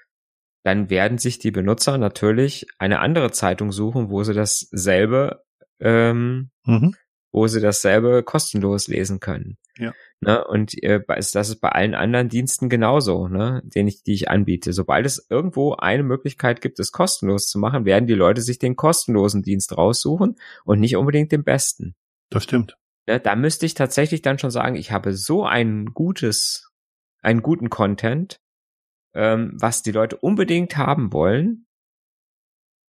dann 0.62 0.90
werden 0.90 1.18
sich 1.18 1.38
die 1.38 1.51
Benutzer 1.51 1.99
natürlich 1.99 2.66
eine 2.78 3.01
andere 3.01 3.30
Zeitung 3.32 3.72
suchen, 3.72 4.11
wo 4.11 4.22
sie 4.22 4.34
dasselbe, 4.34 5.43
ähm, 5.80 6.51
mhm. 6.64 6.95
wo 7.32 7.47
sie 7.47 7.61
dasselbe 7.61 8.22
kostenlos 8.22 8.88
lesen 8.88 9.20
können. 9.20 9.59
Ja. 9.78 9.93
Ne? 10.20 10.45
Und 10.45 10.80
äh, 10.82 11.01
das 11.09 11.34
ist 11.34 11.61
bei 11.61 11.70
allen 11.70 11.95
anderen 11.95 12.28
Diensten 12.28 12.68
genauso, 12.68 13.26
ne? 13.26 13.62
den 13.64 13.88
ich, 13.88 14.03
die 14.03 14.12
ich 14.12 14.30
anbiete. 14.30 14.72
Sobald 14.72 15.07
es 15.07 15.26
irgendwo 15.28 15.74
eine 15.74 16.03
Möglichkeit 16.03 16.61
gibt, 16.61 16.78
es 16.78 16.93
kostenlos 16.93 17.47
zu 17.47 17.59
machen, 17.59 17.84
werden 17.84 18.07
die 18.07 18.14
Leute 18.14 18.43
sich 18.43 18.59
den 18.59 18.76
kostenlosen 18.76 19.43
Dienst 19.43 19.76
raussuchen 19.76 20.36
und 20.64 20.80
nicht 20.80 20.97
unbedingt 20.97 21.32
den 21.32 21.43
besten. 21.43 21.97
Das 22.30 22.45
stimmt. 22.45 22.76
Ne? 23.07 23.21
Da 23.21 23.37
müsste 23.37 23.67
ich 23.67 23.75
tatsächlich 23.75 24.23
dann 24.23 24.39
schon 24.39 24.51
sagen, 24.51 24.77
ich 24.77 24.93
habe 24.93 25.15
so 25.15 25.45
ein 25.45 25.87
gutes, 25.87 26.71
einen 27.23 27.43
guten 27.43 27.71
Content, 27.71 28.41
ähm, 29.15 29.53
was 29.55 29.83
die 29.83 29.93
Leute 29.93 30.17
unbedingt 30.17 30.77
haben 30.77 31.13
wollen, 31.13 31.67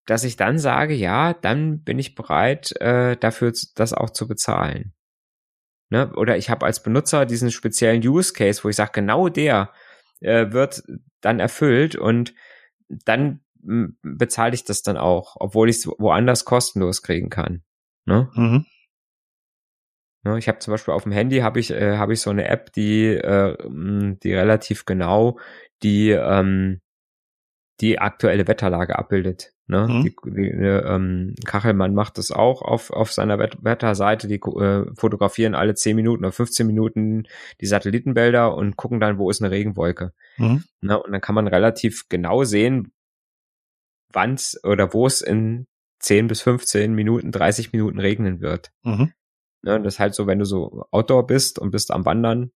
dass 0.06 0.24
ich 0.24 0.36
dann 0.36 0.60
sage, 0.60 0.94
ja, 0.94 1.34
dann 1.34 1.84
bin 1.84 2.00
ich 2.00 2.16
bereit, 2.16 2.74
äh, 2.82 3.16
dafür 3.18 3.54
das 3.76 3.94
auch 3.94 4.10
zu 4.10 4.28
bezahlen. 4.28 4.94
Ne? 5.90 6.12
Oder 6.16 6.38
ich 6.38 6.50
habe 6.50 6.66
als 6.66 6.84
Benutzer 6.84 7.26
diesen 7.26 7.52
speziellen 7.52 8.06
Use 8.06 8.34
Case, 8.34 8.64
wo 8.64 8.70
ich 8.70 8.76
sage, 8.76 8.92
genau 8.94 9.30
der 9.30 9.72
äh, 10.22 10.52
wird 10.52 10.84
dann 11.22 11.40
erfüllt 11.40 11.96
und 11.96 12.34
dann 12.90 13.40
bezahle 14.02 14.54
ich 14.54 14.66
das 14.66 14.82
dann 14.82 14.98
auch, 14.98 15.38
obwohl 15.40 15.70
ich 15.70 15.78
es 15.78 15.88
woanders 15.88 16.44
kostenlos 16.44 17.02
kriegen 17.02 17.30
kann. 17.30 17.64
Ne? 18.06 18.30
Mhm. 18.34 18.66
Ne, 20.24 20.38
ich 20.38 20.48
habe 20.48 20.60
zum 20.60 20.72
Beispiel 20.72 20.94
auf 20.94 21.04
dem 21.04 21.12
Handy 21.12 21.40
habe 21.40 21.60
ich 21.60 21.72
äh, 21.72 21.98
habe 21.98 22.14
ich 22.14 22.22
so 22.22 22.30
eine 22.30 22.48
App, 22.48 22.72
die 22.74 23.08
äh, 23.08 23.58
die 23.70 24.34
relativ 24.34 24.86
genau 24.86 25.38
die 25.84 26.12
ähm, 26.12 26.80
die 27.82 28.00
aktuelle 28.00 28.48
Wetterlage 28.48 28.98
abbildet. 28.98 29.54
Ne? 29.68 29.88
Mhm. 29.88 30.04
Die, 30.04 30.16
die, 30.26 30.50
ähm, 30.50 31.36
Kachelmann 31.46 31.94
macht 31.94 32.18
das 32.18 32.32
auch 32.32 32.62
auf, 32.62 32.92
auf 32.92 33.12
seiner 33.12 33.40
Wet 33.40 33.58
Wetterseite. 33.62 34.28
Die 34.28 34.36
äh, 34.36 34.86
fotografieren 34.96 35.56
alle 35.56 35.74
10 35.74 35.96
Minuten 35.96 36.24
oder 36.24 36.32
15 36.32 36.68
Minuten 36.68 37.24
die 37.62 37.66
Satellitenbilder 37.66 38.56
und 38.56 38.78
gucken 38.78 39.00
dann, 39.00 39.18
wo 39.18 39.30
ist 39.30 39.42
eine 39.42 39.52
Regenwolke. 39.52 40.14
Mhm. 40.38 40.64
Ne? 40.82 41.02
Und 41.02 41.12
dann 41.12 41.22
kann 41.22 41.36
man 41.36 41.48
relativ 41.48 42.08
genau 42.10 42.44
sehen, 42.44 42.92
wann 44.12 44.38
oder 44.64 44.94
wo 44.94 45.08
es 45.08 45.22
in 45.22 45.68
10 46.00 46.28
bis 46.28 46.42
15 46.42 46.94
Minuten, 46.94 47.32
30 47.32 47.72
Minuten 47.72 48.00
regnen 48.00 48.42
wird. 48.42 48.72
Mhm. 48.84 49.14
Ne? 49.64 49.82
Das 49.82 49.96
ist 49.96 50.00
halt 50.00 50.14
so, 50.14 50.28
wenn 50.28 50.40
du 50.40 50.46
so 50.46 50.86
Outdoor 50.92 51.26
bist 51.26 51.58
und 51.58 51.72
bist 51.72 51.92
am 51.92 52.06
Wandern, 52.06 52.52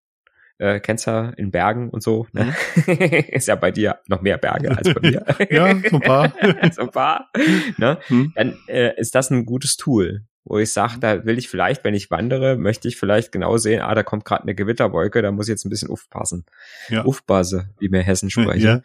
äh, 0.57 0.79
kennst 0.79 1.05
ja 1.05 1.29
in 1.31 1.51
Bergen 1.51 1.89
und 1.89 2.01
so. 2.01 2.27
Ne? 2.31 2.55
Ist 3.31 3.47
ja 3.47 3.55
bei 3.55 3.71
dir 3.71 3.99
noch 4.07 4.21
mehr 4.21 4.37
Berge 4.37 4.75
als 4.75 4.93
bei 4.93 5.01
mir. 5.01 5.25
ja, 5.49 5.75
so 5.89 5.97
ein 5.97 6.01
paar. 6.01 6.33
so 6.71 6.81
ein 6.83 6.91
paar. 6.91 7.29
Ne? 7.77 7.99
Mhm. 8.09 8.33
Dann 8.35 8.57
äh, 8.67 8.99
ist 8.99 9.15
das 9.15 9.29
ein 9.31 9.45
gutes 9.45 9.75
Tool, 9.75 10.23
wo 10.45 10.57
ich 10.57 10.71
sage, 10.71 10.99
da 10.99 11.25
will 11.25 11.37
ich 11.37 11.49
vielleicht, 11.49 11.83
wenn 11.83 11.93
ich 11.93 12.09
wandere, 12.09 12.55
möchte 12.55 12.87
ich 12.87 12.97
vielleicht 12.97 13.31
genau 13.31 13.57
sehen, 13.57 13.81
ah, 13.81 13.93
da 13.95 14.03
kommt 14.03 14.23
gerade 14.23 14.43
eine 14.43 14.55
Gewitterwolke, 14.55 15.21
da 15.21 15.31
muss 15.31 15.47
ich 15.47 15.51
jetzt 15.51 15.65
ein 15.65 15.69
bisschen 15.69 15.89
aufpassen. 15.89 16.45
Ja. 16.87 17.03
Aufpasse, 17.03 17.69
wie 17.79 17.89
mir 17.89 18.01
Hessen 18.01 18.29
sprechen. 18.29 18.61
Ja. 18.61 18.81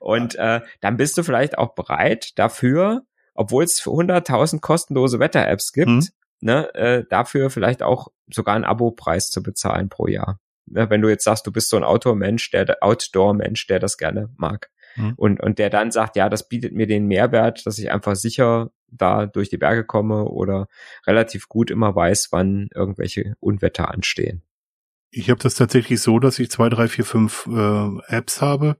und 0.00 0.36
äh, 0.36 0.60
dann 0.80 0.96
bist 0.96 1.18
du 1.18 1.22
vielleicht 1.22 1.58
auch 1.58 1.74
bereit 1.74 2.38
dafür, 2.38 3.04
obwohl 3.34 3.64
es 3.64 3.82
100.000 3.82 4.60
kostenlose 4.60 5.18
Wetter-Apps 5.18 5.72
gibt, 5.72 5.90
mhm 5.90 6.08
ne, 6.44 6.72
äh, 6.74 7.04
dafür 7.08 7.50
vielleicht 7.50 7.82
auch 7.82 8.08
sogar 8.30 8.54
einen 8.54 8.64
Abo-Preis 8.64 9.30
zu 9.30 9.42
bezahlen 9.42 9.88
pro 9.88 10.06
Jahr. 10.06 10.40
Ne, 10.66 10.88
wenn 10.90 11.00
du 11.00 11.08
jetzt 11.08 11.24
sagst, 11.24 11.46
du 11.46 11.52
bist 11.52 11.70
so 11.70 11.76
ein 11.76 11.84
Outdoor-Mensch, 11.84 12.50
der 12.50 12.76
Outdoor-Mensch, 12.80 13.66
der 13.66 13.80
das 13.80 13.98
gerne 13.98 14.30
mag. 14.36 14.70
Mhm. 14.96 15.14
Und, 15.16 15.40
und 15.40 15.58
der 15.58 15.70
dann 15.70 15.90
sagt, 15.90 16.16
ja, 16.16 16.28
das 16.28 16.48
bietet 16.48 16.72
mir 16.72 16.86
den 16.86 17.06
Mehrwert, 17.06 17.66
dass 17.66 17.78
ich 17.78 17.90
einfach 17.90 18.14
sicher 18.14 18.70
da 18.88 19.26
durch 19.26 19.48
die 19.48 19.56
Berge 19.56 19.84
komme 19.84 20.26
oder 20.26 20.68
relativ 21.06 21.48
gut 21.48 21.70
immer 21.70 21.96
weiß, 21.96 22.28
wann 22.30 22.68
irgendwelche 22.74 23.34
Unwetter 23.40 23.90
anstehen. 23.90 24.42
Ich 25.10 25.30
habe 25.30 25.40
das 25.40 25.54
tatsächlich 25.54 26.00
so, 26.00 26.18
dass 26.18 26.38
ich 26.38 26.50
zwei, 26.50 26.68
drei, 26.68 26.88
vier, 26.88 27.04
fünf 27.04 27.46
äh, 27.46 28.14
Apps 28.14 28.42
habe, 28.42 28.76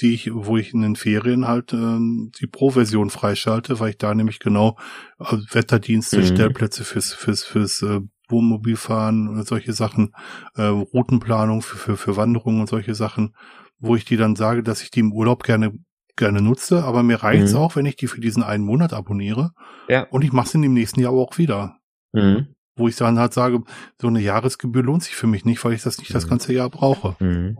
die 0.00 0.14
ich, 0.14 0.30
wo 0.32 0.56
ich 0.56 0.74
in 0.74 0.82
den 0.82 0.96
Ferien 0.96 1.48
halt 1.48 1.72
äh, 1.72 1.98
die 2.40 2.46
Pro-Version 2.46 3.10
freischalte, 3.10 3.80
weil 3.80 3.90
ich 3.90 3.98
da 3.98 4.14
nämlich 4.14 4.38
genau 4.38 4.76
äh, 5.18 5.36
Wetterdienste, 5.50 6.18
mhm. 6.18 6.26
Stellplätze 6.26 6.84
fürs 6.84 7.12
fürs 7.12 7.44
fürs 7.44 7.82
äh, 7.82 8.00
Wohnmobilfahren 8.28 9.28
und 9.28 9.46
solche 9.46 9.72
Sachen, 9.72 10.12
äh, 10.56 10.62
Routenplanung 10.62 11.62
für, 11.62 11.76
für 11.76 11.96
für 11.96 12.16
Wanderungen 12.16 12.60
und 12.60 12.68
solche 12.68 12.94
Sachen, 12.94 13.34
wo 13.78 13.96
ich 13.96 14.04
die 14.04 14.16
dann 14.16 14.36
sage, 14.36 14.62
dass 14.62 14.82
ich 14.82 14.90
die 14.90 15.00
im 15.00 15.12
Urlaub 15.12 15.44
gerne 15.44 15.72
gerne 16.16 16.40
nutze, 16.40 16.82
aber 16.84 17.02
mir 17.02 17.22
reicht's 17.22 17.52
mhm. 17.52 17.58
auch, 17.58 17.76
wenn 17.76 17.86
ich 17.86 17.96
die 17.96 18.06
für 18.06 18.20
diesen 18.20 18.42
einen 18.42 18.64
Monat 18.64 18.92
abonniere. 18.92 19.52
Ja. 19.88 20.04
Und 20.04 20.24
ich 20.24 20.32
mache 20.32 20.48
es 20.48 20.54
in 20.54 20.62
dem 20.62 20.72
nächsten 20.72 21.00
Jahr 21.00 21.12
auch 21.12 21.38
wieder. 21.38 21.78
Mhm. 22.12 22.48
Wo 22.74 22.88
ich 22.88 22.96
dann 22.96 23.18
halt 23.18 23.32
sage, 23.32 23.62
so 24.00 24.08
eine 24.08 24.20
Jahresgebühr 24.20 24.82
lohnt 24.82 25.02
sich 25.02 25.14
für 25.14 25.26
mich 25.26 25.44
nicht, 25.44 25.64
weil 25.64 25.74
ich 25.74 25.82
das 25.82 25.98
nicht 25.98 26.10
mhm. 26.10 26.14
das 26.14 26.28
ganze 26.28 26.52
Jahr 26.52 26.70
brauche. 26.70 27.16
Mhm. 27.22 27.58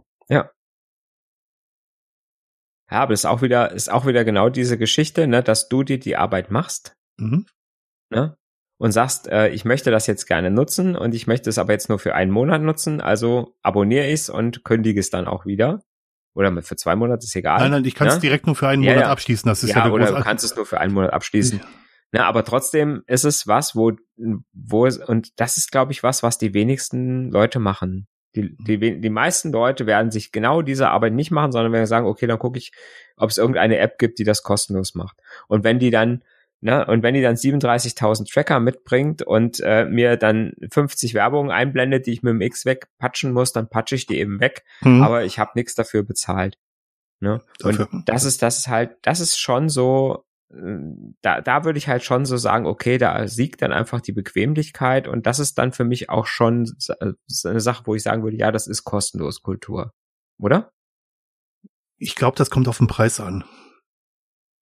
Ja, 2.90 2.96
ja, 2.96 3.02
aber 3.02 3.12
ist 3.12 3.26
auch 3.26 3.42
wieder, 3.42 3.72
ist 3.72 3.90
auch 3.90 4.06
wieder 4.06 4.24
genau 4.24 4.48
diese 4.48 4.78
Geschichte, 4.78 5.26
ne, 5.26 5.42
dass 5.42 5.68
du 5.68 5.82
dir 5.82 5.98
die 5.98 6.16
Arbeit 6.16 6.50
machst. 6.50 6.96
Mhm. 7.18 7.46
Ne? 8.10 8.36
Und 8.78 8.92
sagst, 8.92 9.28
äh, 9.28 9.48
ich 9.48 9.64
möchte 9.64 9.90
das 9.90 10.06
jetzt 10.06 10.26
gerne 10.26 10.50
nutzen 10.50 10.96
und 10.96 11.14
ich 11.14 11.26
möchte 11.26 11.48
es 11.48 11.58
aber 11.58 11.72
jetzt 11.72 11.88
nur 11.88 11.98
für 11.98 12.14
einen 12.14 12.30
Monat 12.30 12.60
nutzen, 12.60 13.00
also 13.00 13.56
abonniere 13.62 14.06
ich 14.06 14.20
es 14.20 14.30
und 14.30 14.64
kündige 14.64 15.00
es 15.00 15.10
dann 15.10 15.26
auch 15.26 15.46
wieder. 15.46 15.80
Oder 16.34 16.62
für 16.62 16.76
zwei 16.76 16.94
Monate 16.96 17.24
ist 17.24 17.34
egal. 17.34 17.60
Nein, 17.60 17.70
nein, 17.70 17.84
ich 17.86 17.94
kann 17.94 18.08
es 18.08 18.16
ne? 18.16 18.20
direkt 18.20 18.46
nur 18.46 18.54
für 18.54 18.68
einen 18.68 18.82
Monat 18.82 19.00
ja, 19.00 19.10
abschließen. 19.10 19.48
Das 19.48 19.62
ist 19.62 19.70
ja, 19.70 19.86
ja 19.86 19.90
oder 19.90 20.12
du 20.12 20.20
kannst 20.20 20.44
es 20.44 20.54
nur 20.54 20.66
für 20.66 20.78
einen 20.78 20.92
Monat 20.92 21.14
abschließen. 21.14 21.60
Ja. 21.60 21.66
Ne, 22.12 22.24
aber 22.24 22.44
trotzdem 22.44 23.02
ist 23.06 23.24
es 23.24 23.46
was, 23.46 23.74
wo, 23.74 23.92
wo 24.52 24.86
es, 24.86 24.98
und 24.98 25.40
das 25.40 25.56
ist, 25.56 25.72
glaube 25.72 25.92
ich, 25.92 26.02
was, 26.02 26.22
was 26.22 26.36
die 26.38 26.52
wenigsten 26.52 27.30
Leute 27.30 27.58
machen. 27.58 28.06
Die, 28.36 28.56
die, 28.58 29.00
die 29.00 29.10
meisten 29.10 29.50
Leute 29.50 29.86
werden 29.86 30.10
sich 30.10 30.30
genau 30.30 30.62
diese 30.62 30.88
Arbeit 30.88 31.14
nicht 31.14 31.30
machen, 31.30 31.52
sondern 31.52 31.72
werden 31.72 31.86
sagen, 31.86 32.06
okay, 32.06 32.26
dann 32.26 32.38
gucke 32.38 32.58
ich, 32.58 32.72
ob 33.16 33.30
es 33.30 33.38
irgendeine 33.38 33.78
App 33.78 33.98
gibt, 33.98 34.18
die 34.18 34.24
das 34.24 34.42
kostenlos 34.42 34.94
macht. 34.94 35.16
Und 35.48 35.64
wenn 35.64 35.78
die 35.78 35.90
dann, 35.90 36.22
ne, 36.60 36.86
und 36.86 37.02
wenn 37.02 37.14
die 37.14 37.22
dann 37.22 37.36
37.000 37.36 38.30
Tracker 38.30 38.60
mitbringt 38.60 39.22
und 39.22 39.60
äh, 39.60 39.86
mir 39.86 40.16
dann 40.16 40.52
50 40.70 41.14
Werbungen 41.14 41.50
einblendet, 41.50 42.06
die 42.06 42.12
ich 42.12 42.22
mit 42.22 42.32
dem 42.32 42.42
X 42.42 42.66
wegpatschen 42.66 43.32
muss, 43.32 43.52
dann 43.52 43.68
patsche 43.68 43.94
ich 43.94 44.06
die 44.06 44.18
eben 44.18 44.40
weg, 44.40 44.64
mhm. 44.82 45.02
aber 45.02 45.24
ich 45.24 45.38
habe 45.38 45.52
nichts 45.54 45.74
dafür 45.74 46.02
bezahlt. 46.02 46.58
Ne? 47.20 47.40
Und 47.62 47.88
das 48.04 48.24
ist, 48.24 48.42
das 48.42 48.58
ist 48.58 48.68
halt, 48.68 48.96
das 49.00 49.20
ist 49.20 49.38
schon 49.38 49.70
so, 49.70 50.25
da, 50.48 51.40
da 51.40 51.64
würde 51.64 51.78
ich 51.78 51.88
halt 51.88 52.04
schon 52.04 52.24
so 52.24 52.36
sagen, 52.36 52.66
okay, 52.66 52.98
da 52.98 53.26
siegt 53.26 53.62
dann 53.62 53.72
einfach 53.72 54.00
die 54.00 54.12
Bequemlichkeit 54.12 55.08
und 55.08 55.26
das 55.26 55.38
ist 55.38 55.58
dann 55.58 55.72
für 55.72 55.84
mich 55.84 56.08
auch 56.08 56.26
schon 56.26 56.72
eine 57.44 57.60
Sache, 57.60 57.82
wo 57.86 57.94
ich 57.94 58.02
sagen 58.02 58.22
würde, 58.22 58.36
ja, 58.36 58.52
das 58.52 58.66
ist 58.66 58.84
kostenlos 58.84 59.42
Kultur, 59.42 59.92
oder? 60.38 60.70
Ich 61.98 62.14
glaube, 62.14 62.36
das 62.36 62.50
kommt 62.50 62.68
auf 62.68 62.78
den 62.78 62.86
Preis 62.86 63.18
an. 63.18 63.44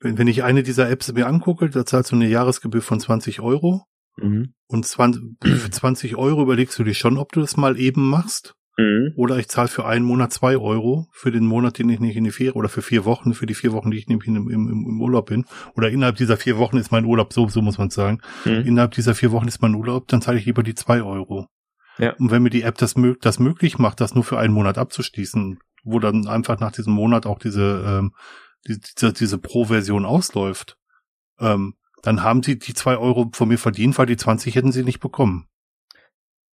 Wenn, 0.01 0.17
wenn 0.17 0.29
ich 0.29 0.43
eine 0.43 0.63
dieser 0.63 0.89
Apps 0.89 1.13
mir 1.13 1.27
angucke, 1.27 1.69
da 1.69 1.85
zahlst 1.85 2.13
du 2.13 2.17
eine 2.17 2.29
Jahresgebühr 2.29 2.83
von 2.83 3.01
20 3.01 3.41
Euro 3.41 3.85
mhm. 4.17 4.55
und 4.67 4.87
20, 4.87 5.23
für 5.45 5.71
20 5.71 6.17
Euro 6.17 6.43
überlegst 6.43 6.79
du 6.79 6.85
dir 6.85 6.95
schon, 6.95 7.19
ob 7.19 7.33
du 7.33 7.41
das 7.41 7.57
mal 7.57 7.79
eben 7.79 8.09
machst. 8.09 8.55
Mhm. 8.77 9.13
Oder 9.17 9.39
ich 9.39 9.49
zahle 9.49 9.69
für 9.69 9.87
einen 9.87 10.05
Monat 10.05 10.33
zwei 10.33 10.57
Euro 10.57 11.09
für 11.13 11.31
den 11.31 11.47
Monat, 11.47 11.79
den 11.79 11.89
ich 11.91 12.01
nicht 12.01 12.17
in 12.17 12.25
die 12.25 12.33
Ferien 12.33 12.55
oder 12.55 12.69
für 12.69 12.83
vier 12.83 13.05
Wochen, 13.05 13.35
für 13.35 13.47
die 13.47 13.55
vier 13.55 13.73
Wochen, 13.73 13.91
die 13.91 13.99
ich 13.99 14.09
nämlich 14.09 14.27
im, 14.29 14.51
im, 14.51 14.69
im 14.69 15.01
Urlaub 15.01 15.27
bin. 15.27 15.45
Oder 15.77 15.91
innerhalb 15.91 16.17
dieser 16.17 16.37
vier 16.37 16.59
Wochen 16.59 16.77
ist 16.77 16.91
mein 16.91 17.05
Urlaub, 17.05 17.33
so, 17.33 17.49
so 17.49 17.63
muss 17.63 17.79
man 17.79 17.91
sagen. 17.91 18.21
Mhm. 18.45 18.63
Innerhalb 18.67 18.93
dieser 18.93 19.15
vier 19.15 19.31
Wochen 19.31 19.47
ist 19.47 19.63
mein 19.63 19.75
Urlaub, 19.75 20.09
dann 20.09 20.21
zahle 20.21 20.39
ich 20.39 20.47
lieber 20.47 20.63
die 20.63 20.75
zwei 20.75 21.03
Euro. 21.03 21.47
Ja. 21.99 22.15
Und 22.15 22.33
wenn 22.33 22.43
mir 22.43 22.51
die 22.51 22.63
App 22.63 22.77
das, 22.79 22.95
das 23.21 23.39
möglich 23.39 23.79
macht, 23.79 24.01
das 24.01 24.15
nur 24.15 24.25
für 24.25 24.39
einen 24.39 24.53
Monat 24.53 24.79
abzuschließen, 24.79 25.59
wo 25.85 26.01
dann 26.01 26.27
einfach 26.27 26.59
nach 26.59 26.73
diesem 26.73 26.93
Monat 26.93 27.27
auch 27.27 27.39
diese, 27.39 27.85
ähm, 27.87 28.13
die, 28.67 28.81
diese, 28.81 29.13
diese 29.13 29.39
Pro-Version 29.39 30.05
ausläuft, 30.05 30.77
ähm, 31.39 31.75
dann 32.03 32.23
haben 32.23 32.43
sie 32.43 32.59
die 32.59 32.75
zwei 32.75 32.97
Euro 32.97 33.31
von 33.33 33.49
mir 33.49 33.59
verdient, 33.59 33.97
weil 33.99 34.07
die 34.07 34.17
20 34.17 34.57
hätten 34.57 34.73
sie 34.73 34.83
nicht 34.83 35.01
bekommen. 35.01 35.47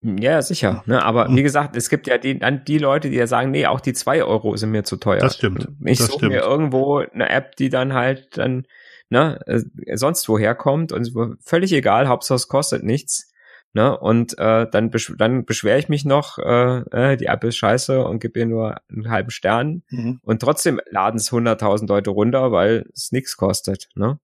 Ja, 0.04 0.42
sicher. 0.42 0.84
Ne? 0.88 1.04
Aber 1.04 1.30
wie 1.30 1.44
gesagt, 1.44 1.76
es 1.76 1.90
gibt 1.90 2.08
ja 2.08 2.18
die, 2.18 2.40
dann 2.40 2.66
die 2.66 2.80
Leute, 2.80 3.10
die 3.10 3.18
ja 3.18 3.28
sagen, 3.28 3.52
nee, 3.52 3.68
auch 3.68 3.82
die 3.82 3.94
zwei 3.94 4.24
Euro 4.24 4.56
sind 4.58 4.72
mir 4.72 4.84
zu 4.84 4.98
teuer. 4.98 5.20
Das 5.20 5.36
stimmt. 5.36 5.68
Ich 5.86 6.00
suche 6.00 6.28
mir 6.28 6.42
irgendwo 6.42 6.98
eine 6.98 7.30
App, 7.30 7.56
die 7.56 7.70
dann 7.70 7.94
halt 7.94 8.38
dann 8.38 8.66
ne, 9.12 9.40
äh, 9.46 9.98
sonst 9.98 10.28
woher 10.28 10.56
kommt 10.56 10.92
und 10.92 11.12
völlig 11.42 11.72
egal, 11.74 12.08
Hauptsache 12.08 12.38
es 12.38 12.48
kostet 12.48 12.84
nichts. 12.84 13.32
Ne? 13.74 13.98
Und 13.98 14.38
äh, 14.38 14.68
dann, 14.70 14.90
besch 14.90 15.14
dann 15.18 15.46
beschwere 15.46 15.78
ich 15.78 15.88
mich 15.88 16.04
noch, 16.04 16.40
äh, 16.40 16.80
äh, 16.92 17.18
die 17.18 17.28
App 17.28 17.44
ist 17.44 17.58
scheiße 17.58 18.04
und 18.04 18.20
gebe 18.20 18.40
ihr 18.40 18.46
nur 18.46 18.78
einen 18.90 19.10
halben 19.10 19.30
Stern. 19.30 19.84
Mhm. 19.90 20.20
Und 20.24 20.42
trotzdem 20.42 20.82
laden 20.90 21.18
es 21.18 21.32
100.000 21.32 21.88
Leute 21.88 22.10
runter, 22.10 22.52
weil 22.52 22.90
es 22.94 23.12
nichts 23.12 23.38
kostet. 23.38 23.88
Ne? 23.96 24.20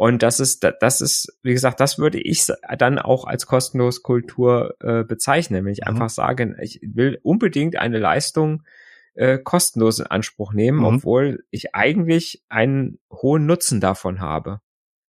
Und 0.00 0.22
das 0.22 0.40
ist, 0.40 0.66
das 0.80 1.02
ist, 1.02 1.38
wie 1.42 1.52
gesagt, 1.52 1.78
das 1.78 1.98
würde 1.98 2.18
ich 2.18 2.46
dann 2.78 2.98
auch 2.98 3.26
als 3.26 3.44
kostenlos 3.44 4.02
Kultur 4.02 4.74
äh, 4.80 5.04
bezeichnen, 5.04 5.66
wenn 5.66 5.74
ich 5.74 5.82
mhm. 5.82 5.88
einfach 5.88 6.08
sage, 6.08 6.56
ich 6.62 6.80
will 6.82 7.20
unbedingt 7.22 7.76
eine 7.76 7.98
Leistung 7.98 8.62
äh, 9.12 9.36
kostenlos 9.36 9.98
in 9.98 10.06
Anspruch 10.06 10.54
nehmen, 10.54 10.78
mhm. 10.78 10.84
obwohl 10.86 11.44
ich 11.50 11.74
eigentlich 11.74 12.42
einen 12.48 12.98
hohen 13.12 13.44
Nutzen 13.44 13.82
davon 13.82 14.20
habe. 14.20 14.62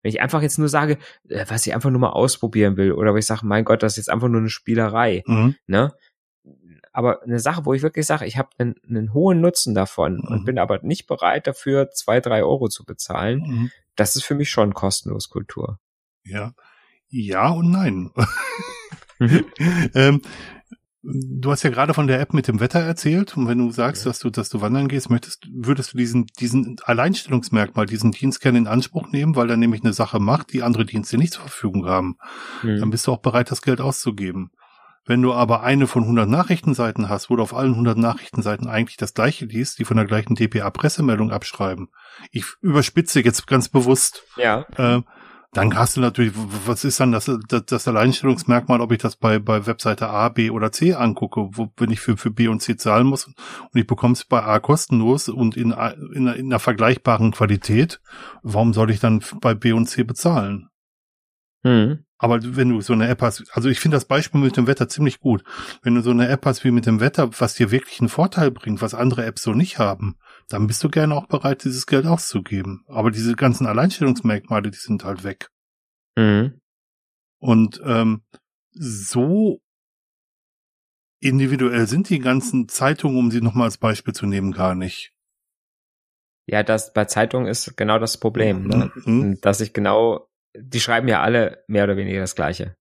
Wenn 0.03 0.09
ich 0.09 0.19
einfach 0.19 0.41
jetzt 0.41 0.59
nur 0.59 0.67
sage, 0.67 0.97
äh, 1.29 1.45
was 1.47 1.65
ich 1.65 1.73
einfach 1.73 1.89
nur 1.89 2.01
mal 2.01 2.09
ausprobieren 2.09 2.75
will, 2.75 2.91
oder 2.91 3.13
wo 3.13 3.17
ich 3.17 3.25
sage, 3.25 3.45
mein 3.45 3.63
Gott, 3.63 3.83
das 3.83 3.93
ist 3.93 3.97
jetzt 3.97 4.09
einfach 4.09 4.27
nur 4.27 4.41
eine 4.41 4.49
Spielerei, 4.49 5.23
mhm. 5.25 5.55
ne? 5.67 5.93
Aber 6.91 7.23
eine 7.23 7.39
Sache, 7.39 7.65
wo 7.65 7.73
ich 7.73 7.81
wirklich 7.81 8.05
sage, 8.05 8.25
ich 8.25 8.37
habe 8.37 8.49
einen, 8.57 8.75
einen 8.87 9.13
hohen 9.13 9.39
Nutzen 9.39 9.73
davon 9.73 10.15
mhm. 10.15 10.27
und 10.27 10.45
bin 10.45 10.59
aber 10.59 10.79
nicht 10.81 11.07
bereit 11.07 11.47
dafür, 11.47 11.91
zwei, 11.91 12.19
drei 12.19 12.43
Euro 12.43 12.67
zu 12.67 12.85
bezahlen, 12.85 13.39
mhm. 13.39 13.71
das 13.95 14.15
ist 14.15 14.23
für 14.23 14.35
mich 14.35 14.49
schon 14.49 14.73
kostenlos 14.73 15.29
Kultur. 15.29 15.79
Ja, 16.23 16.53
ja 17.09 17.49
und 17.49 17.71
nein. 17.71 18.11
Mhm. 19.19 19.45
ähm, 19.95 20.21
Du 21.03 21.49
hast 21.49 21.63
ja 21.63 21.71
gerade 21.71 21.95
von 21.95 22.05
der 22.05 22.19
App 22.19 22.31
mit 22.31 22.47
dem 22.47 22.59
Wetter 22.59 22.79
erzählt 22.79 23.35
und 23.35 23.47
wenn 23.47 23.57
du 23.57 23.71
sagst, 23.71 24.05
ja. 24.05 24.11
dass 24.11 24.19
du, 24.19 24.29
dass 24.29 24.49
du 24.49 24.61
wandern 24.61 24.87
gehst, 24.87 25.09
möchtest, 25.09 25.47
würdest 25.51 25.93
du 25.93 25.97
diesen, 25.97 26.27
diesen 26.39 26.77
Alleinstellungsmerkmal, 26.83 27.87
diesen 27.87 28.11
Dienst 28.11 28.39
gerne 28.39 28.59
in 28.59 28.67
Anspruch 28.67 29.09
nehmen, 29.11 29.35
weil 29.35 29.49
er 29.49 29.57
nämlich 29.57 29.83
eine 29.83 29.93
Sache 29.93 30.19
macht, 30.19 30.53
die 30.53 30.61
andere 30.61 30.85
Dienste 30.85 31.17
nicht 31.17 31.33
zur 31.33 31.41
Verfügung 31.41 31.87
haben. 31.87 32.17
Mhm. 32.61 32.79
Dann 32.79 32.89
bist 32.91 33.07
du 33.07 33.13
auch 33.13 33.21
bereit, 33.21 33.49
das 33.49 33.63
Geld 33.63 33.81
auszugeben. 33.81 34.51
Wenn 35.05 35.21
du 35.21 35.33
aber 35.33 35.63
eine 35.63 35.87
von 35.87 36.03
100 36.03 36.29
Nachrichtenseiten 36.29 37.09
hast, 37.09 37.29
wo 37.29 37.35
du 37.35 37.43
auf 37.43 37.55
allen 37.55 37.71
100 37.71 37.97
Nachrichtenseiten 37.97 38.67
eigentlich 38.67 38.97
das 38.97 39.13
gleiche 39.13 39.45
liest, 39.45 39.79
die 39.79 39.85
von 39.85 39.97
der 39.97 40.05
gleichen 40.05 40.35
DPA-Pressemeldung 40.35 41.31
abschreiben. 41.31 41.89
Ich 42.31 42.45
überspitze 42.61 43.21
jetzt 43.21 43.47
ganz 43.47 43.69
bewusst. 43.69 44.23
Ja. 44.37 44.65
Äh, 44.77 45.01
dann 45.53 45.75
hast 45.75 45.97
du 45.97 46.01
natürlich, 46.01 46.31
was 46.65 46.85
ist 46.85 46.99
dann 47.01 47.11
das, 47.11 47.29
das, 47.49 47.65
das 47.65 47.87
Alleinstellungsmerkmal, 47.87 48.79
ob 48.79 48.93
ich 48.93 48.99
das 48.99 49.17
bei, 49.17 49.37
bei 49.37 49.65
Webseite 49.67 50.07
A, 50.07 50.29
B 50.29 50.49
oder 50.49 50.71
C 50.71 50.93
angucke, 50.93 51.49
wo, 51.51 51.69
wenn 51.75 51.91
ich 51.91 51.99
für, 51.99 52.15
für 52.15 52.31
B 52.31 52.47
und 52.47 52.61
C 52.61 52.77
zahlen 52.77 53.05
muss 53.05 53.27
und 53.27 53.35
ich 53.73 53.85
bekomme 53.85 54.13
es 54.13 54.23
bei 54.23 54.41
A 54.41 54.59
kostenlos 54.59 55.27
und 55.27 55.57
in, 55.57 55.71
in, 56.13 56.27
in 56.27 56.45
einer 56.45 56.59
vergleichbaren 56.59 57.31
Qualität, 57.31 57.99
warum 58.43 58.73
soll 58.73 58.91
ich 58.91 59.01
dann 59.01 59.21
bei 59.41 59.53
B 59.53 59.73
und 59.73 59.87
C 59.87 60.03
bezahlen? 60.03 60.70
Hm. 61.63 62.05
Aber 62.17 62.39
wenn 62.55 62.69
du 62.69 62.81
so 62.81 62.93
eine 62.93 63.07
App 63.07 63.21
hast, 63.21 63.43
also 63.51 63.69
ich 63.69 63.79
finde 63.79 63.97
das 63.97 64.05
Beispiel 64.05 64.39
mit 64.39 64.55
dem 64.55 64.67
Wetter 64.67 64.87
ziemlich 64.87 65.19
gut. 65.19 65.43
Wenn 65.81 65.95
du 65.95 66.01
so 66.01 66.11
eine 66.11 66.27
App 66.27 66.45
hast 66.45 66.63
wie 66.63 66.71
mit 66.71 66.85
dem 66.85 66.99
Wetter, 66.99 67.29
was 67.39 67.55
dir 67.55 67.71
wirklich 67.71 67.99
einen 67.99 68.09
Vorteil 68.09 68.51
bringt, 68.51 68.81
was 68.81 68.93
andere 68.93 69.25
Apps 69.25 69.41
so 69.43 69.53
nicht 69.53 69.79
haben, 69.79 70.17
dann 70.47 70.67
bist 70.67 70.83
du 70.83 70.89
gerne 70.89 71.15
auch 71.15 71.27
bereit, 71.27 71.63
dieses 71.63 71.87
Geld 71.87 72.05
auszugeben. 72.05 72.83
Aber 72.87 73.09
diese 73.09 73.35
ganzen 73.35 73.65
Alleinstellungsmerkmale, 73.65 74.69
die 74.69 74.77
sind 74.77 75.03
halt 75.03 75.23
weg. 75.23 75.49
Mhm. 76.15 76.61
Und 77.39 77.81
ähm, 77.83 78.21
so 78.71 79.59
individuell 81.19 81.87
sind 81.87 82.09
die 82.09 82.19
ganzen 82.19 82.67
Zeitungen, 82.67 83.17
um 83.17 83.31
sie 83.31 83.41
nochmal 83.41 83.65
als 83.65 83.77
Beispiel 83.77 84.13
zu 84.13 84.25
nehmen, 84.25 84.51
gar 84.51 84.75
nicht. 84.75 85.13
Ja, 86.47 86.63
das 86.63 86.93
bei 86.93 87.05
Zeitungen 87.05 87.47
ist 87.47 87.77
genau 87.77 87.99
das 87.99 88.19
Problem, 88.19 88.67
ne? 88.67 88.91
mhm. 89.05 89.39
dass 89.41 89.61
ich 89.61 89.73
genau, 89.73 90.27
die 90.55 90.79
schreiben 90.79 91.07
ja 91.07 91.21
alle 91.21 91.63
mehr 91.67 91.83
oder 91.85 91.97
weniger 91.97 92.19
das 92.19 92.35
Gleiche. 92.35 92.75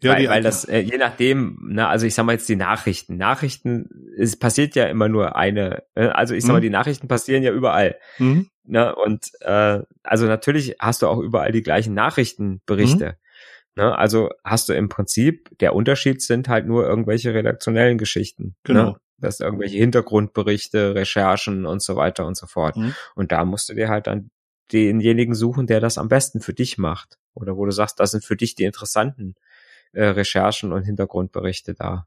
Ja, 0.00 0.12
weil, 0.12 0.28
weil 0.28 0.42
das, 0.42 0.64
äh, 0.64 0.78
je 0.78 0.96
nachdem, 0.96 1.58
ne, 1.60 1.88
also 1.88 2.06
ich 2.06 2.14
sag 2.14 2.24
mal 2.24 2.32
jetzt 2.32 2.48
die 2.48 2.56
Nachrichten. 2.56 3.16
Nachrichten, 3.16 3.88
es 4.16 4.38
passiert 4.38 4.76
ja 4.76 4.86
immer 4.86 5.08
nur 5.08 5.34
eine, 5.34 5.82
äh, 5.96 6.06
also 6.06 6.34
ich 6.34 6.44
sag 6.44 6.50
mhm. 6.50 6.54
mal, 6.54 6.60
die 6.60 6.70
Nachrichten 6.70 7.08
passieren 7.08 7.42
ja 7.42 7.52
überall. 7.52 7.96
Mhm. 8.18 8.48
Ne, 8.64 8.94
und 8.94 9.26
äh, 9.40 9.80
also 10.04 10.26
natürlich 10.26 10.76
hast 10.78 11.02
du 11.02 11.08
auch 11.08 11.18
überall 11.18 11.50
die 11.50 11.62
gleichen 11.62 11.94
Nachrichtenberichte. 11.94 13.06
Mhm. 13.06 13.82
Ne, 13.82 13.98
also 13.98 14.30
hast 14.44 14.68
du 14.68 14.72
im 14.72 14.88
Prinzip, 14.88 15.50
der 15.58 15.74
Unterschied 15.74 16.22
sind 16.22 16.48
halt 16.48 16.66
nur 16.66 16.86
irgendwelche 16.86 17.34
redaktionellen 17.34 17.98
Geschichten. 17.98 18.44
Ne? 18.44 18.54
Genau. 18.64 18.90
Ne? 18.90 18.96
Das 19.20 19.40
irgendwelche 19.40 19.78
Hintergrundberichte, 19.78 20.94
Recherchen 20.94 21.66
und 21.66 21.82
so 21.82 21.96
weiter 21.96 22.24
und 22.24 22.36
so 22.36 22.46
fort. 22.46 22.76
Mhm. 22.76 22.94
Und 23.16 23.32
da 23.32 23.44
musst 23.44 23.68
du 23.68 23.74
dir 23.74 23.88
halt 23.88 24.06
dann 24.06 24.30
denjenigen 24.72 25.34
suchen, 25.34 25.66
der 25.66 25.80
das 25.80 25.98
am 25.98 26.08
besten 26.08 26.40
für 26.40 26.54
dich 26.54 26.78
macht. 26.78 27.18
Oder 27.34 27.56
wo 27.56 27.64
du 27.64 27.72
sagst, 27.72 28.00
das 28.00 28.10
sind 28.10 28.24
für 28.24 28.36
dich 28.36 28.54
die 28.54 28.64
interessanten 28.64 29.34
äh, 29.92 30.04
Recherchen 30.04 30.72
und 30.72 30.84
Hintergrundberichte 30.84 31.74
da. 31.74 32.06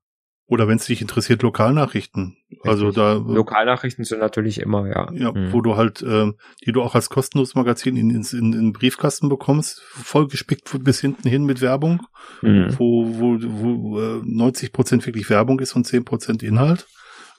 Oder 0.52 0.68
wenn 0.68 0.76
es 0.76 0.86
dich 0.86 1.02
interessiert, 1.02 1.44
Lokalnachrichten. 1.44 2.36
Richtig. 2.52 2.70
Also 2.70 2.92
da. 2.92 3.14
Lokalnachrichten 3.14 4.04
sind 4.04 4.20
natürlich 4.20 4.60
immer, 4.60 4.86
ja. 4.90 5.10
Ja, 5.14 5.32
mhm. 5.32 5.54
wo 5.54 5.62
du 5.62 5.78
halt, 5.78 6.02
äh, 6.02 6.30
die 6.66 6.74
du 6.74 6.82
auch 6.82 6.94
als 6.94 7.10
kostenloses 7.10 7.56
Magazin 7.56 7.96
in, 7.96 8.10
in, 8.10 8.26
in, 8.34 8.52
in 8.52 8.74
Briefkasten 8.74 9.30
bekommst, 9.30 9.80
vollgespickt 9.80 10.84
bis 10.84 11.00
hinten 11.00 11.30
hin 11.30 11.46
mit 11.46 11.62
Werbung, 11.62 12.06
mhm. 12.42 12.76
wo, 12.78 13.08
wo, 13.18 13.38
wo 13.40 14.00
äh, 14.02 14.22
90 14.26 14.74
Prozent 14.74 15.06
wirklich 15.06 15.30
Werbung 15.30 15.62
ist 15.62 15.74
und 15.74 15.88
10 15.88 16.04
Prozent 16.04 16.44
Inhalt. 16.44 16.86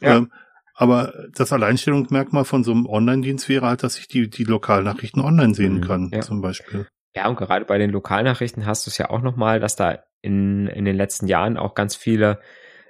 Ja. 0.00 0.16
Ähm, 0.16 0.32
aber 0.74 1.12
das 1.34 1.52
Alleinstellungsmerkmal 1.52 2.44
von 2.44 2.64
so 2.64 2.72
einem 2.72 2.86
Online-Dienst 2.86 3.48
wäre 3.48 3.66
halt, 3.66 3.82
dass 3.82 3.98
ich 3.98 4.08
die, 4.08 4.28
die 4.30 4.44
Lokalnachrichten 4.44 5.22
online 5.22 5.54
sehen 5.54 5.76
mhm. 5.76 5.80
kann, 5.82 6.10
ja. 6.12 6.20
zum 6.20 6.40
Beispiel. 6.40 6.86
Ja, 7.14 7.28
und 7.28 7.36
gerade 7.36 7.64
bei 7.64 7.78
den 7.78 7.90
Lokalnachrichten 7.90 8.64
hast 8.64 8.86
du 8.86 8.90
es 8.90 8.98
ja 8.98 9.10
auch 9.10 9.20
nochmal, 9.20 9.60
dass 9.60 9.76
da 9.76 9.98
in, 10.22 10.66
in 10.68 10.84
den 10.84 10.96
letzten 10.96 11.26
Jahren 11.26 11.56
auch 11.56 11.74
ganz 11.74 11.94
viele, 11.94 12.40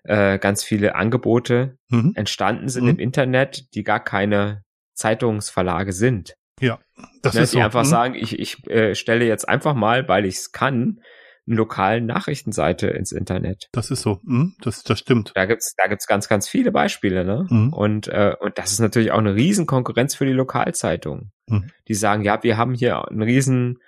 äh, 0.05 0.39
ganz 0.39 0.63
viele 0.63 0.95
Angebote 0.95 1.77
mhm. 1.89 2.13
entstanden 2.15 2.69
sind 2.69 2.85
mhm. 2.85 2.91
im 2.91 2.99
Internet, 2.99 3.75
die 3.75 3.83
gar 3.83 4.03
keine 4.03 4.63
Zeitungsverlage 4.95 5.93
sind. 5.93 6.35
Ja, 6.61 6.79
das 7.23 7.35
ne, 7.35 7.41
ist 7.41 7.55
die 7.55 7.59
so. 7.59 7.65
einfach 7.65 7.83
mhm. 7.83 7.89
sagen, 7.89 8.15
ich, 8.15 8.39
ich 8.39 8.69
äh, 8.71 8.95
stelle 8.95 9.27
jetzt 9.27 9.49
einfach 9.49 9.75
mal, 9.75 10.07
weil 10.09 10.27
ich 10.27 10.37
es 10.37 10.53
kann, 10.53 11.01
eine 11.47 11.57
lokalen 11.57 12.07
Nachrichtenseite 12.07 12.89
ins 12.89 13.11
Internet. 13.11 13.69
Das 13.73 13.91
ist 13.91 14.03
so, 14.03 14.21
mhm, 14.23 14.55
das, 14.61 14.85
das 14.85 15.01
stimmt. 15.01 15.33
Da 15.35 15.47
gibt's, 15.47 15.75
da 15.77 15.89
gibt's 15.89 16.07
ganz, 16.07 16.29
ganz 16.29 16.49
viele 16.49 16.71
Beispiele, 16.71 17.25
ne? 17.25 17.47
Mhm. 17.49 17.73
Und, 17.73 18.09
äh, 18.09 18.35
und 18.39 18.59
das 18.59 18.73
ist 18.73 18.79
natürlich 18.79 19.11
auch 19.11 19.19
eine 19.19 19.35
Riesenkonkurrenz 19.35 20.15
für 20.15 20.25
die 20.25 20.33
Lokalzeitungen. 20.33 21.33
Mhm. 21.49 21.71
Die 21.89 21.95
sagen, 21.95 22.23
ja, 22.23 22.43
wir 22.43 22.57
haben 22.57 22.75
hier 22.75 23.09
einen 23.09 23.23
riesen, 23.23 23.81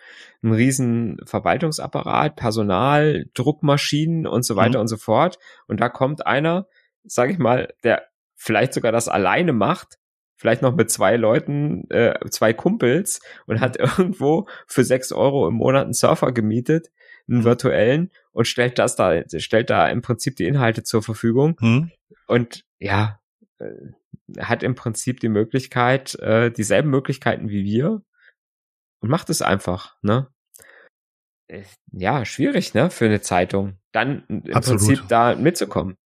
einen 0.42 0.52
riesen 0.52 1.18
Verwaltungsapparat, 1.24 2.34
Personal, 2.34 3.26
Druckmaschinen 3.34 4.26
und 4.26 4.44
so 4.44 4.56
weiter 4.56 4.78
mhm. 4.78 4.82
und 4.82 4.88
so 4.88 4.96
fort. 4.96 5.38
Und 5.68 5.80
da 5.80 5.88
kommt 5.88 6.26
einer, 6.26 6.66
sag 7.04 7.30
ich 7.30 7.38
mal, 7.38 7.72
der 7.84 8.02
vielleicht 8.34 8.74
sogar 8.74 8.90
das 8.90 9.08
alleine 9.08 9.52
macht, 9.52 9.98
vielleicht 10.36 10.62
noch 10.62 10.74
mit 10.74 10.90
zwei 10.90 11.16
Leuten, 11.16 11.88
äh, 11.90 12.14
zwei 12.30 12.52
Kumpels 12.52 13.20
und 13.46 13.60
hat 13.60 13.76
irgendwo 13.98 14.48
für 14.66 14.84
sechs 14.84 15.12
Euro 15.12 15.46
im 15.46 15.54
Monat 15.54 15.84
einen 15.84 15.94
Surfer 15.94 16.32
gemietet, 16.32 16.88
einen 17.28 17.40
mhm. 17.40 17.44
virtuellen 17.44 18.10
und 18.32 18.46
stellt 18.46 18.78
das 18.78 18.96
da, 18.96 19.22
stellt 19.38 19.70
da 19.70 19.88
im 19.88 20.02
Prinzip 20.02 20.36
die 20.36 20.46
Inhalte 20.46 20.82
zur 20.82 21.02
Verfügung. 21.02 21.56
Mhm. 21.60 21.90
Und 22.26 22.64
ja, 22.78 23.20
äh, 23.58 23.70
hat 24.38 24.62
im 24.62 24.74
Prinzip 24.74 25.20
die 25.20 25.28
Möglichkeit, 25.28 26.14
äh, 26.16 26.50
dieselben 26.50 26.90
Möglichkeiten 26.90 27.48
wie 27.48 27.64
wir 27.64 28.02
und 29.00 29.10
macht 29.10 29.30
es 29.30 29.42
einfach, 29.42 29.96
ne? 30.02 30.28
Ja, 31.92 32.24
schwierig, 32.24 32.72
ne, 32.72 32.90
für 32.90 33.04
eine 33.04 33.20
Zeitung, 33.20 33.78
dann 33.92 34.24
im 34.28 34.54
Absolut. 34.54 34.80
Prinzip 34.80 35.08
da 35.08 35.36
mitzukommen. 35.36 35.96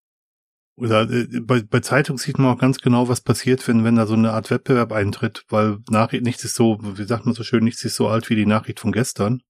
Oder 0.79 1.11
äh, 1.11 1.41
bei, 1.41 1.63
bei 1.63 1.81
Zeitung 1.81 2.19
sieht 2.19 2.39
man 2.39 2.55
auch 2.55 2.59
ganz 2.59 2.79
genau, 2.79 3.09
was 3.09 3.21
passiert, 3.21 3.67
wenn, 3.67 3.85
wenn 3.85 3.97
da 3.97 4.07
so 4.07 4.15
eine 4.15 4.33
Art 4.33 4.51
Wettbewerb 4.51 4.93
eintritt, 4.93 5.45
weil 5.49 5.79
Nachricht 5.91 6.25
nichts 6.25 6.45
ist 6.45 6.55
so, 6.55 6.79
wie 6.81 7.05
sagt 7.05 7.25
man 7.25 7.35
so 7.35 7.45
schön, 7.45 7.65
nichts 7.65 7.85
ist 7.85 7.97
so 7.97 8.09
alt 8.09 8.31
wie 8.31 8.37
die 8.37 8.47
Nachricht 8.47 8.81
von 8.81 8.93
gestern. 8.93 9.43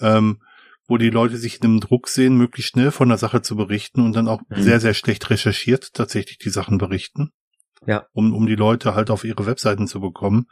Ähm, 0.00 0.42
wo 0.86 0.98
die 0.98 1.10
Leute 1.10 1.36
sich 1.36 1.58
in 1.58 1.64
einem 1.64 1.80
Druck 1.80 2.08
sehen, 2.08 2.36
möglichst 2.36 2.72
schnell 2.72 2.90
von 2.90 3.08
der 3.08 3.18
Sache 3.18 3.42
zu 3.42 3.56
berichten 3.56 4.00
und 4.04 4.14
dann 4.14 4.28
auch 4.28 4.40
mhm. 4.48 4.62
sehr, 4.62 4.80
sehr 4.80 4.94
schlecht 4.94 5.28
recherchiert 5.30 5.94
tatsächlich 5.94 6.38
die 6.38 6.50
Sachen 6.50 6.78
berichten. 6.78 7.30
Ja. 7.86 8.06
Um, 8.12 8.32
um 8.32 8.46
die 8.46 8.54
Leute 8.54 8.94
halt 8.94 9.10
auf 9.10 9.24
ihre 9.24 9.44
Webseiten 9.44 9.88
zu 9.88 10.00
bekommen, 10.00 10.46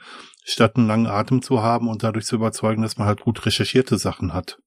statt 0.45 0.77
einen 0.77 0.89
langen 0.89 1.07
Atem 1.07 1.43
zu 1.43 1.63
haben 1.63 1.89
und 1.89 2.03
dadurch 2.03 2.27
zu 2.27 2.37
überzeugen, 2.37 2.83
dass 2.83 2.99
man 2.99 3.07
halt 3.07 3.21
gut 3.21 3.47
recherchierte 3.47 3.99
Sachen 3.99 4.33
hat. 4.33 4.59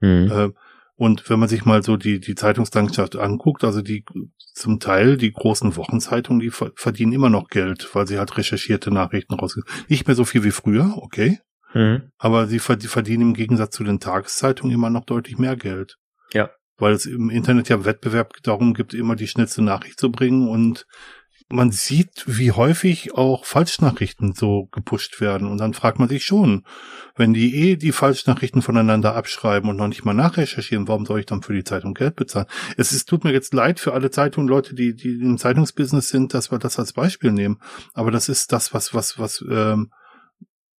Mhm. 0.00 0.30
Äh, 0.30 0.50
und 0.96 1.28
wenn 1.28 1.40
man 1.40 1.48
sich 1.48 1.64
mal 1.64 1.82
so 1.82 1.96
die, 1.96 2.20
die 2.20 2.36
Zeitungslandschaft 2.36 3.16
anguckt, 3.16 3.64
also 3.64 3.82
die 3.82 4.04
zum 4.52 4.78
Teil 4.78 5.16
die 5.16 5.32
großen 5.32 5.74
Wochenzeitungen, 5.74 6.40
die 6.40 6.50
verdienen 6.50 7.12
immer 7.12 7.30
noch 7.30 7.48
Geld, 7.48 7.90
weil 7.94 8.06
sie 8.06 8.18
halt 8.18 8.36
recherchierte 8.36 8.92
Nachrichten 8.92 9.34
rausgeben. 9.34 9.68
Nicht 9.88 10.06
mehr 10.06 10.14
so 10.14 10.24
viel 10.24 10.44
wie 10.44 10.52
früher, 10.52 10.94
okay. 10.96 11.40
Mhm. 11.74 12.10
Aber 12.18 12.46
sie 12.46 12.58
verdienen 12.58 13.22
im 13.22 13.34
Gegensatz 13.34 13.76
zu 13.76 13.84
den 13.84 14.00
Tageszeitungen 14.00 14.74
immer 14.74 14.90
noch 14.90 15.04
deutlich 15.04 15.38
mehr 15.38 15.56
Geld. 15.56 15.96
Ja. 16.32 16.50
Weil 16.76 16.92
es 16.92 17.06
im 17.06 17.30
Internet 17.30 17.68
ja 17.68 17.84
Wettbewerb 17.84 18.34
darum 18.42 18.74
gibt, 18.74 18.94
immer 18.94 19.16
die 19.16 19.28
schnellste 19.28 19.62
Nachricht 19.62 20.00
zu 20.00 20.10
bringen 20.10 20.48
und 20.48 20.86
man 21.50 21.70
sieht, 21.70 22.24
wie 22.26 22.52
häufig 22.52 23.14
auch 23.14 23.44
Falschnachrichten 23.44 24.32
so 24.34 24.66
gepusht 24.72 25.20
werden. 25.20 25.46
Und 25.46 25.58
dann 25.58 25.74
fragt 25.74 25.98
man 25.98 26.08
sich 26.08 26.24
schon, 26.24 26.64
wenn 27.16 27.34
die 27.34 27.54
eh 27.54 27.76
die 27.76 27.92
Falschnachrichten 27.92 28.62
voneinander 28.62 29.14
abschreiben 29.14 29.68
und 29.68 29.76
noch 29.76 29.88
nicht 29.88 30.04
mal 30.04 30.14
nachrecherchieren, 30.14 30.88
warum 30.88 31.04
soll 31.04 31.20
ich 31.20 31.26
dann 31.26 31.42
für 31.42 31.52
die 31.52 31.64
Zeitung 31.64 31.94
Geld 31.94 32.16
bezahlen? 32.16 32.46
Es 32.76 32.92
ist, 32.92 33.08
tut 33.08 33.24
mir 33.24 33.32
jetzt 33.32 33.52
leid 33.52 33.78
für 33.78 33.92
alle 33.92 34.10
Zeitungen, 34.10 34.48
Leute, 34.48 34.74
die, 34.74 34.94
die 34.94 35.20
im 35.20 35.38
Zeitungsbusiness 35.38 36.08
sind, 36.08 36.34
dass 36.34 36.50
wir 36.50 36.58
das 36.58 36.78
als 36.78 36.92
Beispiel 36.92 37.30
nehmen. 37.30 37.58
Aber 37.92 38.10
das 38.10 38.28
ist 38.28 38.50
das, 38.52 38.72
was, 38.72 38.94
was, 38.94 39.18
was, 39.18 39.44
ähm, 39.48 39.90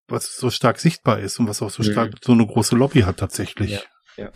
was 0.08 0.36
so 0.36 0.50
stark 0.50 0.78
sichtbar 0.78 1.18
ist 1.18 1.38
und 1.38 1.48
was 1.48 1.62
auch 1.62 1.70
so 1.70 1.82
stark 1.82 2.12
mhm. 2.12 2.18
so 2.22 2.32
eine 2.32 2.46
große 2.46 2.76
Lobby 2.76 3.00
hat 3.00 3.18
tatsächlich. 3.18 3.86
Ja, 4.16 4.30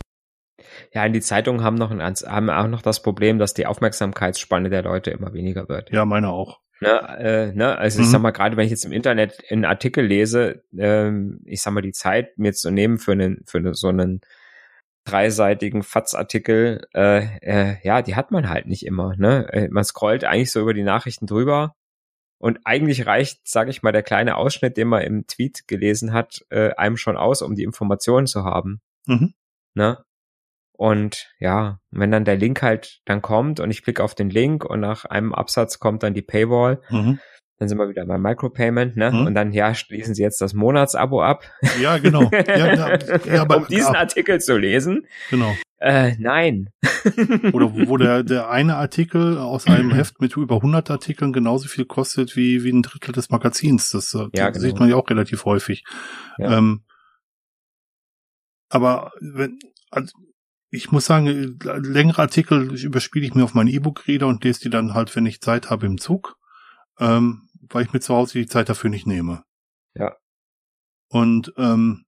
ja. 0.93 1.05
Und 1.05 1.13
die 1.13 1.21
Zeitungen 1.21 1.63
haben 1.63 1.75
noch 1.75 1.91
ein, 1.91 2.01
haben 2.01 2.49
auch 2.49 2.67
noch 2.67 2.81
das 2.81 3.01
Problem, 3.01 3.39
dass 3.39 3.53
die 3.53 3.65
Aufmerksamkeitsspanne 3.65 4.69
der 4.69 4.83
Leute 4.83 5.11
immer 5.11 5.33
weniger 5.33 5.69
wird. 5.69 5.91
Ja, 5.91 6.05
meine 6.05 6.29
auch. 6.29 6.59
Ne, 6.81 6.99
äh, 7.19 7.53
ne, 7.53 7.77
also 7.77 7.99
mhm. 7.99 8.05
ich 8.05 8.11
sag 8.11 8.21
mal, 8.21 8.31
gerade 8.31 8.57
wenn 8.57 8.65
ich 8.65 8.71
jetzt 8.71 8.85
im 8.85 8.91
Internet 8.91 9.43
einen 9.51 9.65
Artikel 9.65 10.03
lese, 10.03 10.63
ähm, 10.75 11.41
ich 11.45 11.61
sag 11.61 11.73
mal, 11.73 11.81
die 11.81 11.91
Zeit 11.91 12.37
mir 12.39 12.53
zu 12.53 12.71
nehmen 12.71 12.97
für 12.97 13.11
einen, 13.11 13.43
für 13.45 13.59
eine, 13.59 13.75
so 13.75 13.89
einen 13.89 14.21
dreiseitigen 15.05 15.83
Fatz-Artikel, 15.83 16.87
äh, 16.95 17.25
äh, 17.41 17.75
ja, 17.83 18.01
die 18.01 18.15
hat 18.15 18.31
man 18.31 18.49
halt 18.49 18.65
nicht 18.65 18.85
immer. 18.85 19.15
Ne? 19.15 19.47
Äh, 19.53 19.67
man 19.69 19.83
scrollt 19.83 20.23
eigentlich 20.23 20.51
so 20.51 20.59
über 20.59 20.73
die 20.73 20.83
Nachrichten 20.83 21.27
drüber 21.27 21.75
und 22.41 22.59
eigentlich 22.65 23.05
reicht, 23.05 23.47
sage 23.47 23.69
ich 23.69 23.83
mal, 23.83 23.91
der 23.91 24.01
kleine 24.01 24.35
Ausschnitt, 24.35 24.75
den 24.75 24.87
man 24.87 25.03
im 25.03 25.27
Tweet 25.27 25.67
gelesen 25.67 26.11
hat, 26.11 26.43
äh, 26.49 26.71
einem 26.73 26.97
schon 26.97 27.15
aus, 27.15 27.43
um 27.43 27.55
die 27.55 27.63
Informationen 27.63 28.25
zu 28.25 28.43
haben. 28.43 28.81
Mhm. 29.05 29.33
Ne? 29.75 30.03
Und 30.71 31.29
ja, 31.37 31.79
wenn 31.91 32.09
dann 32.09 32.25
der 32.25 32.37
Link 32.37 32.63
halt 32.63 33.01
dann 33.05 33.21
kommt 33.21 33.59
und 33.59 33.69
ich 33.69 33.83
klicke 33.83 34.03
auf 34.03 34.15
den 34.15 34.31
Link 34.31 34.65
und 34.65 34.79
nach 34.79 35.05
einem 35.05 35.33
Absatz 35.33 35.77
kommt 35.77 36.01
dann 36.01 36.15
die 36.15 36.23
Paywall, 36.23 36.81
mhm. 36.89 37.19
dann 37.59 37.69
sind 37.69 37.77
wir 37.77 37.87
wieder 37.87 38.07
beim 38.07 38.23
Micropayment, 38.23 38.97
ne? 38.97 39.11
Mhm. 39.11 39.27
Und 39.27 39.35
dann, 39.35 39.51
ja, 39.51 39.75
schließen 39.75 40.15
Sie 40.15 40.23
jetzt 40.23 40.41
das 40.41 40.55
Monatsabo 40.55 41.21
ab. 41.21 41.43
Ja, 41.79 41.99
genau. 41.99 42.31
Ja, 42.31 42.73
ja, 42.73 42.99
ja, 43.25 43.41
aber, 43.43 43.57
um 43.57 43.67
diesen 43.67 43.95
Artikel 43.95 44.41
zu 44.41 44.57
lesen. 44.57 45.05
Genau. 45.29 45.53
Äh, 45.81 46.15
nein. 46.19 46.69
Oder 47.53 47.73
wo 47.73 47.97
der, 47.97 48.21
der 48.21 48.51
eine 48.51 48.75
Artikel 48.75 49.39
aus 49.39 49.65
einem 49.65 49.89
Heft 49.95 50.21
mit 50.21 50.37
über 50.37 50.57
100 50.57 50.91
Artikeln 50.91 51.33
genauso 51.33 51.67
viel 51.67 51.85
kostet 51.85 52.35
wie, 52.35 52.63
wie 52.63 52.71
ein 52.71 52.83
Drittel 52.83 53.13
des 53.13 53.31
Magazins. 53.31 53.89
Das, 53.89 54.13
äh, 54.13 54.27
ja, 54.33 54.51
das 54.51 54.53
genau. 54.53 54.59
sieht 54.59 54.79
man 54.79 54.89
ja 54.89 54.95
auch 54.95 55.09
relativ 55.09 55.45
häufig. 55.45 55.83
Ja. 56.37 56.59
Ähm, 56.59 56.83
aber 58.69 59.11
wenn, 59.19 59.57
also 59.89 60.15
ich 60.69 60.91
muss 60.91 61.05
sagen, 61.05 61.57
längere 61.63 62.21
Artikel 62.21 62.79
überspiele 62.79 63.25
ich 63.25 63.33
mir 63.33 63.43
auf 63.43 63.55
meinen 63.55 63.69
E-Book-Reader 63.69 64.27
und 64.27 64.43
lese 64.43 64.61
die 64.61 64.69
dann 64.69 64.93
halt, 64.93 65.15
wenn 65.15 65.25
ich 65.25 65.41
Zeit 65.41 65.71
habe, 65.71 65.87
im 65.87 65.97
Zug, 65.97 66.37
ähm, 66.99 67.49
weil 67.59 67.85
ich 67.85 67.91
mir 67.91 68.01
zu 68.01 68.13
Hause 68.13 68.37
die 68.37 68.45
Zeit 68.45 68.69
dafür 68.69 68.91
nicht 68.91 69.07
nehme. 69.07 69.43
Ja. 69.95 70.15
Und 71.09 71.53
ähm, 71.57 72.05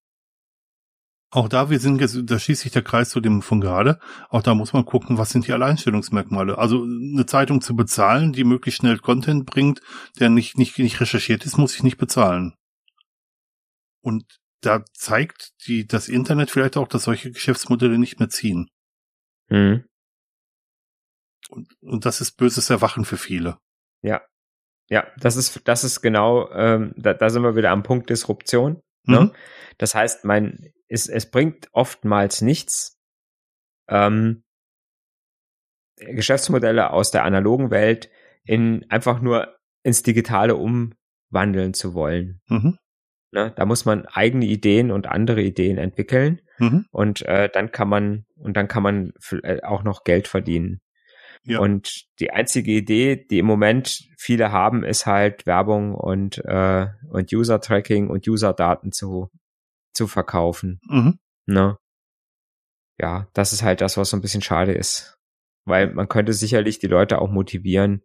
auch 1.34 1.50
da, 1.50 1.72
wir 1.72 1.80
sind 1.80 2.00
jetzt, 2.00 2.18
da 2.26 2.38
schließt 2.38 2.62
sich 2.62 2.72
der 2.72 2.84
Kreis 2.84 3.10
zu 3.10 3.20
dem 3.20 3.42
von 3.42 3.60
gerade, 3.60 4.00
auch 4.30 4.44
da 4.44 4.54
muss 4.54 4.72
man 4.72 4.86
gucken, 4.86 5.18
was 5.18 5.32
sind 5.32 5.48
die 5.48 5.54
Alleinstellungsmerkmale. 5.54 6.60
Also 6.60 6.84
eine 6.84 7.26
Zeitung 7.26 7.60
zu 7.60 7.76
bezahlen, 7.76 8.34
die 8.34 8.44
möglichst 8.44 8.82
schnell 8.82 9.00
Content 9.00 9.48
bringt, 9.48 9.82
der 10.20 10.30
nicht, 10.30 10.60
nicht, 10.60 10.78
nicht 10.78 11.02
recherchiert 11.02 11.44
ist, 11.46 11.58
muss 11.58 11.76
ich 11.76 11.82
nicht 11.82 11.98
bezahlen. 11.98 12.54
Und 14.02 14.40
da 14.62 14.86
zeigt 14.94 15.54
die, 15.66 15.88
das 15.88 16.08
Internet 16.08 16.52
vielleicht 16.52 16.78
auch, 16.78 16.88
dass 16.88 17.04
solche 17.04 17.32
Geschäftsmodelle 17.32 17.98
nicht 17.98 18.20
mehr 18.20 18.30
ziehen. 18.30 18.70
Mhm. 19.50 19.86
Und, 21.50 21.74
und 21.82 22.06
das 22.06 22.22
ist 22.22 22.38
böses 22.38 22.70
Erwachen 22.70 23.06
für 23.06 23.18
viele. 23.18 23.58
Ja. 24.04 24.22
Ja, 24.90 25.08
das 25.18 25.36
ist, 25.36 25.62
das 25.68 25.84
ist 25.84 26.02
genau, 26.02 26.52
ähm, 26.52 26.94
da, 26.96 27.14
da 27.14 27.30
sind 27.30 27.42
wir 27.42 27.56
wieder 27.56 27.72
am 27.72 27.82
Punkt 27.82 28.10
Disruption. 28.10 28.82
Ne? 29.06 29.22
Mhm. 29.22 29.32
Das 29.78 29.96
heißt, 29.96 30.26
mein, 30.26 30.74
es, 30.88 31.08
es 31.08 31.30
bringt 31.30 31.70
oftmals 31.72 32.42
nichts, 32.42 33.00
ähm, 33.90 34.44
Geschäftsmodelle 35.98 36.92
aus 36.92 37.12
der 37.12 37.24
analogen 37.24 37.72
Welt 37.72 38.10
in 38.44 38.86
einfach 38.90 39.22
nur 39.22 39.56
ins 39.84 40.04
Digitale 40.04 40.56
umwandeln 40.56 41.74
zu 41.74 41.94
wollen. 41.94 42.42
Mhm. 42.48 42.78
Ne? 43.32 43.52
Da 43.56 43.66
muss 43.66 43.86
man 43.86 44.06
eigene 44.06 44.46
Ideen 44.46 44.92
und 44.92 45.08
andere 45.08 45.42
Ideen 45.42 45.78
entwickeln 45.78 46.42
mhm. 46.60 46.86
und 46.92 47.24
äh, 47.24 47.50
dann 47.52 47.72
kann 47.72 47.90
man 47.90 48.26
und 48.36 48.56
dann 48.56 48.68
kann 48.68 48.84
man 48.84 49.14
äh, 49.44 49.62
auch 49.64 49.84
noch 49.84 50.04
Geld 50.04 50.28
verdienen. 50.28 50.82
Ja. 51.46 51.60
Und 51.60 52.06
die 52.20 52.32
einzige 52.32 52.72
Idee, 52.72 53.16
die 53.16 53.40
im 53.40 53.46
Moment 53.46 54.08
viele 54.18 54.52
haben, 54.52 54.84
ist 54.84 55.06
halt 55.06 55.46
Werbung 55.46 55.94
und 55.94 56.38
äh, 56.46 56.88
und 57.10 57.34
User 57.34 57.60
Tracking 57.60 58.10
und 58.10 58.28
User 58.28 58.54
Daten 58.54 58.92
zu 58.92 59.30
zu 59.94 60.08
verkaufen. 60.08 60.80
Mhm. 60.88 61.20
Ne? 61.46 61.78
Ja, 63.00 63.28
das 63.34 63.54
ist 63.54 63.64
halt 63.64 63.82
das, 63.82 63.98
was 63.98 64.10
so 64.10 64.18
ein 64.18 64.22
bisschen 64.22 64.42
schade 64.42 64.74
ist, 64.74 65.18
weil 65.66 65.94
man 65.94 66.08
könnte 66.08 66.34
sicherlich 66.34 66.80
die 66.80 66.88
Leute 66.88 67.20
auch 67.20 67.30
motivieren, 67.30 68.04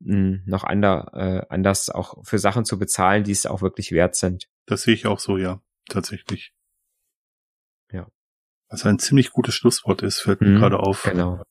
noch 0.00 0.64
ander, 0.64 1.10
äh, 1.14 1.46
anders 1.48 1.88
auch 1.88 2.24
für 2.24 2.38
Sachen 2.38 2.64
zu 2.64 2.78
bezahlen, 2.78 3.24
die 3.24 3.32
es 3.32 3.46
auch 3.46 3.62
wirklich 3.62 3.92
wert 3.92 4.16
sind. 4.16 4.48
Das 4.66 4.82
sehe 4.82 4.94
ich 4.94 5.06
auch 5.06 5.18
so, 5.18 5.38
ja, 5.38 5.62
tatsächlich. 5.88 6.52
Ja. 7.92 8.08
Was 8.68 8.84
ein 8.84 8.98
ziemlich 8.98 9.30
gutes 9.30 9.54
Schlusswort 9.54 10.02
ist, 10.02 10.20
fällt 10.20 10.40
mir 10.40 10.48
mhm, 10.48 10.58
gerade 10.58 10.80
auf. 10.80 11.04
Genau. 11.04 11.42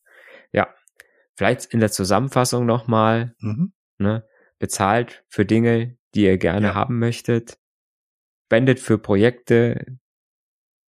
Ja. 0.52 0.74
Vielleicht 1.36 1.66
in 1.66 1.80
der 1.80 1.92
Zusammenfassung 1.92 2.66
nochmal, 2.66 3.36
mhm. 3.40 3.74
ne, 3.98 4.28
bezahlt 4.60 5.24
für 5.28 5.46
Dinge, 5.46 5.98
die 6.14 6.24
ihr 6.24 6.38
gerne 6.38 6.68
ja. 6.68 6.76
haben 6.76 7.00
möchtet, 7.00 7.58
spendet 8.46 8.80
für 8.80 8.98
Projekte, 9.00 9.98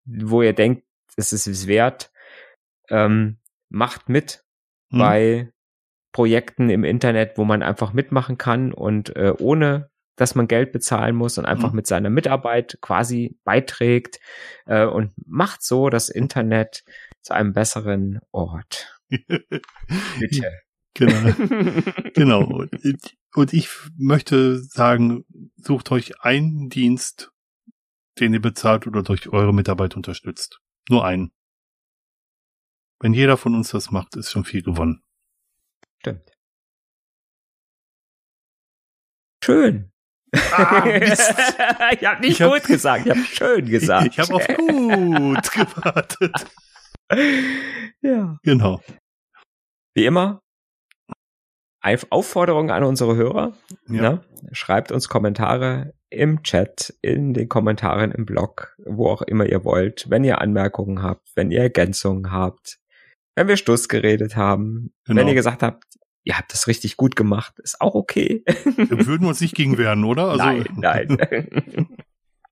wo 0.05 0.41
ihr 0.41 0.53
denkt, 0.53 0.85
es 1.15 1.33
ist 1.33 1.47
es 1.47 1.65
wert, 1.65 2.11
ähm, 2.89 3.39
macht 3.69 4.07
mit 4.07 4.43
mhm. 4.91 4.97
bei 4.99 5.51
Projekten 6.11 6.69
im 6.69 6.83
Internet, 6.83 7.37
wo 7.37 7.43
man 7.43 7.63
einfach 7.63 7.91
mitmachen 7.91 8.37
kann 8.37 8.71
und 8.71 9.15
äh, 9.15 9.33
ohne 9.37 9.89
dass 10.15 10.35
man 10.35 10.47
Geld 10.47 10.71
bezahlen 10.71 11.15
muss 11.15 11.37
und 11.37 11.45
einfach 11.45 11.71
mhm. 11.71 11.77
mit 11.77 11.87
seiner 11.87 12.09
Mitarbeit 12.09 12.77
quasi 12.81 13.37
beiträgt 13.43 14.19
äh, 14.65 14.85
und 14.85 15.11
macht 15.25 15.61
so 15.61 15.89
das 15.89 16.09
Internet 16.09 16.85
zu 17.21 17.33
einem 17.33 17.53
besseren 17.53 18.21
Ort. 18.31 18.94
Bitte. 20.19 20.51
Genau. 20.95 21.33
genau. 22.13 22.65
Und 23.33 23.53
ich 23.53 23.69
möchte 23.97 24.59
sagen, 24.59 25.25
sucht 25.57 25.91
euch 25.91 26.21
einen 26.21 26.69
Dienst, 26.69 27.31
den 28.19 28.33
ihr 28.33 28.41
bezahlt 28.41 28.87
oder 28.87 29.03
durch 29.03 29.27
eure 29.29 29.53
Mitarbeit 29.53 29.95
unterstützt. 29.95 30.61
Nur 30.89 31.05
einen. 31.05 31.31
Wenn 32.99 33.13
jeder 33.13 33.35
von 33.35 33.55
uns 33.55 33.71
das 33.71 33.91
macht, 33.91 34.15
ist 34.15 34.31
schon 34.31 34.45
viel 34.45 34.63
gewonnen. 34.63 35.03
Stimmt. 35.99 36.31
Schön. 39.43 39.91
Ah, 40.51 40.85
ich 40.87 42.05
habe 42.05 42.21
nicht 42.21 42.31
ich 42.31 42.37
gut 42.39 42.61
hab, 42.61 42.63
gesagt, 42.63 43.05
ich 43.05 43.11
habe 43.11 43.23
schön 43.25 43.65
gesagt. 43.65 44.07
Ich, 44.07 44.13
ich 44.13 44.19
habe 44.19 44.33
auf 44.33 44.47
gut 44.47 45.51
gewartet. 45.51 46.45
Ja. 48.01 48.37
Genau. 48.43 48.81
Wie 49.93 50.05
immer, 50.05 50.41
Aufforderung 52.09 52.71
an 52.71 52.83
unsere 52.83 53.15
Hörer. 53.15 53.53
Ja. 53.87 54.01
Ne? 54.01 54.21
Schreibt 54.51 54.91
uns 54.91 55.07
Kommentare 55.07 55.93
im 56.09 56.43
Chat, 56.43 56.93
in 57.01 57.33
den 57.33 57.49
Kommentaren 57.49 58.11
im 58.11 58.25
Blog, 58.25 58.75
wo 58.85 59.07
auch 59.07 59.21
immer 59.21 59.45
ihr 59.45 59.63
wollt, 59.63 60.09
wenn 60.09 60.23
ihr 60.23 60.41
Anmerkungen 60.41 61.03
habt, 61.03 61.29
wenn 61.35 61.51
ihr 61.51 61.61
Ergänzungen 61.61 62.31
habt, 62.31 62.79
wenn 63.35 63.47
wir 63.47 63.57
Stuss 63.57 63.89
geredet 63.89 64.35
haben, 64.35 64.93
genau. 65.05 65.21
wenn 65.21 65.27
ihr 65.27 65.33
gesagt 65.35 65.61
habt, 65.61 65.83
ihr 66.23 66.37
habt 66.37 66.53
das 66.53 66.67
richtig 66.67 66.97
gut 66.97 67.15
gemacht, 67.15 67.59
ist 67.59 67.81
auch 67.81 67.95
okay. 67.95 68.43
Wir 68.77 69.05
würden 69.05 69.27
uns 69.27 69.41
nicht 69.41 69.55
gegen 69.55 69.77
wehren, 69.77 70.03
oder? 70.05 70.29
Also 70.29 70.43
nein, 70.43 71.17
nein. 71.17 71.87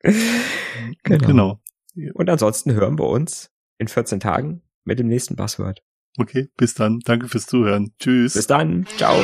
genau. 1.03 1.25
genau. 1.25 1.61
Und 2.13 2.29
ansonsten 2.29 2.73
hören 2.73 2.99
wir 2.99 3.07
uns 3.07 3.52
in 3.83 3.87
14 3.89 4.19
Tagen 4.19 4.61
mit 4.85 4.99
dem 4.99 5.07
nächsten 5.07 5.35
Buzzword. 5.35 5.81
Okay, 6.17 6.49
bis 6.57 6.73
dann. 6.73 6.99
Danke 7.05 7.27
fürs 7.27 7.45
Zuhören. 7.45 7.93
Tschüss. 7.99 8.33
Bis 8.33 8.47
dann. 8.47 8.85
Ciao. 8.97 9.23